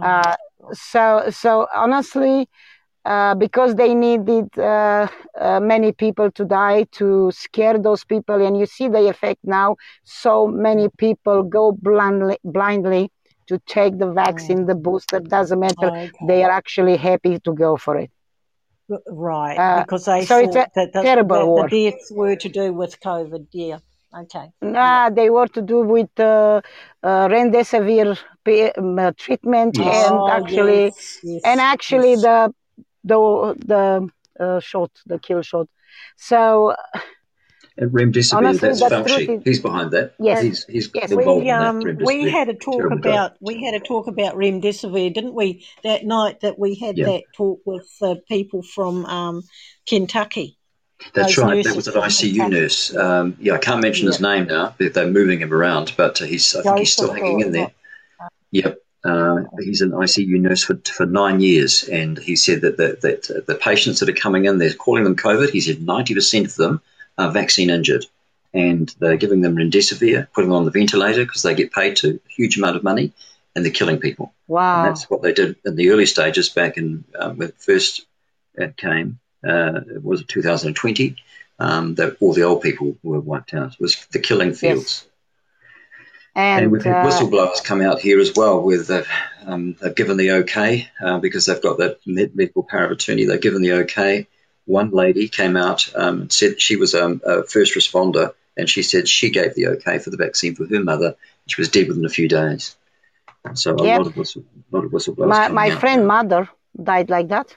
Uh, 0.00 0.36
so 0.72 1.24
so 1.30 1.66
honestly, 1.74 2.48
uh, 3.04 3.34
because 3.34 3.74
they 3.74 3.94
needed 3.94 4.46
uh, 4.58 5.06
uh, 5.40 5.60
many 5.60 5.92
people 5.92 6.30
to 6.32 6.44
die 6.44 6.84
to 6.92 7.30
scare 7.32 7.78
those 7.78 8.04
people, 8.04 8.44
and 8.44 8.58
you 8.58 8.66
see 8.66 8.88
the 8.88 9.08
effect 9.08 9.40
now. 9.44 9.76
So 10.04 10.46
many 10.46 10.88
people 10.98 11.42
go 11.42 11.72
blindly 11.72 12.38
blindly 12.44 13.10
to 13.48 13.58
take 13.66 13.98
the 13.98 14.10
vaccine, 14.12 14.66
the 14.66 14.74
booster. 14.74 15.20
Doesn't 15.20 15.58
matter. 15.60 15.88
Okay. 15.88 16.26
They 16.26 16.44
are 16.44 16.50
actually 16.50 16.96
happy 16.96 17.38
to 17.40 17.52
go 17.52 17.76
for 17.76 17.96
it. 17.96 18.10
Right, 19.06 19.58
Uh, 19.58 19.82
because 19.82 20.06
they 20.06 20.24
so 20.24 20.38
it's 20.38 20.56
thought 20.56 20.68
a 20.76 20.80
that, 20.92 20.92
the, 21.28 21.46
war. 21.46 21.68
the 21.68 21.90
deaths 21.90 22.10
were 22.10 22.36
to 22.36 22.48
do 22.48 22.72
with 22.72 22.98
COVID. 23.00 23.46
Yeah. 23.52 23.78
Okay. 24.16 24.50
Nah, 24.62 25.10
they 25.10 25.28
were 25.30 25.46
to 25.48 25.60
do 25.60 25.82
with 25.82 26.08
uh, 26.18 26.62
uh, 27.02 27.28
um, 27.28 28.98
uh, 28.98 29.12
treatment 29.16 29.78
Yes. 29.78 30.10
and 30.10 30.16
Oh, 30.18 30.28
actually 30.28 30.84
yes, 30.84 31.18
yes, 31.22 31.42
and 31.44 31.60
actually 31.60 32.16
the 32.16 32.54
the 33.04 33.18
the 33.66 34.08
uh, 34.40 34.60
shot, 34.60 34.90
the 35.06 35.18
kill 35.18 35.42
shot. 35.42 35.68
So 36.16 36.74
And 37.80 37.92
remdesivir, 37.92 38.34
Honestly, 38.38 38.68
that's 38.68 38.80
the 38.80 38.86
Fauci. 38.88 39.42
he's 39.44 39.60
behind 39.60 39.92
that. 39.92 40.14
Yes. 40.18 40.42
He's, 40.42 40.64
he's 40.64 40.90
Yes. 40.94 41.12
involved 41.12 41.44
we 41.44 41.50
in 41.50 41.58
that. 41.58 41.66
um 41.66 41.96
we 42.04 42.28
had 42.28 42.48
a 42.48 42.54
talk 42.54 42.90
about 42.90 43.36
we 43.40 43.62
had 43.62 43.74
a 43.74 43.80
talk 43.80 44.08
about 44.08 44.34
remdesivir, 44.34 45.14
didn't 45.14 45.34
we? 45.34 45.64
That 45.84 46.04
night 46.04 46.40
that 46.40 46.58
we 46.58 46.74
had 46.74 46.98
Yeah. 46.98 47.04
that 47.06 47.22
talk 47.36 47.60
with 47.64 47.88
the 48.00 48.16
people 48.28 48.62
from 48.62 49.06
um 49.06 49.42
Kentucky. 49.88 50.58
That's 51.14 51.38
right. 51.38 51.62
That 51.64 51.76
was 51.76 51.86
an 51.86 51.94
ICU 51.94 52.50
nurse. 52.50 52.94
Um, 52.96 53.36
yeah, 53.38 53.54
I 53.54 53.58
can't 53.58 53.80
mention 53.80 54.08
his 54.08 54.20
name 54.20 54.46
now. 54.48 54.74
but 54.76 54.94
They're 54.94 55.06
moving 55.06 55.38
him 55.38 55.54
around, 55.54 55.92
but 55.96 56.20
uh, 56.20 56.24
he's. 56.24 56.56
I 56.56 56.62
think 56.62 56.78
he's 56.78 56.92
still 56.92 57.12
hanging 57.12 57.40
in 57.40 57.52
there. 57.52 57.70
Yep. 58.50 58.78
Uh, 59.04 59.42
he's 59.60 59.80
an 59.80 59.92
ICU 59.92 60.40
nurse 60.40 60.64
for, 60.64 60.76
for 60.92 61.06
nine 61.06 61.38
years, 61.38 61.84
and 61.84 62.18
he 62.18 62.34
said 62.34 62.62
that 62.62 62.76
the, 62.78 62.98
that 63.02 63.30
uh, 63.30 63.40
the 63.46 63.54
patients 63.54 64.00
that 64.00 64.08
are 64.08 64.12
coming 64.24 64.46
in, 64.46 64.58
they're 64.58 64.74
calling 64.74 65.04
them 65.04 65.14
COVID. 65.14 65.50
He 65.50 65.60
said 65.60 65.80
ninety 65.80 66.14
percent 66.14 66.46
of 66.46 66.56
them 66.56 66.82
are 67.18 67.30
vaccine 67.30 67.68
injured, 67.70 68.06
and 68.54 68.94
they're 68.98 69.16
giving 69.16 69.40
them 69.40 69.56
remdesivir, 69.56 70.28
putting 70.32 70.50
them 70.50 70.56
on 70.56 70.64
the 70.64 70.70
ventilator 70.70 71.24
because 71.24 71.42
they 71.42 71.54
get 71.54 71.72
paid 71.72 71.96
to 71.96 72.20
a 72.24 72.32
huge 72.32 72.56
amount 72.56 72.76
of 72.76 72.82
money, 72.82 73.12
and 73.54 73.64
they're 73.64 73.72
killing 73.72 73.98
people. 73.98 74.32
wow, 74.46 74.84
And 74.84 74.90
that's 74.94 75.10
what 75.10 75.22
they 75.22 75.32
did 75.32 75.56
in 75.64 75.76
the 75.76 75.90
early 75.90 76.06
stages 76.06 76.48
back 76.48 76.76
in 76.76 77.04
um, 77.18 77.36
when 77.36 77.52
first 77.58 78.06
it 78.54 78.76
came. 78.76 79.18
Uh, 79.46 79.80
it 79.94 80.02
was 80.02 80.24
2020. 80.24 81.16
Um, 81.60 81.96
that 81.96 82.18
all 82.20 82.34
the 82.34 82.44
old 82.44 82.62
people 82.62 82.96
were 83.02 83.18
wiped 83.18 83.52
out. 83.52 83.72
It 83.72 83.80
was 83.80 84.06
the 84.12 84.20
killing 84.20 84.54
fields. 84.54 85.08
And, 86.36 86.64
and 86.64 86.72
we've 86.72 86.84
had 86.84 87.04
uh, 87.04 87.10
whistleblowers 87.10 87.64
come 87.64 87.80
out 87.80 88.00
here 88.00 88.20
as 88.20 88.32
well 88.36 88.62
with 88.62 88.86
they've, 88.86 89.08
um, 89.44 89.74
they've 89.80 89.94
given 89.94 90.16
the 90.16 90.30
okay 90.32 90.88
uh, 91.02 91.18
because 91.18 91.46
they've 91.46 91.60
got 91.60 91.78
that 91.78 91.98
med- 92.06 92.36
medical 92.36 92.62
power 92.62 92.84
of 92.84 92.92
attorney. 92.92 93.24
They've 93.24 93.40
given 93.40 93.60
the 93.60 93.72
okay. 93.72 94.28
One 94.68 94.90
lady 94.92 95.28
came 95.28 95.56
out 95.56 95.90
um, 95.96 96.22
and 96.22 96.32
said 96.32 96.60
she 96.60 96.76
was 96.76 96.94
um, 96.94 97.20
a 97.26 97.42
first 97.44 97.74
responder 97.76 98.32
and 98.56 98.68
she 98.68 98.82
said 98.82 99.08
she 99.08 99.30
gave 99.30 99.54
the 99.54 99.68
okay 99.74 99.98
for 99.98 100.10
the 100.10 100.16
vaccine 100.16 100.54
for 100.56 100.66
her 100.66 100.82
mother. 100.84 101.16
She 101.46 101.60
was 101.60 101.68
dead 101.70 101.88
within 101.88 102.06
a 102.06 102.10
few 102.18 102.28
days. 102.28 102.76
So 103.54 103.74
a 103.80 103.84
Yep. 103.84 103.96
lot 103.96 104.06
of 104.06 104.16
whistle, 104.16 104.44
lot 104.72 104.84
of 104.84 104.90
whistleblowers. 104.92 105.40
my 105.40 105.48
my 105.48 105.70
friend 105.70 106.06
mother 106.06 106.48
died 106.90 107.10
like 107.10 107.28
that 107.28 107.56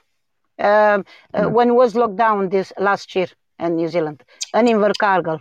um, 0.58 1.04
uh, 1.34 1.48
when 1.56 1.68
it 1.70 1.74
was 1.82 1.94
lockdown 1.94 2.50
this 2.50 2.72
last 2.78 3.14
year 3.16 3.28
in 3.58 3.76
New 3.76 3.88
Zealand 3.88 4.22
and 4.54 4.68
in 4.68 4.76
Invercargill. 4.78 5.40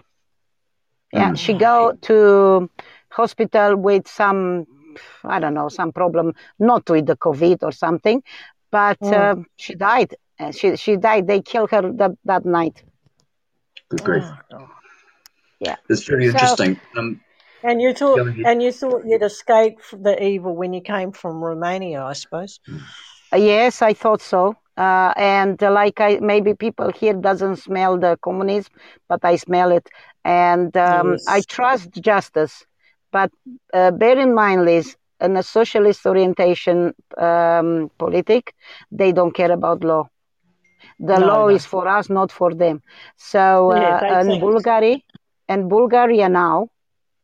Yeah, 1.11 1.34
she 1.34 1.53
go 1.53 1.93
to 2.03 2.69
hospital 3.11 3.76
with 3.76 4.07
some 4.07 4.65
I 5.23 5.39
don't 5.39 5.53
know 5.53 5.69
some 5.69 5.91
problem, 5.91 6.34
not 6.60 6.89
with 6.89 7.06
the 7.07 7.15
COVID 7.18 7.60
or 7.64 7.72
something, 7.72 8.22
but 8.72 8.99
Mm. 9.02 9.11
uh, 9.11 9.35
she 9.57 9.76
died. 9.76 10.15
Uh, 10.42 10.52
she 10.52 10.76
she 10.76 10.96
died. 10.98 11.28
They 11.28 11.42
killed 11.42 11.70
her 11.72 11.84
that 11.94 12.12
that 12.26 12.44
night. 12.46 12.84
Good 13.90 14.04
grief. 14.04 14.26
Yeah. 15.60 15.76
It's 15.90 16.04
very 16.04 16.26
So- 16.26 16.32
interesting. 16.32 16.80
Um, 16.98 17.22
And 17.64 17.80
you 17.80 17.94
thought 17.94 18.20
and 18.50 18.58
you 18.64 18.72
thought 18.72 19.02
you'd 19.06 19.22
escape 19.34 19.78
the 20.08 20.16
evil 20.32 20.56
when 20.56 20.74
you 20.74 20.82
came 20.82 21.12
from 21.12 21.44
Romania, 21.44 22.04
I 22.12 22.14
suppose. 22.14 22.60
Uh, 23.34 23.38
Yes, 23.38 23.82
I 23.84 23.94
thought 23.94 24.22
so. 24.22 24.56
Uh, 24.78 25.14
and 25.16 25.62
uh, 25.62 25.70
like 25.82 25.98
I, 26.02 26.18
maybe 26.34 26.52
people 26.56 26.90
here 27.02 27.14
doesn't 27.14 27.58
smell 27.58 28.00
the 28.00 28.18
communism, 28.28 28.74
but 29.10 29.20
I 29.24 29.36
smell 29.38 29.70
it, 29.72 29.88
and 30.26 30.76
um, 30.76 31.12
Yes. 31.12 31.26
I 31.28 31.42
trust 31.56 31.92
justice. 32.12 32.66
But 33.12 33.30
uh, 33.74 33.92
bear 33.92 34.18
in 34.18 34.34
mind, 34.34 34.66
Liz, 34.66 34.96
in 35.20 35.38
a 35.38 35.44
socialist 35.44 36.06
orientation 36.06 36.78
um, 37.18 37.92
politic, 38.00 38.56
they 39.00 39.12
don't 39.12 39.36
care 39.36 39.52
about 39.52 39.84
law. 39.84 40.10
The 40.99 41.20
No, 41.20 41.30
law 41.30 41.48
no. 41.48 41.49
is 41.49 41.66
for 41.66 41.88
us, 41.88 42.10
not 42.10 42.32
for 42.32 42.53
them. 42.53 42.82
So 43.18 43.72
Yeah, 43.72 44.02
uh, 44.10 44.20
in 44.22 44.40
Bulgaria, 44.40 44.98
and 45.48 45.70
Bulgaria 45.70 46.30
now, 46.30 46.68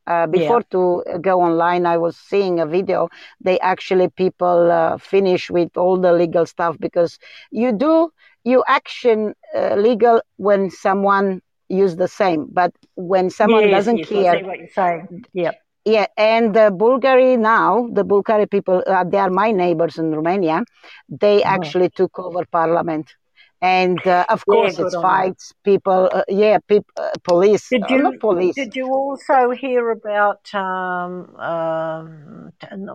uh, 0.08 0.28
before 0.28 0.62
to 0.72 1.04
go 1.22 1.42
online, 1.42 1.86
I 1.86 1.98
was 1.98 2.18
seeing 2.18 2.60
a 2.60 2.66
video. 2.66 3.10
They 3.42 3.60
actually 3.60 4.10
people 4.10 4.72
uh, 4.72 4.98
finish 4.98 5.50
with 5.50 5.78
all 5.78 5.98
the 6.00 6.14
legal 6.14 6.46
stuff 6.46 6.78
because 6.80 7.18
you 7.52 7.72
do 7.72 8.10
you 8.44 8.64
action 8.68 9.34
uh, 9.56 9.76
legal 9.76 10.22
when 10.38 10.70
someone 10.70 11.42
use 11.70 11.96
the 11.98 12.08
same, 12.08 12.48
but 12.52 12.72
when 12.96 13.30
someone 13.30 13.70
yes, 13.70 13.70
doesn't 13.70 14.02
yes, 14.02 14.10
care, 14.10 14.40
I 14.40 14.42
see 14.42 14.46
what 14.46 14.60
you're 14.60 14.68
saying. 14.70 15.26
Yep. 15.34 15.62
yeah, 15.86 16.06
and 16.18 16.54
the 16.54 16.72
Bulgari 16.72 17.38
now, 17.38 17.88
the 17.92 18.04
Bulgari 18.04 18.50
people, 18.50 18.84
uh, 18.88 19.04
they 19.04 19.18
are 19.18 19.30
my 19.30 19.52
neighbors 19.52 19.98
in 19.98 20.12
Romania. 20.14 20.64
They 21.10 21.44
Uh-huh. 21.46 21.72
actually 21.72 21.90
took 21.90 22.20
over 22.20 22.46
parliament. 22.52 23.16
And 23.62 24.00
uh, 24.06 24.24
of 24.30 24.46
course, 24.46 24.78
good 24.78 24.86
it's 24.86 24.96
on 24.96 25.02
them. 25.02 25.10
fights, 25.12 25.52
people, 25.64 26.10
uh, 26.14 26.24
yeah, 26.28 26.60
peop- 26.68 26.92
uh, 26.96 27.10
police, 27.24 27.68
Did 27.70 27.86
you 27.90 28.04
not 28.04 28.20
police. 28.20 28.54
did 28.54 28.76
you 28.76 28.86
also 28.88 29.50
hear 29.50 29.90
about 29.90 30.54
um, 30.54 31.36
um, 31.38 32.52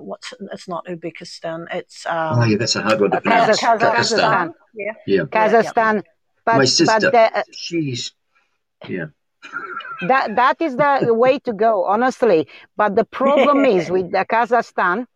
what's 0.08 0.32
it's 0.52 0.68
not 0.68 0.86
Uzbekistan, 0.86 1.66
it's 1.74 2.06
um, 2.06 2.38
oh, 2.38 2.44
yeah, 2.44 2.56
that's 2.58 2.76
a 2.76 2.82
hard 2.82 3.00
one 3.00 3.10
to 3.10 3.16
Uh, 3.16 3.20
pronounce. 3.20 3.60
Kazakh- 3.60 3.94
Kazakhstan. 3.96 4.52
Yeah. 4.74 4.92
Yeah. 5.06 5.22
Kazakhstan. 5.24 6.02
But, 6.46 6.58
My 6.58 6.64
sister. 6.64 7.00
but 7.00 7.12
the, 7.12 7.38
uh, 7.38 7.42
She's. 7.52 8.12
Yeah. 8.88 9.06
that 10.08 10.36
that 10.36 10.60
is 10.60 10.76
the 10.76 11.12
way 11.24 11.38
to 11.40 11.52
go, 11.52 11.84
honestly. 11.84 12.46
But 12.76 12.94
the 12.94 13.04
problem 13.04 13.64
is 13.76 13.90
with 13.90 14.12
the 14.12 14.24
Kazakhstan. 14.30 15.06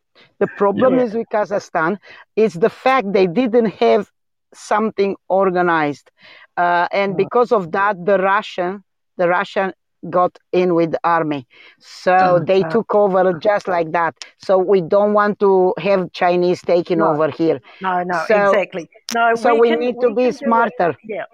The 0.40 0.46
problem 0.48 0.96
Yeah. 0.96 1.04
is 1.04 1.14
with 1.14 1.28
Kazakhstan 1.32 1.98
is 2.34 2.54
the 2.54 2.70
fact 2.70 3.12
they 3.12 3.26
didn't 3.28 3.70
have 3.86 4.10
something 4.54 5.16
organized, 5.28 6.10
uh, 6.56 6.88
and 6.92 7.16
because 7.16 7.52
of 7.52 7.72
that, 7.72 8.04
the 8.04 8.18
Russian 8.18 8.82
the 9.18 9.28
Russian 9.28 9.72
got 10.10 10.38
in 10.52 10.74
with 10.74 10.90
the 10.92 11.00
army, 11.02 11.48
so 11.80 12.38
they 12.38 12.62
Uh, 12.62 12.68
took 12.68 12.94
over 12.94 13.32
just 13.38 13.66
like 13.66 13.90
that. 13.92 14.14
So 14.38 14.58
we 14.58 14.80
don't 14.82 15.14
want 15.14 15.40
to 15.40 15.72
have 15.78 16.12
Chinese 16.12 16.60
taking 16.62 16.98
No. 16.98 17.08
over 17.08 17.30
here. 17.30 17.60
No, 17.80 18.02
no, 18.02 18.22
So- 18.28 18.50
exactly. 18.50 18.88
No, 19.14 19.34
so 19.34 19.54
we 19.58 19.70
can- 19.70 19.80
need 19.80 19.96
to 20.02 20.10
be 20.10 20.24
can 20.24 20.28
it. 20.28 20.36
smarter. 20.36 20.94
Yeah. 21.02 21.24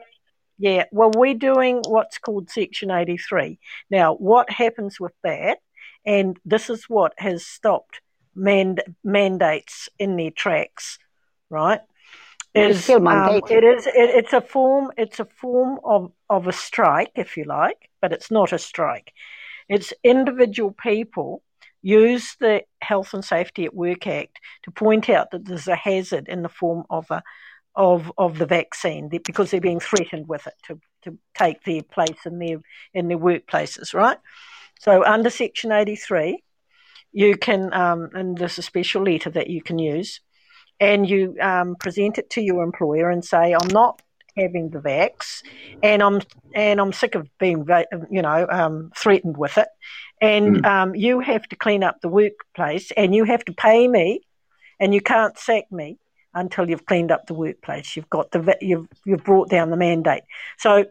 Yeah. 0.58 0.84
Well, 0.92 1.10
we're 1.16 1.34
doing 1.34 1.82
what's 1.88 2.18
called 2.18 2.48
Section 2.50 2.90
83. 2.90 3.58
Now, 3.90 4.14
what 4.14 4.48
happens 4.48 5.00
with 5.00 5.14
that, 5.24 5.58
and 6.06 6.38
this 6.44 6.70
is 6.70 6.84
what 6.88 7.12
has 7.18 7.44
stopped 7.44 8.00
mand- 8.34 8.84
mandates 9.02 9.88
in 9.98 10.16
their 10.16 10.30
tracks, 10.30 10.98
right? 11.50 11.80
It's 12.54 12.78
Is 12.78 12.84
still 12.84 13.08
um, 13.08 13.40
it 13.48 13.64
is 13.64 13.86
it, 13.86 13.92
it's 13.94 14.32
a 14.32 14.40
form 14.40 14.90
it's 14.98 15.20
a 15.20 15.24
form 15.24 15.80
of, 15.84 16.12
of 16.28 16.46
a 16.46 16.52
strike, 16.52 17.12
if 17.14 17.36
you 17.36 17.44
like, 17.44 17.88
but 18.00 18.12
it's 18.12 18.30
not 18.30 18.52
a 18.52 18.58
strike. 18.58 19.12
It's 19.68 19.92
individual 20.04 20.72
people 20.72 21.42
use 21.80 22.36
the 22.40 22.62
Health 22.80 23.14
and 23.14 23.24
Safety 23.24 23.64
at 23.64 23.74
Work 23.74 24.06
Act 24.06 24.38
to 24.64 24.70
point 24.70 25.08
out 25.08 25.30
that 25.30 25.46
there's 25.46 25.66
a 25.66 25.76
hazard 25.76 26.28
in 26.28 26.42
the 26.42 26.48
form 26.48 26.84
of 26.90 27.10
a 27.10 27.22
of 27.74 28.12
of 28.18 28.38
the 28.38 28.46
vaccine 28.46 29.08
because 29.08 29.50
they're 29.50 29.60
being 29.60 29.80
threatened 29.80 30.28
with 30.28 30.46
it 30.46 30.54
to, 30.66 30.78
to 31.02 31.18
take 31.34 31.64
their 31.64 31.82
place 31.82 32.26
in 32.26 32.38
their 32.38 32.60
in 32.92 33.08
their 33.08 33.18
workplaces, 33.18 33.94
right? 33.94 34.18
So 34.78 35.04
under 35.04 35.30
Section 35.30 35.72
83, 35.72 36.42
you 37.12 37.36
can 37.36 37.72
um, 37.72 38.10
and 38.14 38.36
there's 38.36 38.58
a 38.58 38.62
special 38.62 39.04
letter 39.04 39.30
that 39.30 39.48
you 39.48 39.62
can 39.62 39.78
use, 39.78 40.20
and 40.80 41.08
you 41.08 41.36
um, 41.40 41.76
present 41.76 42.18
it 42.18 42.30
to 42.30 42.42
your 42.42 42.62
employer 42.62 43.10
and 43.10 43.24
say, 43.24 43.54
"I'm 43.54 43.68
not 43.68 44.02
having 44.36 44.70
the 44.70 44.78
vax, 44.78 45.42
and 45.82 46.02
I'm 46.02 46.20
and 46.54 46.80
I'm 46.80 46.92
sick 46.92 47.14
of 47.14 47.28
being 47.38 47.66
you 48.10 48.22
know 48.22 48.46
um, 48.50 48.92
threatened 48.96 49.36
with 49.36 49.58
it, 49.58 49.68
and 50.20 50.62
mm. 50.62 50.66
um, 50.66 50.94
you 50.94 51.20
have 51.20 51.46
to 51.48 51.56
clean 51.56 51.82
up 51.82 52.00
the 52.00 52.08
workplace, 52.08 52.90
and 52.96 53.14
you 53.14 53.24
have 53.24 53.44
to 53.46 53.52
pay 53.52 53.88
me, 53.88 54.20
and 54.80 54.94
you 54.94 55.00
can't 55.00 55.38
sack 55.38 55.70
me 55.70 55.98
until 56.34 56.68
you've 56.68 56.86
cleaned 56.86 57.10
up 57.10 57.26
the 57.26 57.34
workplace. 57.34 57.96
You've 57.96 58.10
got 58.10 58.30
the 58.30 58.56
you've 58.60 58.88
you've 59.04 59.24
brought 59.24 59.50
down 59.50 59.70
the 59.70 59.76
mandate. 59.76 60.22
So 60.58 60.86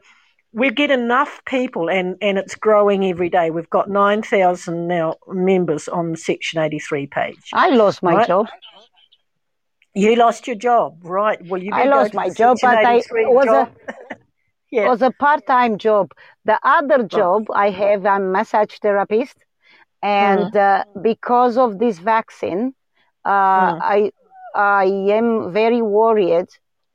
we 0.53 0.70
get 0.70 0.91
enough 0.91 1.41
people, 1.45 1.90
and 1.90 2.18
and 2.22 2.38
it's 2.38 2.56
growing 2.56 3.06
every 3.06 3.30
day. 3.30 3.52
We've 3.52 3.70
got 3.70 3.90
nine 3.90 4.22
thousand 4.22 4.88
now 4.88 5.16
members 5.28 5.88
on 5.88 6.12
the 6.12 6.18
Section 6.18 6.62
eighty 6.62 6.80
three 6.80 7.08
page. 7.08 7.49
I 7.53 7.70
lost 7.70 8.03
my 8.03 8.16
right? 8.16 8.28
job. 8.28 8.48
You 9.93 10.15
lost 10.15 10.47
your 10.47 10.55
job, 10.55 10.99
right? 11.03 11.39
Well, 11.43 11.61
you 11.61 11.72
I 11.72 11.85
lost 11.85 12.13
my 12.13 12.30
job, 12.30 12.59
but 12.61 12.73
I 12.73 13.03
was 13.27 13.51
job. 13.51 13.53
a 13.53 13.69
yeah. 14.72 14.89
was 14.89 15.01
a 15.01 15.11
part 15.11 15.45
time 15.45 15.77
job. 15.77 16.11
The 16.45 16.59
other 16.63 17.03
job 17.03 17.45
I 17.53 17.69
have, 17.69 18.05
I'm 18.05 18.31
massage 18.31 18.77
therapist, 18.81 19.38
and 20.01 20.55
Mm. 20.55 20.55
uh, 20.55 20.84
because 21.01 21.57
of 21.57 21.80
this 21.80 21.99
vaccine, 21.99 22.73
uh, 23.26 23.72
I 23.80 24.11
I 24.53 24.85
am 25.19 25.51
very 25.51 25.81
worried 25.81 26.47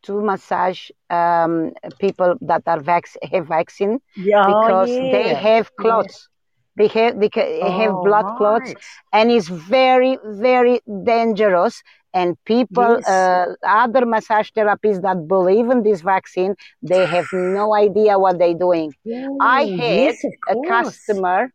to 0.04 0.20
massage 0.22 0.90
um, 1.10 1.72
people 1.98 2.36
that 2.42 2.62
are 2.66 2.80
vac- 2.80 3.16
have 3.32 3.46
vaccine 3.48 4.00
Yeah, 4.16 4.44
because 4.44 4.98
they 5.00 5.34
yeah, 5.34 5.34
have 5.34 5.74
yeah. 5.76 5.76
clots. 5.76 6.28
They 6.76 6.88
have 6.88 7.18
they 7.20 7.70
have 7.70 7.94
Oh, 7.94 8.02
blood 8.02 8.26
clots, 8.36 8.74
and 9.12 9.30
it's 9.30 9.48
very 9.48 10.18
very 10.24 10.80
dangerous. 11.04 11.82
And 12.14 12.36
people, 12.46 12.98
Yes. 12.98 13.06
uh, 13.06 13.46
other 13.66 14.06
massage 14.06 14.50
therapists 14.56 15.02
that 15.02 15.28
believe 15.28 15.70
in 15.70 15.82
this 15.82 16.00
vaccine, 16.00 16.54
they 16.82 17.06
have 17.06 17.26
no 17.32 17.74
idea 17.76 18.18
what 18.18 18.38
they're 18.38 18.54
doing. 18.54 18.92
I 19.40 19.66
had 19.76 20.16
yes, 20.16 20.24
a 20.48 20.56
customer 20.56 21.52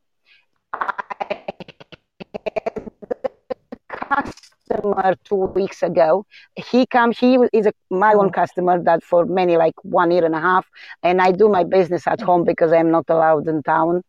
customer 3.89 5.15
two 5.23 5.45
weeks 5.56 5.81
ago. 5.84 6.26
He 6.56 6.85
come. 6.85 7.11
He 7.11 7.38
is 7.53 7.65
a, 7.68 7.73
my 7.89 8.14
own 8.14 8.31
customer 8.31 8.81
that 8.84 9.03
for 9.03 9.26
many 9.26 9.57
like 9.57 9.76
one 9.84 10.11
year 10.11 10.26
and 10.26 10.35
a 10.35 10.39
half, 10.41 10.68
and 11.03 11.22
I 11.22 11.31
do 11.31 11.49
my 11.49 11.64
business 11.64 12.07
at 12.07 12.22
home 12.22 12.43
because 12.43 12.72
I'm 12.72 12.91
not 12.91 13.06
allowed 13.10 13.48
in 13.48 13.64
town. 13.64 14.03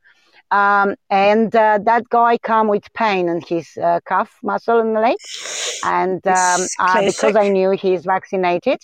Um, 0.53 0.97
and 1.11 1.55
uh, 1.57 1.79
that 1.85 2.09
guy 2.11 2.39
come 2.39 2.69
with 2.69 2.93
pain 2.95 3.29
in 3.29 3.41
his 3.41 3.77
uh, 3.83 4.01
calf 4.07 4.39
muscle 4.43 4.81
in 4.81 4.95
the 4.95 5.01
leg, 5.01 5.19
and 5.83 6.27
um, 6.29 6.69
uh, 6.79 7.03
because. 7.03 7.37
I 7.37 7.49
knew 7.49 7.71
he's 7.73 8.05
vaccinated. 8.05 8.81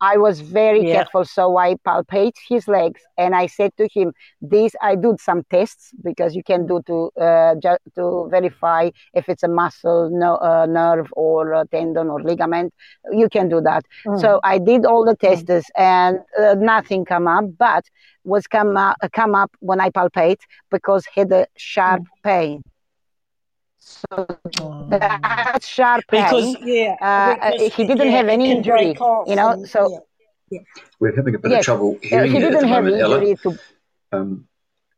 I 0.00 0.16
was 0.18 0.40
very 0.40 0.84
Yeah. 0.84 0.92
careful, 0.92 1.24
so 1.24 1.56
I 1.56 1.74
palpate 1.86 2.36
his 2.48 2.68
legs, 2.68 3.00
and 3.16 3.34
I 3.34 3.46
said 3.46 3.72
to 3.78 3.88
him, 3.92 4.12
this, 4.40 4.74
I 4.82 4.94
do 4.96 5.16
some 5.18 5.42
tests 5.50 5.92
because 6.02 6.34
you 6.34 6.42
can 6.42 6.66
do 6.66 6.80
to 6.86 7.10
uh, 7.20 7.54
ju- 7.56 7.82
to 7.96 8.28
verify 8.30 8.90
if 9.14 9.28
it's 9.28 9.42
a 9.42 9.48
muscle, 9.48 10.10
no, 10.12 10.36
uh, 10.36 10.66
nerve, 10.66 11.08
or 11.12 11.52
a 11.52 11.66
tendon 11.66 12.08
or 12.08 12.22
ligament. 12.22 12.72
You 13.12 13.28
can 13.28 13.48
do 13.48 13.60
that." 13.62 13.84
Mm. 14.06 14.18
So 14.20 14.40
I 14.44 14.58
did 14.58 14.84
all 14.86 15.04
the 15.04 15.16
tests, 15.16 15.70
and 15.76 16.18
uh, 16.38 16.54
nothing 16.58 17.04
come 17.04 17.26
up, 17.26 17.44
but 17.58 17.84
was 18.24 18.46
come 18.46 18.76
up, 18.76 18.96
come 19.12 19.34
up 19.34 19.50
when 19.60 19.80
I 19.80 19.90
palpate 19.90 20.40
because 20.70 21.06
he 21.06 21.20
had 21.20 21.32
a 21.32 21.46
sharp 21.56 22.02
Mm. 22.02 22.06
pain. 22.22 22.62
So 23.86 24.26
that 24.90 25.62
sharp 25.62 26.04
pain, 26.08 26.24
Because 26.24 26.56
yeah, 26.60 26.96
uh, 27.00 27.50
because, 27.52 27.74
he 27.74 27.84
didn't 27.86 28.10
yeah, 28.10 28.16
have 28.16 28.28
any 28.28 28.46
can 28.48 28.56
injury, 28.56 28.88
you 29.26 29.36
know. 29.36 29.50
and- 29.50 29.68
So 29.68 30.02
yeah. 30.50 30.60
We're 30.98 31.14
having 31.14 31.34
a 31.36 31.38
bit 31.38 31.50
yes, 31.52 31.60
of 31.60 31.64
trouble 31.64 31.94
uh, 31.96 32.06
hearing 32.06 32.32
he 32.32 32.38
you 32.38 32.44
didn't 32.44 32.60
the 32.62 32.66
have 32.66 32.84
moment, 32.84 33.00
Ella. 33.00 33.36
to. 33.36 33.58
Um, 34.12 34.48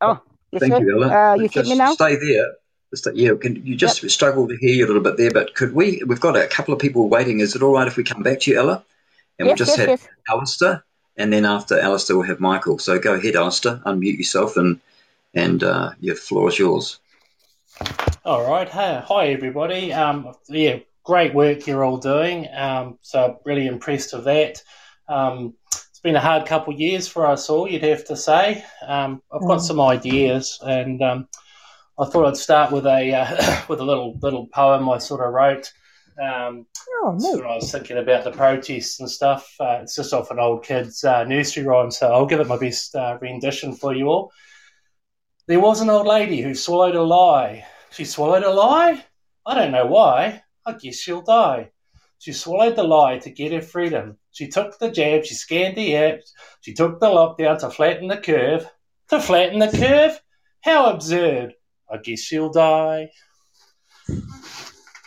Oh, 0.01 0.21
you 0.53 0.61
thank 0.61 0.73
said 0.73 0.83
you, 0.83 0.95
Ella. 1.03 1.09
uh, 1.09 1.35
you 1.35 1.49
Just 1.49 1.55
hear 1.55 1.65
me 1.65 1.75
now? 1.75 1.93
stay 1.93 2.17
there. 2.17 2.55
Just, 2.91 3.09
yeah, 3.15 3.33
can, 3.39 3.57
you 3.67 3.77
just 3.77 4.09
struggle 4.09 4.49
to 4.49 4.57
hear 4.57 4.71
you 4.71 4.87
a 4.87 4.89
little 4.89 5.03
bit 5.03 5.17
there, 5.19 5.31
but 5.31 5.55
could 5.55 5.75
we? 5.75 6.03
We've 6.07 6.21
got 6.21 6.37
a 6.37 6.47
couple 6.47 6.73
of 6.73 6.81
people 6.81 7.09
waiting. 7.11 7.41
Is 7.41 7.55
it 7.57 7.63
all 7.63 7.75
right 7.75 7.87
if 7.87 7.97
we 7.99 8.05
come 8.05 8.23
back 8.23 8.41
to 8.41 8.51
you, 8.51 8.59
Ella? 8.59 8.83
And 9.39 9.49
we'll 9.49 9.57
just 9.57 9.77
yes, 9.77 9.79
have 9.79 9.89
yes. 9.89 10.09
Alistair, 10.31 10.85
and 11.19 11.31
then 11.33 11.45
after 11.45 11.79
Alistair, 11.79 12.17
we'll 12.17 12.27
have 12.27 12.41
Michael. 12.41 12.79
So 12.79 12.99
go 12.99 13.13
ahead, 13.15 13.37
Alistair. 13.37 13.83
Unmute 13.85 14.17
yourself, 14.17 14.57
and 14.57 14.81
and 15.35 15.63
uh, 15.63 15.91
your 16.01 16.17
floor 16.17 16.49
is 16.49 16.59
yours. 16.59 16.99
All 18.25 18.49
right. 18.49 18.69
Hi, 18.69 19.01
hi 19.01 19.29
everybody. 19.29 19.93
Um, 19.93 20.35
yeah, 20.49 20.79
great 21.05 21.35
work 21.35 21.67
you're 21.67 21.85
all 21.85 21.97
doing. 21.99 22.47
Um, 22.55 22.99
so 23.03 23.41
really 23.45 23.67
impressed 23.67 24.13
with 24.15 24.25
that. 24.25 24.63
Um, 25.09 25.55
it's 25.67 26.01
been 26.01 26.17
a 26.17 26.21
hard 26.21 26.47
couple 26.47 26.75
of 26.75 26.81
years 26.81 27.09
for 27.09 27.27
us 27.27 27.49
all, 27.49 27.69
you'd 27.69 27.83
have 27.83 28.05
to 28.07 28.17
say. 28.17 28.65
Um, 28.87 29.23
I've 29.33 29.41
got 29.43 29.59
Mm. 29.59 29.63
some 29.63 29.81
ideas, 29.81 30.59
and 30.63 31.03
um, 31.03 31.29
I 31.99 32.05
thought 32.07 32.27
I'd 32.27 32.37
start 32.37 32.73
with 32.73 32.87
a 32.87 33.15
uh, 33.15 33.63
with 33.69 33.81
a 33.81 33.85
little 33.85 34.19
little 34.21 34.47
poem 34.49 34.89
I 34.89 34.99
sort 34.99 35.21
of 35.27 35.33
wrote. 35.33 35.73
Um, 36.21 36.67
Oh, 37.05 37.17
when 37.21 37.47
I 37.47 37.55
was 37.55 37.71
thinking 37.71 37.97
about 37.99 38.25
the 38.25 38.33
protests 38.33 38.99
and 38.99 39.09
stuff. 39.09 39.55
Uh, 39.61 39.79
it's 39.83 39.95
just 39.95 40.13
off 40.13 40.33
an 40.33 40.41
old 40.41 40.65
kid's 40.65 41.05
uh, 41.05 41.23
nursery 41.25 41.65
rhyme, 41.65 41.93
so 41.93 42.13
I'll 42.13 42.27
give 42.27 42.41
it 42.41 42.49
my 42.49 42.59
best 42.59 42.95
uh, 42.97 43.19
rendition 43.21 43.73
for 43.75 43.95
you 43.95 44.09
all. 44.09 44.33
There 45.49 45.61
was 45.61 45.81
an 45.81 45.89
old 45.89 46.07
lady 46.07 46.43
who 46.43 46.55
swallowed 46.55 46.95
a 46.95 47.03
lie. 47.03 47.65
She 47.91 48.05
swallowed 48.05 48.43
a 48.43 48.51
lie? 48.51 49.03
I 49.47 49.55
don't 49.55 49.73
know 49.73 49.87
why. 49.87 50.43
I 50.67 50.75
guess 50.75 50.97
she'll 50.97 51.23
die. 51.23 51.71
She 52.19 52.35
swallowed 52.35 52.77
the 52.77 52.83
lie 52.83 53.17
to 53.21 53.31
get 53.31 53.53
her 53.53 53.63
freedom. 53.63 54.19
She 54.31 54.49
took 54.49 54.79
the 54.79 54.91
jab, 54.91 55.25
she 55.25 55.33
scanned 55.33 55.75
the 55.75 55.97
app, 55.97 56.21
she 56.61 56.75
took 56.75 57.01
the 57.01 57.07
lockdown 57.07 57.59
to 57.61 57.71
flatten 57.71 58.09
the 58.09 58.19
curve. 58.19 58.69
To 59.09 59.21
flatten 59.23 59.59
the 59.59 59.71
curve? 59.71 60.21
How 60.61 60.91
absurd. 60.91 61.55
I 61.91 61.97
guess 61.97 62.21
she'll 62.21 62.51
die. 62.51 63.11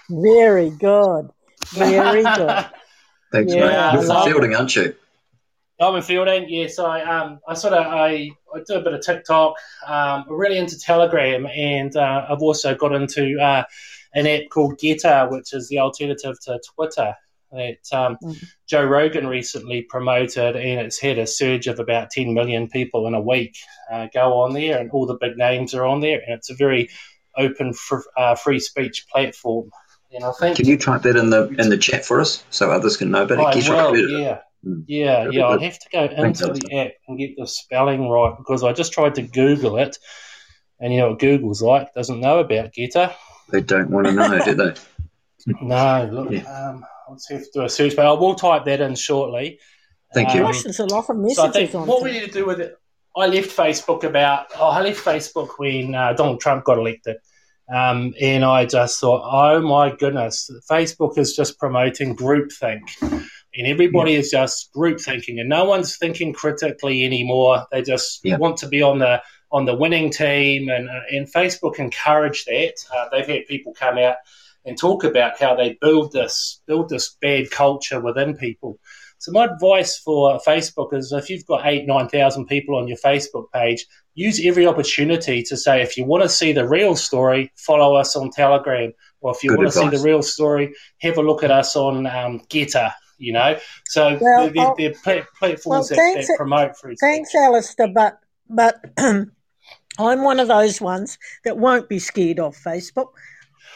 Very 0.10 0.72
good. 0.72 1.30
Very 1.68 2.24
good. 2.24 2.66
Thanks, 3.32 3.54
Yeah, 3.54 3.92
mate. 3.92 3.94
You're 3.94 4.06
love. 4.06 4.28
Feilding, 4.28 4.58
aren't 4.58 4.76
you? 4.76 4.96
I'm 5.82 5.96
in 5.96 6.02
Feilding, 6.04 6.46
yes. 6.48 6.78
I 6.78 7.02
um 7.02 7.40
I 7.48 7.56
sort 7.56 7.74
of 7.74 7.86
I, 7.86 8.30
I 8.54 8.60
do 8.68 8.76
a 8.76 8.82
bit 8.82 8.94
of 8.94 9.02
TikTok. 9.02 9.56
Um, 9.88 10.26
I'm 10.30 10.34
really 10.34 10.58
into 10.58 10.80
Telegram, 10.80 11.48
and 11.48 11.96
uh, 11.96 12.26
I've 12.30 12.42
also 12.42 12.76
got 12.76 12.94
into 12.94 13.40
uh, 13.40 13.64
an 14.14 14.28
app 14.28 14.50
called 14.50 14.78
Gettr, 14.80 15.32
which 15.32 15.54
is 15.54 15.70
the 15.70 15.80
alternative 15.80 16.40
to 16.42 16.60
Twitter 16.76 17.16
that 17.52 17.80
um, 17.92 18.18
Joe 18.68 18.86
Rogan 18.86 19.28
recently 19.28 19.82
promoted, 19.82 20.56
and 20.56 20.80
it's 20.82 21.00
had 21.00 21.18
a 21.18 21.28
surge 21.28 21.68
of 21.68 21.80
about 21.80 22.10
10 22.10 22.34
million 22.34 22.70
people 22.70 23.08
in 23.08 23.14
a 23.14 23.20
week 23.20 23.58
uh, 23.92 24.08
go 24.14 24.40
on 24.42 24.54
there, 24.54 24.80
and 24.80 24.90
all 24.92 25.06
the 25.06 25.18
big 25.20 25.38
names 25.38 25.74
are 25.74 25.86
on 25.86 26.00
there, 26.00 26.22
and 26.26 26.36
it's 26.36 26.50
a 26.50 26.56
very 26.56 26.90
open, 27.38 27.74
fr- 27.74 28.08
uh, 28.16 28.36
free 28.36 28.60
speech 28.60 29.06
platform. 29.12 29.70
And 30.14 30.24
I 30.24 30.32
think 30.34 30.58
Can 30.58 30.68
you 30.68 30.78
type 30.78 31.02
that 31.04 31.16
in 31.16 31.30
the 31.30 31.48
in 31.58 31.70
the 31.70 31.78
chat 31.78 32.06
for 32.06 32.20
us 32.20 32.44
so 32.50 32.70
others 32.70 32.98
can 32.98 33.12
know? 33.12 33.26
But 33.26 33.40
I 33.40 33.54
guess 33.54 33.70
will, 33.70 33.96
it. 33.96 34.10
yeah. 34.10 34.40
Mm. 34.66 34.84
Yeah, 34.88 35.28
yeah, 35.32 35.44
I'll 35.44 35.58
good. 35.58 35.64
have 35.64 35.80
to 35.80 35.90
go 35.92 36.04
into 36.04 36.20
Alistair. 36.20 36.54
the 36.54 36.78
app 36.78 36.92
and 37.08 37.18
get 37.18 37.36
the 37.38 37.48
spelling 37.48 38.10
right 38.10 38.38
because 38.38 38.64
I 38.64 38.74
just 38.74 38.94
tried 38.94 39.16
to 39.16 39.24
Google 39.24 39.78
it, 39.78 39.98
and 40.80 40.94
you 40.94 41.00
know 41.00 41.10
what 41.10 41.20
Google's 41.20 41.62
like, 41.62 41.94
doesn't 41.94 42.20
know 42.20 42.40
about 42.40 42.74
Gettr. 42.74 43.14
They 43.50 43.62
don't 43.62 43.90
want 43.90 44.08
to 44.08 44.14
know, 44.14 44.44
do 44.44 44.54
they? 44.54 44.74
No, 45.62 46.08
look, 46.12 46.46
um, 46.48 46.86
let's 47.10 47.28
have 47.30 47.42
to 47.42 47.50
do 47.54 47.64
a 47.64 47.70
search, 47.70 47.96
but 47.96 48.06
I 48.06 48.12
will 48.12 48.36
type 48.36 48.66
that 48.66 48.80
in 48.80 48.94
shortly. 48.94 49.60
Thank 50.14 50.36
you. 50.36 50.42
Um, 50.42 50.52
Gosh, 50.52 50.64
there's 50.64 50.80
a 50.80 50.86
lot 50.86 51.00
of 51.00 51.06
so 51.08 51.14
I 51.14 51.16
messages 51.16 51.54
think 51.54 51.76
on 51.76 51.88
what 51.88 52.04
we 52.04 52.12
there. 52.12 52.22
need 52.22 52.28
to 52.28 52.34
do 52.34 52.46
with 52.46 52.60
it, 52.60 52.76
I 53.16 53.28
left 53.28 53.56
Facebook 53.56 54.04
about, 54.04 54.48
oh, 54.56 54.70
I 54.70 54.82
left 54.82 55.04
Facebook 55.04 55.58
when 55.58 55.96
uh, 55.96 56.14
Donald 56.14 56.42
Trump 56.42 56.66
got 56.66 56.78
elected. 56.78 57.18
Um, 57.74 58.14
and 58.20 58.44
I 58.44 58.66
just 58.66 59.00
thought, 59.00 59.24
oh 59.24 59.62
my 59.62 59.96
goodness, 59.96 60.50
Facebook 60.70 61.18
is 61.18 61.36
just 61.36 61.58
promoting 61.58 62.16
groupthink. 62.16 62.82
And 63.56 63.68
everybody 63.68 64.16
is 64.16 64.32
just 64.32 64.72
group 64.72 65.02
thinking, 65.02 65.40
and 65.40 65.50
no 65.50 65.66
one's 65.66 65.98
thinking 65.98 66.32
critically 66.34 67.04
anymore. 67.04 67.66
They 67.72 67.82
just 67.82 68.22
Yeah. 68.24 68.38
want 68.38 68.58
to 68.58 68.68
be 68.68 68.82
on 68.82 69.00
the 69.00 69.22
on 69.52 69.66
the 69.66 69.76
winning 69.76 70.10
team, 70.10 70.70
and 70.70 70.90
uh, 70.90 71.02
and 71.12 71.32
Facebook 71.32 71.78
encourage 71.80 72.46
that. 72.46 72.76
Uh, 72.94 73.10
they've 73.12 73.28
had 73.28 73.46
people 73.48 73.74
come 73.74 73.98
out 73.98 74.16
and 74.64 74.78
talk 74.78 75.04
about 75.04 75.40
how 75.40 75.56
they 75.56 75.78
build 75.82 76.14
this 76.14 76.62
build 76.68 76.90
this 76.90 77.18
bad 77.22 77.52
culture 77.52 78.00
within 78.00 78.38
people. 78.38 78.80
So 79.18 79.32
my 79.32 79.46
advice 79.46 79.98
for 80.00 80.40
Facebook 80.40 80.94
is 80.94 81.12
if 81.12 81.30
you've 81.30 81.46
got 81.46 81.66
eight, 81.68 81.86
nine 81.86 82.08
thousand 82.08 82.46
people 82.48 82.76
on 82.78 82.88
your 82.88 82.98
Facebook 82.98 83.52
page, 83.54 83.86
use 84.16 84.44
every 84.44 84.66
opportunity 84.66 85.44
to 85.44 85.58
say 85.58 85.82
if 85.82 85.98
you 85.98 86.06
want 86.06 86.24
to 86.24 86.30
see 86.30 86.54
the 86.54 86.68
real 86.68 86.96
story, 86.96 87.52
follow 87.56 87.96
us 87.96 88.16
on 88.16 88.32
Telegram, 88.32 88.94
or 89.20 89.32
if 89.32 89.44
you 89.44 89.50
Good 89.52 89.60
want 89.60 89.72
to 89.72 89.78
see 89.78 89.90
the 89.90 90.04
real 90.04 90.24
story, 90.24 90.74
have 91.02 91.18
a 91.18 91.22
look 91.22 91.44
at 91.44 91.52
us 91.52 91.76
on 91.76 92.08
um, 92.08 92.40
Gettr. 92.50 92.94
You 93.22 93.34
know, 93.34 93.58
so 93.86 94.18
Well, 94.20 94.50
they're 94.50 94.68
oh, 94.68 94.76
pla- 95.04 95.22
platforms 95.38 95.66
well, 95.66 95.84
that, 95.84 95.96
thanks- 95.96 96.28
that 96.28 96.38
promote 96.38 96.78
free 96.78 96.96
Thanks, 97.00 97.34
Alistair, 97.36 97.88
but 97.94 98.20
but 98.50 98.84
I'm 98.98 100.24
one 100.24 100.40
of 100.40 100.48
those 100.48 100.82
ones 100.82 101.18
that 101.44 101.58
won't 101.58 101.88
be 101.88 102.00
scared 102.00 102.40
off 102.40 102.58
Facebook. 102.58 103.10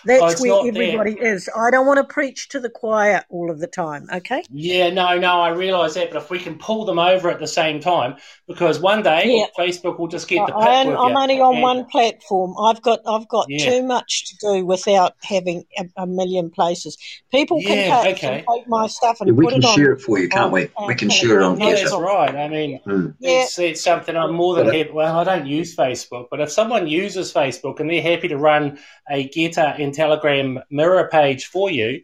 Oh, 0.07 0.19
That's 0.19 0.33
it's 0.33 0.41
where 0.41 0.67
everybody 0.67 1.13
is. 1.19 1.49
I 1.55 1.71
don't 1.71 1.87
want 1.87 1.97
to 1.97 2.13
preach 2.13 2.49
to 2.49 2.59
the 2.59 2.69
choir 2.69 3.23
all 3.29 3.49
of 3.49 3.59
the 3.59 3.67
time. 3.67 4.07
Okay. 4.13 4.43
Yeah, 4.51 4.89
no, 4.91 5.17
no, 5.17 5.41
I 5.41 5.49
realise 5.49 5.95
that, 5.95 6.11
but 6.11 6.21
if 6.21 6.29
we 6.29 6.37
can 6.39 6.57
pull 6.59 6.85
them 6.85 6.99
over 6.99 7.29
at 7.29 7.39
the 7.39 7.47
same 7.47 7.79
time, 7.79 8.15
because 8.47 8.79
one 8.79 9.01
day 9.01 9.23
Yeah. 9.39 9.45
Facebook 9.57 9.97
will 9.97 10.07
just 10.07 10.27
get 10.27 10.45
the 10.45 10.53
pick 10.53 10.55
I'm, 10.55 10.87
with 10.89 10.97
I'm 10.97 11.11
you. 11.11 11.17
only 11.17 11.41
on 11.41 11.53
and- 11.55 11.63
one 11.63 11.85
platform. 11.85 12.53
I've 12.61 12.81
got 12.81 12.99
I've 13.07 13.27
got 13.27 13.47
Yeah. 13.49 13.69
too 13.69 13.83
much 13.83 14.25
to 14.29 14.37
do 14.53 14.65
without 14.65 15.13
having 15.23 15.65
a, 15.79 15.85
a 15.97 16.05
million 16.07 16.49
places. 16.51 16.97
People 17.31 17.59
can, 17.61 17.77
Yeah, 17.89 18.03
take, 18.03 18.17
okay. 18.17 18.43
can 18.45 18.55
take 18.57 18.67
my 18.67 18.87
stuff 18.87 19.21
and 19.21 19.29
Yeah, 19.29 19.33
we 19.33 19.45
put 19.45 19.53
can 19.53 19.63
it 19.63 19.65
on. 19.65 19.75
share 19.75 19.91
it 19.93 20.01
for 20.01 20.19
you, 20.19 20.29
can't 20.29 20.51
we? 20.51 20.65
uh, 20.77 20.85
We 20.87 20.95
can 20.95 21.09
share 21.09 21.39
it 21.39 21.43
on 21.43 21.59
Yeah, 21.59 21.71
that's 21.71 21.91
Gettr. 21.91 22.01
right. 22.01 22.35
I 22.35 22.47
mean, 22.47 22.79
Hmm. 22.83 23.07
it's, 23.21 23.57
it's 23.57 23.81
something 23.81 24.15
I'm 24.15 24.33
more 24.33 24.55
than 24.55 24.67
happy. 24.67 24.91
Well, 24.91 25.17
I 25.17 25.23
don't 25.23 25.47
use 25.47 25.75
Facebook, 25.75 26.27
but 26.29 26.39
if 26.41 26.51
someone 26.51 26.87
uses 26.87 27.33
Facebook 27.33 27.79
and 27.79 27.89
they're 27.89 28.01
happy 28.01 28.27
to 28.27 28.37
run 28.37 28.77
a 29.09 29.27
Gettr 29.29 29.74
and 29.79 29.93
Telegram 29.93 30.59
mirror 30.69 31.07
page 31.11 31.45
for 31.45 31.69
you, 31.71 32.01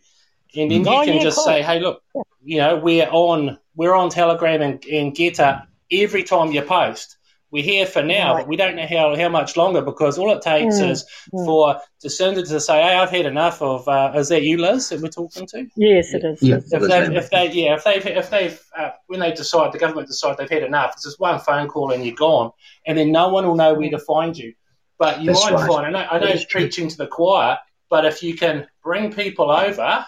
and 0.56 0.70
then 0.72 0.84
you 0.84 0.90
Oh, 0.90 1.04
can 1.06 1.16
yeah, 1.16 1.24
just 1.24 1.38
cool. 1.38 1.46
say, 1.46 1.62
"Hey, 1.62 1.80
look, 1.80 2.02
you 2.44 2.58
know, 2.60 2.76
we're 2.78 3.08
on 3.10 3.58
we're 3.76 3.94
on 3.96 4.10
Telegram 4.10 4.62
and, 4.62 4.84
and 4.86 5.14
Gettr 5.16 5.66
every 5.92 6.24
time 6.24 6.52
you 6.52 6.62
post. 6.62 7.18
We're 7.52 7.64
here 7.64 7.86
for 7.86 8.02
now, 8.02 8.34
Right. 8.36 8.42
but 8.42 8.48
we 8.48 8.56
don't 8.56 8.78
know 8.78 8.86
how, 8.88 9.14
how 9.14 9.28
much 9.28 9.58
longer 9.58 9.82
because 9.82 10.18
all 10.18 10.32
it 10.32 10.42
takes 10.42 10.76
Mm, 10.80 10.90
is 10.90 11.06
mm. 11.34 11.46
for 11.46 11.82
Jacinda 12.02 12.48
to 12.48 12.60
say, 12.62 12.82
"Hey, 12.82 12.96
I've 12.96 13.10
had 13.10 13.26
enough 13.26 13.62
of." 13.62 13.86
Uh, 13.90 14.14
is 14.16 14.30
that 14.30 14.44
you, 14.44 14.58
Liz, 14.58 14.88
that 14.90 15.02
we're 15.02 15.10
talking 15.10 15.46
to? 15.48 15.68
Yes, 15.76 16.14
it 16.14 16.24
is. 16.24 16.42
Yeah, 16.42 16.56
if 16.58 16.70
they, 16.70 16.78
Lambert. 16.80 17.18
if 17.18 17.30
they, 17.30 17.52
yeah, 17.52 17.76
if 17.76 17.84
they've, 17.84 18.06
if 18.06 18.30
they've, 18.30 18.62
uh, 18.78 18.92
when 19.08 19.20
they 19.20 19.34
decide, 19.34 19.74
the 19.74 19.80
government 19.80 20.08
decide 20.08 20.38
they've 20.38 20.50
had 20.50 20.64
enough, 20.64 20.94
it's 20.94 21.04
just 21.04 21.20
one 21.20 21.40
phone 21.42 21.68
call 21.68 21.92
and 21.92 22.06
you're 22.06 22.16
gone, 22.16 22.52
and 22.88 22.98
then 22.98 23.12
no 23.12 23.28
one 23.28 23.46
will 23.46 23.56
know 23.56 23.74
where 23.74 23.90
to 23.90 24.00
find 24.00 24.38
you. 24.38 24.54
But 25.02 25.20
you 25.22 25.32
That's 25.34 25.44
might 25.46 25.54
right. 25.54 25.68
find, 25.68 25.88
I 25.88 25.90
know, 25.90 26.08
I 26.12 26.20
know 26.20 26.28
it's 26.28 26.46
preaching 26.46 26.88
to 26.88 26.96
the 26.96 27.08
choir, 27.08 27.58
but 27.90 28.06
if 28.06 28.22
you 28.22 28.36
can 28.36 28.68
bring 28.84 29.12
people 29.12 29.50
over, 29.50 30.06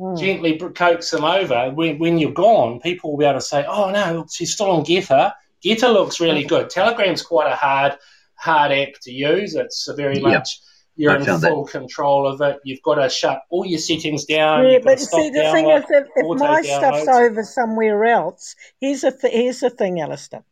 Mm. 0.00 0.18
gently 0.18 0.58
coax 0.58 1.10
them 1.10 1.22
over, 1.24 1.70
when, 1.70 1.98
when 2.00 2.18
you're 2.18 2.32
gone, 2.32 2.80
people 2.80 3.10
will 3.12 3.18
be 3.18 3.24
able 3.26 3.38
to 3.38 3.44
say, 3.44 3.64
oh 3.68 3.90
no, 3.90 4.26
she's 4.32 4.54
still 4.54 4.70
on 4.72 4.84
Gettr. 4.84 5.32
Gettr 5.64 5.92
looks 5.92 6.18
really 6.18 6.42
good. 6.42 6.68
Telegram's 6.68 7.22
quite 7.22 7.46
a 7.52 7.54
hard, 7.54 7.96
hard 8.34 8.72
app 8.72 8.94
to 9.02 9.12
use. 9.12 9.54
It's 9.54 9.86
a 9.86 9.94
very 9.94 10.14
Yep. 10.16 10.22
much 10.24 10.60
you're 10.96 11.12
I 11.12 11.16
in 11.18 11.24
found 11.24 11.42
that. 11.42 11.50
full 11.50 11.66
control 11.66 12.26
of 12.26 12.40
it. 12.40 12.58
You've 12.64 12.82
got 12.82 12.96
to 12.96 13.08
shut 13.08 13.42
all 13.50 13.64
your 13.64 13.78
settings 13.78 14.24
down. 14.24 14.68
Yeah, 14.68 14.78
but 14.82 14.98
see, 14.98 15.30
the 15.30 15.42
thing 15.52 15.70
is, 15.70 15.84
if, 15.88 16.06
if 16.16 16.38
my 16.40 16.62
stuff's 16.62 17.06
over 17.08 17.44
somewhere 17.44 18.04
else, 18.06 18.56
here's 18.80 19.02
the 19.02 19.12
th- 19.12 19.32
here's 19.32 19.60
the 19.60 19.70
thing, 19.70 20.00
Alistair. 20.00 20.42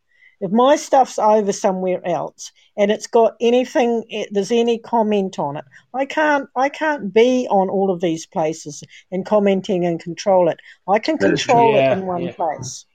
If 0.40 0.50
my 0.52 0.76
stuff's 0.76 1.18
over 1.18 1.52
somewhere 1.52 2.00
else 2.06 2.50
and 2.76 2.90
it's 2.90 3.06
got 3.06 3.34
anything, 3.40 4.04
there's 4.30 4.50
any 4.52 4.78
comment 4.78 5.38
on 5.38 5.56
it, 5.56 5.64
I 5.94 6.06
can't 6.06 6.48
I 6.56 6.68
can't 6.68 7.12
be 7.12 7.46
on 7.50 7.68
all 7.68 7.90
of 7.90 8.00
these 8.00 8.26
places 8.26 8.82
and 9.10 9.26
commenting 9.26 9.84
and 9.84 10.00
control 10.00 10.48
it. 10.48 10.58
I 10.88 10.98
can 10.98 11.16
That 11.18 11.32
is 11.32 11.42
true. 11.42 11.54
control 11.54 11.74
Yeah, 11.74 11.92
it 11.92 11.98
in 11.98 12.06
one 12.06 12.22
yeah. 12.24 12.32
place. 12.32 12.86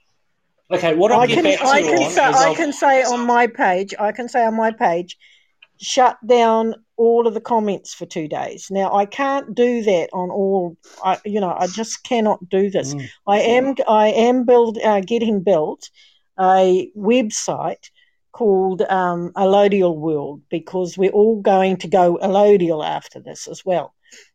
Okay, 0.70 0.94
what 0.94 1.12
I'll 1.12 1.20
I 1.20 1.26
get 1.26 1.36
can 1.36 1.44
back 1.44 1.62
I 1.62 1.78
you 1.78 1.86
can 1.86 2.10
say 2.10 2.22
I 2.24 2.54
can 2.56 2.72
say 2.72 3.02
on 3.04 3.26
my 3.26 3.46
page 3.46 3.94
I 3.98 4.12
can 4.12 4.28
say 4.28 4.44
on 4.44 4.56
my 4.56 4.72
page 4.72 5.16
shut 5.80 6.16
down 6.26 6.74
all 6.96 7.26
of 7.26 7.34
the 7.34 7.40
comments 7.40 7.94
for 7.94 8.06
two 8.06 8.26
days. 8.28 8.68
Now 8.70 8.92
I 8.94 9.06
can't 9.06 9.54
do 9.54 9.82
that 9.82 10.08
on 10.12 10.30
all. 10.30 10.76
I 11.04 11.20
you 11.24 11.40
know 11.40 11.54
I 11.56 11.66
just 11.68 12.02
cannot 12.02 12.48
do 12.48 12.70
this. 12.70 12.94
Mm. 12.94 13.08
I 13.28 13.40
am 13.40 13.74
I 13.86 14.08
am 14.08 14.44
build 14.44 14.78
uh, 14.78 15.00
getting 15.00 15.42
built 15.42 15.90
a 16.38 16.90
website 16.96 17.90
called 18.32 18.82
um, 18.82 19.32
Allodial 19.34 19.96
World 19.96 20.42
because 20.50 20.98
we're 20.98 21.10
all 21.10 21.40
going 21.40 21.78
to 21.78 21.88
go 21.88 22.18
Allodial 22.22 22.86
after 22.86 23.20
this 23.20 23.46
as 23.48 23.64
well, 23.64 23.94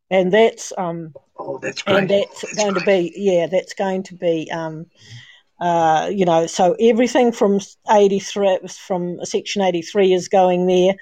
and 0.09 0.31
that's 0.33 0.73
um, 0.77 1.13
Oh, 1.37 1.57
that's 1.57 1.81
great. 1.81 1.97
and 1.97 2.09
that's, 2.09 2.53
going 2.55 2.75
to 2.75 2.85
be 2.85 3.13
yeah 3.15 3.47
that's 3.47 3.73
going 3.73 4.03
to 4.03 4.15
be 4.15 4.49
um 4.51 4.85
uh 5.59 6.07
you 6.13 6.23
know 6.23 6.45
so 6.45 6.75
everything 6.79 7.31
from 7.31 7.59
83 7.89 8.59
from 8.67 9.23
section 9.25 9.61
83 9.63 10.13
is 10.13 10.27
going 10.27 10.67
there. 10.67 10.93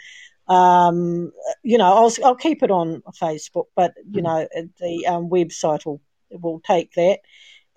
Um 0.48 1.32
you 1.64 1.78
know 1.78 1.94
I'll 1.94 2.14
I'll 2.24 2.36
keep 2.36 2.64
it 2.64 2.72
on 2.72 3.02
Facebook 3.22 3.66
but 3.76 3.94
you 4.10 4.22
know 4.22 4.48
the 4.80 5.06
um, 5.08 5.30
website 5.30 5.86
will 5.86 6.02
will 6.32 6.62
take 6.62 6.94
that 6.94 7.20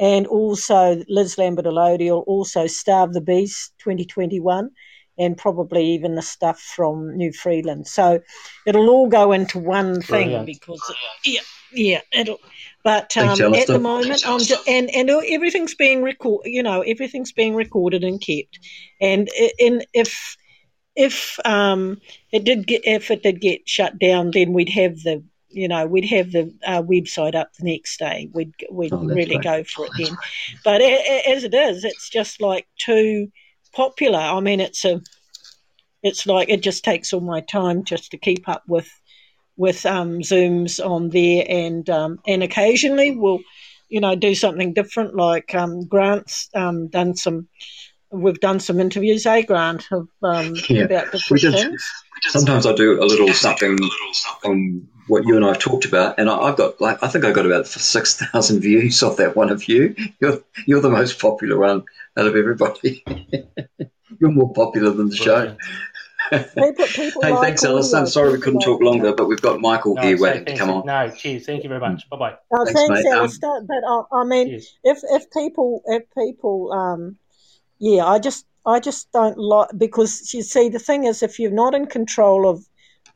and 0.02 0.26
also 0.26 1.02
Liz 1.08 1.38
Lambert 1.38 1.64
Allodial 1.64 2.24
also 2.26 2.66
Starve 2.66 3.14
the 3.14 3.20
Beast 3.22 3.72
2021 3.78 4.68
and 5.16 5.38
probably 5.38 5.86
even 5.86 6.16
the 6.16 6.22
stuff 6.22 6.60
from 6.60 7.16
New 7.16 7.32
Freeland 7.32 7.86
so 7.86 8.20
it'll 8.66 8.90
all 8.90 9.08
go 9.08 9.32
into 9.32 9.58
one 9.58 10.02
thing 10.02 10.28
Brilliant. 10.28 10.46
because 10.46 10.94
yeah 11.24 11.40
yeah 11.72 12.00
it'll 12.12 12.40
but 12.84 13.16
um, 13.16 13.54
at 13.54 13.68
the 13.68 13.78
moment, 13.78 14.26
I'm 14.26 14.40
just, 14.40 14.68
and 14.68 14.90
and 14.90 15.08
everything's 15.08 15.74
being 15.74 16.02
record, 16.02 16.42
you 16.46 16.64
know, 16.64 16.80
everything's 16.80 17.30
being 17.30 17.54
recorded 17.54 18.02
and 18.02 18.20
kept. 18.20 18.58
And 19.00 19.28
in 19.58 19.84
if 19.94 20.36
if 20.96 21.38
um 21.44 22.00
it 22.32 22.44
did 22.44 22.66
get 22.66 22.82
if 22.84 23.10
it 23.10 23.22
did 23.22 23.40
get 23.40 23.68
shut 23.68 23.98
down, 23.98 24.32
then 24.32 24.52
we'd 24.52 24.70
have 24.70 24.96
the 24.96 25.22
you 25.52 25.68
know 25.68 25.86
we'd 25.86 26.04
have 26.06 26.32
the 26.32 26.52
uh, 26.66 26.82
website 26.82 27.34
up 27.34 27.52
the 27.54 27.64
next 27.70 27.98
day. 27.98 28.28
We'd 28.32 28.52
we'd 28.70 28.92
Oh, 28.92 29.04
really 29.04 29.38
go 29.38 29.64
for 29.64 29.86
it 29.86 29.92
then. 29.98 30.16
But 30.64 30.82
as 30.82 31.44
it 31.44 31.54
is, 31.54 31.84
it's 31.84 32.08
just 32.08 32.40
like 32.40 32.66
too 32.78 33.30
popular. 33.74 34.18
I 34.18 34.40
mean, 34.40 34.60
it's 34.60 34.84
a 34.84 35.00
it's 36.02 36.26
like 36.26 36.48
it 36.48 36.62
just 36.62 36.84
takes 36.84 37.12
all 37.12 37.20
my 37.20 37.40
time 37.40 37.84
just 37.84 38.10
to 38.10 38.16
keep 38.18 38.48
up 38.48 38.62
with 38.66 38.88
with 39.56 39.84
um, 39.86 40.20
zooms 40.20 40.84
on 40.84 41.10
there, 41.10 41.44
and 41.48 41.88
um, 41.90 42.18
and 42.26 42.42
occasionally 42.42 43.12
we'll, 43.16 43.40
you 43.88 44.00
know, 44.00 44.14
do 44.16 44.34
something 44.34 44.72
different. 44.72 45.14
Like 45.14 45.54
um, 45.54 45.84
Grant's 45.86 46.48
um, 46.54 46.88
done 46.88 47.14
some, 47.14 47.48
we've 48.10 48.40
done 48.40 48.60
some 48.60 48.80
interviews. 48.80 49.26
Eh, 49.26 49.42
Grant, 49.42 49.86
of 49.92 50.08
um, 50.22 50.54
Yeah, 50.68 50.84
about 50.84 51.12
different 51.12 51.42
did. 51.42 51.54
things. 51.54 51.92
Sometimes 52.28 52.66
I 52.66 52.72
do 52.72 53.02
a 53.02 53.04
little 53.04 53.32
something 53.34 53.78
on 54.44 54.88
what 55.06 55.24
you 55.24 55.36
and 55.36 55.44
I 55.44 55.48
have 55.48 55.58
talked 55.58 55.84
about, 55.84 56.18
and 56.18 56.30
I, 56.30 56.36
I've 56.38 56.56
got 56.56 56.80
like 56.80 57.02
I 57.02 57.08
think 57.08 57.24
I 57.24 57.32
got 57.32 57.46
about 57.46 57.66
six 57.66 58.16
thousand 58.16 58.60
views 58.60 59.02
off 59.02 59.16
that 59.16 59.36
one 59.36 59.50
of 59.50 59.68
you. 59.68 59.94
You're 60.20 60.42
you're 60.66 60.80
the 60.80 60.90
most 60.90 61.20
popular 61.20 61.58
one 61.58 61.84
out 62.16 62.26
of 62.26 62.36
everybody. 62.36 63.04
you're 64.20 64.30
more 64.30 64.52
popular 64.52 64.90
than 64.90 65.08
the 65.08 65.16
show. 65.16 65.56
People, 66.30 66.86
people 66.96 67.22
Hey, 67.22 67.30
like 67.30 67.40
thanks, 67.42 67.64
Alistair. 67.64 68.00
I'm 68.00 68.06
sorry 68.06 68.32
we 68.32 68.38
couldn't 68.38 68.60
like 68.60 68.66
talk 68.66 68.80
longer, 68.80 69.12
but 69.12 69.26
we've 69.26 69.42
got 69.42 69.60
Michael 69.60 69.94
No, 69.94 70.02
here 70.02 70.16
so 70.16 70.22
waiting 70.24 70.44
to 70.46 70.56
come 70.56 70.70
on. 70.70 70.86
No, 70.86 71.10
cheers. 71.10 71.46
Thank 71.46 71.62
you 71.62 71.68
very 71.68 71.80
much. 71.80 72.08
Bye 72.08 72.16
bye. 72.16 72.34
Oh, 72.52 72.64
Thanks, 72.64 72.80
thanks, 72.80 73.04
mate. 73.04 73.44
Um, 73.44 73.66
but 73.66 73.82
I, 73.86 74.20
I 74.20 74.24
mean, 74.24 74.48
Cheers. 74.48 74.78
if 74.84 74.98
if 75.02 75.30
people 75.30 75.82
if 75.86 76.04
people 76.16 76.72
um, 76.72 77.16
yeah, 77.78 78.04
I 78.04 78.18
just 78.18 78.46
I 78.64 78.78
just 78.78 79.10
don't 79.12 79.36
like 79.38 79.68
because 79.76 80.32
you 80.32 80.42
see 80.42 80.68
the 80.68 80.78
thing 80.78 81.04
is 81.04 81.22
if 81.22 81.38
you're 81.38 81.50
not 81.50 81.74
in 81.74 81.86
control 81.86 82.48
of 82.48 82.64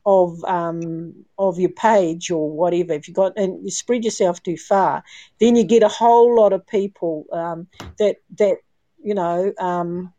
of 0.07 0.41
um 0.45 1.13
of 1.37 1.59
your 1.59 1.69
page 1.69 2.31
or 2.31 2.49
whatever, 2.49 2.93
if 2.93 3.07
you 3.09 3.13
got 3.13 3.33
and 3.37 3.63
you 3.63 3.69
spread 3.69 4.05
yourself 4.05 4.41
too 4.41 4.55
far, 4.55 5.03
then 5.41 5.55
you 5.57 5.65
get 5.65 5.83
a 5.83 5.89
whole 5.89 6.33
lot 6.35 6.53
of 6.53 6.65
people 6.65 7.25
um, 7.33 7.67
that 7.99 8.15
that 8.39 8.55
you 9.03 9.13
know 9.13 9.51
um, 9.59 10.13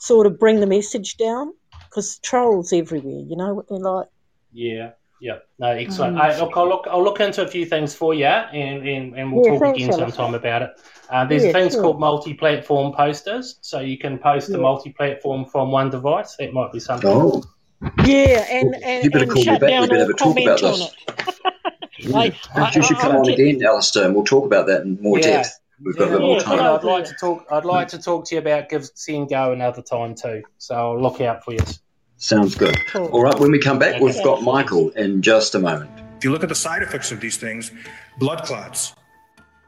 sort 0.00 0.26
of 0.26 0.38
bring 0.38 0.60
the 0.60 0.66
message 0.66 1.18
down 1.18 1.52
because 1.90 2.18
trolls 2.20 2.72
everywhere. 2.72 3.22
You 3.28 3.36
know 3.36 3.52
what 3.52 3.68
they're 3.68 3.78
like. 3.78 4.08
Yeah, 4.50 4.92
yeah. 5.20 5.38
No, 5.58 5.68
excellent. 5.68 6.16
Mm. 6.16 6.20
I, 6.20 6.40
look, 6.40 6.56
I'll 6.56 6.68
look. 6.68 6.86
I'll 6.90 7.04
look 7.04 7.20
into 7.20 7.42
a 7.42 7.46
few 7.48 7.66
things 7.66 7.94
for 7.94 8.14
you, 8.14 8.24
and 8.24 8.88
and, 8.88 9.14
and 9.18 9.32
we'll 9.32 9.44
Yeah, 9.44 9.58
talk 9.58 9.76
again 9.76 9.92
Alistair. 9.92 10.14
sometime 10.14 10.34
about 10.34 10.62
it. 10.62 10.70
Uh, 11.10 11.26
there's 11.26 11.44
Yeah, 11.44 11.52
things 11.52 11.74
sure. 11.74 11.82
called 11.82 12.00
multi-platform 12.00 12.94
posters, 12.94 13.58
so 13.60 13.80
you 13.80 13.98
can 13.98 14.18
post 14.18 14.54
a 14.54 14.58
multi-platform 14.58 15.44
from 15.44 15.70
one 15.70 15.90
device. 15.90 16.36
That 16.36 16.54
might 16.54 16.72
be 16.72 16.80
something. 16.80 17.10
Oh, 17.10 17.42
Yeah, 18.04 18.46
and 18.50 18.74
and, 18.76 19.04
you 19.04 19.10
better 19.10 19.24
and 19.24 19.32
call 19.32 19.42
me 19.42 19.44
shut 19.44 19.60
back. 19.60 19.68
We 19.68 19.74
down 19.74 19.88
better 19.88 19.94
all 19.94 20.00
have 20.00 20.08
a 20.08 20.12
talk 20.12 20.18
comment 20.18 20.46
about 20.46 20.62
on 20.62 20.78
this. 20.78 20.94
it. 21.08 22.14
I, 22.14 22.30
Perhaps 22.54 22.76
you 22.76 22.82
should 22.82 22.98
come 22.98 23.16
on 23.16 23.28
again, 23.28 23.64
Alistair, 23.64 24.04
and 24.06 24.14
we'll 24.14 24.24
talk 24.24 24.44
about 24.44 24.66
that 24.66 24.82
in 24.82 25.00
more 25.00 25.18
Yeah. 25.18 25.42
depth. 25.42 25.58
We've 25.84 25.96
got 25.96 26.04
a 26.04 26.06
Yeah, 26.06 26.12
bit 26.18 26.20
more 26.20 26.36
yeah, 26.36 26.42
time. 26.42 26.60
I'd 26.60 26.84
like 26.84 27.04
to 27.06 27.14
talk. 27.14 27.44
I'd 27.50 27.64
like 27.64 27.88
to 27.88 27.98
talk 27.98 28.24
to 28.26 28.34
you 28.36 28.40
about 28.40 28.68
GiveSendGo 28.68 29.52
another 29.52 29.82
time 29.82 30.14
too. 30.14 30.42
So 30.58 30.74
I'll 30.74 31.00
look 31.00 31.20
out 31.20 31.44
for 31.44 31.52
you. 31.52 31.60
Sounds 32.18 32.54
good. 32.54 32.76
Cool. 32.86 33.06
All 33.08 33.22
right, 33.24 33.36
when 33.38 33.50
we 33.50 33.58
come 33.58 33.80
back, 33.80 34.00
we've 34.00 34.22
got 34.22 34.42
Michael 34.42 34.90
in 34.90 35.22
just 35.22 35.56
a 35.56 35.58
moment. 35.58 35.90
If 36.18 36.24
you 36.24 36.30
look 36.30 36.44
at 36.44 36.48
the 36.48 36.54
side 36.54 36.82
effects 36.82 37.10
of 37.10 37.20
these 37.20 37.36
things, 37.36 37.72
blood 38.18 38.44
clots, 38.44 38.94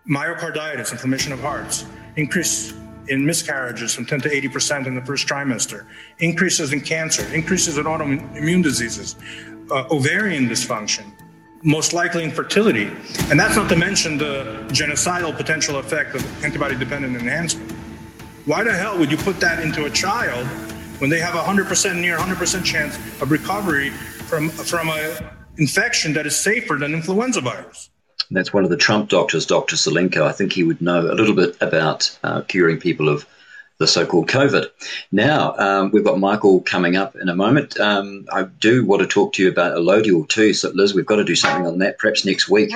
myocarditis, 0.09 0.93
inflammation 0.93 1.33
of 1.33 1.41
hearts, 1.41 1.85
increase 2.15 2.73
in 3.09 3.25
miscarriages 3.25 3.95
from 3.95 4.07
10 4.07 4.23
to 4.23 4.29
80% 4.29 4.87
in 4.87 4.95
the 4.95 5.03
first 5.03 5.27
trimester, 5.27 5.87
increases 6.19 6.73
in 6.73 6.81
cancer, 6.81 7.27
increases 7.35 7.79
in 7.79 7.85
autoimmune 7.85 8.63
diseases, 8.63 9.17
uh, 9.71 9.87
ovarian 9.91 10.49
dysfunction, 10.49 11.05
most 11.63 11.93
likely 11.93 12.25
infertility. 12.25 12.91
And 13.31 13.39
that's 13.39 13.57
not 13.57 13.69
to 13.71 13.77
mention 13.77 14.19
the 14.19 14.65
genocidal 14.69 15.37
potential 15.37 15.79
effect 15.79 16.15
of 16.15 16.45
antibody 16.45 16.77
dependent 16.77 17.17
enhancement. 17.17 17.73
Why 18.45 18.63
the 18.63 18.73
hell 18.73 18.99
would 18.99 19.11
you 19.11 19.17
put 19.17 19.41
that 19.41 19.63
into 19.63 19.87
a 19.87 19.91
child 19.91 20.47
when 21.01 21.09
they 21.09 21.21
have 21.21 21.35
a 21.35 21.39
100% 21.39 22.01
near 22.01 22.19
100% 22.19 22.65
chance 22.65 22.97
of 23.21 23.31
recovery 23.31 23.91
from, 23.91 24.51
from 24.51 24.91
an 24.91 25.31
infection 25.57 26.13
that 26.13 26.27
is 26.27 26.37
safer 26.37 26.77
than 26.77 26.93
influenza 26.93 27.41
virus? 27.41 27.91
That's 28.31 28.53
one 28.53 28.65
of 28.65 28.71
the 28.71 28.77
Trump 28.77 29.11
doctors, 29.11 29.47
Dr. 29.47 29.77
Zelenko. 29.77 30.23
I 30.23 30.33
think 30.33 30.53
he 30.53 30.65
would 30.65 30.81
know 30.81 31.01
a 31.01 31.15
little 31.15 31.35
bit 31.35 31.57
about 31.61 32.17
uh, 32.23 32.43
curing 32.43 32.79
people 32.81 33.09
of 33.09 33.27
the 33.79 33.87
so-called 33.87 34.29
COVID. 34.29 34.67
Now 35.11 35.57
um, 35.57 35.91
we've 35.91 36.05
got 36.05 36.19
Michael 36.19 36.61
coming 36.61 36.97
up 36.97 37.17
in 37.17 37.29
a 37.29 37.35
moment. 37.35 37.79
Um, 37.79 38.27
I 38.33 38.45
do 38.45 38.85
want 38.85 39.03
to 39.03 39.09
talk 39.09 39.35
to 39.35 39.43
you 39.43 39.49
about 39.49 39.77
Allodial 39.77 40.29
too. 40.29 40.55
So 40.55 40.71
Liz, 40.71 40.95
we've 40.95 41.07
got 41.07 41.17
to 41.17 41.25
do 41.25 41.35
something 41.35 41.67
on 41.67 41.79
that 41.79 41.99
perhaps 41.99 42.25
next 42.25 42.49
week. 42.49 42.73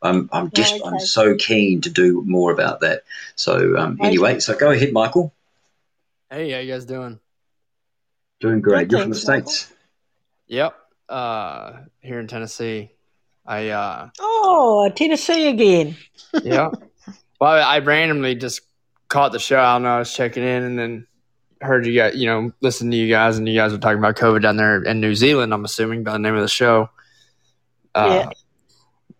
I'm 0.00 0.28
I'm 0.32 0.50
just 0.52 0.74
okay. 0.74 0.82
I'm 0.84 1.00
so 1.00 1.34
keen 1.34 1.80
to 1.82 1.90
do 1.90 2.22
more 2.24 2.52
about 2.52 2.80
that. 2.80 3.02
So 3.34 3.76
um, 3.76 3.98
anyway, 4.00 4.38
so 4.38 4.56
go 4.56 4.70
ahead, 4.70 4.92
Michael. 4.92 5.34
Hey, 6.30 6.50
how 6.50 6.58
you 6.58 6.72
guys 6.72 6.84
doing? 6.84 7.18
Doing 8.40 8.60
great. 8.60 8.92
You're 8.92 9.00
from 9.00 9.10
the 9.10 9.16
states. 9.16 9.72
Yep. 10.46 10.76
Uh, 11.08 11.72
here 12.00 12.20
in 12.20 12.28
Tennessee. 12.28 12.90
I 13.48 13.70
uh 13.70 14.10
Oh, 14.20 14.92
Tennessee 14.94 15.48
again. 15.48 15.96
yeah. 16.44 16.70
Well, 17.40 17.64
I, 17.64 17.78
randomly 17.78 18.34
just 18.34 18.60
caught 19.08 19.32
the 19.32 19.38
show. 19.38 19.58
I 19.58 19.74
don't 19.74 19.84
know. 19.84 19.96
I 19.96 19.98
was 20.00 20.12
checking 20.12 20.42
in 20.42 20.64
and 20.64 20.78
then 20.78 21.06
heard 21.60 21.86
you 21.86 21.94
guys, 21.94 22.14
you 22.14 22.26
know, 22.26 22.52
listened 22.60 22.92
to 22.92 22.98
you 22.98 23.08
guys, 23.08 23.38
and 23.38 23.48
you 23.48 23.54
guys 23.54 23.72
were 23.72 23.78
talking 23.78 23.98
about 23.98 24.16
COVID 24.16 24.42
down 24.42 24.56
there 24.56 24.82
in 24.82 25.00
New 25.00 25.14
Zealand. 25.14 25.54
I'm 25.54 25.64
assuming 25.64 26.04
by 26.04 26.12
the 26.12 26.18
name 26.18 26.34
of 26.34 26.42
the 26.42 26.48
show. 26.48 26.90
Uh, 27.94 28.24
yeah. 28.24 28.30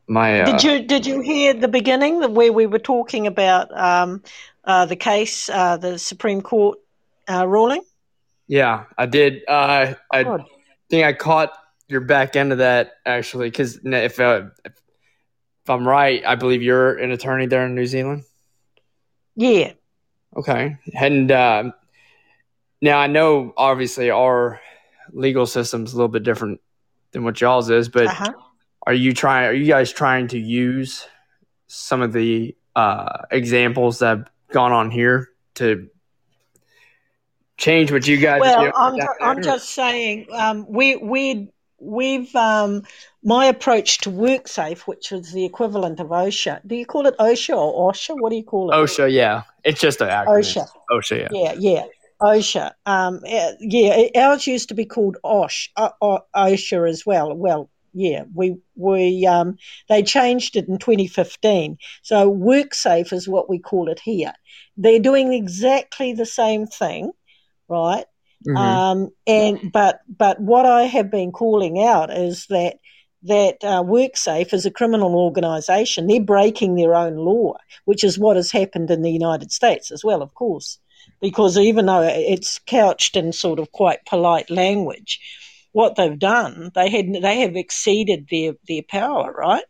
My 0.08 0.42
uh, 0.42 0.46
did 0.46 0.62
you 0.62 0.82
did 0.82 1.06
you 1.06 1.20
hear 1.20 1.54
the 1.54 1.68
beginning 1.68 2.34
where 2.34 2.52
we 2.52 2.66
were 2.66 2.78
talking 2.78 3.26
about 3.26 3.70
um, 3.76 4.22
uh, 4.64 4.86
the 4.86 4.96
case, 4.96 5.48
uh, 5.48 5.76
the 5.76 5.98
Supreme 5.98 6.40
Court 6.42 6.78
uh, 7.30 7.46
ruling? 7.46 7.82
Yeah, 8.46 8.84
I 8.96 9.06
did. 9.06 9.42
Uh, 9.46 9.94
I 10.12 10.24
think 10.90 11.04
I 11.04 11.12
caught 11.12 11.52
your 11.88 12.00
back 12.02 12.36
end 12.36 12.52
of 12.52 12.58
that 12.58 12.92
actually, 13.04 13.48
because 13.48 13.80
if, 13.82 14.20
if 14.20 14.50
if 15.68 15.70
I'm 15.70 15.86
right, 15.86 16.24
I 16.24 16.34
believe 16.34 16.62
you're 16.62 16.96
an 16.96 17.10
attorney 17.10 17.46
there 17.46 17.66
in 17.66 17.74
New 17.74 17.86
Zealand. 17.86 18.24
Yeah. 19.36 19.72
Okay. 20.36 20.78
And 20.94 21.30
uh, 21.30 21.72
now 22.80 22.98
I 22.98 23.06
know 23.06 23.52
obviously 23.56 24.10
our 24.10 24.60
legal 25.12 25.46
system's 25.46 25.92
a 25.92 25.96
little 25.96 26.08
bit 26.08 26.22
different 26.22 26.60
than 27.12 27.24
what 27.24 27.40
y'all's 27.40 27.70
is, 27.70 27.88
but 27.88 28.06
uh-huh. 28.06 28.32
are 28.86 28.94
you 28.94 29.12
trying? 29.12 29.46
Are 29.46 29.52
you 29.52 29.66
guys 29.66 29.92
trying 29.92 30.28
to 30.28 30.38
use 30.38 31.06
some 31.66 32.02
of 32.02 32.12
the 32.12 32.56
uh, 32.74 33.24
examples 33.30 33.98
that 33.98 34.18
have 34.18 34.30
gone 34.50 34.72
on 34.72 34.90
here 34.90 35.28
to 35.56 35.88
change 37.56 37.92
what 37.92 38.06
you 38.06 38.16
guys? 38.16 38.40
Well, 38.40 38.72
I'm, 38.74 39.00
I'm 39.20 39.42
just 39.42 39.70
saying 39.70 40.28
um, 40.32 40.66
we 40.68 40.96
we 40.96 41.50
we've 41.80 42.34
um, 42.34 42.82
my 43.22 43.46
approach 43.46 43.98
to 43.98 44.10
WorkSafe, 44.10 44.80
which 44.80 45.12
is 45.12 45.32
the 45.32 45.44
equivalent 45.44 46.00
of 46.00 46.08
OSHA. 46.08 46.66
Do 46.66 46.74
you 46.74 46.86
call 46.86 47.06
it 47.06 47.16
OSHA 47.18 47.56
or 47.56 47.92
OSHA? 47.92 48.20
What 48.20 48.30
do 48.30 48.36
you 48.36 48.44
call 48.44 48.70
it? 48.70 48.74
OSHA, 48.74 49.12
yeah. 49.12 49.42
It's 49.64 49.80
just 49.80 50.00
an 50.00 50.08
acronym. 50.08 50.26
OSHA. 50.26 50.68
OSHA, 50.90 51.28
yeah. 51.30 51.52
Yeah, 51.52 51.54
yeah. 51.58 51.86
OSHA. 52.20 52.72
Um, 52.86 53.20
eh, 53.26 53.52
yeah, 53.60 54.08
ours 54.16 54.46
used 54.46 54.68
to 54.68 54.74
be 54.74 54.84
called 54.84 55.16
OSH, 55.22 55.70
OSHA 55.76 56.88
as 56.88 57.06
well. 57.06 57.34
Well, 57.34 57.70
yeah, 57.94 58.24
we 58.34 58.56
we 58.74 59.24
um, 59.26 59.56
they 59.88 60.02
changed 60.02 60.56
it 60.56 60.68
in 60.68 60.78
2015. 60.78 61.78
So 62.02 62.32
WorkSafe 62.32 63.12
is 63.12 63.28
what 63.28 63.48
we 63.48 63.58
call 63.58 63.88
it 63.88 64.00
here. 64.00 64.32
They're 64.76 64.98
doing 64.98 65.32
exactly 65.32 66.12
the 66.12 66.26
same 66.26 66.66
thing, 66.66 67.12
right? 67.68 68.04
Mm-hmm. 68.46 68.56
Um, 68.56 69.10
and 69.26 69.72
but 69.72 70.00
but 70.08 70.40
what 70.40 70.64
I 70.64 70.82
have 70.82 71.10
been 71.10 71.32
calling 71.32 71.82
out 71.82 72.10
is 72.10 72.46
that 72.46 72.78
that 73.24 73.56
uh, 73.64 73.82
WorkSafe 73.82 74.54
is 74.54 74.64
a 74.64 74.70
criminal 74.70 75.16
organisation. 75.16 76.06
They're 76.06 76.20
breaking 76.20 76.76
their 76.76 76.94
own 76.94 77.16
law, 77.16 77.56
which 77.84 78.04
is 78.04 78.18
what 78.18 78.36
has 78.36 78.52
happened 78.52 78.90
in 78.90 79.02
the 79.02 79.10
United 79.10 79.50
States 79.50 79.90
as 79.90 80.04
well, 80.04 80.22
of 80.22 80.34
course, 80.34 80.78
because 81.20 81.58
even 81.58 81.86
though 81.86 82.02
it's 82.02 82.60
couched 82.60 83.16
in 83.16 83.32
sort 83.32 83.58
of 83.58 83.72
quite 83.72 84.06
polite 84.06 84.50
language, 84.50 85.20
what 85.72 85.96
they've 85.96 86.18
done 86.18 86.70
they 86.74 86.88
had 86.88 87.12
they 87.22 87.40
have 87.40 87.56
exceeded 87.56 88.28
their 88.30 88.54
their 88.66 88.82
power, 88.88 89.32
right? 89.32 89.64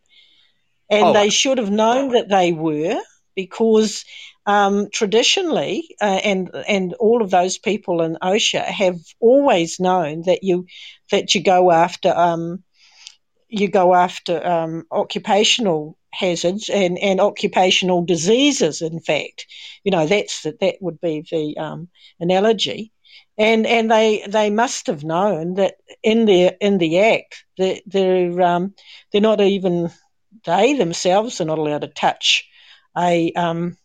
And 0.90 1.08
oh. 1.08 1.12
they 1.12 1.30
should 1.30 1.58
have 1.58 1.70
known 1.70 2.12
that 2.12 2.28
they 2.28 2.52
were 2.52 3.00
because 3.34 4.04
um, 4.48 4.88
traditionally, 4.90 5.94
uh, 6.00 6.20
and 6.24 6.50
and 6.66 6.94
all 6.94 7.20
of 7.22 7.30
those 7.30 7.58
people 7.58 8.00
in 8.00 8.16
OSHA 8.22 8.64
have 8.64 8.98
always 9.20 9.78
known 9.78 10.22
that 10.22 10.42
you 10.42 10.64
that 11.10 11.34
you 11.34 11.42
go 11.42 11.70
after 11.70 12.16
um, 12.16 12.64
you 13.50 13.68
go 13.68 13.94
after 13.94 14.44
um, 14.46 14.86
occupational 14.90 15.98
hazards 16.14 16.70
and, 16.70 16.98
and 16.98 17.20
occupational 17.20 18.02
diseases. 18.02 18.80
In 18.80 19.00
fact, 19.00 19.46
you 19.84 19.90
know 19.90 20.06
that's 20.06 20.42
the, 20.42 20.56
that 20.62 20.76
would 20.80 20.98
be 20.98 21.26
the 21.30 21.54
um, 21.58 21.88
analogy, 22.18 22.90
and 23.36 23.66
and 23.66 23.90
they 23.90 24.24
they 24.26 24.48
must 24.48 24.86
have 24.86 25.04
known 25.04 25.56
that 25.56 25.74
in 26.02 26.24
their 26.24 26.56
in 26.58 26.78
the 26.78 27.00
act 27.00 27.44
that 27.58 27.82
they're 27.84 28.40
um, 28.40 28.74
they're 29.12 29.20
not 29.20 29.42
even 29.42 29.90
they 30.46 30.72
themselves 30.72 31.38
are 31.38 31.44
not 31.44 31.58
allowed 31.58 31.82
to 31.82 31.88
touch 31.88 32.48
a 32.96 33.30
um, 33.32 33.76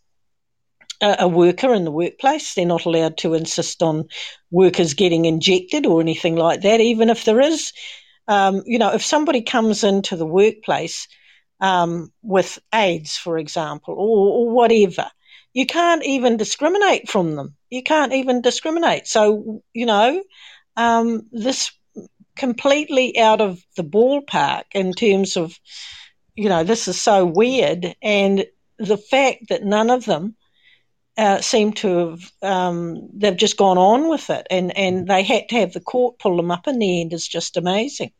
a 1.01 1.27
worker 1.27 1.73
in 1.73 1.83
the 1.83 1.91
workplace. 1.91 2.53
They're 2.53 2.65
not 2.65 2.85
allowed 2.85 3.17
to 3.19 3.33
insist 3.33 3.83
on 3.83 4.07
workers 4.51 4.93
getting 4.93 5.25
injected 5.25 5.85
or 5.85 6.01
anything 6.01 6.35
like 6.35 6.61
that, 6.61 6.79
even 6.79 7.09
if 7.09 7.25
there 7.25 7.41
is. 7.41 7.73
Um, 8.27 8.63
you 8.65 8.79
know, 8.79 8.93
if 8.93 9.03
somebody 9.03 9.41
comes 9.41 9.83
into 9.83 10.15
the 10.15 10.25
workplace 10.25 11.07
um, 11.59 12.11
with 12.21 12.59
AIDS, 12.73 13.17
for 13.17 13.37
example, 13.37 13.93
or, 13.95 14.47
or, 14.47 14.49
whatever, 14.49 15.09
you 15.53 15.65
can't 15.65 16.03
even 16.05 16.37
discriminate 16.37 17.09
from 17.09 17.35
them. 17.35 17.55
You 17.69 17.83
can't 17.83 18.13
even 18.13 18.41
discriminate. 18.41 19.07
So, 19.07 19.61
you 19.73 19.85
know, 19.85 20.23
um, 20.77 21.27
this 21.31 21.71
completely 22.35 23.17
out 23.19 23.41
of 23.41 23.61
the 23.75 23.83
ballpark 23.83 24.63
in 24.73 24.93
terms 24.93 25.37
of, 25.37 25.59
you 26.35 26.49
know, 26.49 26.63
this 26.63 26.87
is 26.87 26.99
so 26.99 27.25
weird. 27.25 27.95
And 28.01 28.45
the 28.79 28.97
fact 28.97 29.49
that 29.49 29.63
none 29.63 29.89
of 29.89 30.05
them 30.05 30.35
uh, 31.17 31.41
seem 31.41 31.73
to 31.73 32.09
have 32.09 32.31
um, 32.41 33.09
they've 33.13 33.37
just 33.37 33.57
gone 33.57 33.77
on 33.77 34.09
with 34.09 34.29
it, 34.29 34.47
and 34.49 34.75
and 34.77 35.07
they 35.07 35.23
had 35.23 35.49
to 35.49 35.55
have 35.55 35.73
the 35.73 35.79
court 35.79 36.19
pull 36.19 36.37
them 36.37 36.51
up 36.51 36.67
in 36.67 36.79
the 36.79 37.01
end 37.01 37.13
is 37.13 37.27
just 37.27 37.57
amazing. 37.57 38.11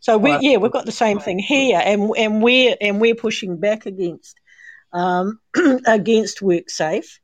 So 0.00 0.18
we 0.18 0.36
yeah 0.38 0.56
we've 0.56 0.72
got 0.72 0.86
the 0.86 0.92
same 0.92 1.18
thing 1.18 1.38
here, 1.38 1.80
and 1.82 2.10
and 2.16 2.42
we're 2.42 2.76
and 2.80 3.00
we're 3.00 3.14
pushing 3.14 3.58
back 3.58 3.86
against 3.86 4.38
um, 4.92 5.38
against 5.86 6.40
WorkSafe, 6.40 7.18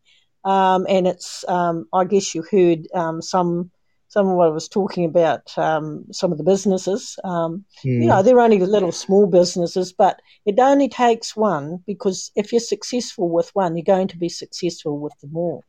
um, 0.45 0.87
and 0.89 1.07
it's 1.07 1.45
um, 1.49 1.87
I 1.93 2.05
guess 2.05 2.35
you 2.35 2.45
heard 2.51 2.87
um, 2.95 3.21
some 3.23 3.71
someone 4.15 4.55
was 4.55 4.69
talking 4.69 5.05
about 5.05 5.59
um, 5.59 6.05
some 6.13 6.31
of 6.31 6.39
the 6.39 6.45
businesses. 6.45 7.19
Um, 7.25 7.65
mm. 7.85 7.85
You 7.85 8.01
hmm. 8.03 8.07
know, 8.07 8.23
they're 8.23 8.39
only 8.39 8.61
little 8.61 8.93
small 8.93 9.27
businesses, 9.27 9.93
but 9.93 10.23
it 10.47 10.59
only 10.61 10.89
takes 10.89 11.35
one 11.35 11.83
because 11.85 12.31
if 12.37 12.53
you're 12.53 12.61
successful 12.61 13.29
with 13.29 13.51
one, 13.55 13.77
you're 13.77 13.85
going 13.85 14.07
to 14.09 14.17
be 14.17 14.29
successful 14.29 15.01
with 15.01 15.19
them 15.19 15.37
all. 15.37 15.65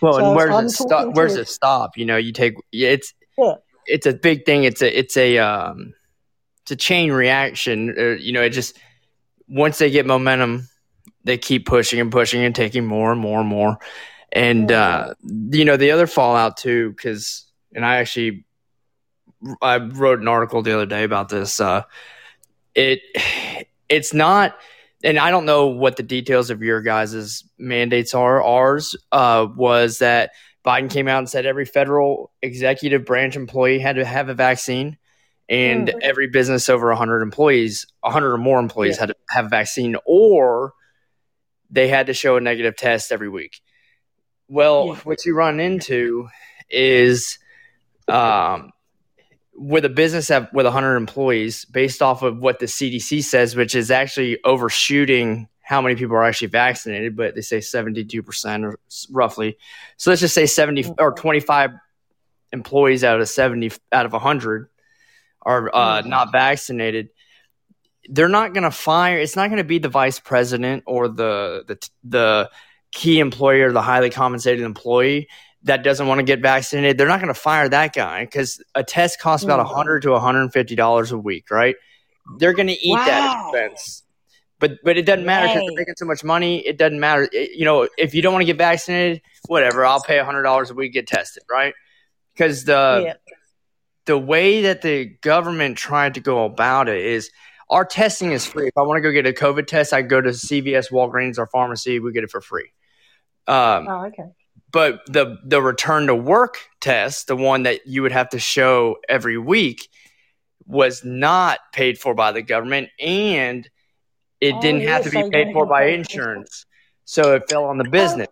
Well, 0.00 0.14
so 0.14 0.24
and 0.24 0.34
where's 0.34 0.64
it 0.64 0.70
stop? 0.70 1.14
Where's 1.14 1.36
it 1.36 1.48
stop? 1.48 1.98
You 1.98 2.06
know, 2.06 2.16
you 2.16 2.32
take 2.32 2.54
it's 2.72 3.12
yeah. 3.36 3.56
it's 3.84 4.06
a 4.06 4.14
big 4.14 4.46
thing. 4.46 4.64
It's 4.64 4.80
a 4.80 4.98
it's 4.98 5.18
a 5.18 5.36
um, 5.36 5.92
it's 6.62 6.70
a 6.70 6.76
chain 6.76 7.12
reaction. 7.12 7.94
Uh, 7.96 8.16
you 8.18 8.32
know, 8.32 8.42
it 8.42 8.50
just 8.50 8.78
once 9.48 9.76
they 9.76 9.90
get 9.90 10.06
momentum, 10.06 10.66
they 11.24 11.36
keep 11.36 11.66
pushing 11.66 12.00
and 12.00 12.10
pushing 12.10 12.42
and 12.42 12.54
taking 12.54 12.86
more 12.86 13.12
and 13.12 13.20
more 13.20 13.40
and 13.40 13.48
more. 13.50 13.78
And 14.32 14.72
uh, 14.72 15.12
you 15.22 15.66
know, 15.66 15.76
the 15.76 15.90
other 15.90 16.06
fallout 16.06 16.56
too, 16.56 16.92
because 16.92 17.51
and 17.74 17.84
I 17.84 17.96
actually 17.96 18.44
I 19.60 19.78
wrote 19.78 20.20
an 20.20 20.28
article 20.28 20.62
the 20.62 20.74
other 20.74 20.86
day 20.86 21.04
about 21.04 21.28
this. 21.28 21.60
Uh, 21.60 21.82
it 22.74 23.00
it's 23.88 24.14
not, 24.14 24.56
and 25.02 25.18
I 25.18 25.30
don't 25.30 25.46
know 25.46 25.68
what 25.68 25.96
the 25.96 26.02
details 26.02 26.50
of 26.50 26.62
your 26.62 26.80
guys' 26.80 27.44
mandates 27.58 28.14
are. 28.14 28.42
Ours 28.42 28.96
uh, 29.10 29.46
was 29.54 29.98
that 29.98 30.30
Biden 30.64 30.90
came 30.90 31.08
out 31.08 31.18
and 31.18 31.28
said 31.28 31.46
every 31.46 31.64
federal 31.64 32.30
executive 32.40 33.04
branch 33.04 33.36
employee 33.36 33.78
had 33.78 33.96
to 33.96 34.04
have 34.04 34.28
a 34.28 34.34
vaccine, 34.34 34.96
and 35.48 35.88
mm-hmm. 35.88 35.98
every 36.02 36.28
business 36.28 36.68
over 36.68 36.88
100 36.88 37.22
employees, 37.22 37.86
100 38.00 38.32
or 38.32 38.38
more 38.38 38.60
employees, 38.60 38.96
yeah. 38.96 39.00
had 39.00 39.06
to 39.08 39.16
have 39.30 39.46
a 39.46 39.50
vaccine, 39.50 39.96
or 40.06 40.72
they 41.70 41.88
had 41.88 42.06
to 42.06 42.14
show 42.14 42.36
a 42.36 42.40
negative 42.40 42.76
test 42.76 43.12
every 43.12 43.28
week. 43.28 43.60
Well, 44.48 44.88
yeah. 44.88 44.94
what 45.04 45.24
you 45.24 45.34
run 45.34 45.58
into 45.58 46.28
is 46.68 47.38
um, 48.12 48.72
with 49.54 49.84
a 49.84 49.88
business 49.88 50.28
have, 50.28 50.48
with 50.52 50.66
100 50.66 50.96
employees, 50.96 51.64
based 51.64 52.02
off 52.02 52.22
of 52.22 52.38
what 52.38 52.58
the 52.58 52.66
CDC 52.66 53.22
says, 53.22 53.56
which 53.56 53.74
is 53.74 53.90
actually 53.90 54.38
overshooting 54.44 55.48
how 55.60 55.80
many 55.80 55.94
people 55.94 56.16
are 56.16 56.24
actually 56.24 56.48
vaccinated, 56.48 57.16
but 57.16 57.34
they 57.34 57.40
say 57.40 57.58
72% 57.58 58.64
or 58.64 58.78
roughly. 59.10 59.56
So 59.96 60.10
let's 60.10 60.20
just 60.20 60.34
say 60.34 60.46
70 60.46 60.94
or 60.98 61.12
25 61.12 61.70
employees 62.52 63.04
out 63.04 63.20
of 63.20 63.28
70 63.28 63.72
out 63.90 64.04
of 64.04 64.12
100 64.12 64.68
are 65.40 65.70
uh, 65.74 66.00
mm-hmm. 66.00 66.08
not 66.08 66.32
vaccinated. 66.32 67.08
They're 68.08 68.28
not 68.28 68.52
going 68.52 68.64
to 68.64 68.70
fire. 68.70 69.18
It's 69.18 69.36
not 69.36 69.48
going 69.48 69.58
to 69.58 69.64
be 69.64 69.78
the 69.78 69.88
vice 69.88 70.18
president 70.18 70.82
or 70.86 71.08
the 71.08 71.64
the 71.66 71.88
the 72.04 72.50
key 72.90 73.20
employer, 73.20 73.72
the 73.72 73.80
highly 73.80 74.10
compensated 74.10 74.64
employee 74.64 75.28
that 75.64 75.84
doesn't 75.84 76.06
want 76.06 76.18
to 76.18 76.24
get 76.24 76.40
vaccinated. 76.40 76.98
They're 76.98 77.08
not 77.08 77.20
going 77.20 77.32
to 77.32 77.38
fire 77.38 77.68
that 77.68 77.94
guy 77.94 78.24
because 78.24 78.62
a 78.74 78.82
test 78.82 79.20
costs 79.20 79.44
about 79.44 79.58
100 79.58 80.02
mm-hmm. 80.02 80.08
to 80.08 80.12
150 80.12 80.74
dollars 80.74 81.12
a 81.12 81.18
week, 81.18 81.50
right? 81.50 81.76
They're 82.38 82.54
going 82.54 82.68
to 82.68 82.86
eat 82.86 82.92
wow. 82.92 83.04
that 83.04 83.46
expense 83.46 84.02
but 84.62 84.78
but 84.84 84.96
it 84.96 85.04
doesn't 85.04 85.26
matter 85.26 85.48
because 85.48 85.66
they're 85.66 85.76
making 85.76 85.94
so 85.96 86.04
much 86.06 86.22
money. 86.22 86.64
It 86.64 86.78
doesn't 86.78 87.00
matter. 87.00 87.28
It, 87.32 87.50
you 87.58 87.64
know, 87.64 87.88
if 87.98 88.14
you 88.14 88.22
don't 88.22 88.32
want 88.32 88.42
to 88.42 88.46
get 88.46 88.58
vaccinated, 88.58 89.20
whatever. 89.48 89.84
I'll 89.84 90.00
pay 90.00 90.18
hundred 90.20 90.44
dollars 90.44 90.70
a 90.70 90.74
week 90.74 90.92
to 90.92 91.00
get 91.00 91.08
tested, 91.08 91.42
right? 91.50 91.74
Because 92.32 92.64
the 92.64 93.18
the 94.06 94.16
way 94.16 94.62
that 94.62 94.80
the 94.82 95.06
government 95.20 95.78
tried 95.78 96.14
to 96.14 96.20
go 96.20 96.44
about 96.44 96.88
it 96.88 97.04
is 97.04 97.28
our 97.68 97.84
testing 97.84 98.30
is 98.30 98.46
free. 98.46 98.68
If 98.68 98.76
I 98.76 98.82
want 98.82 98.98
to 98.98 99.00
go 99.00 99.10
get 99.10 99.26
a 99.26 99.32
COVID 99.32 99.66
test, 99.66 99.92
I 99.92 100.02
go 100.02 100.20
to 100.20 100.30
CVS, 100.30 100.92
Walgreens, 100.92 101.38
or 101.38 101.48
pharmacy. 101.48 101.98
We 101.98 102.12
get 102.12 102.22
it 102.22 102.30
for 102.30 102.40
free. 102.40 102.70
Um, 103.48 103.88
oh, 103.88 104.04
okay. 104.06 104.30
But 104.72 105.00
the 105.06 105.38
the 105.44 105.60
return 105.60 106.06
to 106.06 106.14
work 106.14 106.56
test, 106.80 107.26
the 107.26 107.36
one 107.36 107.64
that 107.64 107.86
you 107.86 108.02
would 108.02 108.12
have 108.12 108.30
to 108.30 108.38
show 108.38 108.96
every 109.08 109.38
week, 109.38 109.88
was 110.66 111.04
not 111.04 111.60
paid 111.72 111.98
for 111.98 112.14
by 112.14 112.32
the 112.32 112.42
government, 112.42 112.88
and 112.98 113.68
it 114.40 114.54
oh, 114.54 114.60
didn't 114.60 114.82
have 114.82 115.04
to 115.04 115.10
be 115.10 115.28
paid 115.30 115.52
for 115.52 115.66
by 115.66 115.88
insurance. 115.88 116.66
So 117.04 117.34
it 117.34 117.48
fell 117.48 117.64
on 117.64 117.78
the 117.78 117.86
oh. 117.86 117.90
business. 117.90 118.28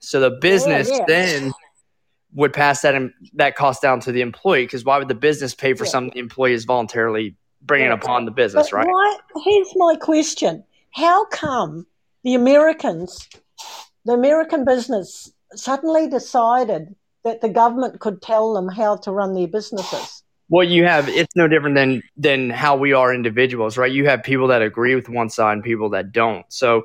So 0.00 0.20
the 0.20 0.36
oh, 0.36 0.40
business 0.40 0.90
yeah, 0.90 0.98
yeah. 0.98 1.04
then 1.06 1.52
would 2.34 2.52
pass 2.52 2.82
that 2.82 2.94
that 3.34 3.56
cost 3.56 3.82
down 3.82 4.00
to 4.00 4.12
the 4.12 4.20
employee 4.20 4.64
because 4.64 4.84
why 4.84 4.98
would 4.98 5.08
the 5.08 5.14
business 5.14 5.54
pay 5.54 5.74
for 5.74 5.84
yeah. 5.84 5.90
something 5.90 6.14
the 6.14 6.20
employee 6.20 6.52
is 6.52 6.64
voluntarily 6.64 7.36
bringing 7.62 7.92
upon 7.92 8.24
the 8.24 8.30
business, 8.30 8.70
but 8.70 8.76
right? 8.76 8.86
Why, 8.86 9.18
here's 9.44 9.72
my 9.76 9.96
question: 10.00 10.64
How 10.92 11.24
come 11.26 11.86
the 12.24 12.34
Americans, 12.34 13.28
the 14.04 14.12
American 14.12 14.64
business, 14.64 15.32
suddenly 15.54 16.08
decided 16.08 16.94
that 17.24 17.40
the 17.40 17.48
government 17.48 18.00
could 18.00 18.20
tell 18.20 18.54
them 18.54 18.68
how 18.68 18.96
to 18.96 19.12
run 19.12 19.34
their 19.34 19.48
businesses? 19.48 20.22
Well, 20.48 20.66
you 20.66 20.84
have 20.84 21.08
it's 21.08 21.34
no 21.34 21.48
different 21.48 21.76
than 21.76 22.02
than 22.16 22.50
how 22.50 22.76
we 22.76 22.92
are 22.92 23.14
individuals, 23.14 23.78
right? 23.78 23.90
You 23.90 24.06
have 24.06 24.22
people 24.22 24.48
that 24.48 24.60
agree 24.60 24.94
with 24.94 25.08
one 25.08 25.30
side 25.30 25.54
and 25.54 25.64
people 25.64 25.90
that 25.90 26.12
don't. 26.12 26.44
So, 26.50 26.82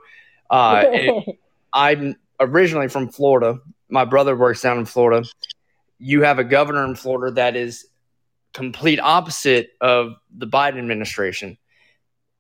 uh, 0.49 0.85
I'm 1.73 2.15
originally 2.39 2.88
from 2.88 3.10
Florida. 3.10 3.60
My 3.89 4.06
brother 4.06 4.35
works 4.35 4.61
down 4.61 4.77
in 4.77 4.85
Florida. 4.85 5.27
You 5.99 6.22
have 6.22 6.39
a 6.39 6.44
governor 6.44 6.85
in 6.85 6.95
Florida 6.95 7.34
that 7.35 7.56
is 7.56 7.88
complete 8.53 8.99
opposite 8.99 9.72
of 9.81 10.15
the 10.34 10.48
Biden 10.48 10.77
administration, 10.77 11.57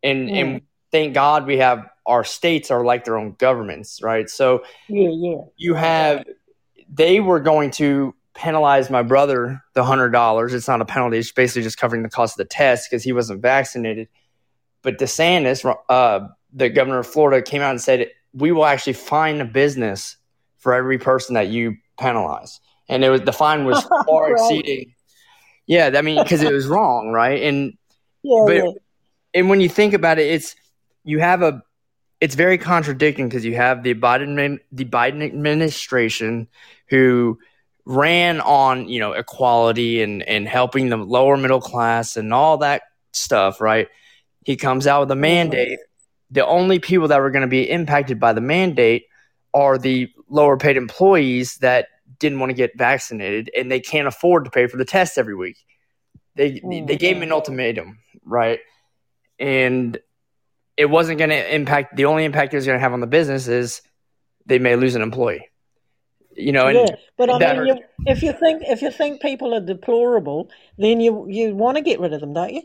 and 0.01 0.29
mm. 0.29 0.41
and 0.41 0.61
thank 0.91 1.13
God 1.13 1.45
we 1.45 1.57
have 1.57 1.89
our 2.07 2.23
states 2.23 2.71
are 2.71 2.83
like 2.83 3.03
their 3.03 3.17
own 3.17 3.35
governments, 3.37 4.01
right? 4.01 4.29
So, 4.29 4.63
yeah, 4.87 5.09
yeah. 5.11 5.41
You 5.57 5.73
have 5.75 6.25
they 6.91 7.19
were 7.19 7.39
going 7.39 7.71
to 7.71 8.15
penalize 8.33 8.89
my 8.89 9.01
brother 9.01 9.61
the 9.73 9.83
hundred 9.83 10.09
dollars. 10.09 10.53
It's 10.53 10.67
not 10.67 10.81
a 10.81 10.85
penalty; 10.85 11.17
it's 11.17 11.31
basically 11.31 11.63
just 11.63 11.77
covering 11.77 12.03
the 12.03 12.09
cost 12.09 12.33
of 12.33 12.37
the 12.37 12.49
test 12.49 12.89
because 12.89 13.03
he 13.03 13.11
wasn't 13.11 13.41
vaccinated. 13.41 14.07
But 14.83 14.99
DeSantis, 14.99 15.75
uh, 15.89 16.27
the 16.53 16.69
governor 16.69 16.99
of 16.99 17.07
Florida, 17.07 17.41
came 17.41 17.61
out 17.61 17.71
and 17.71 17.81
said 17.81 18.09
we 18.33 18.51
will 18.51 18.65
actually 18.65 18.93
fine 18.93 19.41
a 19.41 19.45
business 19.45 20.15
for 20.59 20.73
every 20.73 20.97
person 20.97 21.33
that 21.35 21.49
you 21.49 21.75
penalize, 21.99 22.61
and 22.87 23.03
it 23.03 23.09
was 23.09 23.21
the 23.21 23.33
fine 23.33 23.65
was 23.65 23.83
far 24.07 24.31
right. 24.31 24.33
exceeding. 24.33 24.93
Yeah, 25.65 25.91
I 25.93 26.01
mean, 26.01 26.23
because 26.23 26.41
it 26.41 26.53
was 26.53 26.67
wrong, 26.67 27.09
right? 27.09 27.43
And 27.43 27.73
yeah, 28.23 28.43
but 28.45 28.55
yeah. 28.55 28.71
and 29.33 29.49
when 29.49 29.59
you 29.59 29.67
think 29.67 29.93
about 29.93 30.19
it, 30.19 30.27
it's 30.27 30.55
you 31.03 31.19
have 31.19 31.41
a 31.41 31.61
it's 32.19 32.35
very 32.35 32.57
contradicting 32.57 33.27
because 33.27 33.45
you 33.45 33.55
have 33.55 33.83
the 33.83 33.93
Biden 33.93 34.59
the 34.71 34.85
Biden 34.85 35.23
administration 35.23 36.47
who 36.89 37.39
ran 37.85 38.41
on 38.41 38.87
you 38.89 38.99
know 38.99 39.13
equality 39.13 40.01
and 40.01 40.23
and 40.23 40.47
helping 40.47 40.89
the 40.89 40.97
lower 40.97 41.37
middle 41.37 41.61
class 41.61 42.17
and 42.17 42.33
all 42.33 42.57
that 42.59 42.83
stuff 43.13 43.61
right? 43.61 43.87
He 44.45 44.55
comes 44.55 44.87
out 44.87 45.01
with 45.01 45.11
a 45.11 45.15
mandate. 45.15 45.79
The 46.31 46.45
only 46.45 46.79
people 46.79 47.07
that 47.09 47.19
were 47.19 47.31
going 47.31 47.41
to 47.41 47.47
be 47.47 47.69
impacted 47.69 48.19
by 48.19 48.33
the 48.33 48.41
mandate 48.41 49.05
are 49.53 49.77
the 49.77 50.09
lower 50.29 50.57
paid 50.57 50.77
employees 50.77 51.55
that 51.57 51.87
didn't 52.19 52.39
want 52.39 52.49
to 52.49 52.55
get 52.55 52.77
vaccinated 52.77 53.49
and 53.55 53.71
they 53.71 53.79
can't 53.79 54.07
afford 54.07 54.45
to 54.45 54.51
pay 54.51 54.67
for 54.67 54.77
the 54.77 54.85
test 54.85 55.17
every 55.17 55.35
week. 55.35 55.57
They 56.35 56.53
mm-hmm. 56.53 56.85
they 56.85 56.97
gave 56.97 57.17
him 57.17 57.23
an 57.23 57.31
ultimatum 57.31 57.99
right? 58.27 58.59
And 59.39 59.97
it 60.77 60.85
wasn't 60.85 61.17
going 61.17 61.31
to 61.31 61.55
impact 61.55 61.95
the 61.95 62.05
only 62.05 62.23
impact 62.23 62.53
it 62.53 62.57
was 62.57 62.65
going 62.65 62.77
to 62.77 62.81
have 62.81 62.93
on 62.93 63.01
the 63.01 63.07
business 63.07 63.47
is 63.47 63.81
they 64.45 64.59
may 64.59 64.75
lose 64.75 64.95
an 64.95 65.01
employee 65.01 65.49
you 66.37 66.51
know, 66.51 66.67
yeah, 66.67 66.95
but 67.17 67.31
I 67.31 67.39
mean, 67.39 67.65
you, 67.65 67.83
if 68.05 68.21
you 68.21 68.31
think 68.31 68.61
if 68.67 68.83
you 68.83 68.91
think 68.91 69.21
people 69.21 69.55
are 69.55 69.59
deplorable, 69.59 70.51
then 70.77 71.01
you 71.01 71.25
you 71.27 71.55
want 71.55 71.77
to 71.77 71.83
get 71.83 71.99
rid 71.99 72.13
of 72.13 72.21
them, 72.21 72.33
don't 72.33 72.53
you? 72.53 72.61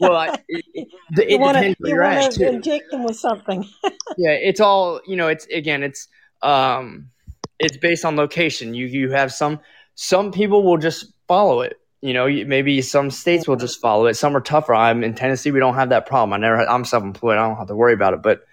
Well, 0.00 0.16
I, 0.16 0.28
it, 0.48 0.64
it, 0.72 1.30
you 1.30 1.38
want 1.38 1.58
to 1.58 2.48
inject 2.48 2.90
them 2.90 3.04
with 3.04 3.16
something. 3.16 3.64
yeah, 4.16 4.30
it's 4.30 4.60
all 4.60 5.02
you 5.06 5.16
know. 5.16 5.28
It's 5.28 5.46
again, 5.48 5.82
it's 5.82 6.08
um, 6.42 7.10
it's 7.58 7.76
based 7.76 8.06
on 8.06 8.16
location. 8.16 8.72
You 8.72 8.86
you 8.86 9.10
have 9.10 9.30
some 9.30 9.60
some 9.94 10.32
people 10.32 10.62
will 10.62 10.78
just 10.78 11.12
follow 11.28 11.60
it. 11.60 11.78
You 12.04 12.12
know, 12.12 12.26
maybe 12.26 12.82
some 12.82 13.10
states 13.10 13.48
will 13.48 13.56
just 13.56 13.80
follow 13.80 14.04
it. 14.04 14.14
Some 14.14 14.36
are 14.36 14.40
tougher. 14.42 14.74
I'm 14.74 15.02
in 15.02 15.14
Tennessee. 15.14 15.50
We 15.50 15.58
don't 15.58 15.72
have 15.72 15.88
that 15.88 16.04
problem. 16.04 16.34
I 16.34 16.36
never. 16.36 16.68
I'm 16.68 16.84
self-employed. 16.84 17.38
I 17.38 17.48
don't 17.48 17.56
have 17.56 17.68
to 17.68 17.74
worry 17.74 17.94
about 17.94 18.12
it. 18.12 18.20
But 18.20 18.44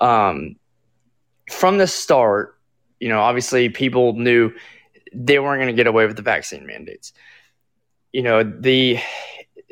um, 0.00 0.54
from 1.50 1.78
the 1.78 1.88
start, 1.88 2.56
you 3.00 3.08
know, 3.08 3.18
obviously 3.18 3.70
people 3.70 4.12
knew 4.12 4.52
they 5.12 5.40
weren't 5.40 5.58
going 5.58 5.74
to 5.74 5.76
get 5.76 5.88
away 5.88 6.06
with 6.06 6.14
the 6.14 6.22
vaccine 6.22 6.64
mandates. 6.64 7.12
You 8.12 8.22
know, 8.22 8.44
the 8.44 9.00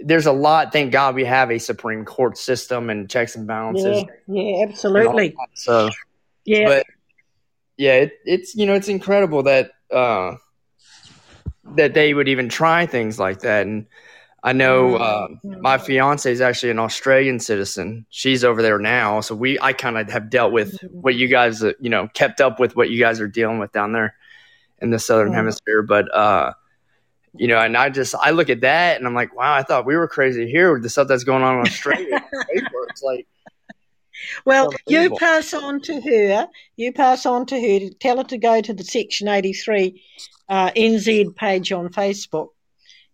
there's 0.03 0.27
a 0.27 0.33
lot. 0.33 0.73
Thank 0.73 0.91
God 0.91 1.15
we 1.15 1.25
have 1.25 1.53
a 1.53 1.61
Supreme 1.61 2.05
Court 2.05 2.37
system 2.37 2.91
and 2.91 3.09
checks 3.09 3.37
and 3.37 3.47
balances. 3.47 4.07
Yeah, 4.27 4.43
yeah 4.43 4.67
absolutely. 4.69 5.37
So, 5.55 5.89
yeah, 6.45 6.65
but 6.67 6.87
yeah, 7.77 7.93
it, 7.93 8.13
it's 8.25 8.57
you 8.57 8.67
know 8.67 8.75
it's 8.75 8.89
incredible 8.89 9.45
that 9.45 9.71
uh, 9.93 10.35
that 11.77 11.95
they 11.95 12.15
would 12.15 12.29
even 12.29 12.49
try 12.49 12.87
things 12.87 13.19
like 13.19 13.41
that. 13.41 13.67
And 13.67 13.87
I 14.43 14.53
know 14.53 14.97
uh, 14.97 15.29
my 15.43 15.77
fiance 15.77 16.31
is 16.31 16.41
actually 16.41 16.71
an 16.71 16.79
Australian 16.79 17.41
citizen. 17.41 18.07
She's 18.11 18.43
over 18.43 18.63
there 18.63 18.79
now, 18.79 19.21
so 19.21 19.35
we 19.35 19.59
I 19.61 19.73
kind 19.73 19.99
of 19.99 20.11
have 20.11 20.31
dealt 20.31 20.53
with 20.53 20.81
what 20.91 21.15
you 21.15 21.29
guys, 21.29 21.63
uh, 21.63 21.73
you 21.81 21.91
know, 21.91 22.09
kept 22.15 22.41
up 22.41 22.59
with 22.59 22.75
what 22.75 22.91
you 22.91 22.99
guys 22.99 23.21
are 23.21 23.29
dealing 23.29 23.59
with 23.59 23.73
down 23.73 23.93
there 23.93 24.15
in 24.81 24.91
the 24.91 24.99
southern 24.99 25.35
hemisphere. 25.35 25.83
But 25.83 26.15
uh, 26.15 26.55
you 27.35 27.49
know, 27.49 27.59
and 27.59 27.77
I 27.77 27.91
just 27.91 28.15
I 28.15 28.31
look 28.31 28.49
at 28.49 28.63
that 28.63 28.97
and 28.97 29.07
I'm 29.07 29.15
like, 29.15 29.37
wow, 29.37 29.53
I 29.53 29.63
thought 29.63 29.85
we 29.85 29.97
were 29.97 30.09
crazy 30.09 30.51
here 30.51 30.73
with 30.73 30.83
the 30.83 30.89
stuff 30.89 31.09
that's 31.09 31.25
going 31.25 31.43
on 31.43 31.57
in 31.57 31.61
Australia. 31.63 32.25
it's 32.49 33.03
like. 33.03 33.27
Well, 34.45 34.71
you 34.87 35.17
pass 35.17 35.55
on 35.55 35.81
to 35.83 35.99
her. 35.99 36.47
You 36.77 36.93
pass 36.93 37.25
on 37.25 37.47
to 37.47 37.59
her. 37.59 37.89
Tell 38.01 38.19
her 38.19 38.25
to 38.25 38.37
go 38.37 38.61
to 38.61 38.75
the 38.75 38.85
Section 38.85 39.29
83 39.29 40.03
uh, 40.51 40.71
NZ 40.73 41.35
page 41.37 41.73
on 41.73 41.89
Facebook 41.89 42.49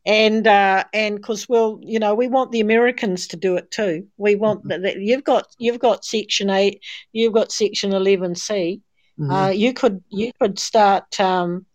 and 0.07 0.47
uh, 0.47 0.85
and 0.95 1.17
because 1.17 1.49
we'll 1.49 1.81
you 1.83 1.99
know 1.99 2.15
we 2.15 2.29
want 2.29 2.53
the 2.53 2.61
Americans 2.61 3.27
to 3.29 3.37
do 3.37 3.57
it 3.57 3.71
too. 3.71 4.07
We 4.17 4.37
want 4.37 4.61
mm-hmm. 4.61 4.83
that 4.83 5.01
you've 5.01 5.25
got 5.25 5.49
you've 5.59 5.81
got 5.81 6.05
Section 6.05 6.49
Eight, 6.49 6.81
you've 7.13 7.33
got 7.33 7.53
Section 7.53 7.93
Eleven 7.93 8.37
C. 8.37 8.81
Mm-hmm. 9.19 9.31
Uh, 9.31 9.49
you 9.49 9.75
could 9.75 10.03
you 10.09 10.33
could 10.41 10.59
start. 10.59 11.21
Um, 11.21 11.67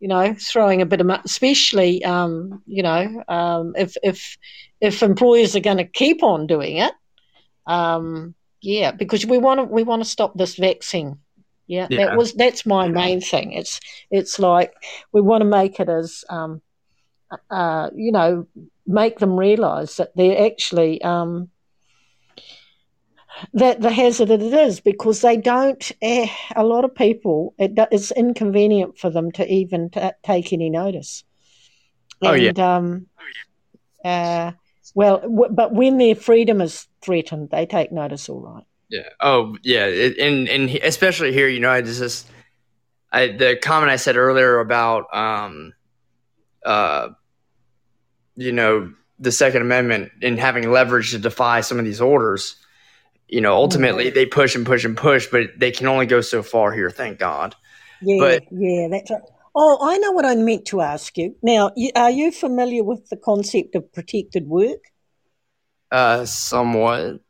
you 0.00 0.08
know, 0.08 0.34
throwing 0.38 0.82
a 0.82 0.86
bit 0.86 1.00
of, 1.00 1.08
especially, 1.24 2.04
um, 2.04 2.62
you 2.66 2.82
know, 2.82 3.24
um, 3.26 3.72
if 3.74 3.96
if 4.02 4.36
if 4.78 5.02
employers 5.02 5.56
are 5.56 5.60
going 5.60 5.78
to 5.78 5.84
keep 5.84 6.22
on 6.22 6.46
doing 6.46 6.76
it, 6.76 6.92
um, 7.66 8.34
yeah, 8.60 8.92
because 8.92 9.24
we 9.24 9.38
want 9.38 9.60
to 9.60 9.64
we 9.64 9.82
want 9.82 10.02
to 10.02 10.08
stop 10.08 10.36
this 10.36 10.56
vaccine. 10.56 11.20
Yeah, 11.66 11.88
yeah, 11.90 12.06
that 12.06 12.16
was 12.16 12.34
that's 12.34 12.66
my 12.66 12.88
main 12.88 13.20
thing. 13.20 13.52
It's 13.52 13.80
it's 14.10 14.38
like 14.38 14.72
we 15.12 15.20
want 15.20 15.40
to 15.42 15.46
make 15.46 15.80
it 15.80 15.88
as 15.88 16.24
um, 16.28 16.60
uh, 17.50 17.90
you 17.94 18.12
know, 18.12 18.46
make 18.86 19.18
them 19.18 19.36
realise 19.36 19.96
that 19.96 20.14
they're 20.14 20.46
actually, 20.46 21.00
um, 21.02 21.50
that 23.52 23.80
the 23.80 23.90
hazard 23.90 24.30
it 24.30 24.42
is 24.42 24.80
because 24.80 25.20
they 25.20 25.36
don't. 25.36 25.90
Eh, 26.00 26.28
a 26.54 26.64
lot 26.64 26.84
of 26.84 26.94
people, 26.94 27.54
it, 27.58 27.72
it's 27.90 28.10
inconvenient 28.12 28.98
for 28.98 29.10
them 29.10 29.32
to 29.32 29.46
even 29.52 29.90
t- 29.90 30.00
take 30.22 30.52
any 30.52 30.70
notice. 30.70 31.24
Oh, 32.22 32.32
yeah. 32.32 32.48
And, 32.50 32.60
um, 32.60 33.06
uh, 34.04 34.52
well, 34.94 35.20
w- 35.20 35.52
but 35.52 35.74
when 35.74 35.98
their 35.98 36.14
freedom 36.14 36.60
is 36.60 36.86
threatened, 37.02 37.50
they 37.50 37.66
take 37.66 37.90
notice, 37.90 38.28
all 38.28 38.40
right. 38.40 38.64
Yeah. 38.88 39.08
Oh, 39.20 39.56
yeah. 39.62 39.86
It, 39.86 40.18
and 40.18 40.48
and 40.48 40.70
especially 40.70 41.32
here, 41.32 41.48
you 41.48 41.60
know, 41.60 41.70
I 41.70 41.80
just, 41.82 42.00
just 42.00 42.26
I, 43.12 43.28
the 43.28 43.56
comment 43.60 43.90
I 43.90 43.96
said 43.96 44.16
earlier 44.16 44.58
about, 44.58 45.14
um, 45.14 45.72
uh, 46.64 47.08
you 48.36 48.52
know, 48.52 48.92
the 49.18 49.32
Second 49.32 49.62
Amendment 49.62 50.12
and 50.22 50.38
having 50.38 50.70
leverage 50.70 51.12
to 51.12 51.18
defy 51.18 51.60
some 51.60 51.78
of 51.78 51.84
these 51.84 52.00
orders. 52.00 52.56
You 53.28 53.40
know, 53.40 53.54
ultimately 53.54 54.10
they 54.10 54.26
push 54.26 54.54
and 54.54 54.66
push 54.66 54.84
and 54.84 54.96
push, 54.96 55.26
but 55.30 55.50
they 55.56 55.70
can 55.70 55.86
only 55.86 56.06
go 56.06 56.20
so 56.20 56.42
far 56.42 56.72
here. 56.72 56.90
Thank 56.90 57.18
God. 57.18 57.54
Yeah, 58.02 58.18
But- 58.18 58.44
yeah, 58.50 58.88
that's 58.90 59.10
right. 59.10 59.22
Oh, 59.56 59.78
I 59.80 59.98
know 59.98 60.10
what 60.10 60.24
I 60.24 60.34
meant 60.34 60.66
to 60.66 60.80
ask 60.80 61.16
you. 61.16 61.36
Now, 61.40 61.70
are 61.94 62.10
you 62.10 62.32
familiar 62.32 62.82
with 62.82 63.08
the 63.08 63.16
concept 63.16 63.76
of 63.76 63.92
protected 63.92 64.48
work? 64.48 64.80
Uh, 65.92 66.24
somewhat. 66.24 67.20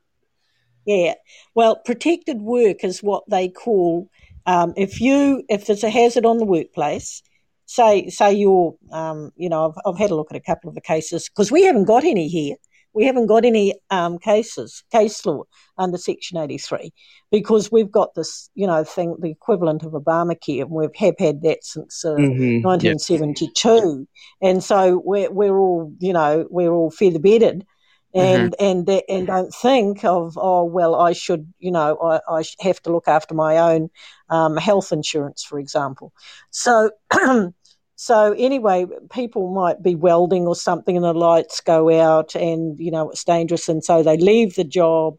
Yeah. 0.87 1.15
Well, 1.55 1.77
protected 1.77 2.43
work 2.43 2.85
is 2.85 3.03
what 3.03 3.25
they 3.29 3.49
call 3.49 4.09
um, 4.47 4.75
if 4.77 5.01
you 5.01 5.43
if 5.49 5.67
there's 5.67 5.85
a 5.85 5.91
hazard 5.91 6.27
on 6.27 6.39
the 6.39 6.45
workplace. 6.45 7.23
Say 7.67 8.09
say 8.09 8.35
you're 8.35 8.75
um, 8.93 9.33
you 9.37 9.49
know 9.49 9.69
I've, 9.69 9.81
I've 9.87 9.99
had 9.99 10.11
a 10.11 10.15
look 10.15 10.31
at 10.31 10.37
a 10.37 10.41
couple 10.41 10.69
of 10.69 10.75
the 10.75 10.83
cases 10.83 11.29
because 11.29 11.51
we 11.51 11.63
haven't 11.63 11.85
got 11.85 12.05
any 12.05 12.29
here. 12.29 12.57
We 12.93 13.05
haven't 13.07 13.27
got 13.27 13.45
any 13.45 13.75
um, 13.91 14.19
cases 14.19 14.85
case 14.93 15.25
law 15.27 15.45
under 15.79 15.99
Section 15.99 16.39
83 16.39 16.93
because 17.33 17.73
we've 17.73 17.91
got 17.91 18.15
this 18.15 18.51
you 18.55 18.67
know 18.67 18.85
thing 18.85 19.17
the 19.19 19.31
equivalent 19.31 19.83
of 19.83 19.93
Obamacare 19.93 20.61
and 20.63 20.71
we've 20.71 20.95
have 20.97 21.15
had 21.19 21.43
that 21.43 21.65
since 21.65 22.05
uh, 22.05 22.15
Mhm, 22.15 22.61
yeah. 22.61 22.69
1972 22.69 24.07
and 24.43 24.63
so 24.63 25.03
we're 25.05 25.31
we're 25.31 25.59
all 25.59 25.91
you 25.99 26.13
know 26.13 26.47
we're 26.51 26.73
all 26.73 26.91
feather 26.91 27.19
bedded 27.19 27.67
and 28.15 28.55
and 28.61 28.87
that- 28.87 29.05
and 29.09 29.27
don't 29.27 29.53
think 29.55 30.05
of 30.05 30.39
oh 30.41 30.65
well 30.65 30.95
I 30.95 31.13
should 31.13 31.53
you 31.59 31.71
know 31.73 31.99
I, 31.99 32.39
I 32.41 32.45
have 32.61 32.81
to 32.83 32.93
look 32.93 33.09
after 33.09 33.35
my 33.35 33.59
own 33.59 33.91
um, 34.31 34.57
health 34.57 34.93
insurance 34.93 35.45
for 35.45 35.59
example. 35.59 36.13
So 36.51 36.91
so 37.97 38.33
anyway 38.39 38.87
people 39.11 39.53
might 39.55 39.83
be 39.83 39.95
welding 39.95 40.47
or 40.47 40.57
something 40.57 40.97
and 40.97 41.05
the 41.05 41.13
lights 41.15 41.61
go 41.61 41.91
out 42.01 42.35
and 42.35 42.79
you 42.79 42.91
know 42.91 43.11
it's 43.11 43.25
dangerous 43.25 43.69
and 43.69 43.85
so 43.85 44.03
they 44.03 44.17
leave 44.17 44.55
the 44.55 44.65
job 44.65 45.19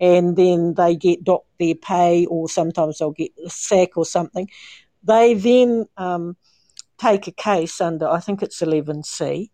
and 0.00 0.36
then 0.36 0.74
they 0.74 0.94
get 0.96 1.24
docked 1.24 1.48
their 1.58 1.74
pay 1.74 2.26
or 2.26 2.48
sometimes 2.48 2.98
they'll 2.98 3.10
get 3.12 3.30
a 3.44 3.50
sack 3.50 3.96
or 3.96 4.04
something. 4.04 4.48
They 5.02 5.34
then 5.34 5.86
um, 5.96 6.36
take 6.98 7.26
a 7.28 7.32
case 7.32 7.80
under 7.80 8.08
I 8.08 8.20
think 8.20 8.42
it's 8.42 8.62
11C 8.62 9.50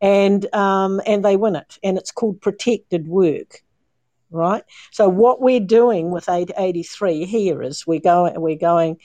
and 0.00 0.52
um, 0.54 1.00
and 1.06 1.24
they 1.24 1.36
win 1.36 1.56
it, 1.56 1.78
and 1.82 1.98
it's 1.98 2.10
called 2.10 2.40
protected 2.40 3.08
work, 3.08 3.62
right? 4.30 4.64
So 4.92 5.08
what 5.08 5.40
we're 5.40 5.60
doing 5.60 6.10
with 6.10 6.28
883 6.28 7.24
here 7.26 7.62
is 7.62 7.86
we're 7.86 8.00
going 8.00 8.40
we're 8.40 8.56
going 8.56 8.98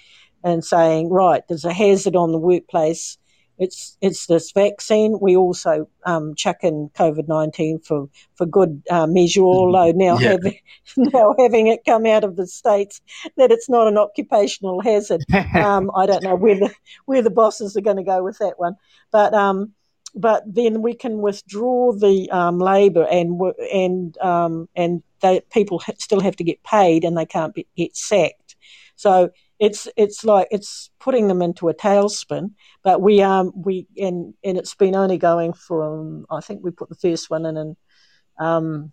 and 0.43 0.63
saying 0.63 1.09
right, 1.09 1.43
there's 1.47 1.65
a 1.65 1.73
hazard 1.73 2.15
on 2.15 2.31
the 2.31 2.37
workplace. 2.37 3.17
It's 3.57 3.97
it's 4.01 4.27
this 4.27 4.51
vaccine. 4.51 5.17
We 5.21 5.37
also 5.37 5.87
um, 6.05 6.35
chuck 6.35 6.57
in 6.61 6.89
COVID 6.93 7.27
nineteen 7.29 7.79
for 7.79 8.09
for 8.35 8.45
good 8.45 8.83
uh, 8.89 9.07
measure. 9.07 9.41
Although 9.43 9.91
now 9.91 10.17
Yeah. 10.17 10.31
having 10.31 10.59
now 10.97 11.35
having 11.39 11.67
it 11.67 11.85
come 11.85 12.05
out 12.05 12.25
of 12.25 12.35
the 12.35 12.47
states 12.47 13.01
that 13.37 13.51
it's 13.51 13.69
not 13.69 13.87
an 13.87 13.97
occupational 13.97 14.81
hazard, 14.81 15.25
um, 15.57 15.89
I 15.95 16.05
don't 16.05 16.23
know 16.23 16.35
where 16.35 16.55
the 16.55 16.73
where 17.05 17.21
the 17.21 17.29
bosses 17.29 17.77
are 17.77 17.81
going 17.81 17.97
to 17.97 18.03
go 18.03 18.21
with 18.23 18.37
that 18.39 18.59
one. 18.59 18.75
But 19.11 19.33
um, 19.33 19.73
but 20.15 20.43
then 20.45 20.81
we 20.81 20.93
can 20.93 21.19
withdraw 21.19 21.91
the 21.91 22.29
um, 22.31 22.59
labour 22.59 23.05
and 23.05 23.39
and 23.73 24.17
um, 24.19 24.69
and 24.75 25.03
they, 25.21 25.41
people 25.51 25.81
still 25.97 26.21
have 26.21 26.35
to 26.37 26.43
get 26.43 26.63
paid 26.63 27.03
and 27.03 27.17
they 27.17 27.25
can't 27.25 27.53
be, 27.53 27.67
get 27.75 27.95
sacked. 27.95 28.55
So 28.95 29.31
it's 29.59 29.87
it's 29.97 30.23
like 30.23 30.47
it's 30.51 30.89
putting 30.99 31.27
them 31.27 31.41
into 31.41 31.69
a 31.69 31.73
tailspin. 31.73 32.51
But 32.83 33.01
we 33.01 33.21
um 33.21 33.51
we 33.55 33.87
and 33.97 34.33
and 34.43 34.57
it's 34.57 34.75
been 34.75 34.95
only 34.95 35.17
going 35.17 35.53
from 35.53 36.25
I 36.29 36.39
think 36.39 36.63
we 36.63 36.71
put 36.71 36.89
the 36.89 36.95
first 36.95 37.29
one 37.29 37.45
in 37.45 37.57
in 37.57 37.75
um, 38.37 38.91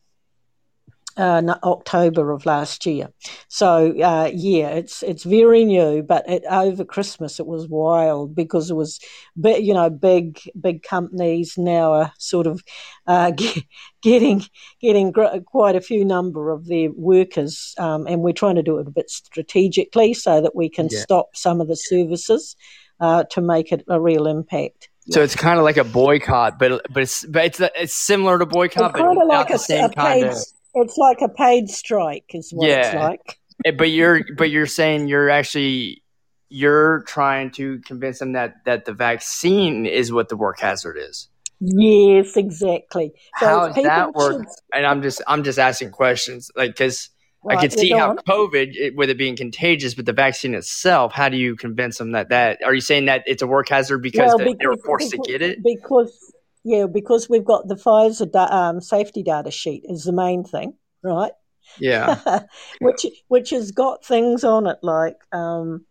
uh, 1.16 1.42
October 1.62 2.30
of 2.30 2.46
last 2.46 2.86
year. 2.86 3.08
So 3.48 3.88
uh, 4.00 4.30
yeah, 4.32 4.68
it's 4.70 5.02
it's 5.02 5.24
very 5.24 5.64
new. 5.64 6.02
But 6.02 6.28
it, 6.28 6.42
over 6.50 6.84
Christmas, 6.84 7.38
it 7.40 7.46
was 7.46 7.68
wild 7.68 8.34
because 8.34 8.70
it 8.70 8.74
was, 8.74 8.98
bi- 9.36 9.56
you 9.56 9.74
know, 9.74 9.90
big 9.90 10.40
big 10.60 10.82
companies 10.82 11.56
now 11.58 11.92
are 11.92 12.12
sort 12.18 12.46
of 12.46 12.62
uh, 13.06 13.30
ge- 13.38 13.66
getting 14.02 14.44
getting 14.80 15.12
quite 15.46 15.76
a 15.76 15.80
few 15.80 16.04
number 16.04 16.50
of 16.50 16.66
their 16.66 16.90
workers, 16.92 17.74
um, 17.78 18.06
and 18.06 18.22
we're 18.22 18.32
trying 18.32 18.56
to 18.56 18.62
do 18.62 18.78
it 18.78 18.86
a 18.88 18.90
bit 18.90 19.10
strategically 19.10 20.14
so 20.14 20.40
that 20.40 20.54
we 20.56 20.68
can 20.68 20.88
Yeah. 20.90 21.00
stop 21.00 21.36
some 21.36 21.60
of 21.60 21.68
the 21.68 21.76
services 21.76 22.56
uh, 23.00 23.24
to 23.30 23.40
make 23.40 23.72
it 23.72 23.84
a 23.88 24.00
real 24.00 24.26
impact. 24.26 24.88
So 25.10 25.20
it's 25.20 25.34
kind 25.34 25.58
of 25.58 25.64
like 25.64 25.78
a 25.78 25.84
boycott, 25.84 26.60
but 26.60 26.80
but 26.92 27.02
it's 27.02 27.24
but 27.26 27.44
it's 27.46 27.60
it's 27.60 27.94
similar 27.94 28.38
to 28.38 28.46
boycott, 28.46 28.90
It's 28.90 28.92
but 28.92 29.04
kind 29.04 29.18
of 29.20 29.26
not 29.26 29.26
like 29.26 29.48
the 29.48 29.54
a, 29.54 29.58
same 29.58 29.84
a 29.86 29.88
kind 29.90 30.24
of. 30.26 30.36
It's 30.74 30.96
like 30.96 31.20
a 31.20 31.28
paid 31.28 31.68
strike, 31.68 32.24
is 32.34 32.50
what 32.52 32.68
it's 32.68 32.94
like. 32.94 33.38
Eh, 33.64 33.70
But 33.72 33.90
you're 33.90 34.20
but 34.36 34.50
you're 34.50 34.66
saying 34.66 35.08
you're 35.08 35.30
actually 35.30 36.02
you're 36.48 37.02
trying 37.06 37.50
to 37.52 37.78
convince 37.80 38.18
them 38.18 38.32
that 38.32 38.64
that 38.64 38.84
the 38.84 38.92
vaccine 38.92 39.86
is 39.86 40.12
what 40.12 40.28
the 40.28 40.36
work 40.36 40.60
hazard 40.60 40.96
is. 40.98 41.28
Yes, 41.60 42.36
exactly. 42.36 43.12
So 43.38 43.46
How 43.46 43.68
does 43.68 43.84
that 43.84 44.14
work? 44.14 44.32
should- 44.32 44.46
And 44.74 44.86
I'm 44.86 45.02
just 45.02 45.22
I'm 45.26 45.44
just 45.44 45.58
asking 45.58 45.90
questions, 45.92 46.50
like 46.56 46.70
because 46.72 47.10
I 47.48 47.54
Right, 47.54 47.60
could 47.60 47.72
yeah, 47.72 47.80
see 47.80 47.90
how 47.90 48.10
on. 48.10 48.16
COVID, 48.18 48.74
it, 48.76 48.94
with 48.96 49.10
it 49.10 49.18
being 49.18 49.34
contagious, 49.36 49.94
but 49.94 50.06
the 50.06 50.12
vaccine 50.12 50.54
itself, 50.54 51.12
how 51.12 51.28
do 51.28 51.36
you 51.36 51.56
convince 51.56 51.98
them 51.98 52.12
that 52.12 52.28
that? 52.28 52.60
Are 52.64 52.72
you 52.74 52.80
saying 52.80 53.06
that 53.06 53.24
it's 53.26 53.42
a 53.42 53.46
work 53.48 53.68
hazard 53.68 53.98
because, 53.98 54.28
Well, 54.28 54.38
the, 54.38 54.54
they 54.58 54.66
were 54.66 54.76
forced 54.76 55.10
because- 55.10 55.26
to 55.26 55.32
get 55.32 55.42
it? 55.42 55.58
Because 55.62 56.32
yeah, 56.64 56.86
because 56.86 57.28
we've 57.28 57.44
got 57.44 57.68
the 57.68 57.74
Pfizer 57.74 58.30
da- 58.30 58.50
um, 58.50 58.80
safety 58.80 59.22
data 59.22 59.50
sheet 59.50 59.84
is 59.88 60.04
the 60.04 60.12
main 60.12 60.44
thing, 60.44 60.74
right? 61.02 61.32
Yeah. 61.78 62.18
which 62.80 63.06
which 63.28 63.50
has 63.50 63.70
got 63.70 64.04
things 64.04 64.44
on 64.44 64.66
it 64.66 64.78
like 64.82 65.16
um, 65.32 65.84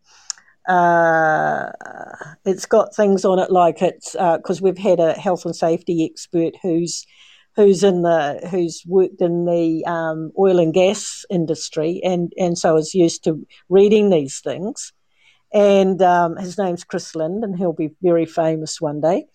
uh, 0.68 1.72
it's 2.46 2.66
got 2.66 2.96
things 2.96 3.26
on 3.26 3.40
it 3.40 3.52
like 3.52 3.82
it's 3.82 4.14
because 4.14 4.62
we've 4.62 4.78
had 4.78 5.00
a 5.00 5.14
health 5.14 5.46
and 5.46 5.56
safety 5.56 6.06
expert 6.06 6.54
who's 6.62 7.06
who's 7.56 7.84
in 7.84 8.02
the 8.04 8.48
who's 8.50 8.84
worked 8.88 9.22
in 9.22 9.46
the 9.46 9.84
um, 9.86 10.32
oil 10.40 10.60
and 10.60 10.74
gas 10.74 11.26
industry 11.30 12.00
and 12.04 12.32
and 12.38 12.58
so 12.58 12.78
is 12.78 12.94
used 12.94 13.24
to 13.24 13.46
reading 13.70 14.10
these 14.10 14.40
things 14.40 14.94
and 15.54 16.02
um, 16.02 16.38
his 16.38 16.58
name's 16.58 16.84
Chris 16.84 17.16
Lind 17.16 17.44
and 17.44 17.58
he'll 17.58 17.74
be 17.74 17.90
very 18.02 18.26
famous 18.26 18.80
one 18.80 19.02
day 19.02 19.26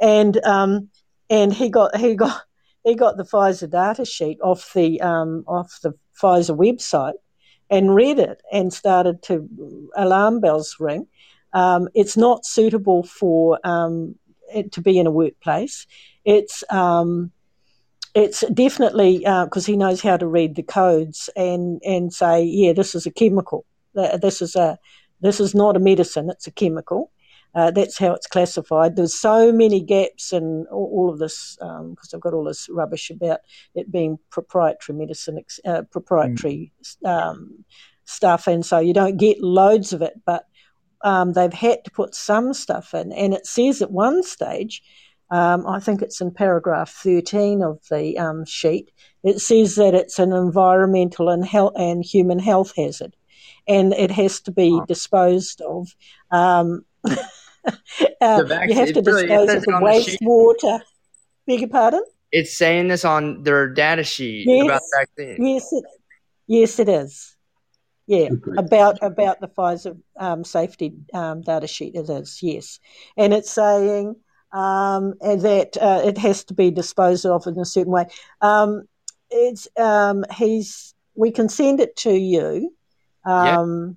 and 0.00 0.36
um, 0.44 0.88
and 1.30 1.52
he 1.52 1.68
got 1.68 1.96
he 1.96 2.14
got 2.14 2.42
he 2.84 2.94
got 2.94 3.16
the 3.16 3.24
Pfizer 3.24 3.70
data 3.70 4.04
sheet 4.04 4.38
off 4.42 4.72
the 4.72 5.00
um, 5.00 5.44
off 5.46 5.80
the 5.82 5.94
Pfizer 6.20 6.56
website 6.56 7.14
and 7.68 7.94
read 7.94 8.18
it 8.18 8.40
and 8.52 8.72
started 8.72 9.22
to 9.22 9.90
alarm 9.96 10.40
bells 10.40 10.76
ring. 10.78 11.06
Um, 11.52 11.88
it's 11.94 12.16
not 12.16 12.46
suitable 12.46 13.02
for 13.02 13.58
um, 13.64 14.14
it 14.54 14.72
to 14.72 14.80
be 14.80 14.98
in 14.98 15.06
a 15.06 15.10
workplace. 15.10 15.86
It's 16.24 16.62
um, 16.70 17.32
it's 18.14 18.44
definitely 18.52 19.18
because 19.18 19.66
he 19.66 19.76
knows 19.76 20.00
how 20.00 20.16
to 20.16 20.26
read 20.26 20.54
the 20.54 20.62
codes 20.62 21.28
and 21.36 21.80
and 21.84 22.12
say, 22.12 22.44
yeah, 22.44 22.72
this 22.72 22.94
is 22.94 23.06
a 23.06 23.10
chemical. 23.10 23.64
This 23.94 24.42
is 24.42 24.54
a 24.56 24.78
this 25.20 25.40
is 25.40 25.54
not 25.54 25.76
a 25.76 25.80
medicine. 25.80 26.30
It's 26.30 26.46
a 26.46 26.52
chemical. 26.52 27.10
Uh, 27.56 27.70
that's 27.70 27.96
how 27.96 28.12
it's 28.12 28.26
classified. 28.26 28.96
There's 28.96 29.18
so 29.18 29.50
many 29.50 29.80
gaps 29.80 30.30
in 30.30 30.66
all, 30.70 30.90
all 30.92 31.10
of 31.10 31.18
this 31.18 31.56
because 31.58 32.12
I've 32.12 32.20
got 32.20 32.34
all 32.34 32.44
this 32.44 32.68
rubbish 32.68 33.08
about 33.08 33.40
it 33.74 33.90
being 33.90 34.18
proprietary 34.30 34.98
medicine, 34.98 35.42
uh, 35.64 35.82
proprietary 35.90 36.70
um, 37.02 37.64
stuff, 38.04 38.46
and 38.46 38.64
so 38.64 38.78
you 38.78 38.92
don't 38.92 39.16
get 39.16 39.40
loads 39.40 39.94
of 39.94 40.02
it. 40.02 40.20
But 40.26 40.44
um, 41.00 41.32
they've 41.32 41.52
had 41.52 41.82
to 41.86 41.90
put 41.90 42.14
some 42.14 42.52
stuff 42.52 42.92
in, 42.92 43.10
and 43.12 43.32
it 43.32 43.46
says 43.46 43.80
at 43.80 43.90
one 43.90 44.22
stage, 44.22 44.82
um, 45.30 45.66
I 45.66 45.80
think 45.80 46.02
it's 46.02 46.20
in 46.20 46.32
paragraph 46.32 46.90
13 46.90 47.62
of 47.62 47.80
the 47.90 48.18
um, 48.18 48.44
sheet, 48.44 48.90
it 49.24 49.40
says 49.40 49.76
that 49.76 49.94
it's 49.94 50.18
an 50.18 50.34
environmental 50.34 51.30
and 51.30 51.44
health 51.44 51.72
and 51.76 52.04
human 52.04 52.38
health 52.38 52.74
hazard, 52.76 53.16
and 53.66 53.94
it 53.94 54.10
has 54.10 54.42
to 54.42 54.52
be 54.52 54.78
disposed 54.86 55.62
of. 55.62 55.88
Uh, 58.20 58.42
vac- 58.44 58.68
you 58.68 58.74
have 58.74 58.92
to 58.92 58.98
it 59.00 59.06
really- 59.06 59.26
dispose 59.26 59.54
of 59.54 59.62
the 59.64 59.72
on 59.72 59.82
the 59.84 60.00
sheet. 60.02 60.20
wastewater. 60.20 60.80
Beg 61.46 61.60
your 61.60 61.68
pardon? 61.68 62.02
It's 62.32 62.56
saying 62.56 62.88
this 62.88 63.04
on 63.04 63.42
their 63.42 63.68
data 63.68 64.02
sheet 64.04 64.46
Yes. 64.48 64.64
about 64.66 64.80
the 65.16 65.24
vaccine. 65.26 65.46
Yes, 65.46 65.72
it, 65.72 65.84
Yes, 66.48 66.78
it 66.78 66.88
is. 66.88 67.36
Yeah, 68.06 68.28
about 68.56 68.98
about 69.02 69.40
the 69.40 69.48
Pfizer 69.48 69.98
um, 70.18 70.44
safety 70.44 70.94
um, 71.12 71.42
data 71.42 71.66
sheet. 71.66 71.94
It 71.96 72.08
is 72.08 72.40
yes, 72.42 72.78
and 73.16 73.34
it's 73.34 73.50
saying 73.50 74.14
um, 74.52 75.14
that 75.20 75.76
uh, 75.80 76.02
it 76.04 76.16
has 76.18 76.44
to 76.44 76.54
be 76.54 76.70
disposed 76.70 77.26
of 77.26 77.46
in 77.48 77.58
a 77.58 77.64
certain 77.64 77.92
way. 77.92 78.06
Um, 78.40 78.84
it's 79.28 79.66
um, 79.76 80.24
he's 80.36 80.94
we 81.16 81.32
can 81.32 81.48
send 81.48 81.80
it 81.80 81.96
to 81.96 82.12
you. 82.12 82.72
Um, 83.24 83.96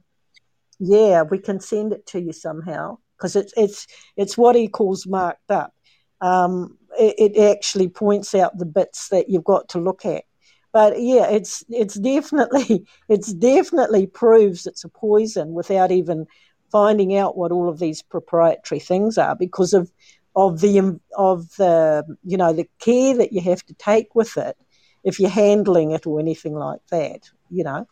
yeah, 0.80 1.22
we 1.22 1.38
can 1.38 1.60
send 1.60 1.94
it 1.94 2.08
to 2.08 2.20
you 2.20 2.34
somehow 2.34 2.98
because 3.20 3.36
it's 3.36 3.54
it's 3.58 3.88
it's 4.16 4.38
what 4.38 4.56
he 4.56 4.68
calls 4.68 5.06
marked 5.06 5.52
up. 5.52 5.74
Um, 6.22 6.78
it, 6.98 7.36
it 7.36 7.52
actually 7.52 7.90
points 7.90 8.34
out 8.34 8.58
the 8.58 8.66
bits 8.66 9.10
that 9.10 9.30
you've 9.30 9.44
got 9.44 9.70
to 9.70 9.80
look 9.80 10.06
at. 10.06 10.24
But 10.72 11.02
yeah, 11.02 11.28
it's 11.30 11.64
it's 11.70 11.96
definitely 11.96 12.86
it's 13.10 13.34
definitely 13.34 14.08
proves 14.08 14.66
it's 14.66 14.84
a 14.84 14.90
poison 14.90 15.54
without 15.54 15.92
even 15.92 16.26
finding 16.72 17.16
out 17.16 17.38
what 17.38 17.52
all 17.52 17.68
of 17.68 17.80
these 17.80 18.02
proprietary 18.02 18.80
things 18.80 19.18
are 19.18 19.36
because 19.36 19.74
of 19.74 19.92
of 20.36 20.62
the 20.62 21.00
of 21.18 21.50
the 21.58 22.18
you 22.24 22.38
know 22.38 22.54
the 22.54 22.68
care 22.80 23.18
that 23.18 23.34
you 23.34 23.42
have 23.42 23.64
to 23.66 23.74
take 23.74 24.14
with 24.16 24.38
it 24.38 24.56
if 25.04 25.20
you're 25.20 25.30
handling 25.30 25.92
it 25.92 26.06
or 26.06 26.20
anything 26.20 26.54
like 26.54 26.82
that, 26.92 27.30
you 27.50 27.64
know. 27.64 27.88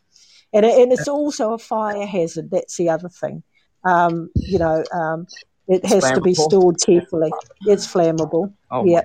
And, 0.54 0.66
and 0.66 0.92
it's 0.94 1.08
also 1.08 1.54
a 1.54 1.58
fire 1.58 2.06
hazard. 2.06 2.52
That's 2.52 2.78
the 2.78 2.90
other 2.90 3.10
thing. 3.10 3.44
Um, 3.84 4.30
you 4.36 4.60
know, 4.60 4.84
um, 4.94 5.28
it 5.68 5.86
has 5.86 6.12
to 6.12 6.22
be 6.22 6.34
stored 6.34 6.78
carefully. 6.86 7.32
It's 7.62 7.88
flammable. 7.92 8.54
Oh 8.72 8.86
yeah. 8.86 9.04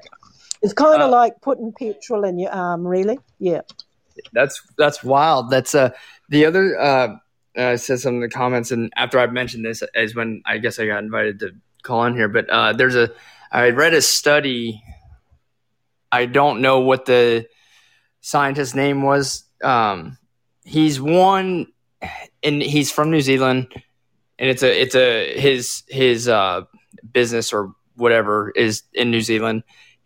It's 0.62 0.72
kind 0.72 1.02
of 1.02 1.08
uh, 1.08 1.10
like 1.10 1.40
putting 1.40 1.72
petrol 1.72 2.24
in 2.24 2.38
your 2.38 2.52
arm, 2.52 2.86
really. 2.86 3.18
Yeah. 3.38 3.62
That's 4.32 4.62
that's 4.78 5.02
wild. 5.02 5.50
That's 5.50 5.74
uh 5.74 5.90
the 6.28 6.46
other 6.46 6.78
uh, 6.78 7.16
uh 7.56 7.76
said 7.76 8.00
some 8.00 8.16
of 8.16 8.20
the 8.22 8.28
comments, 8.28 8.70
and 8.70 8.92
after 8.96 9.18
I 9.18 9.26
mentioned 9.26 9.64
this 9.64 9.82
is 9.94 10.14
when 10.14 10.42
I 10.46 10.58
guess 10.58 10.78
I 10.78 10.86
got 10.86 11.02
invited 11.02 11.40
to 11.40 11.50
call 11.82 12.04
in 12.04 12.14
here. 12.14 12.28
But 12.28 12.48
uh, 12.48 12.74
there's 12.74 12.94
a 12.94 13.10
I 13.50 13.70
read 13.70 13.94
a 13.94 14.02
study. 14.02 14.82
I 16.10 16.26
don't 16.26 16.60
know 16.60 16.80
what 16.80 17.06
the 17.06 17.48
scientist's 18.20 18.74
name 18.74 19.02
was. 19.02 19.44
Um, 19.64 20.18
he's 20.64 21.00
one, 21.00 21.72
and 22.42 22.62
he's 22.62 22.92
from 22.92 23.10
New 23.10 23.20
Zealand, 23.20 23.68
and 24.38 24.50
it's 24.50 24.62
a 24.62 24.80
it's 24.80 24.94
a 24.94 25.38
his 25.38 25.82
his 25.88 26.28
uh, 26.28 26.62
business 27.12 27.52
or 27.52 27.74
whatever 27.96 28.50
is 28.50 28.82
in 28.94 29.10
New 29.10 29.20
Zealand. 29.20 29.62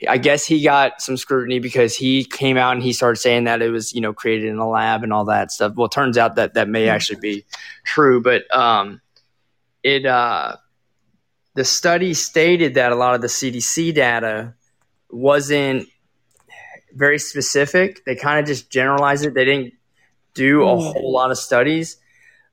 I 0.06 0.18
guess 0.18 0.44
he 0.44 0.62
got 0.62 1.00
some 1.00 1.16
scrutiny 1.16 1.58
because 1.58 1.96
he 1.96 2.24
came 2.24 2.58
out 2.58 2.74
and 2.74 2.82
he 2.82 2.92
started 2.92 3.16
saying 3.16 3.44
that 3.44 3.62
it 3.62 3.70
was 3.70 3.94
you 3.94 4.00
know 4.00 4.12
created 4.12 4.48
in 4.48 4.58
a 4.58 4.68
lab 4.68 5.02
and 5.02 5.12
all 5.12 5.24
that 5.26 5.50
stuff. 5.50 5.74
Well, 5.74 5.86
it 5.86 5.92
turns 5.92 6.18
out 6.18 6.36
that 6.36 6.54
that 6.54 6.68
may 6.68 6.88
actually 6.88 7.20
be 7.20 7.46
true, 7.84 8.20
but 8.20 8.42
um, 8.54 9.00
it 9.82 10.04
uh, 10.04 10.56
the 11.54 11.64
study 11.64 12.12
stated 12.12 12.74
that 12.74 12.92
a 12.92 12.94
lot 12.94 13.14
of 13.14 13.22
the 13.22 13.28
CDC 13.28 13.94
data 13.94 14.54
wasn't 15.10 15.88
very 16.92 17.18
specific. 17.18 18.04
They 18.04 18.16
kind 18.16 18.38
of 18.38 18.46
just 18.46 18.70
generalized 18.70 19.24
it. 19.24 19.34
They 19.34 19.44
didn't 19.44 19.74
do 20.34 20.62
a 20.62 20.74
mm. 20.76 20.92
whole 20.92 21.12
lot 21.12 21.30
of 21.30 21.38
studies, 21.38 21.96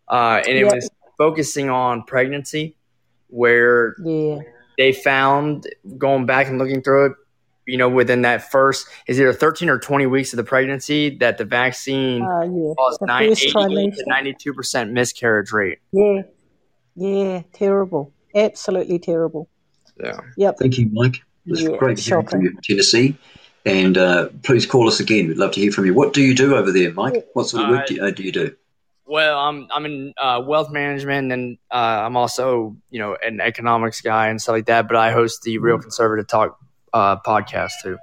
uh, 0.08 0.42
and 0.48 0.58
it 0.58 0.66
yeah. 0.66 0.74
was 0.74 0.90
focusing 1.24 1.70
on 1.70 2.04
pregnancy, 2.04 2.76
where 3.28 3.96
yeah. 4.04 4.40
they 4.78 4.92
found 4.92 5.66
going 5.98 6.26
back 6.26 6.48
and 6.48 6.60
looking 6.60 6.82
through 6.82 7.06
it. 7.06 7.12
You 7.66 7.78
know, 7.78 7.88
within 7.88 8.24
that 8.24 8.52
first 8.52 8.88
is 9.08 9.18
either 9.22 9.32
13 9.32 9.70
or 9.70 9.80
20 9.80 10.06
weeks 10.08 10.34
of 10.34 10.38
the 10.38 10.44
pregnancy 10.44 11.16
that 11.20 11.38
the 11.38 11.46
vaccine 11.46 12.22
uh, 12.22 12.42
yeah. 12.42 12.74
caused 12.78 13.00
90, 13.02 13.36
to 13.52 14.04
92 14.06 14.54
percent 14.54 14.92
miscarriage 14.92 15.54
rate. 15.54 15.80
Yeah, 15.94 16.24
yeah, 16.96 17.44
terrible, 17.54 18.12
absolutely 18.36 19.00
terrible. 19.00 19.48
Yeah. 19.98 20.20
Yep. 20.36 20.58
Thank 20.60 20.78
you, 20.78 20.90
Mike. 20.92 21.22
It's 21.46 21.62
yeah, 21.62 21.78
great 21.78 21.98
to 22.00 22.04
hear 22.04 22.24
from 22.24 22.42
you, 22.42 22.58
Tennessee. 22.64 23.16
And 23.66 23.98
uh, 23.98 24.28
please 24.44 24.66
call 24.66 24.90
us 24.90 25.00
again. 25.00 25.30
We'd 25.30 25.38
love 25.38 25.52
to 25.52 25.62
hear 25.62 25.72
from 25.72 25.86
you. 25.86 25.94
What 25.94 26.12
do 26.14 26.22
you 26.22 26.36
do 26.36 26.58
over 26.58 26.74
there, 26.74 26.92
Mike? 26.92 27.28
What 27.32 27.48
sort 27.48 27.64
of 27.64 27.70
work 27.70 27.88
do 27.88 27.96
you, 27.96 28.04
uh, 28.04 28.12
do, 28.12 28.24
you 28.24 28.32
do? 28.34 28.56
Well, 29.14 29.38
I'm 29.38 29.68
I'm 29.70 29.86
in 29.86 30.16
uh, 30.18 30.42
wealth 30.44 30.72
management, 30.72 31.32
and 31.32 31.60
uh, 31.70 32.02
I'm 32.04 32.18
also 32.18 32.76
you 32.90 32.98
know 32.98 33.16
an 33.22 33.42
economics 33.42 34.02
guy 34.02 34.28
and 34.28 34.42
stuff 34.42 34.54
like 34.54 34.66
that. 34.66 34.88
But 34.88 34.98
I 34.98 35.12
host 35.12 35.44
the 35.44 35.60
Real 35.60 35.78
Conservative 35.78 36.26
Talk 36.26 36.58
uh, 36.94 37.18
podcast 37.18 37.74
too. 37.84 38.00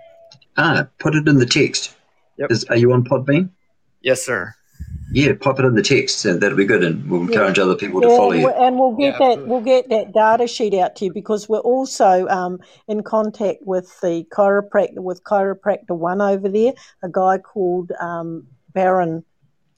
Ah, 0.56 0.86
put 1.00 1.16
it 1.16 1.26
in 1.26 1.38
the 1.38 1.46
text. 1.46 1.96
Yep. 2.38 2.52
Is, 2.52 2.62
are 2.66 2.76
you 2.76 2.92
on 2.92 3.02
Podbean? 3.02 3.50
Yes, 4.02 4.24
sir. 4.24 4.54
Yeah, 5.10 5.32
pop 5.32 5.58
it 5.58 5.64
in 5.64 5.74
the 5.74 5.82
text, 5.82 6.24
and 6.26 6.40
that'll 6.40 6.56
be 6.56 6.64
good, 6.64 6.84
and 6.84 7.10
we'll 7.10 7.22
encourage 7.22 7.58
yeah. 7.58 7.64
other 7.64 7.74
people 7.74 8.00
to 8.02 8.08
yeah, 8.08 8.16
follow 8.16 8.32
you. 8.32 8.48
And 8.48 8.78
we'll 8.78 8.94
get 8.94 9.20
yeah, 9.20 9.34
that 9.34 9.48
we'll 9.48 9.62
get 9.62 9.88
that 9.88 10.14
data 10.14 10.46
sheet 10.46 10.74
out 10.74 10.94
to 10.94 11.06
you 11.06 11.12
because 11.12 11.48
we're 11.48 11.58
also 11.58 12.28
um, 12.28 12.60
in 12.86 13.02
contact 13.02 13.62
with 13.62 14.00
the 14.00 14.24
chiropractor 14.32 14.98
with 14.98 15.24
chiropractor 15.24 15.98
one 15.98 16.20
over 16.20 16.48
there, 16.48 16.74
a 17.02 17.08
guy 17.08 17.38
called 17.38 17.90
um, 18.00 18.46
Baron 18.74 19.24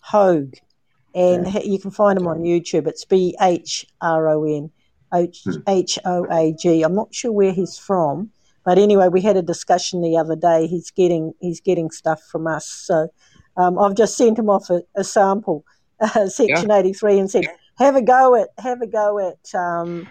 Hoag, 0.03 0.59
and 1.15 1.53
you 1.65 1.79
can 1.79 1.91
find 1.91 2.19
him 2.19 2.27
on 2.27 2.41
YouTube. 2.41 2.87
It's 2.87 3.05
B 3.05 3.37
H 3.41 3.87
R 4.01 4.29
O 4.29 4.45
N 4.45 4.71
H 5.15 5.99
O 6.05 6.27
A 6.31 6.55
G. 6.55 6.83
I'm 6.83 6.95
not 6.95 7.15
sure 7.15 7.33
where 7.33 7.53
he's 7.53 7.79
from, 7.79 8.31
but 8.65 8.79
anyway, 8.79 9.09
we 9.09 9.21
had 9.21 9.37
a 9.37 9.43
discussion 9.43 10.01
the 10.01 10.17
other 10.17 10.37
day. 10.37 10.67
He's 10.67 10.91
getting 10.91 11.35
he's 11.41 11.61
getting 11.61 11.91
stuff 11.91 12.23
from 12.23 12.47
us, 12.47 12.67
so 12.67 13.09
um, 13.57 13.79
I've 13.79 13.95
just 13.95 14.17
sent 14.17 14.39
him 14.39 14.49
off 14.49 14.71
a, 14.71 14.83
a 14.97 15.05
sample, 15.05 15.65
uh, 16.01 16.29
Section 16.29 16.71
yeah. 16.71 16.79
83, 16.79 17.19
and 17.19 17.31
said, 17.31 17.47
have 17.79 17.97
a 17.97 18.03
go 18.03 18.35
at 18.35 18.49
have 18.59 18.81
a 18.83 18.87
go 18.87 19.19
at 19.19 19.55
um, 19.55 20.09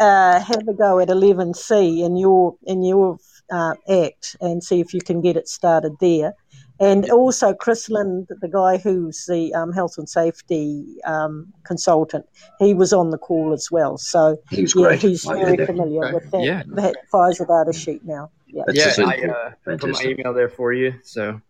uh, 0.00 0.40
have 0.40 0.68
a 0.68 0.74
go 0.74 0.98
at 0.98 1.08
11C 1.08 2.04
in 2.04 2.16
your 2.16 2.56
in 2.64 2.82
your 2.82 3.18
uh, 3.50 3.74
act 3.88 4.36
and 4.40 4.62
see 4.62 4.80
if 4.80 4.92
you 4.92 5.00
can 5.00 5.20
get 5.20 5.36
it 5.36 5.48
started 5.48 5.94
there. 6.00 6.34
And 6.78 7.10
also 7.10 7.54
Chris 7.54 7.88
Lind, 7.88 8.28
the 8.28 8.48
guy 8.48 8.76
who's 8.76 9.24
the 9.26 9.54
um, 9.54 9.72
health 9.72 9.96
and 9.98 10.08
safety 10.08 10.96
um, 11.04 11.52
consultant, 11.64 12.26
he 12.58 12.74
was 12.74 12.92
on 12.92 13.10
the 13.10 13.18
call 13.18 13.52
as 13.52 13.70
well. 13.70 13.96
So 13.96 14.36
he's 14.50 14.74
yeah, 14.74 14.82
great. 14.82 15.00
he's 15.00 15.24
very 15.24 15.64
familiar 15.64 16.04
okay. 16.04 16.14
with 16.14 16.30
that, 16.32 16.42
yeah. 16.42 16.62
that 16.66 16.96
Pfizer 17.12 17.46
data 17.46 17.72
sheet 17.76 18.04
now. 18.04 18.30
Yeah, 18.46 18.64
yeah 18.72 18.92
I 18.98 19.22
uh, 19.26 19.76
put 19.78 19.90
my 19.90 20.02
email 20.02 20.32
there 20.32 20.48
for 20.48 20.72
you. 20.72 20.94
So 21.02 21.40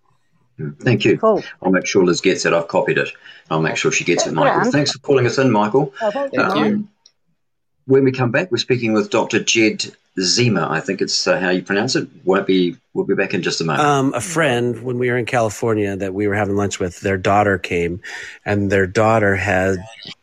Thank 0.80 1.04
you. 1.04 1.18
Cool. 1.18 1.42
I'll 1.62 1.70
make 1.70 1.86
sure 1.86 2.04
Liz 2.04 2.20
gets 2.20 2.46
it. 2.46 2.52
I've 2.52 2.68
copied 2.68 2.98
it. 2.98 3.10
I'll 3.50 3.60
make 3.60 3.76
sure 3.76 3.92
she 3.92 4.04
gets 4.04 4.26
it, 4.26 4.32
Michael. 4.32 4.70
Thanks 4.70 4.92
for 4.92 4.98
calling 5.00 5.26
us 5.26 5.38
in, 5.38 5.50
Michael. 5.50 5.92
Oh, 6.00 6.10
thank 6.10 6.32
you. 6.32 6.40
Um, 6.40 6.88
when 7.84 8.04
we 8.04 8.12
come 8.12 8.30
back, 8.30 8.50
we're 8.50 8.58
speaking 8.58 8.92
with 8.92 9.10
Dr. 9.10 9.42
Jed 9.42 9.94
Zima. 10.20 10.66
I 10.70 10.80
think 10.80 11.00
it's 11.00 11.26
uh, 11.26 11.38
how 11.38 11.50
you 11.50 11.62
pronounce 11.62 11.96
it. 11.96 12.08
Won't 12.24 12.46
be. 12.46 12.76
We'll 12.94 13.06
be 13.06 13.14
back 13.14 13.34
in 13.34 13.42
just 13.42 13.60
a 13.60 13.64
moment. 13.64 13.86
Um, 13.86 14.14
a 14.14 14.20
friend, 14.20 14.82
when 14.82 14.98
we 14.98 15.10
were 15.10 15.18
in 15.18 15.26
California, 15.26 15.94
that 15.96 16.14
we 16.14 16.26
were 16.26 16.34
having 16.34 16.56
lunch 16.56 16.78
with, 16.78 17.00
their 17.00 17.18
daughter 17.18 17.58
came, 17.58 18.00
and 18.44 18.70
their 18.72 18.86
daughter 18.86 19.36
had 19.36 19.78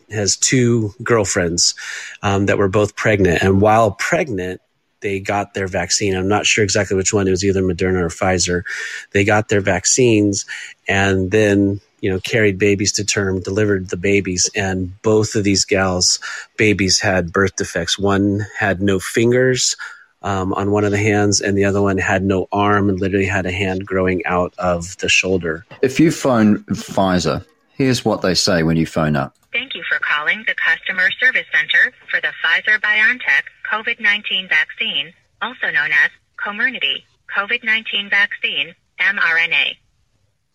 has 0.10 0.36
two 0.38 0.94
girlfriends 1.04 1.76
um, 2.22 2.46
that 2.48 2.58
were 2.58 2.68
both 2.68 2.96
pregnant, 2.96 3.42
and 3.44 3.62
while 3.62 3.92
pregnant, 3.92 4.62
they 5.04 5.20
got 5.20 5.54
their 5.54 5.68
vaccine. 5.68 6.16
I'm 6.16 6.28
not 6.28 6.48
sure 6.48 6.64
exactly 6.64 6.98
which 6.98 7.14
one. 7.14 7.28
It 7.28 7.32
was 7.32 7.44
either 7.44 7.62
Moderna 7.62 8.02
or 8.02 8.08
Pfizer. 8.08 8.64
They 9.12 9.24
got 9.24 9.50
their 9.50 9.62
vaccines 9.62 10.46
and 10.88 11.30
then, 11.30 11.82
you 12.04 12.10
know, 12.10 12.20
carried 12.20 12.60
babies 12.60 12.92
to 12.92 13.06
term, 13.06 13.40
delivered 13.40 13.90
the 13.90 13.96
babies. 13.96 14.50
And 14.58 15.02
both 15.04 15.36
of 15.36 15.46
these 15.46 15.64
gals' 15.64 16.20
babies 16.58 17.00
had 17.00 17.32
birth 17.32 17.56
defects. 17.56 17.98
One 17.98 18.46
had 18.60 18.82
no 18.82 19.00
fingers 19.00 19.78
um, 20.22 20.52
on 20.54 20.72
one 20.72 20.84
of 20.84 20.92
the 20.92 20.98
hands, 20.98 21.40
and 21.40 21.58
the 21.58 21.64
other 21.64 21.82
one 21.82 21.98
had 21.98 22.22
no 22.22 22.50
arm 22.52 22.90
and 22.90 23.00
literally 23.00 23.26
had 23.26 23.46
a 23.46 23.54
hand 23.54 23.86
growing 23.86 24.22
out 24.26 24.54
of 24.58 24.98
the 24.98 25.08
shoulder. 25.08 25.66
If 25.82 25.98
you 25.98 26.12
phone 26.12 26.66
Pfizer, 26.66 27.46
here's 27.72 28.04
what 28.04 28.22
they 28.22 28.34
say 28.34 28.64
when 28.64 28.76
you 28.76 28.86
phone 28.86 29.16
up. 29.16 29.38
Thank 29.54 29.74
you 29.74 29.84
for 29.88 29.98
calling 30.00 30.44
the 30.46 30.56
Customer 30.56 31.10
Service 31.22 31.48
Center 31.54 31.94
for 32.12 32.20
the 32.20 32.34
Pfizer 32.44 32.82
BioNTech 32.82 33.44
COVID 33.72 34.02
19 34.02 34.50
vaccine, 34.50 35.14
also 35.42 35.68
known 35.68 35.92
as 36.04 36.12
Comirnaty 36.38 37.04
COVID 37.34 37.64
19 37.64 38.10
vaccine 38.10 38.76
mRNA. 39.00 39.78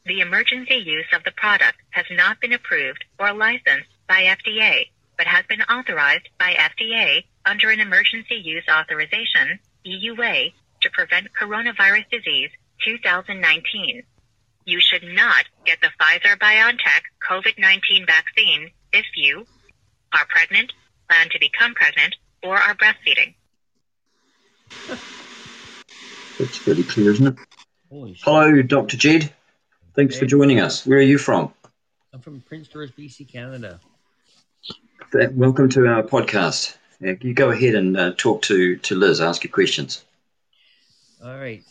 The 0.09 0.21
emergency 0.21 0.77
use 0.77 1.05
of 1.13 1.23
the 1.25 1.33
product 1.33 1.77
has 1.91 2.07
not 2.11 2.41
been 2.41 2.55
approved 2.55 3.05
or 3.19 3.35
licensed 3.35 3.91
by 4.09 4.23
FDA, 4.23 4.87
but 5.19 5.27
has 5.27 5.45
been 5.51 5.61
authorized 5.61 6.31
by 6.39 6.55
FDA 6.55 7.25
under 7.45 7.69
an 7.69 7.79
emergency 7.79 8.37
use 8.37 8.65
authorization, 8.71 9.59
EUA, 9.85 10.55
to 10.81 10.91
prevent 10.95 11.29
coronavirus 11.39 12.09
disease 12.11 12.49
2019. 12.87 14.03
You 14.65 14.81
should 14.81 15.03
not 15.03 15.45
get 15.67 15.79
the 15.83 15.91
Pfizer 16.01 16.39
BioNTech 16.39 17.03
COVID 17.29 17.59
19 17.59 18.07
vaccine 18.07 18.71
if 18.95 19.05
you 19.15 19.45
are 20.15 20.25
pregnant, 20.27 20.73
plan 21.11 21.29
to 21.33 21.39
become 21.39 21.75
pregnant, 21.75 22.17
or 22.43 22.57
are 22.57 22.75
breastfeeding. 22.75 23.35
That's 26.39 26.59
pretty 26.61 26.85
clear, 26.85 27.13
isn't 27.13 27.27
it? 27.27 27.37
Hello, 28.23 28.63
Dr. 28.63 28.97
Jed. 28.97 29.35
Thanks 29.99 30.17
for 30.17 30.27
joining 30.27 30.61
us. 30.61 30.87
Where 30.87 31.01
are 31.01 31.03
you 31.03 31.19
from? 31.19 31.53
I'm 32.15 32.21
from 32.21 32.41
Prince 32.43 32.69
George, 32.69 32.95
BC, 32.95 33.33
Canada. 33.33 33.81
Welcome 35.33 35.69
to 35.71 35.89
our 35.89 36.05
podcast. 36.05 36.77
You 37.01 37.35
go 37.35 37.51
ahead 37.51 37.75
and 37.75 37.97
uh, 37.97 38.13
talk 38.17 38.43
to, 38.43 38.77
to 38.77 38.95
Liz, 38.95 39.21
ask 39.21 39.43
your 39.43 39.51
questions. 39.51 40.05
All 41.21 41.37
right. 41.37 41.65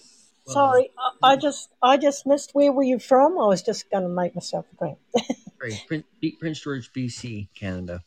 Well, 0.46 0.54
Sorry, 0.54 0.92
I, 1.24 1.32
I, 1.32 1.36
just 1.38 1.70
I 1.82 1.96
just 1.96 2.28
missed. 2.28 2.52
Where 2.52 2.74
were 2.74 2.84
you 2.84 3.00
from? 3.00 3.40
I 3.40 3.48
was 3.48 3.62
just 3.62 3.90
going 3.90 4.04
to 4.04 4.10
make 4.10 4.36
myself 4.36 4.66
a 4.74 4.76
drink. 4.76 4.98
right, 5.62 5.82
Prince, 5.88 6.06
Prince 6.38 6.60
George, 6.60 6.92
BC, 6.92 7.48
Canada. 7.56 8.04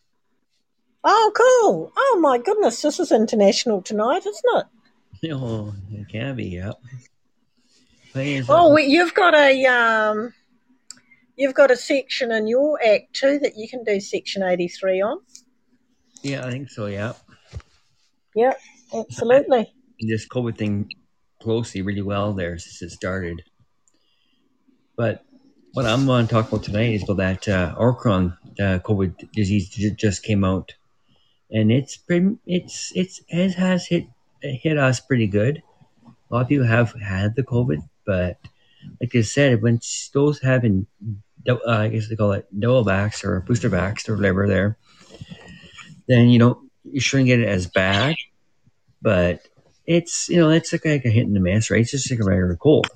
Oh, 1.02 1.32
cool! 1.34 1.92
Oh 1.96 2.18
my 2.20 2.36
goodness, 2.36 2.82
this 2.82 3.00
is 3.00 3.10
international 3.10 3.80
tonight, 3.80 4.26
isn't 4.26 4.44
it? 4.44 4.66
Oh, 5.32 5.74
it 5.90 6.08
can 6.10 6.36
be. 6.36 6.44
Yep. 6.44 6.78
Oh, 8.14 8.76
you've 8.76 9.14
got 9.14 9.34
a 9.34 9.66
um, 9.66 10.32
you've 11.36 11.54
got 11.54 11.70
a 11.70 11.76
section 11.76 12.32
in 12.32 12.46
your 12.46 12.78
act 12.84 13.14
too 13.14 13.38
that 13.40 13.56
you 13.56 13.68
can 13.68 13.84
do 13.84 14.00
Section 14.00 14.42
eighty 14.42 14.68
three 14.68 15.00
on. 15.00 15.18
Yeah, 16.22 16.46
I 16.46 16.50
think 16.50 16.70
so. 16.70 16.86
Yeah. 16.86 17.14
Yep, 18.34 18.60
absolutely. 18.94 19.72
this 20.00 20.26
COVID 20.28 20.56
thing 20.56 20.90
closely 21.40 21.82
really 21.82 22.02
well 22.02 22.32
there 22.32 22.58
since 22.58 22.82
it 22.82 22.94
started. 22.94 23.42
But 24.96 25.24
what 25.72 25.86
I'm 25.86 26.06
going 26.06 26.26
to 26.26 26.32
talk 26.32 26.48
about 26.48 26.64
tonight 26.64 26.94
is 26.94 27.02
about 27.04 27.16
that 27.16 27.48
uh, 27.48 27.74
Omicron 27.78 28.36
uh, 28.58 28.78
COVID 28.80 29.32
disease 29.32 29.68
just 29.68 30.22
came 30.22 30.44
out, 30.44 30.74
and 31.50 31.72
it's 31.72 31.96
pretty, 31.96 32.36
it's 32.46 32.92
it's 32.94 33.22
it 33.28 33.54
has 33.54 33.86
hit 33.86 34.06
hit 34.42 34.78
us 34.78 35.00
pretty 35.00 35.26
good. 35.26 35.62
A 36.06 36.34
lot 36.34 36.42
of 36.42 36.48
people 36.48 36.66
have 36.66 36.92
had 37.00 37.34
the 37.34 37.42
COVID, 37.42 37.78
but 38.10 38.38
like 39.00 39.14
I 39.14 39.20
said, 39.20 39.62
when 39.62 39.78
those 40.12 40.40
having, 40.40 40.88
uh, 41.48 41.58
I 41.64 41.86
guess 41.86 42.08
they 42.08 42.16
call 42.16 42.32
it 42.32 42.48
double 42.58 42.84
vax 42.84 43.22
or 43.22 43.38
booster 43.40 43.70
vax 43.70 44.08
or 44.08 44.16
whatever 44.16 44.48
there, 44.48 44.76
then 46.08 46.28
you 46.28 46.40
know 46.40 46.60
you 46.82 47.00
shouldn't 47.00 47.28
get 47.28 47.38
it 47.38 47.46
as 47.46 47.68
bad. 47.68 48.16
But 49.00 49.46
it's 49.86 50.28
you 50.28 50.38
know 50.40 50.50
it's 50.50 50.72
like, 50.72 50.84
like 50.84 51.04
a 51.04 51.08
hit 51.08 51.22
in 51.22 51.34
the 51.34 51.40
mass, 51.40 51.70
right? 51.70 51.82
It's 51.82 51.92
just 51.92 52.10
like 52.10 52.18
a 52.18 52.24
regular 52.24 52.56
cold. 52.56 52.88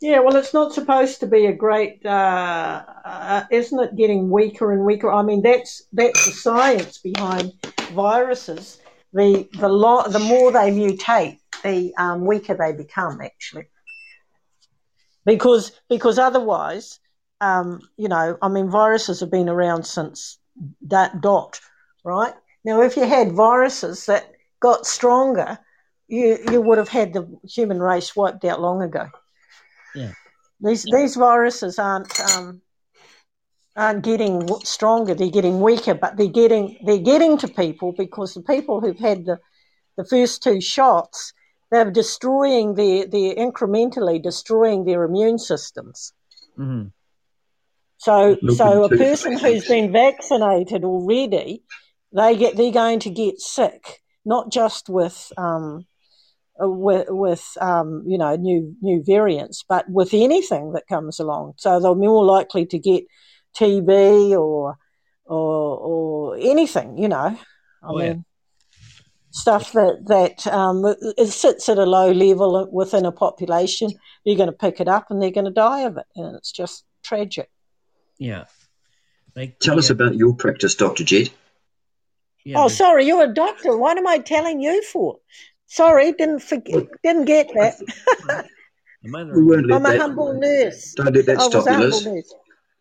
Yeah, 0.00 0.20
well, 0.20 0.36
it's 0.36 0.54
not 0.54 0.72
supposed 0.72 1.18
to 1.20 1.26
be 1.26 1.46
a 1.46 1.52
great, 1.52 2.04
uh, 2.04 2.84
uh, 3.04 3.44
isn't 3.50 3.80
it? 3.80 3.96
Getting 3.96 4.30
weaker 4.30 4.70
and 4.70 4.84
weaker. 4.84 5.10
I 5.10 5.22
mean, 5.22 5.42
that's 5.42 5.82
that's 5.92 6.26
the 6.26 6.30
science 6.30 6.98
behind 6.98 7.54
viruses. 7.90 8.78
The 9.12 9.48
the 9.58 9.68
lo- 9.68 10.06
the 10.08 10.20
more 10.20 10.52
they 10.52 10.70
mutate, 10.70 11.38
the 11.64 11.92
um, 11.98 12.24
weaker 12.24 12.54
they 12.54 12.72
become. 12.72 13.20
Actually, 13.20 13.66
because 15.24 15.72
because 15.88 16.18
otherwise, 16.18 17.00
um, 17.40 17.80
you 17.96 18.08
know, 18.08 18.38
I 18.40 18.48
mean, 18.48 18.70
viruses 18.70 19.20
have 19.20 19.30
been 19.30 19.48
around 19.48 19.84
since 19.84 20.38
that 20.82 21.20
dot, 21.20 21.60
right? 22.04 22.34
Now, 22.64 22.82
if 22.82 22.96
you 22.96 23.04
had 23.04 23.32
viruses 23.32 24.06
that 24.06 24.32
got 24.60 24.86
stronger, 24.86 25.58
you 26.08 26.38
you 26.50 26.60
would 26.60 26.78
have 26.78 26.88
had 26.88 27.12
the 27.12 27.26
human 27.44 27.80
race 27.80 28.14
wiped 28.14 28.44
out 28.44 28.60
long 28.60 28.82
ago. 28.82 29.08
Yeah. 29.94 30.12
These 30.60 30.86
these 30.90 31.16
viruses 31.16 31.78
aren't 31.78 32.18
um, 32.20 32.62
aren't 33.76 34.04
getting 34.04 34.48
stronger; 34.64 35.14
they're 35.14 35.28
getting 35.28 35.60
weaker. 35.60 35.94
But 35.94 36.16
they're 36.16 36.26
getting 36.28 36.78
they're 36.86 36.98
getting 36.98 37.36
to 37.38 37.48
people 37.48 37.92
because 37.92 38.34
the 38.34 38.42
people 38.42 38.80
who've 38.80 38.98
had 38.98 39.26
the 39.26 39.38
the 39.96 40.04
first 40.04 40.42
two 40.42 40.60
shots, 40.60 41.32
they're 41.70 41.90
destroying 41.90 42.74
the 42.74 43.06
they're 43.10 43.34
incrementally 43.34 44.22
destroying 44.22 44.84
their 44.84 45.04
immune 45.04 45.38
systems. 45.38 46.12
Mm-hmm. 46.58 46.88
So 47.98 48.36
so 48.54 48.84
a 48.84 48.88
person 48.88 49.38
who's 49.38 49.66
been 49.66 49.92
vaccinated 49.92 50.84
already 50.84 51.62
they 52.14 52.36
get 52.36 52.56
they're 52.56 52.70
going 52.70 53.00
to 53.00 53.10
get 53.10 53.40
sick, 53.40 54.00
not 54.24 54.50
just 54.50 54.88
with 54.88 55.32
um, 55.36 55.84
uh, 56.62 56.68
with, 56.68 57.06
with 57.10 57.44
um, 57.60 58.04
you 58.06 58.16
know 58.16 58.36
new 58.36 58.74
new 58.80 59.02
variants, 59.04 59.64
but 59.68 59.88
with 59.90 60.14
anything 60.14 60.72
that 60.72 60.86
comes 60.86 61.18
along. 61.18 61.54
So 61.56 61.80
they're 61.80 61.94
more 61.94 62.24
likely 62.24 62.66
to 62.66 62.78
get 62.78 63.04
TB 63.56 64.30
or 64.30 64.76
or 65.24 65.78
or 65.78 66.36
anything. 66.38 66.98
You 66.98 67.08
know, 67.08 67.16
I 67.16 67.38
oh, 67.82 67.96
mean. 67.96 68.24
Yeah. 69.34 69.40
Stuff 69.40 69.72
that 69.72 70.06
that 70.06 70.46
um, 70.46 70.84
it 71.18 71.28
sits 71.28 71.68
at 71.68 71.78
a 71.78 71.84
low 71.84 72.12
level 72.12 72.68
within 72.72 73.04
a 73.04 73.12
population, 73.12 73.90
you're 74.24 74.36
going 74.36 74.48
to 74.48 74.52
pick 74.52 74.80
it 74.80 74.88
up 74.88 75.10
and 75.10 75.20
they're 75.20 75.30
going 75.30 75.44
to 75.46 75.50
die 75.50 75.80
of 75.80 75.96
it, 75.96 76.06
and 76.16 76.36
it's 76.36 76.52
just 76.52 76.84
tragic. 77.02 77.50
Yeah. 78.18 78.44
Like, 79.36 79.58
Tell 79.58 79.74
yeah. 79.74 79.80
us 79.80 79.90
about 79.90 80.14
your 80.14 80.34
practice, 80.34 80.74
Dr. 80.74 81.04
Jed. 81.04 81.30
Yeah, 82.44 82.58
oh, 82.58 82.68
sorry, 82.68 83.06
you're 83.06 83.24
a 83.24 83.34
doctor. 83.34 83.76
What 83.76 83.96
am 83.98 84.06
I 84.06 84.18
telling 84.18 84.60
you 84.60 84.82
for? 84.82 85.16
Sorry, 85.66 86.12
didn't 86.12 86.40
forget, 86.40 86.84
didn't 87.02 87.24
get 87.24 87.48
that. 87.54 87.76
we 89.02 89.10
won't 89.10 89.72
I'm 89.72 89.86
a 89.86 89.88
that, 89.88 90.00
humble 90.00 90.34
nurse. 90.34 90.92
Don't 90.94 91.14
let 91.14 91.26
that 91.26 91.40
I 91.40 91.48
stop 91.48 91.66
you, 91.66 91.78
Liz. 91.78 92.34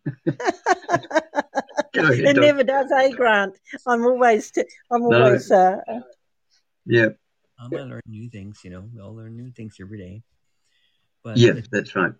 ahead, 1.95 2.19
it 2.19 2.35
never 2.35 2.63
does, 2.63 2.91
eh, 2.91 3.09
Grant? 3.11 3.57
I'm 3.87 4.05
always, 4.05 4.51
t- 4.51 4.65
I'm 4.91 5.03
always. 5.03 5.49
No. 5.49 5.81
Uh, 5.87 6.01
yeah. 6.85 7.09
I'm 7.59 7.69
gonna 7.69 7.85
learn 7.85 8.01
new 8.05 8.29
things. 8.29 8.59
You 8.63 8.71
know, 8.71 8.83
we 8.93 8.99
all 8.99 9.15
learn 9.15 9.35
new 9.35 9.51
things 9.51 9.77
every 9.79 9.97
day. 9.97 10.23
But 11.23 11.37
yeah, 11.37 11.53
that's 11.71 11.95
right. 11.95 12.13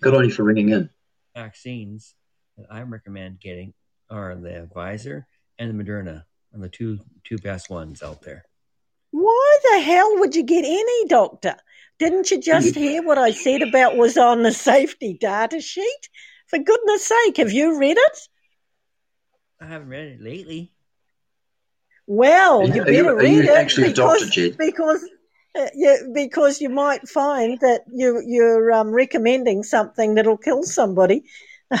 Good 0.00 0.14
on 0.14 0.24
you 0.24 0.30
for 0.30 0.42
ringing 0.42 0.70
in. 0.70 0.90
Vaccines 1.36 2.14
that 2.56 2.66
I 2.70 2.82
recommend 2.82 3.40
getting 3.40 3.74
are 4.10 4.34
the 4.34 4.68
Pfizer 4.74 5.24
and 5.58 5.78
the 5.78 5.84
Moderna 5.84 6.24
are 6.54 6.60
the 6.60 6.68
two 6.68 6.98
two 7.24 7.38
best 7.38 7.70
ones 7.70 8.02
out 8.02 8.22
there. 8.22 8.44
Why 9.10 9.58
the 9.70 9.80
hell 9.80 10.18
would 10.18 10.34
you 10.34 10.42
get 10.42 10.64
any 10.64 11.06
doctor? 11.06 11.56
Didn't 11.98 12.30
you 12.30 12.40
just 12.40 12.74
hear 12.74 13.02
what 13.02 13.18
I 13.18 13.30
said 13.30 13.62
about 13.62 13.96
was 13.96 14.16
on 14.16 14.42
the 14.42 14.52
safety 14.52 15.16
data 15.18 15.60
sheet? 15.60 16.08
For 16.48 16.58
goodness 16.58 17.06
sake, 17.06 17.36
have 17.36 17.52
you 17.52 17.78
read 17.78 17.96
it? 17.98 18.18
I 19.60 19.66
haven't 19.66 19.88
read 19.88 20.06
it 20.06 20.22
lately. 20.22 20.72
Well, 22.10 22.66
you, 22.66 22.76
you 22.76 22.84
better 22.84 23.02
you, 23.02 23.16
read 23.18 23.44
you 23.44 23.52
it 23.52 23.76
because, 23.76 24.30
Dr. 24.30 24.56
Because 24.56 25.04
uh, 25.54 25.66
yeah, 25.74 25.96
because 26.14 26.58
you 26.58 26.70
might 26.70 27.06
find 27.06 27.60
that 27.60 27.82
you 27.92 28.22
you're 28.26 28.72
um, 28.72 28.92
recommending 28.92 29.62
something 29.62 30.14
that'll 30.14 30.38
kill 30.38 30.62
somebody. 30.62 31.24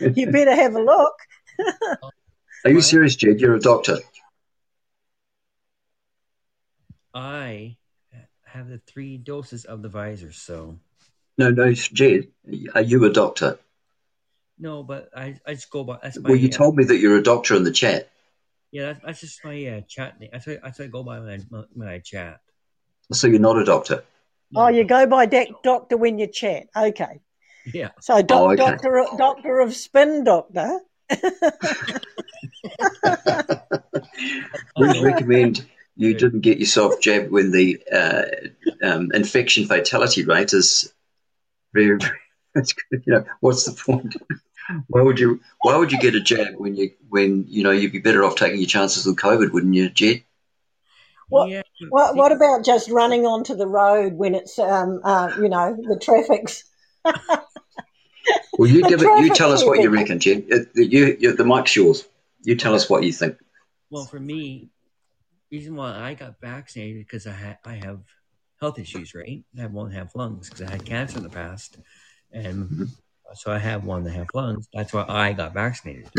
you 0.00 0.30
better 0.30 0.54
have 0.54 0.76
a 0.76 0.80
look. 0.80 1.14
Are 2.64 2.70
you 2.70 2.80
serious, 2.82 3.16
Jed? 3.16 3.40
You're 3.40 3.56
a 3.56 3.60
doctor. 3.60 3.98
I 7.12 7.76
have 8.44 8.68
the 8.68 8.78
three 8.78 9.18
doses 9.18 9.64
of 9.64 9.82
the 9.82 9.90
Pfizer, 9.90 10.32
so. 10.32 10.78
No, 11.36 11.50
no, 11.50 11.72
Jed. 11.72 12.28
Are 12.76 12.82
you 12.82 13.04
a 13.06 13.12
doctor? 13.12 13.58
No, 14.56 14.84
but 14.84 15.10
I, 15.16 15.40
I 15.44 15.54
just 15.54 15.68
go 15.68 15.82
by. 15.82 15.98
That's 16.00 16.16
my, 16.16 16.28
well, 16.30 16.38
you 16.38 16.48
uh, 16.48 16.52
told 16.52 16.76
me 16.76 16.84
that 16.84 16.98
you're 16.98 17.16
a 17.16 17.22
doctor 17.24 17.56
in 17.56 17.64
the 17.64 17.72
chat. 17.72 18.08
Yeah, 18.74 18.86
that's, 18.86 19.00
that's 19.04 19.20
just 19.20 19.44
my 19.44 19.66
uh, 19.66 19.80
chat 19.86 20.18
name. 20.18 20.30
That's 20.32 20.48
what, 20.48 20.60
that's 20.60 20.80
what 20.80 20.84
I 20.84 20.88
go 20.88 21.04
by 21.04 21.20
when 21.20 21.30
I, 21.30 21.62
when 21.74 21.86
I 21.86 22.00
chat. 22.00 22.40
So 23.12 23.28
you're 23.28 23.38
not 23.38 23.56
a 23.56 23.64
doctor? 23.64 24.02
Oh, 24.56 24.66
you 24.66 24.82
go 24.82 25.06
by 25.06 25.26
de- 25.26 25.54
doctor 25.62 25.96
when 25.96 26.18
you 26.18 26.26
chat. 26.26 26.64
Okay. 26.76 27.20
Yeah. 27.72 27.90
So, 28.00 28.20
doc- 28.20 28.40
Oh, 28.40 28.50
okay. 28.50 28.56
doctor, 28.56 29.06
doctor 29.16 29.60
of 29.60 29.76
spin, 29.76 30.24
doctor. 30.24 30.80
We 34.76 34.98
recommend 34.98 35.64
you 35.96 36.14
didn't 36.14 36.40
get 36.40 36.58
yourself 36.58 37.00
jabbed 37.00 37.30
when 37.30 37.52
the 37.52 37.80
uh, 37.92 38.24
um, 38.82 39.12
infection 39.14 39.66
fatality 39.66 40.24
rate 40.24 40.52
is 40.52 40.92
very, 41.72 41.96
very 41.96 42.18
that's 42.56 42.72
good. 42.90 43.04
you 43.06 43.12
know 43.12 43.24
what's 43.38 43.66
the 43.66 43.72
point? 43.80 44.16
Why 44.88 45.02
would 45.02 45.18
you 45.18 45.40
why 45.62 45.76
would 45.76 45.92
you 45.92 45.98
get 45.98 46.14
a 46.14 46.20
jab 46.20 46.54
when 46.56 46.74
you 46.74 46.90
when 47.08 47.44
you 47.48 47.62
know 47.62 47.70
you'd 47.70 47.92
be 47.92 47.98
better 47.98 48.24
off 48.24 48.36
taking 48.36 48.60
your 48.60 48.66
chances 48.66 49.04
with 49.04 49.16
COVID, 49.16 49.52
wouldn't 49.52 49.74
you, 49.74 49.90
Jed? 49.90 50.24
What, 51.28 51.48
Yeah, 51.48 51.62
what, 51.88 52.16
what 52.16 52.32
about 52.32 52.64
just 52.64 52.90
running 52.90 53.26
onto 53.26 53.54
the 53.54 53.66
road 53.66 54.14
when 54.14 54.34
it's, 54.34 54.58
um, 54.58 55.00
uh, 55.04 55.32
you 55.40 55.48
know, 55.48 55.76
the 55.76 55.98
traffic's. 55.98 56.64
Well, 58.58 58.70
you 58.70 58.82
The 58.82 58.88
give 58.88 59.02
it. 59.02 59.24
You 59.24 59.34
tell 59.34 59.52
us 59.52 59.64
what 59.64 59.80
you 59.80 59.90
reckon, 59.90 60.20
Jed. 60.20 60.46
Uh, 60.52 60.58
You, 60.74 61.16
you, 61.18 61.32
the 61.34 61.44
mic's 61.44 61.74
yours. 61.74 62.06
You 62.42 62.56
tell 62.56 62.74
us 62.74 62.88
what 62.88 63.04
you 63.04 63.12
think. 63.12 63.38
Well, 63.90 64.04
for 64.04 64.20
me, 64.20 64.70
the 65.50 65.58
reason 65.58 65.76
why 65.76 65.96
I 65.96 66.14
got 66.14 66.40
vaccinated 66.40 67.06
because 67.06 67.26
I 67.26 67.32
ha- 67.32 67.58
I 67.64 67.74
have 67.74 68.00
health 68.60 68.78
issues, 68.78 69.14
right? 69.14 69.42
I 69.60 69.66
won't 69.66 69.94
have 69.94 70.14
lungs 70.14 70.50
because 70.50 70.66
I 70.66 70.70
had 70.70 70.84
cancer 70.84 71.18
in 71.18 71.24
the 71.24 71.30
past, 71.30 71.78
and 72.32 72.88
so 73.34 73.52
I 73.52 73.58
have 73.58 73.84
one 73.84 74.04
that 74.04 74.12
have 74.12 74.28
lungs. 74.34 74.68
That's 74.72 74.92
why 74.92 75.04
I 75.08 75.32
got 75.32 75.54
vaccinated. 75.54 76.10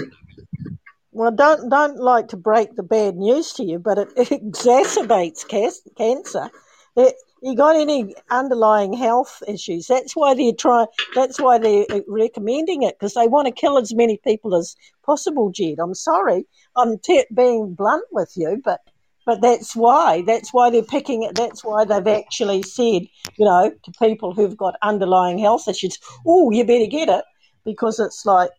Well, 1.12 1.32
don't 1.32 1.70
don't 1.70 1.98
like 1.98 2.28
to 2.30 2.38
break 2.38 2.76
the 2.76 2.84
bad 2.84 3.16
news 3.16 3.54
to 3.54 3.64
you, 3.64 3.80
but 3.80 3.98
it, 3.98 4.10
it 4.18 4.30
exacerbates 4.30 5.48
cancer. 5.96 6.50
It, 6.98 7.16
you 7.42 7.56
got 7.56 7.76
any 7.76 8.16
underlying 8.30 8.94
health 8.94 9.42
issues. 9.48 9.88
That's 9.88 10.16
why 10.16 10.34
they're 10.34 10.52
trying. 10.52 10.88
That's 11.14 11.40
why 11.40 11.58
they're 11.58 11.86
uh, 11.90 12.02
recommending 12.08 12.84
it 12.84 12.96
because 13.00 13.14
they 13.14 13.28
want 13.28 13.48
to 13.48 13.54
kill 13.54 13.78
as 13.78 13.94
many 13.94 14.18
people 14.24 14.56
as 14.56 14.76
possible. 15.06 15.52
Jed, 15.52 15.80
I'm 15.80 15.94
sorry, 15.94 16.46
I'm 16.76 17.00
t- 17.00 17.26
being 17.34 17.76
blunt 17.76 18.06
with 18.12 18.34
you, 18.36 18.62
but 18.64 18.82
but 19.26 19.42
that's 19.42 19.76
why. 19.76 20.22
That's 20.22 20.54
why 20.54 20.70
they're 20.70 20.84
picking 20.84 21.24
it. 21.24 21.36
That's 21.36 21.64
why 21.64 21.84
they've 21.84 22.08
actually 22.08 22.62
said, 22.64 23.08
you 23.38 23.46
know, 23.46 23.72
to 23.84 23.92
people 24.00 24.34
who've 24.34 24.56
got 24.56 24.76
underlying 24.82 25.40
health 25.40 25.68
issues, 25.68 25.98
oh, 26.26 26.52
you 26.52 26.64
better 26.64 26.86
get 26.86 27.10
it 27.10 27.26
because 27.66 28.00
it's 28.00 28.26
like 28.26 28.52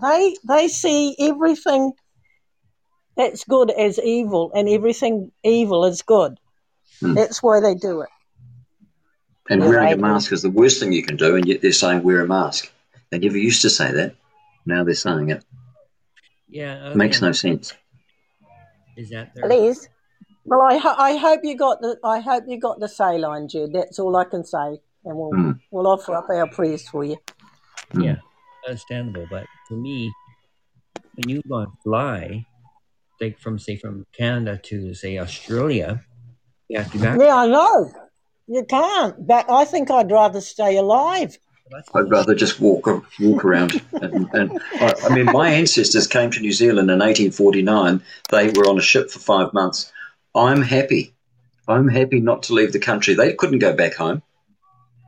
they 0.00 0.34
they 0.48 0.68
see 0.68 1.14
everything 1.20 1.92
that's 3.16 3.44
good 3.44 3.70
as 3.70 3.98
evil 3.98 4.50
and 4.54 4.68
everything 4.68 5.30
evil 5.44 5.84
is 5.84 6.02
good. 6.02 6.38
Hmm. 7.00 7.14
That's 7.14 7.42
why 7.42 7.60
they 7.60 7.74
do 7.74 8.00
it. 8.00 8.08
And 9.50 9.62
Yeah, 9.62 9.68
wearing 9.68 9.92
a 9.92 9.96
mask 9.96 10.32
is 10.32 10.42
the 10.42 10.50
worst 10.50 10.80
thing 10.80 10.92
you 10.92 11.02
can 11.02 11.16
do, 11.16 11.36
and 11.36 11.46
yet 11.46 11.60
they're 11.62 11.72
saying 11.72 12.02
wear 12.02 12.22
a 12.22 12.26
mask. 12.26 12.70
They 13.10 13.18
never 13.18 13.38
used 13.38 13.62
to 13.62 13.70
say 13.70 13.92
that. 13.92 14.14
Now 14.66 14.84
they're 14.84 14.94
saying 14.94 15.30
it. 15.30 15.44
Yeah, 16.48 16.92
Makes 16.94 17.22
no 17.22 17.32
sense. 17.32 17.74
Is 18.96 19.10
that 19.10 19.34
there? 19.34 19.46
Please. 19.46 19.88
Well, 20.48 20.62
I 20.62 20.78
ho- 20.78 20.94
I 20.96 21.16
hope 21.16 21.40
you 21.44 21.56
got 21.56 21.80
the 21.82 21.98
I 22.02 22.20
hope 22.20 22.44
you 22.48 22.58
got 22.58 22.80
the 22.80 22.88
saline, 22.88 23.48
Jude. 23.48 23.72
That's 23.74 23.98
all 23.98 24.16
I 24.16 24.24
can 24.24 24.44
say, 24.44 24.80
and 25.04 25.16
we'll 25.18 25.30
Hmm. 25.32 25.50
we'll 25.70 25.86
offer 25.86 26.14
up 26.14 26.28
our 26.30 26.48
prayers 26.48 26.88
for 26.88 27.04
you. 27.04 27.18
Yeah, 27.94 28.16
understandable. 28.66 29.26
But 29.30 29.44
for 29.68 29.74
me, 29.74 30.12
when 31.16 31.28
you 31.28 31.42
go 31.48 31.56
and 31.58 31.72
fly, 31.84 32.46
like 33.20 33.38
from 33.38 33.58
say 33.58 33.76
from 33.76 34.06
Canada 34.16 34.58
to 34.64 34.94
say 34.94 35.18
Australia, 35.18 36.02
you 36.68 36.78
have 36.78 36.90
to 36.92 36.98
back. 36.98 37.18
Yeah, 37.20 37.36
I 37.36 37.46
know. 37.46 37.92
You 38.46 38.64
can't. 38.64 39.26
But 39.26 39.50
I 39.50 39.64
think 39.66 39.90
I'd 39.90 40.10
rather 40.10 40.40
stay 40.40 40.76
alive. 40.78 41.38
I'd 41.94 42.10
rather 42.10 42.34
just 42.34 42.60
walk 42.60 42.86
walk 43.20 43.44
around. 43.44 43.82
and, 44.00 44.26
and 44.32 44.62
I, 44.80 44.94
I 45.04 45.14
mean, 45.14 45.26
my 45.26 45.50
ancestors 45.50 46.06
came 46.06 46.30
to 46.30 46.40
New 46.40 46.52
Zealand 46.52 46.90
in 46.90 47.00
1849. 47.00 48.02
They 48.30 48.48
were 48.52 48.66
on 48.66 48.78
a 48.78 48.82
ship 48.82 49.10
for 49.10 49.18
five 49.18 49.52
months. 49.52 49.92
I'm 50.34 50.62
happy. 50.62 51.14
I'm 51.66 51.88
happy 51.88 52.20
not 52.20 52.44
to 52.44 52.54
leave 52.54 52.72
the 52.72 52.78
country. 52.78 53.14
They 53.14 53.34
couldn't 53.34 53.58
go 53.58 53.74
back 53.74 53.94
home, 53.94 54.22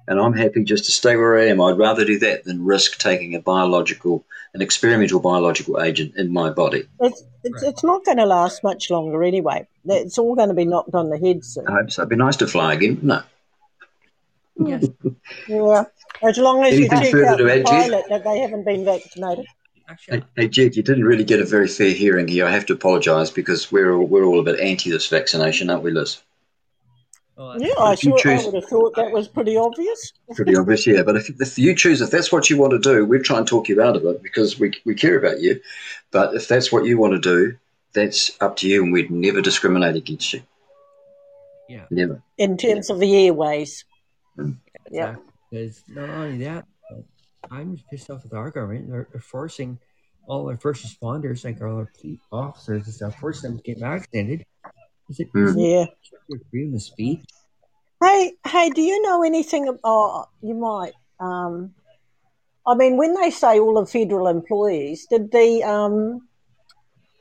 and 0.07 0.21
I'm 0.21 0.35
happy 0.35 0.65
just 0.65 0.85
to 0.87 0.93
stay 0.93 1.17
where 1.17 1.39
I 1.39 1.47
am. 1.47 1.61
I'd 1.61 1.79
rather 1.79 2.05
do 2.05 2.19
that 2.19 2.45
than 2.45 2.65
risk 2.65 2.99
taking 2.99 3.35
a 3.35 3.41
biological, 3.41 4.25
an 4.55 4.61
experimental 4.61 5.21
biological 5.21 5.81
agent 5.81 6.17
in 6.17 6.33
my 6.33 6.51
body. 6.51 6.87
It's 7.01 7.25
it's, 7.45 7.63
it's 7.63 7.85
not 7.85 8.05
going 8.05 8.19
to 8.19 8.27
last 8.27 8.63
much 8.63 8.91
longer 8.91 9.25
anyway. 9.25 9.67
It's 9.87 10.19
all 10.19 10.35
going 10.35 10.49
to 10.49 10.55
be 10.55 10.67
knocked 10.67 10.95
on 10.95 11.09
the 11.09 11.19
head 11.19 11.45
soon. 11.45 11.67
I 11.67 11.73
hope 11.73 11.91
so. 11.91 12.03
It'd 12.03 12.11
be 12.11 12.17
nice 12.17 12.37
to 12.37 12.47
fly 12.47 12.75
again. 12.75 12.99
No. 13.03 13.23
Yeah, 15.49 15.85
as 16.23 16.37
long 16.37 16.63
as 16.65 16.75
Anything 16.75 16.99
you 16.99 17.05
check 17.13 17.29
out 17.29 17.39
to 17.39 17.45
the 17.45 17.63
pilot 17.65 18.05
that 18.11 18.25
they 18.25 18.41
haven't 18.41 18.65
been 18.65 18.85
vaccinated. 18.85 19.47
Hey, 20.09 20.23
hey, 20.37 20.49
Jed, 20.49 20.77
you 20.77 20.83
didn't 20.83 21.05
really 21.05 21.25
get 21.25 21.41
a 21.41 21.45
very 21.45 21.69
fair 21.69 21.91
hearing 21.91 22.29
here. 22.29 22.47
I 22.47 22.51
have 22.51 22.67
to 22.67 22.73
apologise 22.73 23.31
because 23.31 23.73
we're 23.73 23.93
all, 23.93 24.07
we're 24.07 24.25
all 24.25 24.41
a 24.41 24.43
bit 24.43 24.61
anti 24.61 24.91
this 24.91 25.09
vaccination, 25.09 25.71
aren't 25.71 25.83
we, 25.83 25.91
Liz? 25.91 26.21
Oh, 27.37 27.57
yeah, 27.59 27.73
I 27.79 27.95
If 27.95 28.05
you 28.05 28.19
sure 28.19 28.33
I 28.33 28.45
would 28.45 28.55
have 28.55 28.67
thought 28.67 28.97
that 28.97 29.13
was 29.13 29.27
pretty 29.27 29.57
obvious. 29.57 30.13
Pretty 30.37 30.55
obvious, 30.55 30.87
yeah. 30.87 31.03
But 31.03 31.17
if, 31.17 31.31
if 31.41 31.59
you 31.59 31.75
choose, 31.75 32.03
if 32.03 32.11
that's 32.11 32.31
what 32.31 32.51
you 32.51 32.59
want 32.59 32.73
to 32.73 32.79
do, 32.79 33.07
we'll 33.07 33.23
try 33.23 33.39
and 33.39 33.47
talk 33.47 33.69
you 33.69 33.81
out 33.81 33.97
of 33.97 34.05
it 34.05 34.23
because 34.23 34.61
we, 34.61 34.73
we 34.85 34.95
care 34.95 35.19
about 35.19 35.41
you. 35.41 35.59
But 36.11 36.35
if 36.35 36.49
that's 36.49 36.71
what 36.71 36.85
you 36.85 36.99
want 36.99 37.15
to 37.15 37.19
do, 37.19 37.57
that's 37.95 38.31
up 38.43 38.57
to 38.57 38.69
you, 38.69 38.85
and 38.85 38.93
we'd 38.93 39.11
never 39.11 39.41
discriminate 39.41 39.97
against 39.97 40.35
you. 40.35 40.43
Yeah. 41.71 41.85
Never. 41.89 42.21
in 42.37 42.57
terms 42.57 42.91
of 42.91 42.99
the 42.99 43.27
airways. 43.27 43.85
Mm. 44.37 44.57
Yeah. 44.91 45.17
Because 45.51 45.83
not 45.89 46.11
only 46.11 46.45
that, 46.45 46.67
but 46.67 46.70
I'm 47.51 47.77
just 47.77 47.89
pissed 47.91 48.11
off 48.11 48.23
with 48.23 48.35
our 48.35 48.51
government. 48.51 48.91
They're, 48.91 49.09
they're 49.11 49.21
forcing 49.21 49.79
all 50.27 50.49
our 50.49 50.57
first 50.57 50.85
responders, 50.85 51.45
like 51.45 51.61
all 51.61 51.77
our 51.79 51.91
police 52.01 52.21
officers 52.31 52.87
and 52.87 52.95
stuff, 52.95 53.19
forcing 53.19 53.51
them 53.51 53.59
to 53.59 53.63
get 53.65 53.81
vaccinated. 53.81 54.47
Is 55.09 55.21
it? 55.21 55.29
Hmm. 55.33 55.59
Yeah. 55.59 55.87
freedom 56.51 56.75
of 56.75 56.83
speech? 56.83 57.25
Hey, 58.03 58.33
hey, 58.47 58.71
do 58.71 58.81
you 58.81 59.03
know 59.03 59.23
anything? 59.23 59.69
ab- 59.69 59.81
Oh, 59.83 60.27
you 60.43 60.55
might. 60.55 60.93
Um, 61.19 61.75
I 62.67 62.75
mean, 62.75 62.97
when 62.97 63.15
they 63.21 63.31
say 63.31 63.59
all 63.59 63.81
the 63.81 63.87
federal 63.87 64.29
employees, 64.29 65.07
did 65.11 65.33
the 65.33 65.65
um, 65.65 66.29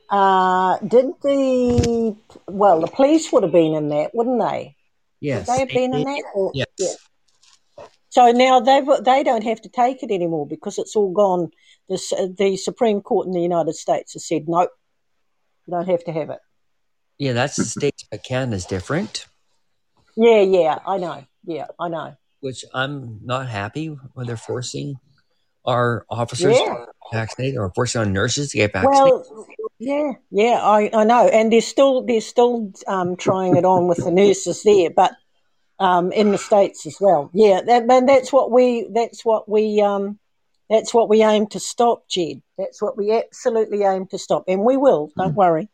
uh, 0.08 0.78
did 0.78 1.06
the 1.22 2.16
well, 2.46 2.80
the 2.80 2.86
police 2.86 3.32
would 3.32 3.42
have 3.42 3.52
been 3.52 3.74
in 3.74 3.88
that, 3.88 4.14
wouldn't 4.14 4.40
they? 4.40 4.76
Yes. 5.20 5.48
Would 5.48 5.54
they 5.54 5.60
have 5.60 5.68
been 5.68 5.94
in 5.94 6.04
that? 6.04 6.24
Or, 6.34 6.52
Yes. 6.54 6.66
Yeah. 6.78 6.88
So 8.10 8.30
now 8.32 8.60
they 8.60 8.82
they 9.02 9.22
don't 9.22 9.44
have 9.44 9.60
to 9.62 9.68
take 9.68 10.02
it 10.02 10.10
anymore 10.10 10.46
because 10.46 10.78
it's 10.78 10.94
all 10.96 11.12
gone. 11.12 11.50
The 11.88 12.34
the 12.36 12.56
Supreme 12.56 13.00
Court 13.00 13.26
in 13.26 13.32
the 13.32 13.40
United 13.40 13.74
States 13.76 14.12
has 14.12 14.26
said 14.26 14.44
nope, 14.48 14.70
you 15.66 15.72
don't 15.72 15.88
have 15.88 16.04
to 16.04 16.12
have 16.12 16.30
it. 16.30 16.38
Yeah, 17.18 17.32
that's 17.32 17.56
the 17.56 17.64
states, 17.64 18.04
but 18.10 18.24
Canada's 18.24 18.64
different, 18.66 19.26
Yeah, 20.16 20.40
yeah, 20.40 20.78
I 20.86 20.98
know. 20.98 21.24
Yeah, 21.44 21.66
I 21.78 21.88
know. 21.88 22.16
which 22.40 22.64
I'm 22.74 23.20
not 23.22 23.48
happy 23.48 23.88
when 24.14 24.26
they're 24.26 24.36
forcing 24.36 24.96
our 25.64 26.04
officers 26.10 26.56
Yeah. 26.58 26.64
to 26.74 26.86
vaccinate 27.12 27.56
or 27.56 27.70
forcing 27.74 28.00
our 28.00 28.06
nurses 28.06 28.50
to 28.52 28.56
get 28.56 28.72
vaccinated. 28.72 29.12
Well, 29.30 29.46
yeah, 29.78 30.12
yeah, 30.30 30.60
I, 30.62 30.90
I 30.94 31.04
know, 31.04 31.28
and 31.28 31.52
they're 31.52 31.60
still 31.60 32.02
they're 32.02 32.20
still 32.20 32.72
um, 32.86 33.16
trying 33.16 33.56
it 33.56 33.64
on 33.64 33.86
with 33.86 33.98
the 33.98 34.10
nurses 34.10 34.62
there, 34.62 34.90
but 34.90 35.12
um, 35.80 36.12
in 36.12 36.30
the 36.30 36.38
states 36.38 36.86
as 36.86 36.96
well. 37.00 37.30
Yeah, 37.32 37.62
that, 37.62 37.90
and 37.90 38.08
that's 38.08 38.32
what 38.32 38.50
we 38.52 38.88
that's 38.92 39.24
what 39.24 39.48
we 39.48 39.80
um, 39.80 40.18
that's 40.68 40.94
what 40.94 41.08
we 41.08 41.24
aim 41.24 41.46
to 41.48 41.58
stop, 41.60 42.06
Jed. 42.08 42.42
That's 42.56 42.80
what 42.80 42.96
we 42.96 43.12
absolutely 43.12 43.82
aim 43.82 44.06
to 44.08 44.18
stop, 44.18 44.44
and 44.46 44.62
we 44.62 44.76
will. 44.76 45.10
Don't 45.16 45.34
worry. 45.34 45.68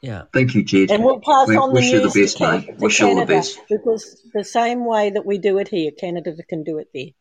yeah. 0.00 0.22
Thank 0.32 0.54
you, 0.54 0.64
Jed. 0.64 0.90
And 0.90 1.04
we'll 1.04 1.20
pass 1.20 1.46
we 1.48 1.56
on 1.56 1.68
the 1.68 1.74
wish 1.74 1.90
you 1.92 1.98
the 2.00 2.04
news 2.04 2.12
to 2.14 2.20
best, 2.20 2.38
Can- 2.38 2.60
mate. 2.60 2.66
to 2.78 2.84
Wish 2.84 3.00
you 3.00 3.06
all 3.06 3.16
the 3.16 3.26
best. 3.26 3.60
because 3.68 4.20
the 4.32 4.42
same 4.44 4.84
way 4.84 5.10
that 5.10 5.24
we 5.24 5.38
do 5.38 5.58
it 5.58 5.68
here, 5.68 5.90
Canada 5.92 6.34
can 6.48 6.64
do 6.64 6.78
it 6.78 6.88
there. 6.94 7.12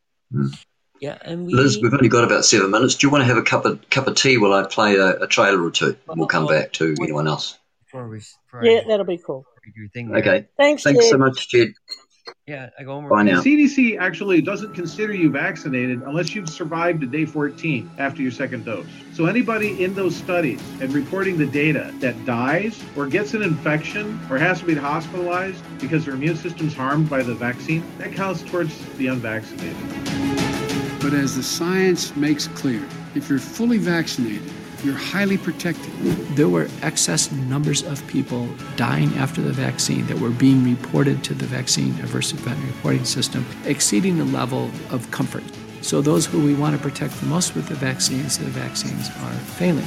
Yeah, 0.99 1.18
and 1.22 1.45
we 1.45 1.53
Liz, 1.53 1.80
we've 1.81 1.93
only 1.93 2.07
got 2.07 2.23
about 2.23 2.45
seven 2.45 2.72
minutes. 2.72 2.95
Do 2.95 3.05
you 3.07 3.11
want 3.11 3.23
to 3.23 3.27
have 3.27 3.38
a 3.38 3.43
cup 3.43 3.65
of 3.65 3.88
cup 3.89 4.07
of 4.07 4.15
tea 4.15 4.38
while 4.38 4.53
I 4.53 4.65
play 4.65 4.95
a, 4.95 5.23
a 5.23 5.27
trailer 5.27 5.61
or 5.61 5.69
two? 5.69 5.97
And 6.07 6.18
we'll 6.18 6.27
come 6.27 6.47
back 6.47 6.72
to 6.73 6.95
anyone 7.01 7.27
else. 7.27 7.57
before 7.85 8.07
we, 8.07 8.19
before 8.19 8.65
Yeah, 8.65 8.81
that'll 8.88 9.05
be 9.05 9.18
cool. 9.18 9.45
Do 9.72 9.80
your 9.80 9.90
thing. 9.90 10.10
there. 10.10 10.19
Okay. 10.19 10.48
Thanks, 10.57 10.84
Thanks 10.84 11.10
so 11.10 11.18
much, 11.18 11.49
Jed. 11.49 11.73
Yeah, 12.48 12.69
I 12.80 12.84
go 12.84 12.94
over. 12.94 13.10
Bye 13.10 13.23
now. 13.23 13.41
The 13.41 13.68
CDC 13.68 13.99
actually 13.99 14.41
doesn't 14.41 14.73
consider 14.73 15.14
you 15.14 15.30
vaccinated 15.30 16.02
unless 16.03 16.34
you've 16.34 16.49
survived 16.49 17.02
to 17.02 17.07
day 17.07 17.26
14 17.26 17.90
after 17.98 18.22
your 18.22 18.31
second 18.31 18.65
dose. 18.65 18.85
So 19.14 19.26
anybody 19.26 19.84
in 19.84 19.94
those 19.94 20.15
studies 20.15 20.61
and 20.81 20.94
reporting 20.94 21.38
the 21.38 21.45
data 21.45 21.94
that 21.99 22.26
dies 22.26 22.81
or 22.95 23.07
gets 23.07 23.34
an 23.34 23.41
infection 23.41 24.19
or 24.30 24.38
has 24.38 24.60
to 24.60 24.65
be 24.65 24.76
hospitalized 24.76 25.64
because 25.80 26.06
their 26.06 26.14
immune 26.14 26.38
system's 26.38 26.73
harmed 26.73 27.10
by 27.10 27.23
the 27.23 27.34
vaccine, 27.34 27.84
that 27.98 28.14
counts 28.14 28.41
towards 28.41 28.77
the 28.95 29.07
unvaccinated. 29.07 29.76
But 31.02 31.14
as 31.14 31.35
the 31.35 31.44
science 31.44 32.15
makes 32.15 32.48
clear, 32.48 32.85
if 33.15 33.30
you're 33.30 33.40
fully 33.40 33.77
vaccinated, 33.77 34.49
you're 34.84 34.95
highly 34.95 35.38
protected. 35.38 35.91
There 36.35 36.49
were 36.49 36.68
excess 36.81 37.31
numbers 37.31 37.84
of 37.84 38.05
people 38.07 38.47
dying 38.76 39.14
after 39.18 39.41
the 39.41 39.53
vaccine 39.53 40.05
that 40.07 40.19
were 40.19 40.30
being 40.30 40.64
reported 40.64 41.23
to 41.26 41.34
the 41.34 41.45
vaccine 41.45 41.91
adverse 41.99 42.34
event 42.34 42.60
reporting 42.65 43.05
system, 43.05 43.45
exceeding 43.65 44.18
the 44.18 44.26
level 44.26 44.69
of 44.89 45.10
comfort. 45.11 45.43
So, 45.81 46.01
those 46.01 46.26
who 46.26 46.43
we 46.43 46.53
want 46.53 46.76
to 46.76 46.81
protect 46.81 47.14
the 47.19 47.26
most 47.26 47.55
with 47.55 47.68
the 47.68 47.76
vaccines, 47.76 48.38
the 48.38 48.45
vaccines 48.45 49.10
are 49.10 49.34
failing. 49.57 49.85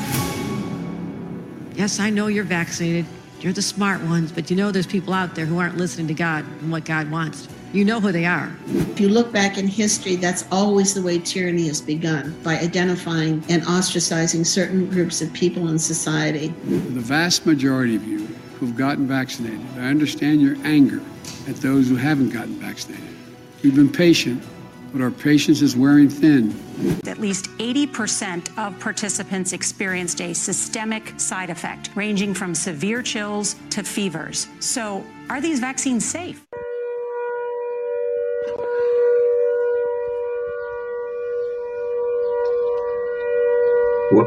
Yes, 1.74 2.00
I 2.00 2.10
know 2.10 2.26
you're 2.26 2.44
vaccinated. 2.44 3.06
You're 3.40 3.52
the 3.52 3.62
smart 3.62 4.02
ones, 4.02 4.32
but 4.32 4.50
you 4.50 4.56
know 4.56 4.70
there's 4.70 4.86
people 4.86 5.12
out 5.12 5.34
there 5.34 5.46
who 5.46 5.58
aren't 5.58 5.76
listening 5.76 6.08
to 6.08 6.14
God 6.14 6.44
and 6.60 6.72
what 6.72 6.84
God 6.84 7.10
wants. 7.10 7.48
You 7.72 7.84
know 7.84 8.00
who 8.00 8.12
they 8.12 8.24
are. 8.24 8.50
If 8.68 9.00
you 9.00 9.08
look 9.08 9.32
back 9.32 9.58
in 9.58 9.66
history, 9.66 10.16
that's 10.16 10.44
always 10.50 10.94
the 10.94 11.02
way 11.02 11.18
tyranny 11.18 11.66
has 11.66 11.80
begun 11.80 12.34
by 12.42 12.58
identifying 12.58 13.44
and 13.48 13.62
ostracizing 13.64 14.46
certain 14.46 14.88
groups 14.88 15.20
of 15.20 15.32
people 15.32 15.68
in 15.68 15.78
society. 15.78 16.48
The 16.48 17.00
vast 17.00 17.44
majority 17.44 17.96
of 17.96 18.06
you 18.06 18.26
who've 18.58 18.76
gotten 18.76 19.06
vaccinated, 19.06 19.60
I 19.76 19.88
understand 19.88 20.40
your 20.40 20.56
anger 20.64 21.02
at 21.48 21.56
those 21.56 21.88
who 21.88 21.96
haven't 21.96 22.30
gotten 22.30 22.54
vaccinated. 22.54 23.04
We've 23.62 23.74
been 23.74 23.92
patient, 23.92 24.42
but 24.92 25.02
our 25.02 25.10
patience 25.10 25.60
is 25.60 25.76
wearing 25.76 26.08
thin. 26.08 26.54
At 27.06 27.18
least 27.18 27.46
80% 27.58 28.56
of 28.58 28.78
participants 28.80 29.52
experienced 29.52 30.20
a 30.20 30.32
systemic 30.34 31.18
side 31.18 31.50
effect, 31.50 31.90
ranging 31.94 32.32
from 32.32 32.54
severe 32.54 33.02
chills 33.02 33.56
to 33.70 33.82
fevers. 33.82 34.46
So, 34.60 35.04
are 35.28 35.40
these 35.40 35.58
vaccines 35.58 36.04
safe? 36.04 36.45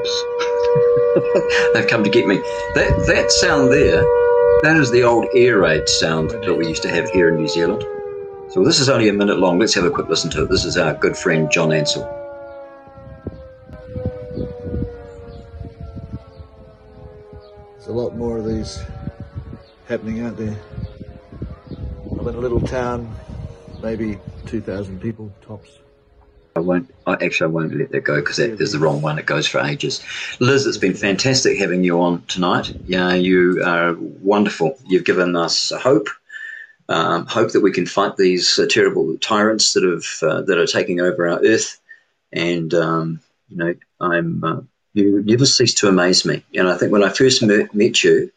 They've 1.73 1.87
come 1.87 2.03
to 2.03 2.09
get 2.09 2.27
me. 2.27 2.37
That 2.75 3.03
that 3.07 3.31
sound 3.31 3.71
there 3.71 4.03
That 4.61 4.77
is 4.77 4.91
the 4.91 5.03
old 5.03 5.27
air 5.33 5.59
raid 5.59 5.87
sound 5.87 6.31
that 6.31 6.53
we 6.53 6.67
used 6.67 6.81
to 6.83 6.89
have 6.89 7.09
here 7.09 7.29
in 7.29 7.37
New 7.37 7.47
Zealand. 7.47 7.83
So 8.51 8.63
this 8.63 8.79
is 8.79 8.89
only 8.89 9.09
a 9.09 9.13
minute 9.13 9.39
long. 9.39 9.59
Let's 9.59 9.73
have 9.75 9.85
a 9.85 9.91
quick 9.91 10.09
listen 10.09 10.29
to 10.31 10.43
it. 10.43 10.49
This 10.49 10.65
is 10.65 10.77
our 10.77 10.93
good 10.95 11.15
friend 11.15 11.49
John 11.51 11.71
Ansell. 11.71 12.03
There's 17.73 17.87
a 17.87 17.91
lot 17.91 18.15
more 18.15 18.37
of 18.37 18.45
these 18.45 18.79
happening 19.87 20.21
out 20.21 20.35
there. 20.35 20.57
I'm 22.19 22.27
in 22.27 22.35
a 22.35 22.39
little 22.39 22.61
town, 22.61 23.15
maybe 23.81 24.19
2,000 24.45 24.99
people 24.99 25.31
tops. 25.41 25.79
I 26.55 26.61
won't. 26.61 26.93
I 27.05 27.13
actually 27.13 27.45
I 27.45 27.53
won't 27.53 27.75
let 27.75 27.91
that 27.91 28.01
go 28.01 28.15
because 28.15 28.37
that 28.37 28.59
is 28.59 28.71
the 28.71 28.79
wrong 28.79 29.01
one. 29.01 29.19
It 29.19 29.25
goes 29.25 29.47
for 29.47 29.59
ages. 29.59 30.03
Liz, 30.39 30.65
it's 30.65 30.77
been 30.77 30.93
fantastic 30.93 31.57
having 31.57 31.83
you 31.83 32.01
on 32.01 32.23
tonight. 32.23 32.73
Yeah, 32.85 33.13
you 33.13 33.63
are 33.65 33.93
wonderful. 33.93 34.77
You've 34.85 35.05
given 35.05 35.35
us 35.35 35.71
hope. 35.71 36.09
Um, 36.89 37.27
hope 37.27 37.51
that 37.51 37.61
we 37.61 37.71
can 37.71 37.85
fight 37.85 38.17
these 38.17 38.57
uh, 38.57 38.65
terrible 38.67 39.15
tyrants 39.19 39.73
that 39.73 39.83
have 39.83 40.29
uh, 40.29 40.41
that 40.41 40.57
are 40.57 40.65
taking 40.65 40.99
over 40.99 41.29
our 41.29 41.39
earth. 41.45 41.79
And 42.33 42.73
um, 42.73 43.21
you 43.47 43.57
know, 43.57 43.75
I'm 44.01 44.43
uh, 44.43 44.61
you 44.93 45.21
never 45.23 45.45
cease 45.45 45.75
to 45.75 45.87
amaze 45.87 46.25
me. 46.25 46.43
And 46.55 46.67
I 46.67 46.77
think 46.77 46.91
when 46.91 47.03
I 47.03 47.09
first 47.09 47.43
met, 47.43 47.73
met 47.75 48.03
you, 48.03 48.31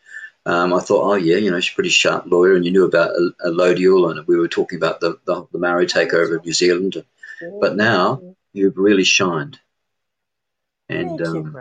um, 0.44 0.74
I 0.74 0.80
thought, 0.80 1.04
oh 1.04 1.14
yeah, 1.14 1.36
you 1.36 1.50
know, 1.50 1.60
she's 1.60 1.72
a 1.72 1.74
pretty 1.74 1.90
sharp 1.90 2.26
lawyer, 2.26 2.54
and 2.54 2.64
you 2.64 2.72
knew 2.72 2.84
about 2.84 3.16
allodial, 3.44 4.10
and 4.10 4.26
we 4.26 4.36
were 4.36 4.48
talking 4.48 4.76
about 4.76 5.00
the 5.00 5.18
the, 5.24 5.46
the 5.52 5.58
Maori 5.58 5.86
takeover 5.86 6.36
of 6.36 6.44
New 6.44 6.52
Zealand. 6.52 7.02
But 7.60 7.76
now 7.76 8.34
you've 8.52 8.76
really 8.76 9.04
shined, 9.04 9.58
and 10.88 11.20
um, 11.22 11.56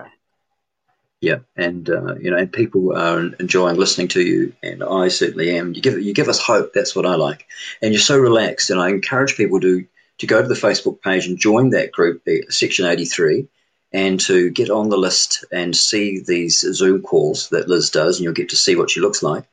yeah, 1.21 1.39
and 1.55 1.89
uh, 1.89 2.15
you 2.15 2.31
know, 2.31 2.37
and 2.37 2.51
people 2.51 2.97
are 2.97 3.19
enjoying 3.39 3.77
listening 3.77 4.07
to 4.09 4.21
you, 4.21 4.53
and 4.63 4.83
I 4.83 5.07
certainly 5.09 5.55
am. 5.57 5.73
You 5.73 5.81
give 5.81 6.01
you 6.01 6.13
give 6.13 6.29
us 6.29 6.39
hope. 6.39 6.73
That's 6.73 6.95
what 6.95 7.05
I 7.05 7.15
like, 7.15 7.47
and 7.81 7.93
you're 7.93 8.01
so 8.01 8.17
relaxed. 8.17 8.69
And 8.69 8.79
I 8.79 8.89
encourage 8.89 9.37
people 9.37 9.59
to 9.61 9.85
to 10.17 10.27
go 10.27 10.41
to 10.41 10.47
the 10.47 10.55
Facebook 10.55 11.01
page 11.01 11.27
and 11.27 11.37
join 11.37 11.71
that 11.71 11.91
group, 11.91 12.23
Section 12.49 12.85
83, 12.85 13.47
and 13.91 14.19
to 14.21 14.49
get 14.51 14.69
on 14.69 14.89
the 14.89 14.97
list 14.97 15.45
and 15.51 15.75
see 15.75 16.21
these 16.25 16.59
Zoom 16.59 17.01
calls 17.01 17.49
that 17.49 17.67
Liz 17.67 17.89
does, 17.89 18.17
and 18.17 18.23
you'll 18.23 18.33
get 18.33 18.49
to 18.49 18.55
see 18.55 18.75
what 18.75 18.89
she 18.89 18.99
looks 18.99 19.23
like 19.23 19.45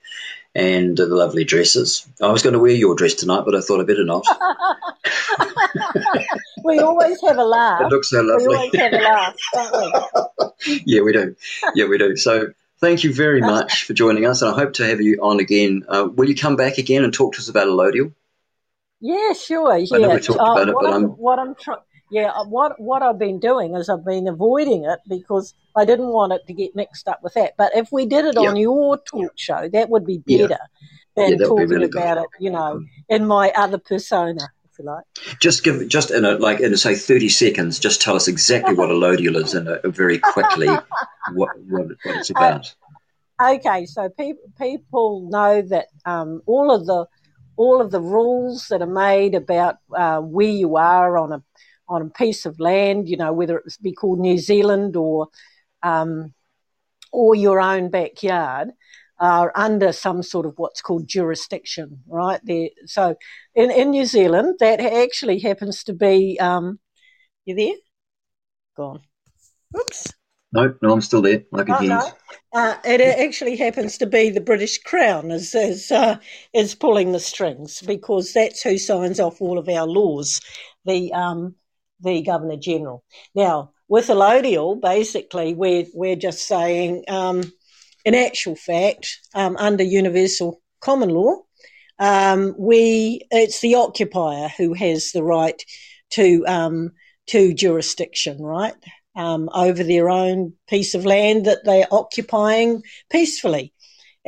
and 0.55 0.97
the 0.97 1.07
lovely 1.07 1.45
dresses. 1.45 2.07
I 2.21 2.31
was 2.31 2.43
going 2.43 2.55
to 2.55 2.59
wear 2.59 2.73
your 2.73 2.95
dress 2.95 3.15
tonight, 3.15 3.43
but 3.45 3.55
I 3.55 3.61
thought 3.61 3.81
I 3.81 3.85
better 3.85 4.05
not. 4.05 4.25
we 6.65 6.79
always 6.79 7.21
have 7.23 7.39
a 7.39 7.45
laugh. 7.45 7.83
It 7.83 7.89
looks 7.89 8.11
so 8.11 8.23
lovely. 8.23 8.49
We 8.49 8.55
always 8.55 8.77
have 8.77 8.93
a 8.93 8.97
laugh, 8.97 9.37
don't 9.53 10.27
we? 10.67 10.83
yeah, 10.87 11.03
we 11.03 11.13
do. 11.13 11.37
Yeah, 11.75 11.87
we 11.87 11.99
do. 11.99 12.17
So 12.17 12.53
thank 12.81 13.05
you 13.05 13.13
very 13.13 13.41
much 13.41 13.85
for 13.85 13.95
joining 13.95 14.27
us, 14.27 14.43
and 14.43 14.51
I 14.51 14.55
hope 14.55 14.75
to 14.75 14.87
have 14.87 15.01
you 15.01 15.19
on 15.23 15.41
again. 15.41 15.85
Uh, 15.89 16.09
will 16.13 16.29
you 16.29 16.37
come 16.37 16.57
back 16.57 16.79
again 16.79 17.05
and 17.05 17.13
talk 17.13 17.35
to 17.35 17.39
us 17.39 17.49
about 17.49 17.67
allodial? 17.67 18.13
Yeah, 19.01 19.33
sure. 19.33 19.77
Yeah. 19.77 19.97
I 19.97 19.99
know 20.01 20.15
we 20.15 20.21
talked 20.21 20.41
about 20.41 20.69
it, 20.69 20.75
what 20.75 20.83
but 20.83 20.93
I'm, 20.93 21.05
I'm 21.05 21.11
what 21.11 21.39
I'm 21.39 21.55
trying. 21.55 21.79
Yeah, 22.11 22.31
uh, 22.31 22.45
what 22.45 22.81
what 22.81 23.03
I've 23.03 23.19
been 23.19 23.39
doing 23.39 23.75
is 23.77 23.89
I've 23.89 24.05
been 24.05 24.29
avoiding 24.29 24.85
it 24.85 24.99
because 25.09 25.55
I 25.77 25.85
didn't 25.85 26.09
want 26.09 26.33
it 26.33 26.47
to 26.47 26.55
get 26.55 26.75
mixed 26.75 27.07
up 27.09 27.21
with 27.23 27.35
that. 27.35 27.55
But 27.59 27.77
if 27.77 27.93
we 27.93 28.07
did 28.07 28.25
it 28.25 28.37
Yeah. 28.37 28.49
on 28.51 28.57
your 28.57 28.99
talk 28.99 29.33
show, 29.37 29.69
that 29.73 29.91
would 29.91 30.07
be 30.07 30.19
better 30.19 30.49
Yeah, 30.49 30.57
than 31.17 31.31
would 31.31 31.39
be 31.39 31.45
talking 31.45 31.69
really 31.69 31.89
good. 31.89 31.99
about 31.99 32.19
it, 32.19 32.29
you 32.41 32.51
know, 32.51 32.83
in 33.09 33.27
my 33.27 33.51
other 33.57 33.79
persona, 33.79 34.49
if 34.65 34.79
you 34.79 34.85
like. 34.87 35.05
just 35.41 35.65
give 35.65 35.87
just 35.89 36.11
in 36.11 36.25
a 36.25 36.33
like 36.33 36.61
in 36.61 36.77
say 36.77 36.95
thirty 36.95 37.29
seconds. 37.29 37.79
Just 37.79 38.01
tell 38.01 38.17
us 38.17 38.29
exactly 38.29 38.75
what 38.75 38.89
allodial 38.91 39.37
is, 39.37 39.55
and 39.55 39.69
uh, 39.69 39.89
very 39.91 40.19
quickly 40.19 40.67
what 41.35 41.51
what, 41.69 41.87
what 42.05 42.17
it's 42.17 42.31
about. 42.31 42.75
Okay, 43.41 43.87
so 43.87 44.09
people 44.09 44.43
people 44.59 45.29
know 45.31 45.63
that 45.63 45.87
um, 46.05 46.43
all 46.47 46.71
of 46.75 46.87
the 46.87 47.07
all 47.57 47.81
of 47.81 47.91
the 47.91 48.01
rules 48.01 48.67
that 48.69 48.83
are 48.83 48.87
made 48.87 49.35
about 49.35 49.77
uh, 49.97 50.21
where 50.21 50.49
you 50.49 50.77
are 50.77 51.19
on 51.19 51.33
a 51.33 51.43
on 51.89 52.03
a 52.03 52.11
piece 52.11 52.47
of 52.47 52.61
land, 52.61 53.09
you 53.09 53.17
know, 53.17 53.33
whether 53.33 53.59
it 53.59 53.77
be 53.83 53.93
called 53.93 54.19
New 54.19 54.39
Zealand 54.39 54.97
or 54.97 55.29
um, 55.83 56.35
or 57.13 57.35
your 57.35 57.61
own 57.61 57.91
backyard, 57.91 58.71
are 59.19 59.53
under 59.55 59.93
some 59.93 60.23
sort 60.23 60.47
of 60.47 60.55
what's 60.57 60.81
called 60.81 61.09
jurisdiction, 61.09 62.03
right? 62.07 62.41
There, 62.45 62.69
so 62.87 63.17
in 63.55 63.71
in 63.71 63.91
New 63.91 64.05
Zealand, 64.05 64.57
that 64.61 64.81
actually 64.81 65.39
happens 65.39 65.85
to 65.85 65.93
be. 65.93 66.39
Um, 66.41 66.79
you 67.45 67.55
there? 67.55 67.77
Gone. 68.77 69.01
Oops. 69.77 70.13
No, 70.53 70.75
no, 70.81 70.93
I'm 70.93 71.01
still 71.01 71.23
there. 71.23 71.45
I 71.53 71.63
can 71.63 71.75
Oh, 71.75 71.79
hear 71.79 71.91
no. 71.91 72.07
you. 72.07 72.13
Uh, 72.55 72.77
it 72.85 73.01
actually 73.01 73.57
happens 73.57 73.99
to 73.99 74.07
be 74.07 74.31
the 74.31 74.41
British 74.41 74.79
Crown 74.79 75.31
is 75.31 75.55
is, 75.55 75.91
uh, 75.91 76.19
is 76.55 76.75
pulling 76.75 77.13
the 77.13 77.21
strings 77.21 77.83
because 77.83 78.33
that's 78.33 78.63
who 78.63 78.79
signs 78.79 79.21
off 79.21 79.43
all 79.43 79.59
of 79.59 79.69
our 79.69 79.87
laws, 79.87 80.41
the 80.87 81.13
um, 81.13 81.55
the 82.01 82.23
Governor 82.23 82.57
General. 82.57 83.03
Now, 83.35 83.73
with 83.89 84.09
allodial, 84.09 84.81
basically, 84.81 85.55
we're 85.55 85.87
we're 85.95 86.17
just 86.17 86.47
saying, 86.47 87.05
um, 87.09 87.43
in 88.05 88.15
actual 88.15 88.57
fact, 88.57 89.19
um, 89.35 89.57
under 89.57 89.83
universal 89.83 90.61
common 90.81 91.09
law, 91.09 91.37
um, 91.99 92.55
we 92.59 93.23
it's 93.31 93.61
the 93.61 93.75
occupier 93.77 94.49
who 94.57 94.75
has 94.75 95.13
the 95.13 95.23
right 95.23 95.63
to 96.11 96.45
um, 96.47 96.93
to 97.29 97.55
jurisdiction, 97.55 98.43
right, 98.43 98.75
um, 99.17 99.49
over 99.55 99.83
their 99.83 100.09
own 100.09 100.55
piece 100.69 100.95
of 100.95 101.05
land 101.05 101.47
that 101.47 101.65
they're 101.65 101.89
occupying 101.91 102.83
peacefully. 103.11 103.73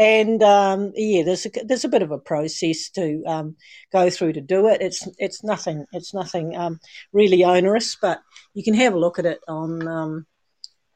And 0.01 0.43
um, 0.43 0.93
yeah, 0.97 1.25
there's 1.25 1.45
a, 1.45 1.51
there's 1.63 1.85
a 1.85 1.89
bit 1.89 2.01
of 2.01 2.11
a 2.11 2.17
process 2.17 2.89
to 2.95 3.23
um, 3.27 3.57
go 3.93 4.09
through 4.09 4.33
to 4.33 4.41
do 4.41 4.67
it. 4.67 4.81
It's 4.81 5.07
it's 5.19 5.45
nothing 5.45 5.85
it's 5.93 6.15
nothing 6.15 6.57
um, 6.57 6.81
really 7.13 7.45
onerous, 7.45 7.99
but 8.01 8.23
you 8.55 8.65
can 8.65 8.73
have 8.73 8.95
a 8.95 8.99
look 8.99 9.19
at 9.19 9.27
it 9.27 9.41
on 9.47 9.87
um, 9.87 10.27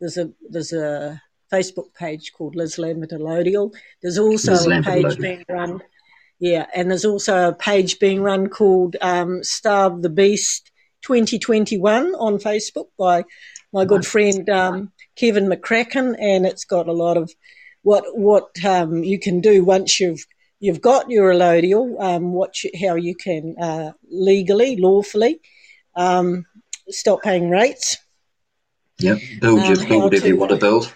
there's 0.01 0.17
a 0.17 0.31
there's 0.49 0.73
a 0.73 1.21
Facebook 1.53 1.93
page 1.95 2.33
called 2.33 2.57
Liz 2.57 2.79
Lambert 2.79 3.11
Allodial. 3.11 3.75
There's 4.01 4.17
also 4.17 4.53
Liz 4.53 4.67
a 4.69 4.81
page 4.81 5.19
being 5.19 5.45
run, 5.51 5.83
yeah, 6.39 6.65
and 6.75 6.91
there's 6.91 7.05
also 7.05 7.49
a 7.49 7.55
page 7.55 7.99
being 7.99 8.23
run 8.23 8.49
called 8.49 8.97
um, 9.03 9.45
Starve 9.45 10.01
the 10.01 10.09
Beast 10.09 10.73
2021 11.03 12.15
on 12.15 12.39
Facebook 12.39 12.87
by 12.99 13.25
my 13.71 13.85
good 13.85 14.07
friend 14.07 14.49
um, 14.49 14.93
Kevin 15.15 15.47
McCracken, 15.47 16.17
and 16.19 16.47
it's 16.47 16.65
got 16.65 16.89
a 16.89 16.93
lot 16.93 17.19
of 17.19 17.31
what 17.85 18.05
what 18.19 18.49
um, 18.65 19.05
you 19.05 19.21
can 19.21 19.41
do 19.41 19.65
once 19.65 20.01
you've 20.01 20.25
you've 20.61 20.83
got 20.83 21.11
your 21.11 21.33
allodial, 21.33 22.01
um, 22.03 22.33
what 22.33 22.65
you, 22.65 22.71
how 22.87 22.97
you 22.97 23.15
can 23.15 23.55
uh, 23.61 23.93
legally, 24.11 24.77
lawfully 24.77 25.41
um, 25.97 26.47
stop 26.89 27.23
paying 27.23 27.51
rates, 27.51 27.99
Yep, 29.01 29.19
build 29.41 29.61
Um, 29.61 29.69
your 29.69 29.77
build 29.89 30.05
whatever 30.05 30.29
you 30.29 30.37
want 30.37 30.51
to 30.53 30.57
build. 30.57 30.93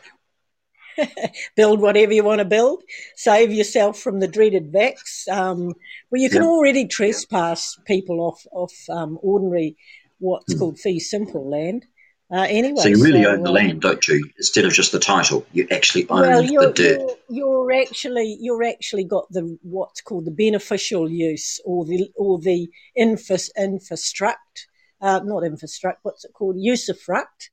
build 1.57 1.81
whatever 1.81 2.13
you 2.13 2.25
want 2.25 2.41
to 2.41 2.45
build, 2.45 2.83
save 3.17 3.53
yourself 3.53 3.99
from 4.01 4.21
the 4.21 4.29
dreaded 4.29 4.73
vax. 4.73 5.29
Um, 5.31 5.75
well, 6.11 6.21
you 6.23 6.31
can 6.31 6.43
Yeah. 6.43 6.49
already 6.49 6.87
trespass 6.87 7.79
people 7.87 8.21
off 8.21 8.47
off 8.53 8.75
um, 8.91 9.19
ordinary 9.23 9.77
what's 10.19 10.55
Hmm. 10.55 10.59
called 10.59 10.79
fee 10.79 11.01
simple 11.01 11.49
land. 11.49 11.87
Uh, 12.31 12.47
anyway, 12.49 12.83
So 12.83 12.89
you 12.91 13.03
really 13.03 13.23
so, 13.23 13.31
own 13.31 13.43
the 13.43 13.49
uh, 13.49 13.53
land, 13.53 13.81
don't 13.81 14.07
you? 14.07 14.29
Instead 14.37 14.67
of 14.67 14.73
just 14.73 14.93
the 14.93 14.99
title, 14.99 15.47
you 15.53 15.67
actually 15.71 16.07
own 16.11 16.21
Well, 16.21 16.43
the 16.43 16.53
you're, 16.53 16.73
dirt. 16.75 16.99
you're 17.31 17.71
you're 17.71 17.73
actually 17.73 18.37
you're 18.41 18.65
actually 18.65 19.05
got 19.05 19.31
the 19.31 19.59
what's 19.63 20.03
called 20.03 20.27
the 20.27 20.31
beneficial 20.31 21.09
use 21.11 21.59
or 21.65 21.87
the 21.87 22.11
or 22.17 22.39
the 22.39 22.69
infra, 22.95 23.39
infrastruct, 23.59 24.67
uh, 25.01 25.21
not 25.25 25.43
infrastruct. 25.43 25.97
What's 26.03 26.27
it 26.27 26.33
called? 26.35 26.57
Usufruct, 26.57 27.49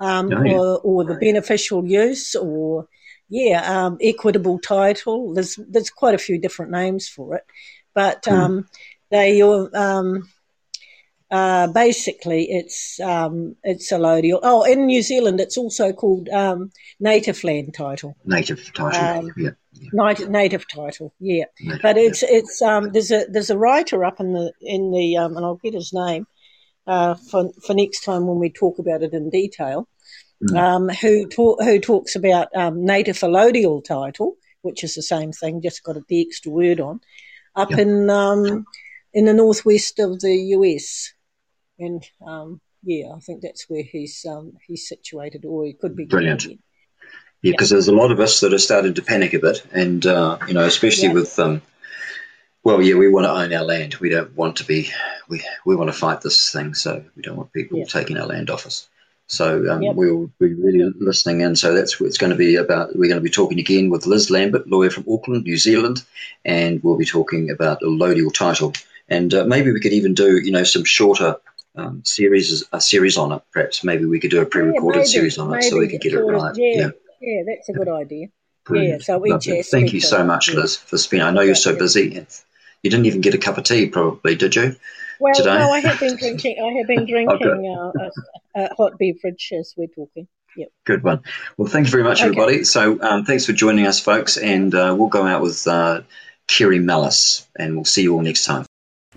um, 0.00 0.30
Oh, 0.32 0.42
yeah. 0.44 0.52
or 0.52 0.80
or 0.84 1.04
the 1.04 1.14
beneficial 1.14 1.86
use, 1.86 2.34
or 2.34 2.88
yeah, 3.30 3.86
um, 3.86 3.96
equitable 4.02 4.58
title. 4.58 5.32
There's 5.32 5.58
there's 5.66 5.88
quite 5.88 6.14
a 6.14 6.18
few 6.18 6.38
different 6.38 6.72
names 6.72 7.08
for 7.08 7.36
it, 7.36 7.44
but 7.94 8.26
Hmm. 8.26 8.32
um, 8.34 8.68
they. 9.10 9.40
Um, 9.40 10.28
uh, 11.30 11.68
basically, 11.68 12.50
it's 12.50 12.98
um, 13.00 13.54
it's 13.62 13.92
allodial. 13.92 14.40
Oh, 14.42 14.64
in 14.64 14.86
New 14.86 15.02
Zealand, 15.02 15.40
it's 15.40 15.56
also 15.56 15.92
called 15.92 16.28
um, 16.28 16.72
native 16.98 17.44
land 17.44 17.72
title. 17.74 18.16
Native 18.24 18.72
title. 18.72 19.00
Um, 19.00 19.32
yeah. 19.36 19.50
Native, 19.92 20.28
native 20.28 20.68
title, 20.68 21.14
yeah. 21.20 21.44
Native, 21.60 21.82
But 21.82 21.96
it's 21.96 22.24
it's 22.24 22.60
um, 22.60 22.90
there's 22.90 23.12
a 23.12 23.26
there's 23.30 23.50
a 23.50 23.56
writer 23.56 24.04
up 24.04 24.18
in 24.18 24.32
the 24.32 24.52
in 24.60 24.90
the 24.90 25.16
um, 25.18 25.36
and 25.36 25.46
I'll 25.46 25.60
get 25.62 25.74
his 25.74 25.92
name 25.92 26.26
uh, 26.88 27.14
for 27.14 27.52
for 27.64 27.74
next 27.74 28.04
time 28.04 28.26
when 28.26 28.40
we 28.40 28.50
talk 28.50 28.80
about 28.80 29.02
it 29.02 29.12
in 29.12 29.30
detail. 29.30 29.88
Mm. 30.42 30.58
Um, 30.58 30.88
who 30.88 31.28
talk, 31.28 31.62
who 31.62 31.78
talks 31.78 32.16
about 32.16 32.48
um, 32.56 32.84
native 32.84 33.18
allodial 33.18 33.84
title, 33.84 34.36
which 34.62 34.82
is 34.82 34.94
the 34.94 35.02
same 35.02 35.32
thing, 35.32 35.60
just 35.60 35.84
got 35.84 35.98
a, 35.98 36.02
the 36.08 36.26
extra 36.26 36.50
word 36.50 36.80
on, 36.80 37.00
up 37.54 37.70
in 37.72 38.08
um, 38.08 38.64
in 39.12 39.26
the 39.26 39.34
northwest 39.34 39.98
of 39.98 40.20
the 40.20 40.34
US, 40.56 41.12
and 41.80 42.04
um, 42.26 42.60
yeah, 42.82 43.12
I 43.14 43.18
think 43.18 43.42
that's 43.42 43.68
where 43.68 43.82
he's 43.82 44.24
um, 44.28 44.52
he's 44.66 44.88
situated, 44.88 45.44
or 45.44 45.64
he 45.64 45.72
could 45.72 45.96
be 45.96 46.04
Brilliant. 46.04 46.46
Yeah, 47.42 47.52
because 47.52 47.70
there's 47.70 47.88
a 47.88 47.94
lot 47.94 48.12
of 48.12 48.20
us 48.20 48.40
that 48.40 48.52
are 48.52 48.58
starting 48.58 48.94
to 48.94 49.02
panic 49.02 49.32
a 49.32 49.38
bit, 49.38 49.64
and 49.72 50.04
uh, 50.06 50.38
you 50.46 50.54
know, 50.54 50.64
especially 50.64 51.08
yeah. 51.08 51.14
with 51.14 51.38
um, 51.38 51.62
well, 52.62 52.82
yeah, 52.82 52.94
we 52.94 53.08
want 53.08 53.24
to 53.24 53.32
own 53.32 53.52
our 53.52 53.64
land. 53.64 53.96
We 53.96 54.10
don't 54.10 54.36
want 54.36 54.56
to 54.56 54.64
be 54.64 54.90
we 55.28 55.42
we 55.64 55.76
want 55.76 55.88
to 55.88 55.96
fight 55.98 56.20
this 56.20 56.52
thing, 56.52 56.74
so 56.74 57.02
we 57.16 57.22
don't 57.22 57.36
want 57.36 57.52
people 57.52 57.78
yeah. 57.78 57.84
taking 57.86 58.18
our 58.18 58.26
land 58.26 58.50
off 58.50 58.66
us. 58.66 58.88
So 59.26 59.70
um, 59.70 59.82
yep. 59.82 59.94
we'll 59.94 60.28
be 60.40 60.54
really 60.54 60.92
listening 60.98 61.40
in. 61.42 61.54
So 61.54 61.72
that's 61.72 62.00
what 62.00 62.08
it's 62.08 62.18
going 62.18 62.30
to 62.30 62.36
be 62.36 62.56
about. 62.56 62.96
We're 62.96 63.08
going 63.08 63.20
to 63.20 63.20
be 63.20 63.30
talking 63.30 63.60
again 63.60 63.88
with 63.88 64.04
Liz 64.04 64.28
Lambert, 64.28 64.68
lawyer 64.68 64.90
from 64.90 65.06
Auckland, 65.08 65.44
New 65.44 65.56
Zealand, 65.56 66.04
and 66.44 66.82
we'll 66.82 66.96
be 66.96 67.04
talking 67.04 67.48
about 67.48 67.80
a 67.80 67.86
allodial 67.86 68.34
title. 68.34 68.72
And 69.08 69.32
uh, 69.32 69.44
maybe 69.44 69.72
we 69.72 69.80
could 69.80 69.92
even 69.92 70.14
do, 70.14 70.38
you 70.38 70.50
know, 70.50 70.64
some 70.64 70.84
shorter 70.84 71.36
um, 71.80 72.02
series, 72.04 72.64
a 72.72 72.80
series 72.80 73.16
on 73.16 73.32
it. 73.32 73.42
Perhaps 73.52 73.84
maybe 73.84 74.04
we 74.04 74.20
could 74.20 74.30
do 74.30 74.40
a 74.40 74.46
pre-recorded 74.46 75.00
yeah, 75.00 75.04
series 75.04 75.38
on 75.38 75.54
it 75.54 75.62
so 75.62 75.78
we 75.78 75.88
could 75.88 76.00
get 76.00 76.12
it 76.12 76.20
right. 76.20 76.54
Yeah, 76.56 76.74
yeah, 76.74 76.90
yeah, 77.20 77.42
that's 77.46 77.68
a 77.68 77.72
good 77.72 77.88
idea. 77.88 78.28
Brilliant. 78.64 79.00
Yeah, 79.00 79.04
so 79.04 79.18
we 79.18 79.36
just 79.38 79.70
thank 79.70 79.92
you 79.92 80.00
so 80.00 80.24
much, 80.24 80.52
Liz, 80.52 80.76
for 80.76 80.98
speaking. 80.98 81.24
I 81.24 81.30
know 81.30 81.40
you're 81.40 81.54
so 81.54 81.76
busy. 81.76 82.26
You 82.82 82.90
didn't 82.90 83.06
even 83.06 83.20
get 83.20 83.34
a 83.34 83.38
cup 83.38 83.58
of 83.58 83.64
tea, 83.64 83.86
probably, 83.86 84.36
did 84.36 84.54
you? 84.56 84.76
Well, 85.18 85.34
today? 85.34 85.58
no, 85.58 85.70
I 85.70 85.80
have 85.80 86.00
been 86.00 86.16
drinking. 86.16 86.56
I 86.62 86.78
have 86.78 86.86
been 86.86 87.06
drinking 87.10 87.76
uh, 87.76 88.10
a, 88.56 88.62
a, 88.62 88.74
hot 88.74 88.98
beverage 88.98 89.52
as 89.58 89.74
we're 89.76 89.88
talking. 89.88 90.26
Yep. 90.56 90.68
Good 90.84 91.02
one. 91.02 91.22
Well, 91.56 91.68
thank 91.68 91.86
you 91.86 91.90
very 91.90 92.04
much, 92.04 92.20
okay. 92.20 92.26
everybody. 92.26 92.64
So, 92.64 93.00
um, 93.02 93.24
thanks 93.24 93.44
for 93.44 93.52
joining 93.52 93.86
us, 93.86 94.00
folks, 94.00 94.36
and 94.36 94.74
uh, 94.74 94.94
we'll 94.98 95.08
go 95.08 95.26
out 95.26 95.42
with 95.42 95.66
uh, 95.66 96.02
Kary 96.48 96.78
Mullis, 96.78 97.46
and 97.56 97.76
we'll 97.76 97.84
see 97.84 98.02
you 98.02 98.14
all 98.14 98.22
next 98.22 98.44
time. 98.44 98.64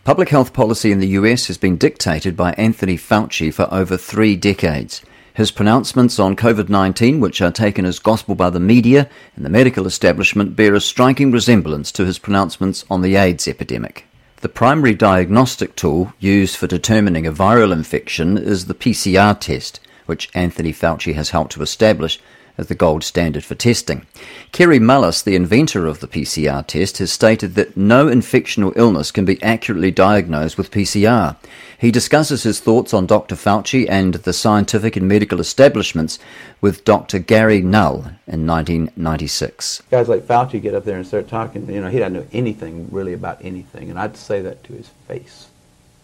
Public 0.04 0.28
health 0.28 0.52
policy 0.52 0.92
in 0.92 1.00
the 1.00 1.16
US 1.20 1.48
has 1.48 1.58
been 1.58 1.78
dictated 1.78 2.36
by 2.36 2.52
Anthony 2.54 2.98
Fauci 2.98 3.54
for 3.54 3.74
over 3.74 3.96
three 3.96 4.36
decades. 4.36 5.02
His 5.34 5.50
pronouncements 5.50 6.20
on 6.20 6.36
COVID 6.36 6.68
19, 6.68 7.22
which 7.22 7.42
are 7.42 7.54
taken 7.54 7.86
as 7.86 8.00
gospel 8.00 8.36
by 8.36 8.50
the 8.50 8.60
media 8.60 9.10
and 9.38 9.46
the 9.46 9.50
medical 9.50 9.88
establishment, 9.88 10.58
bear 10.58 10.76
a 10.76 10.82
striking 10.82 11.32
resemblance 11.32 11.90
to 11.94 12.04
his 12.04 12.20
pronouncements 12.20 12.84
on 12.92 13.02
the 13.02 13.16
AIDS 13.16 13.48
epidemic. 13.48 14.06
The 14.42 14.50
primary 14.50 14.94
diagnostic 14.94 15.74
tool 15.78 16.12
used 16.20 16.58
for 16.58 16.68
determining 16.68 17.26
a 17.26 17.32
viral 17.32 17.72
infection 17.72 18.38
is 18.38 18.66
the 18.66 18.76
PCR 18.76 19.40
test, 19.40 19.80
which 20.06 20.30
Anthony 20.34 20.74
Fauci 20.74 21.16
has 21.16 21.30
helped 21.30 21.54
to 21.54 21.62
establish 21.62 22.20
as 22.58 22.68
the 22.68 22.76
gold 22.76 23.04
standard 23.04 23.44
for 23.44 23.56
testing. 23.56 24.06
Kary 24.52 24.80
Mullis, 24.80 25.24
the 25.24 25.36
inventor 25.36 25.88
of 25.88 26.00
the 26.00 26.08
PCR 26.08 26.66
test, 26.66 27.00
has 27.00 27.12
stated 27.12 27.56
that 27.56 27.76
no 27.76 28.06
infectional 28.08 28.74
illness 28.76 29.12
can 29.12 29.26
be 29.26 29.42
accurately 29.42 29.92
diagnosed 29.92 30.58
with 30.58 30.72
PCR. 30.72 31.36
He 31.78 31.92
discusses 31.92 32.44
his 32.44 32.60
thoughts 32.60 32.94
on 32.94 33.08
Dr. 33.08 33.36
Fauci 33.36 33.86
and 33.90 34.14
the 34.14 34.32
scientific 34.32 34.96
and 34.96 35.08
medical 35.08 35.40
establishments 35.40 36.20
with 36.62 36.86
Dr. 36.86 37.20
Gary 37.20 37.62
Null 37.62 38.06
in 38.28 38.48
1996. 38.48 39.84
Guys 39.92 40.08
like 40.08 40.22
Fauci 40.22 40.62
get 40.62 40.76
up 40.76 40.86
there 40.86 40.96
and 40.96 41.06
start 41.06 41.28
talking, 41.28 41.70
you 41.70 41.82
know, 41.82 41.90
he 41.90 42.00
doesn't 42.00 42.14
know 42.14 42.28
anything 42.32 42.88
really 42.92 43.14
about 43.14 43.44
anything, 43.44 43.90
and 43.90 44.00
I'd 44.00 44.16
say 44.16 44.42
that 44.42 44.64
to 44.66 44.74
his 44.74 44.88
face. 45.08 45.48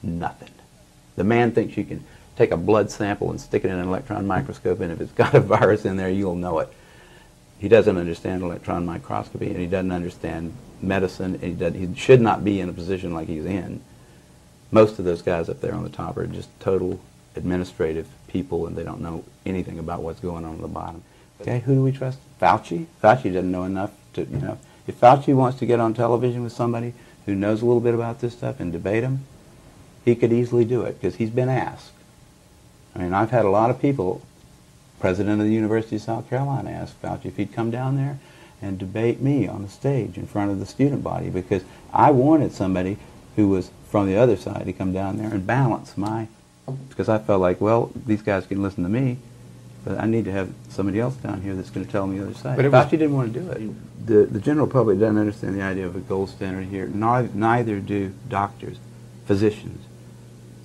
Nothing. 0.04 0.52
The 1.16 1.24
man 1.24 1.52
thinks 1.52 1.78
you 1.78 1.86
can 1.86 2.04
take 2.40 2.52
a 2.52 2.58
blood 2.58 2.90
sample 2.90 3.30
and 3.30 3.40
stick 3.40 3.66
it 3.66 3.68
in 3.70 3.78
an 3.78 3.88
electron 3.88 4.26
microscope, 4.26 4.80
and 4.80 4.94
if 4.94 5.02
it's 5.02 5.12
got 5.24 5.36
a 5.36 5.40
virus 5.42 5.86
in 5.86 5.98
there, 5.98 6.10
you'll 6.10 6.36
know 6.36 6.60
it. 6.60 6.70
He 7.60 7.68
doesn't 7.68 7.98
understand 7.98 8.42
electron 8.42 8.86
microscopy, 8.86 9.50
and 9.50 9.58
he 9.58 9.68
doesn't 9.68 9.92
understand 9.92 10.54
medicine, 10.82 11.38
and 11.42 11.76
he, 11.76 11.86
he 11.86 11.96
should 11.96 12.22
not 12.22 12.44
be 12.44 12.62
in 12.62 12.70
a 12.70 12.74
position 12.74 13.14
like 13.14 13.28
he's 13.28 13.46
in. 13.46 13.82
Most 14.72 14.98
of 14.98 15.06
those 15.06 15.22
guys 15.22 15.50
up 15.50 15.60
there 15.60 15.76
on 15.76 15.84
the 15.84 15.90
top 15.90 16.16
are 16.16 16.26
just 16.26 16.48
total 16.62 17.02
administrative 17.36 18.08
people, 18.30 18.66
and 18.66 18.78
they 18.78 18.84
don't 18.84 19.02
know 19.02 19.26
anything 19.46 19.78
about 19.78 20.02
what's 20.02 20.22
going 20.22 20.46
on 20.46 20.56
at 20.56 20.62
the 20.62 20.68
bottom. 20.70 21.04
Okay, 21.42 21.60
who 21.60 21.76
do 21.76 21.84
we 21.84 21.92
trust? 21.92 22.20
Fauci? 22.40 22.86
Fauci 23.04 23.34
doesn't 23.34 23.52
know 23.52 23.64
enough 23.64 23.92
to, 24.14 24.22
you 24.22 24.38
know. 24.38 24.58
If 24.88 25.00
Fauci 25.00 25.36
wants 25.36 25.60
to 25.60 25.66
get 25.66 25.82
on 25.82 25.94
television 25.94 26.44
with 26.44 26.54
somebody 26.54 26.94
who 27.26 27.36
knows 27.36 27.62
a 27.62 27.66
little 27.66 27.82
bit 27.82 27.94
about 27.94 28.22
this 28.22 28.34
stuff 28.34 28.62
and 28.62 28.72
debate 28.72 29.04
him, 29.04 29.26
he 30.06 30.16
could 30.16 30.32
easily 30.32 30.64
do 30.64 30.84
it 30.84 30.94
because 30.94 31.16
he's 31.16 31.30
been 31.30 31.50
asked. 31.50 31.92
I 32.96 33.00
mean, 33.00 33.14
I've 33.14 33.32
had 33.32 33.46
a 33.46 33.50
lot 33.50 33.70
of 33.70 33.80
people, 33.82 34.22
president 35.00 35.40
of 35.40 35.48
the 35.48 35.54
University 35.54 35.96
of 35.98 36.02
South 36.02 36.30
Carolina 36.30 36.72
asked 36.72 37.02
Fauci 37.02 37.26
if 37.26 37.38
he'd 37.38 37.54
come 37.54 37.72
down 37.72 37.96
there 37.96 38.20
and 38.62 38.78
debate 38.78 39.22
me 39.22 39.48
on 39.48 39.62
the 39.62 39.70
stage 39.70 40.18
in 40.18 40.28
front 40.28 40.52
of 40.52 40.60
the 40.60 40.66
student 40.66 41.04
body 41.04 41.30
because 41.30 41.64
I 41.94 42.12
wanted 42.12 42.52
somebody 42.52 42.98
who 43.36 43.48
was 43.48 43.72
from 43.90 44.08
the 44.08 44.18
other 44.18 44.36
side 44.36 44.66
to 44.66 44.74
come 44.74 44.92
down 44.92 45.18
there 45.18 45.32
and 45.32 45.46
balance 45.46 45.98
my, 45.98 46.28
because 46.90 47.10
I 47.10 47.20
felt 47.20 47.42
like, 47.42 47.62
well, 47.62 47.92
these 48.06 48.22
guys 48.22 48.46
can 48.46 48.62
listen 48.62 48.84
to 48.84 48.90
me, 48.90 49.18
but 49.86 50.00
I 50.00 50.06
need 50.06 50.26
to 50.26 50.32
have 50.32 50.54
somebody 50.68 51.00
else 51.00 51.16
down 51.16 51.42
here 51.42 51.56
that's 51.56 51.70
going 51.70 51.86
to 51.86 51.92
tell 51.92 52.06
me 52.06 52.20
the 52.20 52.26
other 52.26 52.34
side. 52.34 52.58
But 52.58 52.66
Fauci 52.66 52.92
didn't 52.92 53.14
want 53.14 53.34
to 53.34 53.40
do 53.40 53.50
it. 53.52 54.06
The, 54.06 54.26
the 54.26 54.40
general 54.40 54.68
public 54.68 55.00
doesn't 55.00 55.18
understand 55.18 55.56
the 55.56 55.62
idea 55.62 55.86
of 55.86 55.96
a 55.96 56.00
gold 56.00 56.30
standard 56.30 56.68
here. 56.68 56.88
Neither, 56.88 57.30
neither 57.34 57.80
do 57.80 58.14
doctors, 58.28 58.78
physicians. 59.26 59.86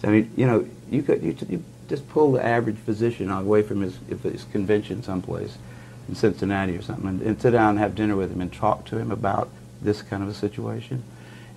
So, 0.01 0.09
I 0.09 0.11
mean, 0.11 0.33
you 0.37 0.47
know, 0.47 0.69
you 0.91 1.03
could 1.03 1.23
you, 1.23 1.37
you 1.49 1.65
just 1.95 2.09
pull 2.09 2.33
the 2.33 2.45
average 2.45 2.77
physician 2.77 3.31
away 3.31 3.63
from 3.63 3.81
his, 3.81 3.97
his 4.23 4.45
convention 4.45 5.03
someplace 5.03 5.57
in 6.09 6.15
Cincinnati 6.15 6.77
or 6.77 6.83
something 6.83 7.09
and, 7.09 7.23
and, 7.23 7.41
sit 7.41 7.53
down 7.53 7.71
and 7.71 7.79
have 7.79 7.95
dinner 7.95 8.17
with 8.17 8.33
him 8.33 8.41
and 8.41 8.53
talk 8.53 8.85
to 8.87 8.99
him 8.99 9.13
about 9.13 9.49
this 9.81 10.03
kind 10.03 10.23
of 10.23 10.29
a 10.29 10.35
situation 10.35 11.05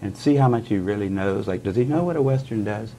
and 0.02 0.16
see 0.16 0.36
how 0.36 0.48
much 0.48 0.68
he 0.68 0.78
really 0.78 1.10
knows. 1.10 1.48
Like, 1.48 1.64
does 1.64 1.76
he 1.76 1.86
know 1.86 2.04
what 2.04 2.16
a 2.16 2.22
Western 2.22 2.64
does? 2.64 2.94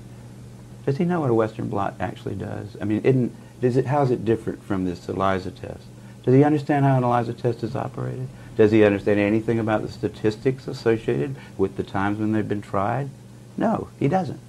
Does 0.84 0.96
he 0.96 1.04
know 1.04 1.20
what 1.20 1.30
a 1.30 1.34
Western 1.34 1.68
blot 1.68 1.94
actually 2.00 2.34
does? 2.34 2.76
I 2.80 2.84
mean, 2.84 3.02
isn't, 3.04 3.34
is 3.62 3.76
it, 3.76 3.86
how 3.86 4.02
is 4.02 4.10
it 4.10 4.24
different 4.24 4.62
from 4.64 4.84
this 4.84 5.08
ELISA 5.08 5.52
test? 5.52 5.84
Does 6.24 6.34
he 6.34 6.42
understand 6.42 6.84
how 6.84 6.98
an 6.98 7.04
ELISA 7.04 7.34
test 7.34 7.62
is 7.62 7.76
operated? 7.76 8.28
Does 8.56 8.72
he 8.72 8.82
understand 8.82 9.20
anything 9.20 9.60
about 9.60 9.82
the 9.82 9.88
statistics 9.88 10.66
associated 10.66 11.36
with 11.56 11.76
the 11.76 11.84
times 11.84 12.18
when 12.18 12.32
they've 12.32 12.48
been 12.48 12.62
tried? 12.62 13.10
No, 13.56 13.88
he 14.00 14.08
doesn't. 14.08 14.40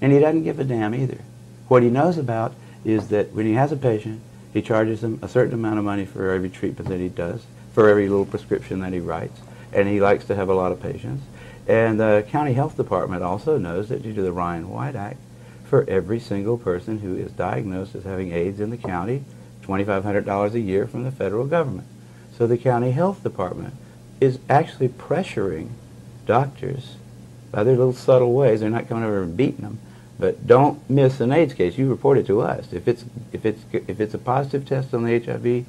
And 0.00 0.12
he 0.12 0.18
doesn't 0.18 0.42
give 0.42 0.58
a 0.58 0.64
damn 0.64 0.94
either. 0.94 1.20
What 1.68 1.82
he 1.82 1.90
knows 1.90 2.18
about 2.18 2.54
is 2.84 3.08
that 3.08 3.32
when 3.32 3.46
he 3.46 3.54
has 3.54 3.72
a 3.72 3.76
patient, 3.76 4.20
he 4.52 4.62
charges 4.62 5.00
them 5.00 5.18
a 5.22 5.28
certain 5.28 5.54
amount 5.54 5.78
of 5.78 5.84
money 5.84 6.04
for 6.04 6.30
every 6.30 6.48
treatment 6.48 6.88
that 6.88 7.00
he 7.00 7.08
does, 7.08 7.44
for 7.72 7.88
every 7.88 8.08
little 8.08 8.24
prescription 8.24 8.80
that 8.80 8.92
he 8.92 9.00
writes, 9.00 9.40
and 9.72 9.88
he 9.88 10.00
likes 10.00 10.24
to 10.26 10.34
have 10.34 10.48
a 10.48 10.54
lot 10.54 10.72
of 10.72 10.80
patients. 10.80 11.24
And 11.66 11.98
the 11.98 12.24
county 12.28 12.52
health 12.52 12.76
department 12.76 13.22
also 13.22 13.58
knows 13.58 13.88
that 13.88 14.02
due 14.02 14.14
to 14.14 14.22
the 14.22 14.32
Ryan 14.32 14.70
White 14.70 14.94
Act, 14.94 15.18
for 15.64 15.84
every 15.88 16.20
single 16.20 16.56
person 16.56 17.00
who 17.00 17.16
is 17.16 17.32
diagnosed 17.32 17.96
as 17.96 18.04
having 18.04 18.32
AIDS 18.32 18.60
in 18.60 18.70
the 18.70 18.76
county, 18.76 19.24
$2,500 19.64 20.54
a 20.54 20.60
year 20.60 20.86
from 20.86 21.02
the 21.02 21.10
federal 21.10 21.44
government. 21.44 21.88
So 22.36 22.46
the 22.46 22.56
county 22.56 22.92
health 22.92 23.22
department 23.24 23.74
is 24.20 24.38
actually 24.48 24.88
pressuring 24.88 25.70
doctors 26.24 26.96
by 27.50 27.64
their 27.64 27.76
little 27.76 27.92
subtle 27.92 28.32
ways. 28.32 28.60
They're 28.60 28.70
not 28.70 28.88
coming 28.88 29.04
over 29.04 29.22
and 29.22 29.36
beating 29.36 29.62
them, 29.62 29.80
but 30.18 30.46
don't 30.46 30.88
miss 30.88 31.20
an 31.20 31.32
AIDS 31.32 31.54
case. 31.54 31.76
You 31.76 31.88
report 31.88 32.18
it 32.18 32.26
to 32.26 32.40
us. 32.40 32.72
If 32.72 32.88
it's 32.88 33.04
if 33.32 33.44
it's 33.44 33.62
if 33.72 34.00
it's 34.00 34.14
a 34.14 34.18
positive 34.18 34.66
test 34.66 34.94
on 34.94 35.04
the 35.04 35.18
HIV, 35.18 35.66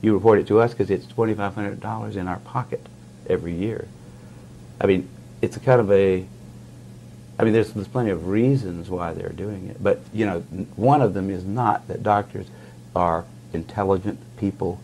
you 0.00 0.14
report 0.14 0.38
it 0.38 0.46
to 0.48 0.60
us 0.60 0.72
because 0.72 0.90
it's 0.90 1.06
twenty 1.06 1.34
five 1.34 1.54
hundred 1.54 1.80
dollars 1.80 2.16
in 2.16 2.26
our 2.26 2.38
pocket 2.40 2.86
every 3.28 3.52
year. 3.54 3.88
I 4.80 4.86
mean, 4.86 5.08
it's 5.42 5.56
a 5.56 5.60
kind 5.60 5.80
of 5.80 5.90
a. 5.92 6.26
I 7.38 7.44
mean, 7.44 7.52
there's 7.52 7.72
there's 7.72 7.88
plenty 7.88 8.10
of 8.10 8.28
reasons 8.28 8.88
why 8.88 9.12
they're 9.12 9.30
doing 9.30 9.68
it, 9.68 9.82
but 9.82 10.00
you 10.12 10.24
know, 10.24 10.40
one 10.76 11.02
of 11.02 11.12
them 11.14 11.28
is 11.28 11.44
not 11.44 11.86
that 11.88 12.02
doctors 12.02 12.46
are 12.96 13.24
intelligent 13.52 14.18
people. 14.38 14.80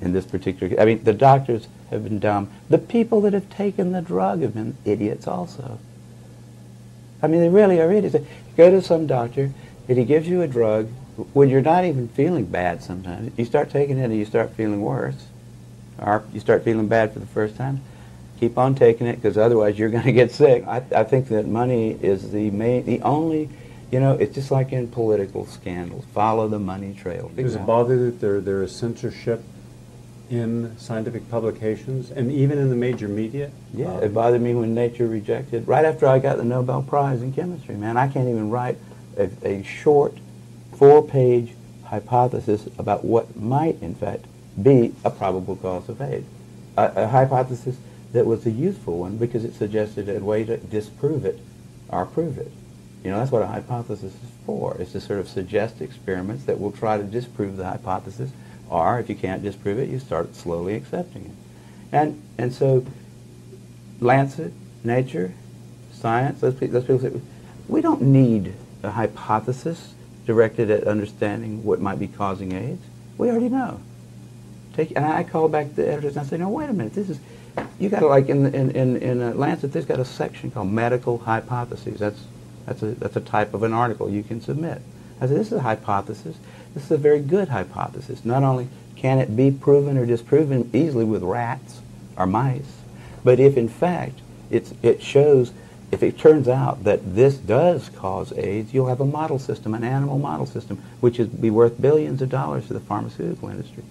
In 0.00 0.12
this 0.12 0.26
particular, 0.26 0.80
I 0.80 0.84
mean, 0.84 1.04
the 1.04 1.12
doctors 1.12 1.68
have 1.90 2.02
been 2.02 2.18
dumb. 2.18 2.50
The 2.68 2.78
people 2.78 3.20
that 3.20 3.32
have 3.34 3.48
taken 3.50 3.92
the 3.92 4.02
drug 4.02 4.42
have 4.42 4.54
been 4.54 4.76
idiots 4.84 5.28
also. 5.28 5.78
I 7.22 7.28
mean, 7.28 7.40
they 7.40 7.48
really 7.48 7.80
are 7.80 7.90
idiots. 7.90 8.14
You 8.14 8.26
go 8.56 8.70
to 8.70 8.82
some 8.82 9.06
doctor, 9.06 9.52
and 9.88 9.98
he 9.98 10.04
gives 10.04 10.28
you 10.28 10.42
a 10.42 10.48
drug 10.48 10.88
when 11.32 11.48
you're 11.48 11.62
not 11.62 11.84
even 11.84 12.08
feeling 12.08 12.46
bad 12.46 12.82
sometimes. 12.82 13.32
You 13.38 13.44
start 13.44 13.70
taking 13.70 13.98
it 13.98 14.04
and 14.04 14.16
you 14.16 14.24
start 14.24 14.50
feeling 14.50 14.80
worse. 14.80 15.26
Or 15.98 16.24
you 16.32 16.40
start 16.40 16.64
feeling 16.64 16.88
bad 16.88 17.12
for 17.12 17.20
the 17.20 17.26
first 17.26 17.56
time. 17.56 17.80
Keep 18.40 18.58
on 18.58 18.74
taking 18.74 19.06
it 19.06 19.16
because 19.16 19.38
otherwise 19.38 19.78
you're 19.78 19.90
going 19.90 20.04
to 20.04 20.12
get 20.12 20.32
sick. 20.32 20.66
I, 20.66 20.82
I 20.94 21.04
think 21.04 21.28
that 21.28 21.46
money 21.46 21.92
is 21.92 22.32
the 22.32 22.50
main, 22.50 22.84
the 22.84 23.00
only, 23.02 23.48
you 23.92 24.00
know, 24.00 24.14
it's 24.14 24.34
just 24.34 24.50
like 24.50 24.72
in 24.72 24.88
political 24.88 25.46
scandals. 25.46 26.04
Follow 26.12 26.48
the 26.48 26.58
money 26.58 26.92
trail. 26.94 27.30
Does 27.36 27.54
it 27.54 27.64
bother 27.64 28.06
that 28.06 28.20
there, 28.20 28.40
there 28.40 28.62
is 28.62 28.74
censorship 28.74 29.44
in 30.32 30.74
scientific 30.78 31.30
publications 31.30 32.10
and 32.10 32.32
even 32.32 32.56
in 32.56 32.70
the 32.70 32.74
major 32.74 33.06
media? 33.06 33.50
Yeah, 33.74 33.92
uh, 33.92 33.98
it 33.98 34.14
bothered 34.14 34.40
me 34.40 34.54
when 34.54 34.74
Nature 34.74 35.06
rejected. 35.06 35.68
Right 35.68 35.84
after 35.84 36.06
I 36.06 36.18
got 36.18 36.38
the 36.38 36.44
Nobel 36.44 36.82
Prize 36.82 37.20
in 37.20 37.34
chemistry, 37.34 37.76
man, 37.76 37.98
I 37.98 38.08
can't 38.08 38.28
even 38.28 38.48
write 38.48 38.78
a, 39.18 39.28
a 39.44 39.62
short 39.62 40.16
four-page 40.74 41.52
hypothesis 41.84 42.66
about 42.78 43.04
what 43.04 43.36
might, 43.36 43.80
in 43.82 43.94
fact, 43.94 44.24
be 44.60 44.94
a 45.04 45.10
probable 45.10 45.54
cause 45.56 45.90
of 45.90 46.00
AIDS. 46.00 46.26
A, 46.78 46.92
a 46.96 47.08
hypothesis 47.08 47.76
that 48.12 48.24
was 48.24 48.46
a 48.46 48.50
useful 48.50 49.00
one 49.00 49.18
because 49.18 49.44
it 49.44 49.54
suggested 49.54 50.08
a 50.08 50.18
way 50.24 50.44
to 50.44 50.56
disprove 50.56 51.26
it 51.26 51.40
or 51.90 52.06
prove 52.06 52.38
it. 52.38 52.50
You 53.04 53.10
know, 53.10 53.18
that's 53.18 53.30
what 53.30 53.42
a 53.42 53.48
hypothesis 53.48 54.14
is 54.14 54.30
for, 54.46 54.80
is 54.80 54.92
to 54.92 55.00
sort 55.00 55.20
of 55.20 55.28
suggest 55.28 55.82
experiments 55.82 56.44
that 56.44 56.58
will 56.58 56.72
try 56.72 56.96
to 56.96 57.04
disprove 57.04 57.58
the 57.58 57.64
hypothesis 57.64 58.30
Or 58.72 58.98
if 58.98 59.10
you 59.10 59.14
can't 59.14 59.42
disprove 59.42 59.78
it, 59.78 59.90
you 59.90 59.98
start 59.98 60.34
slowly 60.34 60.74
accepting 60.74 61.26
it. 61.26 61.94
And, 61.94 62.22
and 62.38 62.54
so 62.54 62.86
Lancet, 64.00 64.54
Nature, 64.82 65.34
Science, 65.92 66.40
those, 66.40 66.58
those 66.58 66.84
people 66.84 66.98
say, 66.98 67.20
we 67.68 67.82
don't 67.82 68.00
need 68.00 68.54
a 68.82 68.90
hypothesis 68.90 69.92
directed 70.24 70.70
at 70.70 70.84
understanding 70.84 71.62
what 71.62 71.82
might 71.82 71.98
be 71.98 72.08
causing 72.08 72.52
AIDS. 72.52 72.82
We 73.18 73.28
already 73.28 73.50
know. 73.50 73.80
Take, 74.72 74.92
and 74.96 75.04
I 75.04 75.22
call 75.22 75.50
back 75.50 75.74
the 75.74 75.86
editors 75.86 76.16
and 76.16 76.26
I 76.26 76.30
say, 76.30 76.38
no, 76.38 76.48
wait 76.48 76.70
a 76.70 76.72
minute, 76.72 76.94
this 76.94 77.10
is, 77.10 77.20
you 77.78 77.90
got 77.90 78.00
to 78.00 78.06
like 78.06 78.30
in, 78.30 78.46
in, 78.54 78.70
in, 78.70 78.96
in 78.96 79.20
uh, 79.20 79.34
Lancet, 79.34 79.74
there's 79.74 79.84
got 79.84 80.00
a 80.00 80.04
section 80.06 80.50
called 80.50 80.70
medical 80.70 81.18
hypotheses. 81.18 81.98
That's, 81.98 82.24
that's, 82.64 82.82
a, 82.82 82.86
that's 82.92 83.16
a 83.16 83.20
type 83.20 83.52
of 83.52 83.64
an 83.64 83.74
article 83.74 84.08
you 84.08 84.22
can 84.22 84.40
submit. 84.40 84.80
I 85.20 85.26
said, 85.26 85.36
this 85.36 85.48
is 85.48 85.58
a 85.58 85.60
hypothesis. 85.60 86.36
This 86.74 86.84
is 86.84 86.90
a 86.90 86.96
very 86.96 87.20
good 87.20 87.48
hypothesis. 87.48 88.24
Not 88.24 88.42
only 88.42 88.68
can 88.96 89.18
it 89.18 89.36
be 89.36 89.50
proven 89.50 89.98
or 89.98 90.06
disproven 90.06 90.70
easily 90.72 91.04
with 91.04 91.22
rats 91.22 91.80
or 92.16 92.26
mice, 92.26 92.80
but 93.24 93.40
if 93.40 93.56
in 93.56 93.68
fact 93.68 94.20
it 94.50 95.02
shows, 95.02 95.52
if 95.90 96.02
it 96.02 96.18
turns 96.18 96.46
out 96.46 96.84
that 96.84 97.14
this 97.14 97.36
does 97.36 97.88
cause 97.88 98.32
AIDS, 98.36 98.74
you'll 98.74 98.88
have 98.88 99.00
a 99.00 99.06
model 99.06 99.38
system, 99.38 99.74
an 99.74 99.82
animal 99.82 100.18
model 100.18 100.46
system, 100.46 100.82
which 101.00 101.18
would 101.18 101.40
be 101.40 101.50
worth 101.50 101.80
billions 101.80 102.20
of 102.20 102.28
dollars 102.28 102.66
to 102.66 102.74
the 102.74 102.80
pharmaceutical 102.80 103.48
industry. 103.48 103.82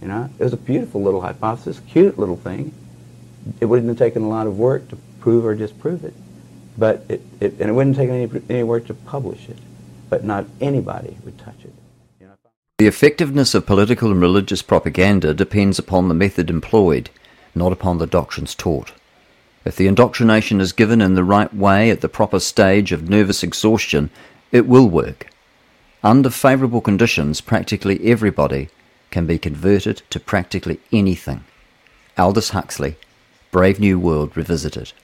You 0.00 0.08
know, 0.08 0.30
it 0.38 0.42
was 0.42 0.54
a 0.54 0.56
beautiful 0.56 1.02
little 1.02 1.20
hypothesis, 1.20 1.80
cute 1.88 2.18
little 2.18 2.36
thing. 2.36 2.72
It 3.60 3.66
wouldn't 3.66 3.88
have 3.88 3.98
taken 3.98 4.22
a 4.22 4.28
lot 4.28 4.46
of 4.46 4.58
work 4.58 4.88
to 4.88 4.96
prove 5.20 5.44
or 5.44 5.54
disprove 5.54 6.04
it, 6.04 6.14
but 6.78 7.04
it, 7.08 7.20
it 7.38 7.52
and 7.60 7.68
it 7.68 7.72
wouldn't 7.72 7.96
take 7.96 8.08
any, 8.08 8.42
any 8.48 8.62
work 8.62 8.86
to 8.86 8.94
publish 8.94 9.48
it, 9.50 9.58
but 10.08 10.24
not 10.24 10.46
anybody 10.60 11.18
would 11.24 11.38
touch 11.38 11.56
it. 11.59 11.59
The 12.80 12.86
effectiveness 12.86 13.54
of 13.54 13.66
political 13.66 14.10
and 14.10 14.22
religious 14.22 14.62
propaganda 14.62 15.34
depends 15.34 15.78
upon 15.78 16.08
the 16.08 16.14
method 16.14 16.48
employed, 16.48 17.10
not 17.54 17.72
upon 17.72 17.98
the 17.98 18.06
doctrines 18.06 18.54
taught. 18.54 18.92
If 19.66 19.76
the 19.76 19.86
indoctrination 19.86 20.62
is 20.62 20.72
given 20.72 21.02
in 21.02 21.12
the 21.12 21.22
right 21.22 21.52
way 21.52 21.90
at 21.90 22.00
the 22.00 22.08
proper 22.08 22.40
stage 22.40 22.90
of 22.90 23.06
nervous 23.06 23.42
exhaustion, 23.42 24.08
it 24.50 24.66
will 24.66 24.88
work. 24.88 25.26
Under 26.02 26.30
favourable 26.30 26.80
conditions, 26.80 27.42
practically 27.42 28.00
everybody 28.02 28.70
can 29.10 29.26
be 29.26 29.36
converted 29.36 30.00
to 30.08 30.18
practically 30.18 30.80
anything. 30.90 31.44
Aldous 32.16 32.48
Huxley, 32.48 32.96
Brave 33.50 33.78
New 33.78 33.98
World 33.98 34.34
Revisited. 34.34 34.94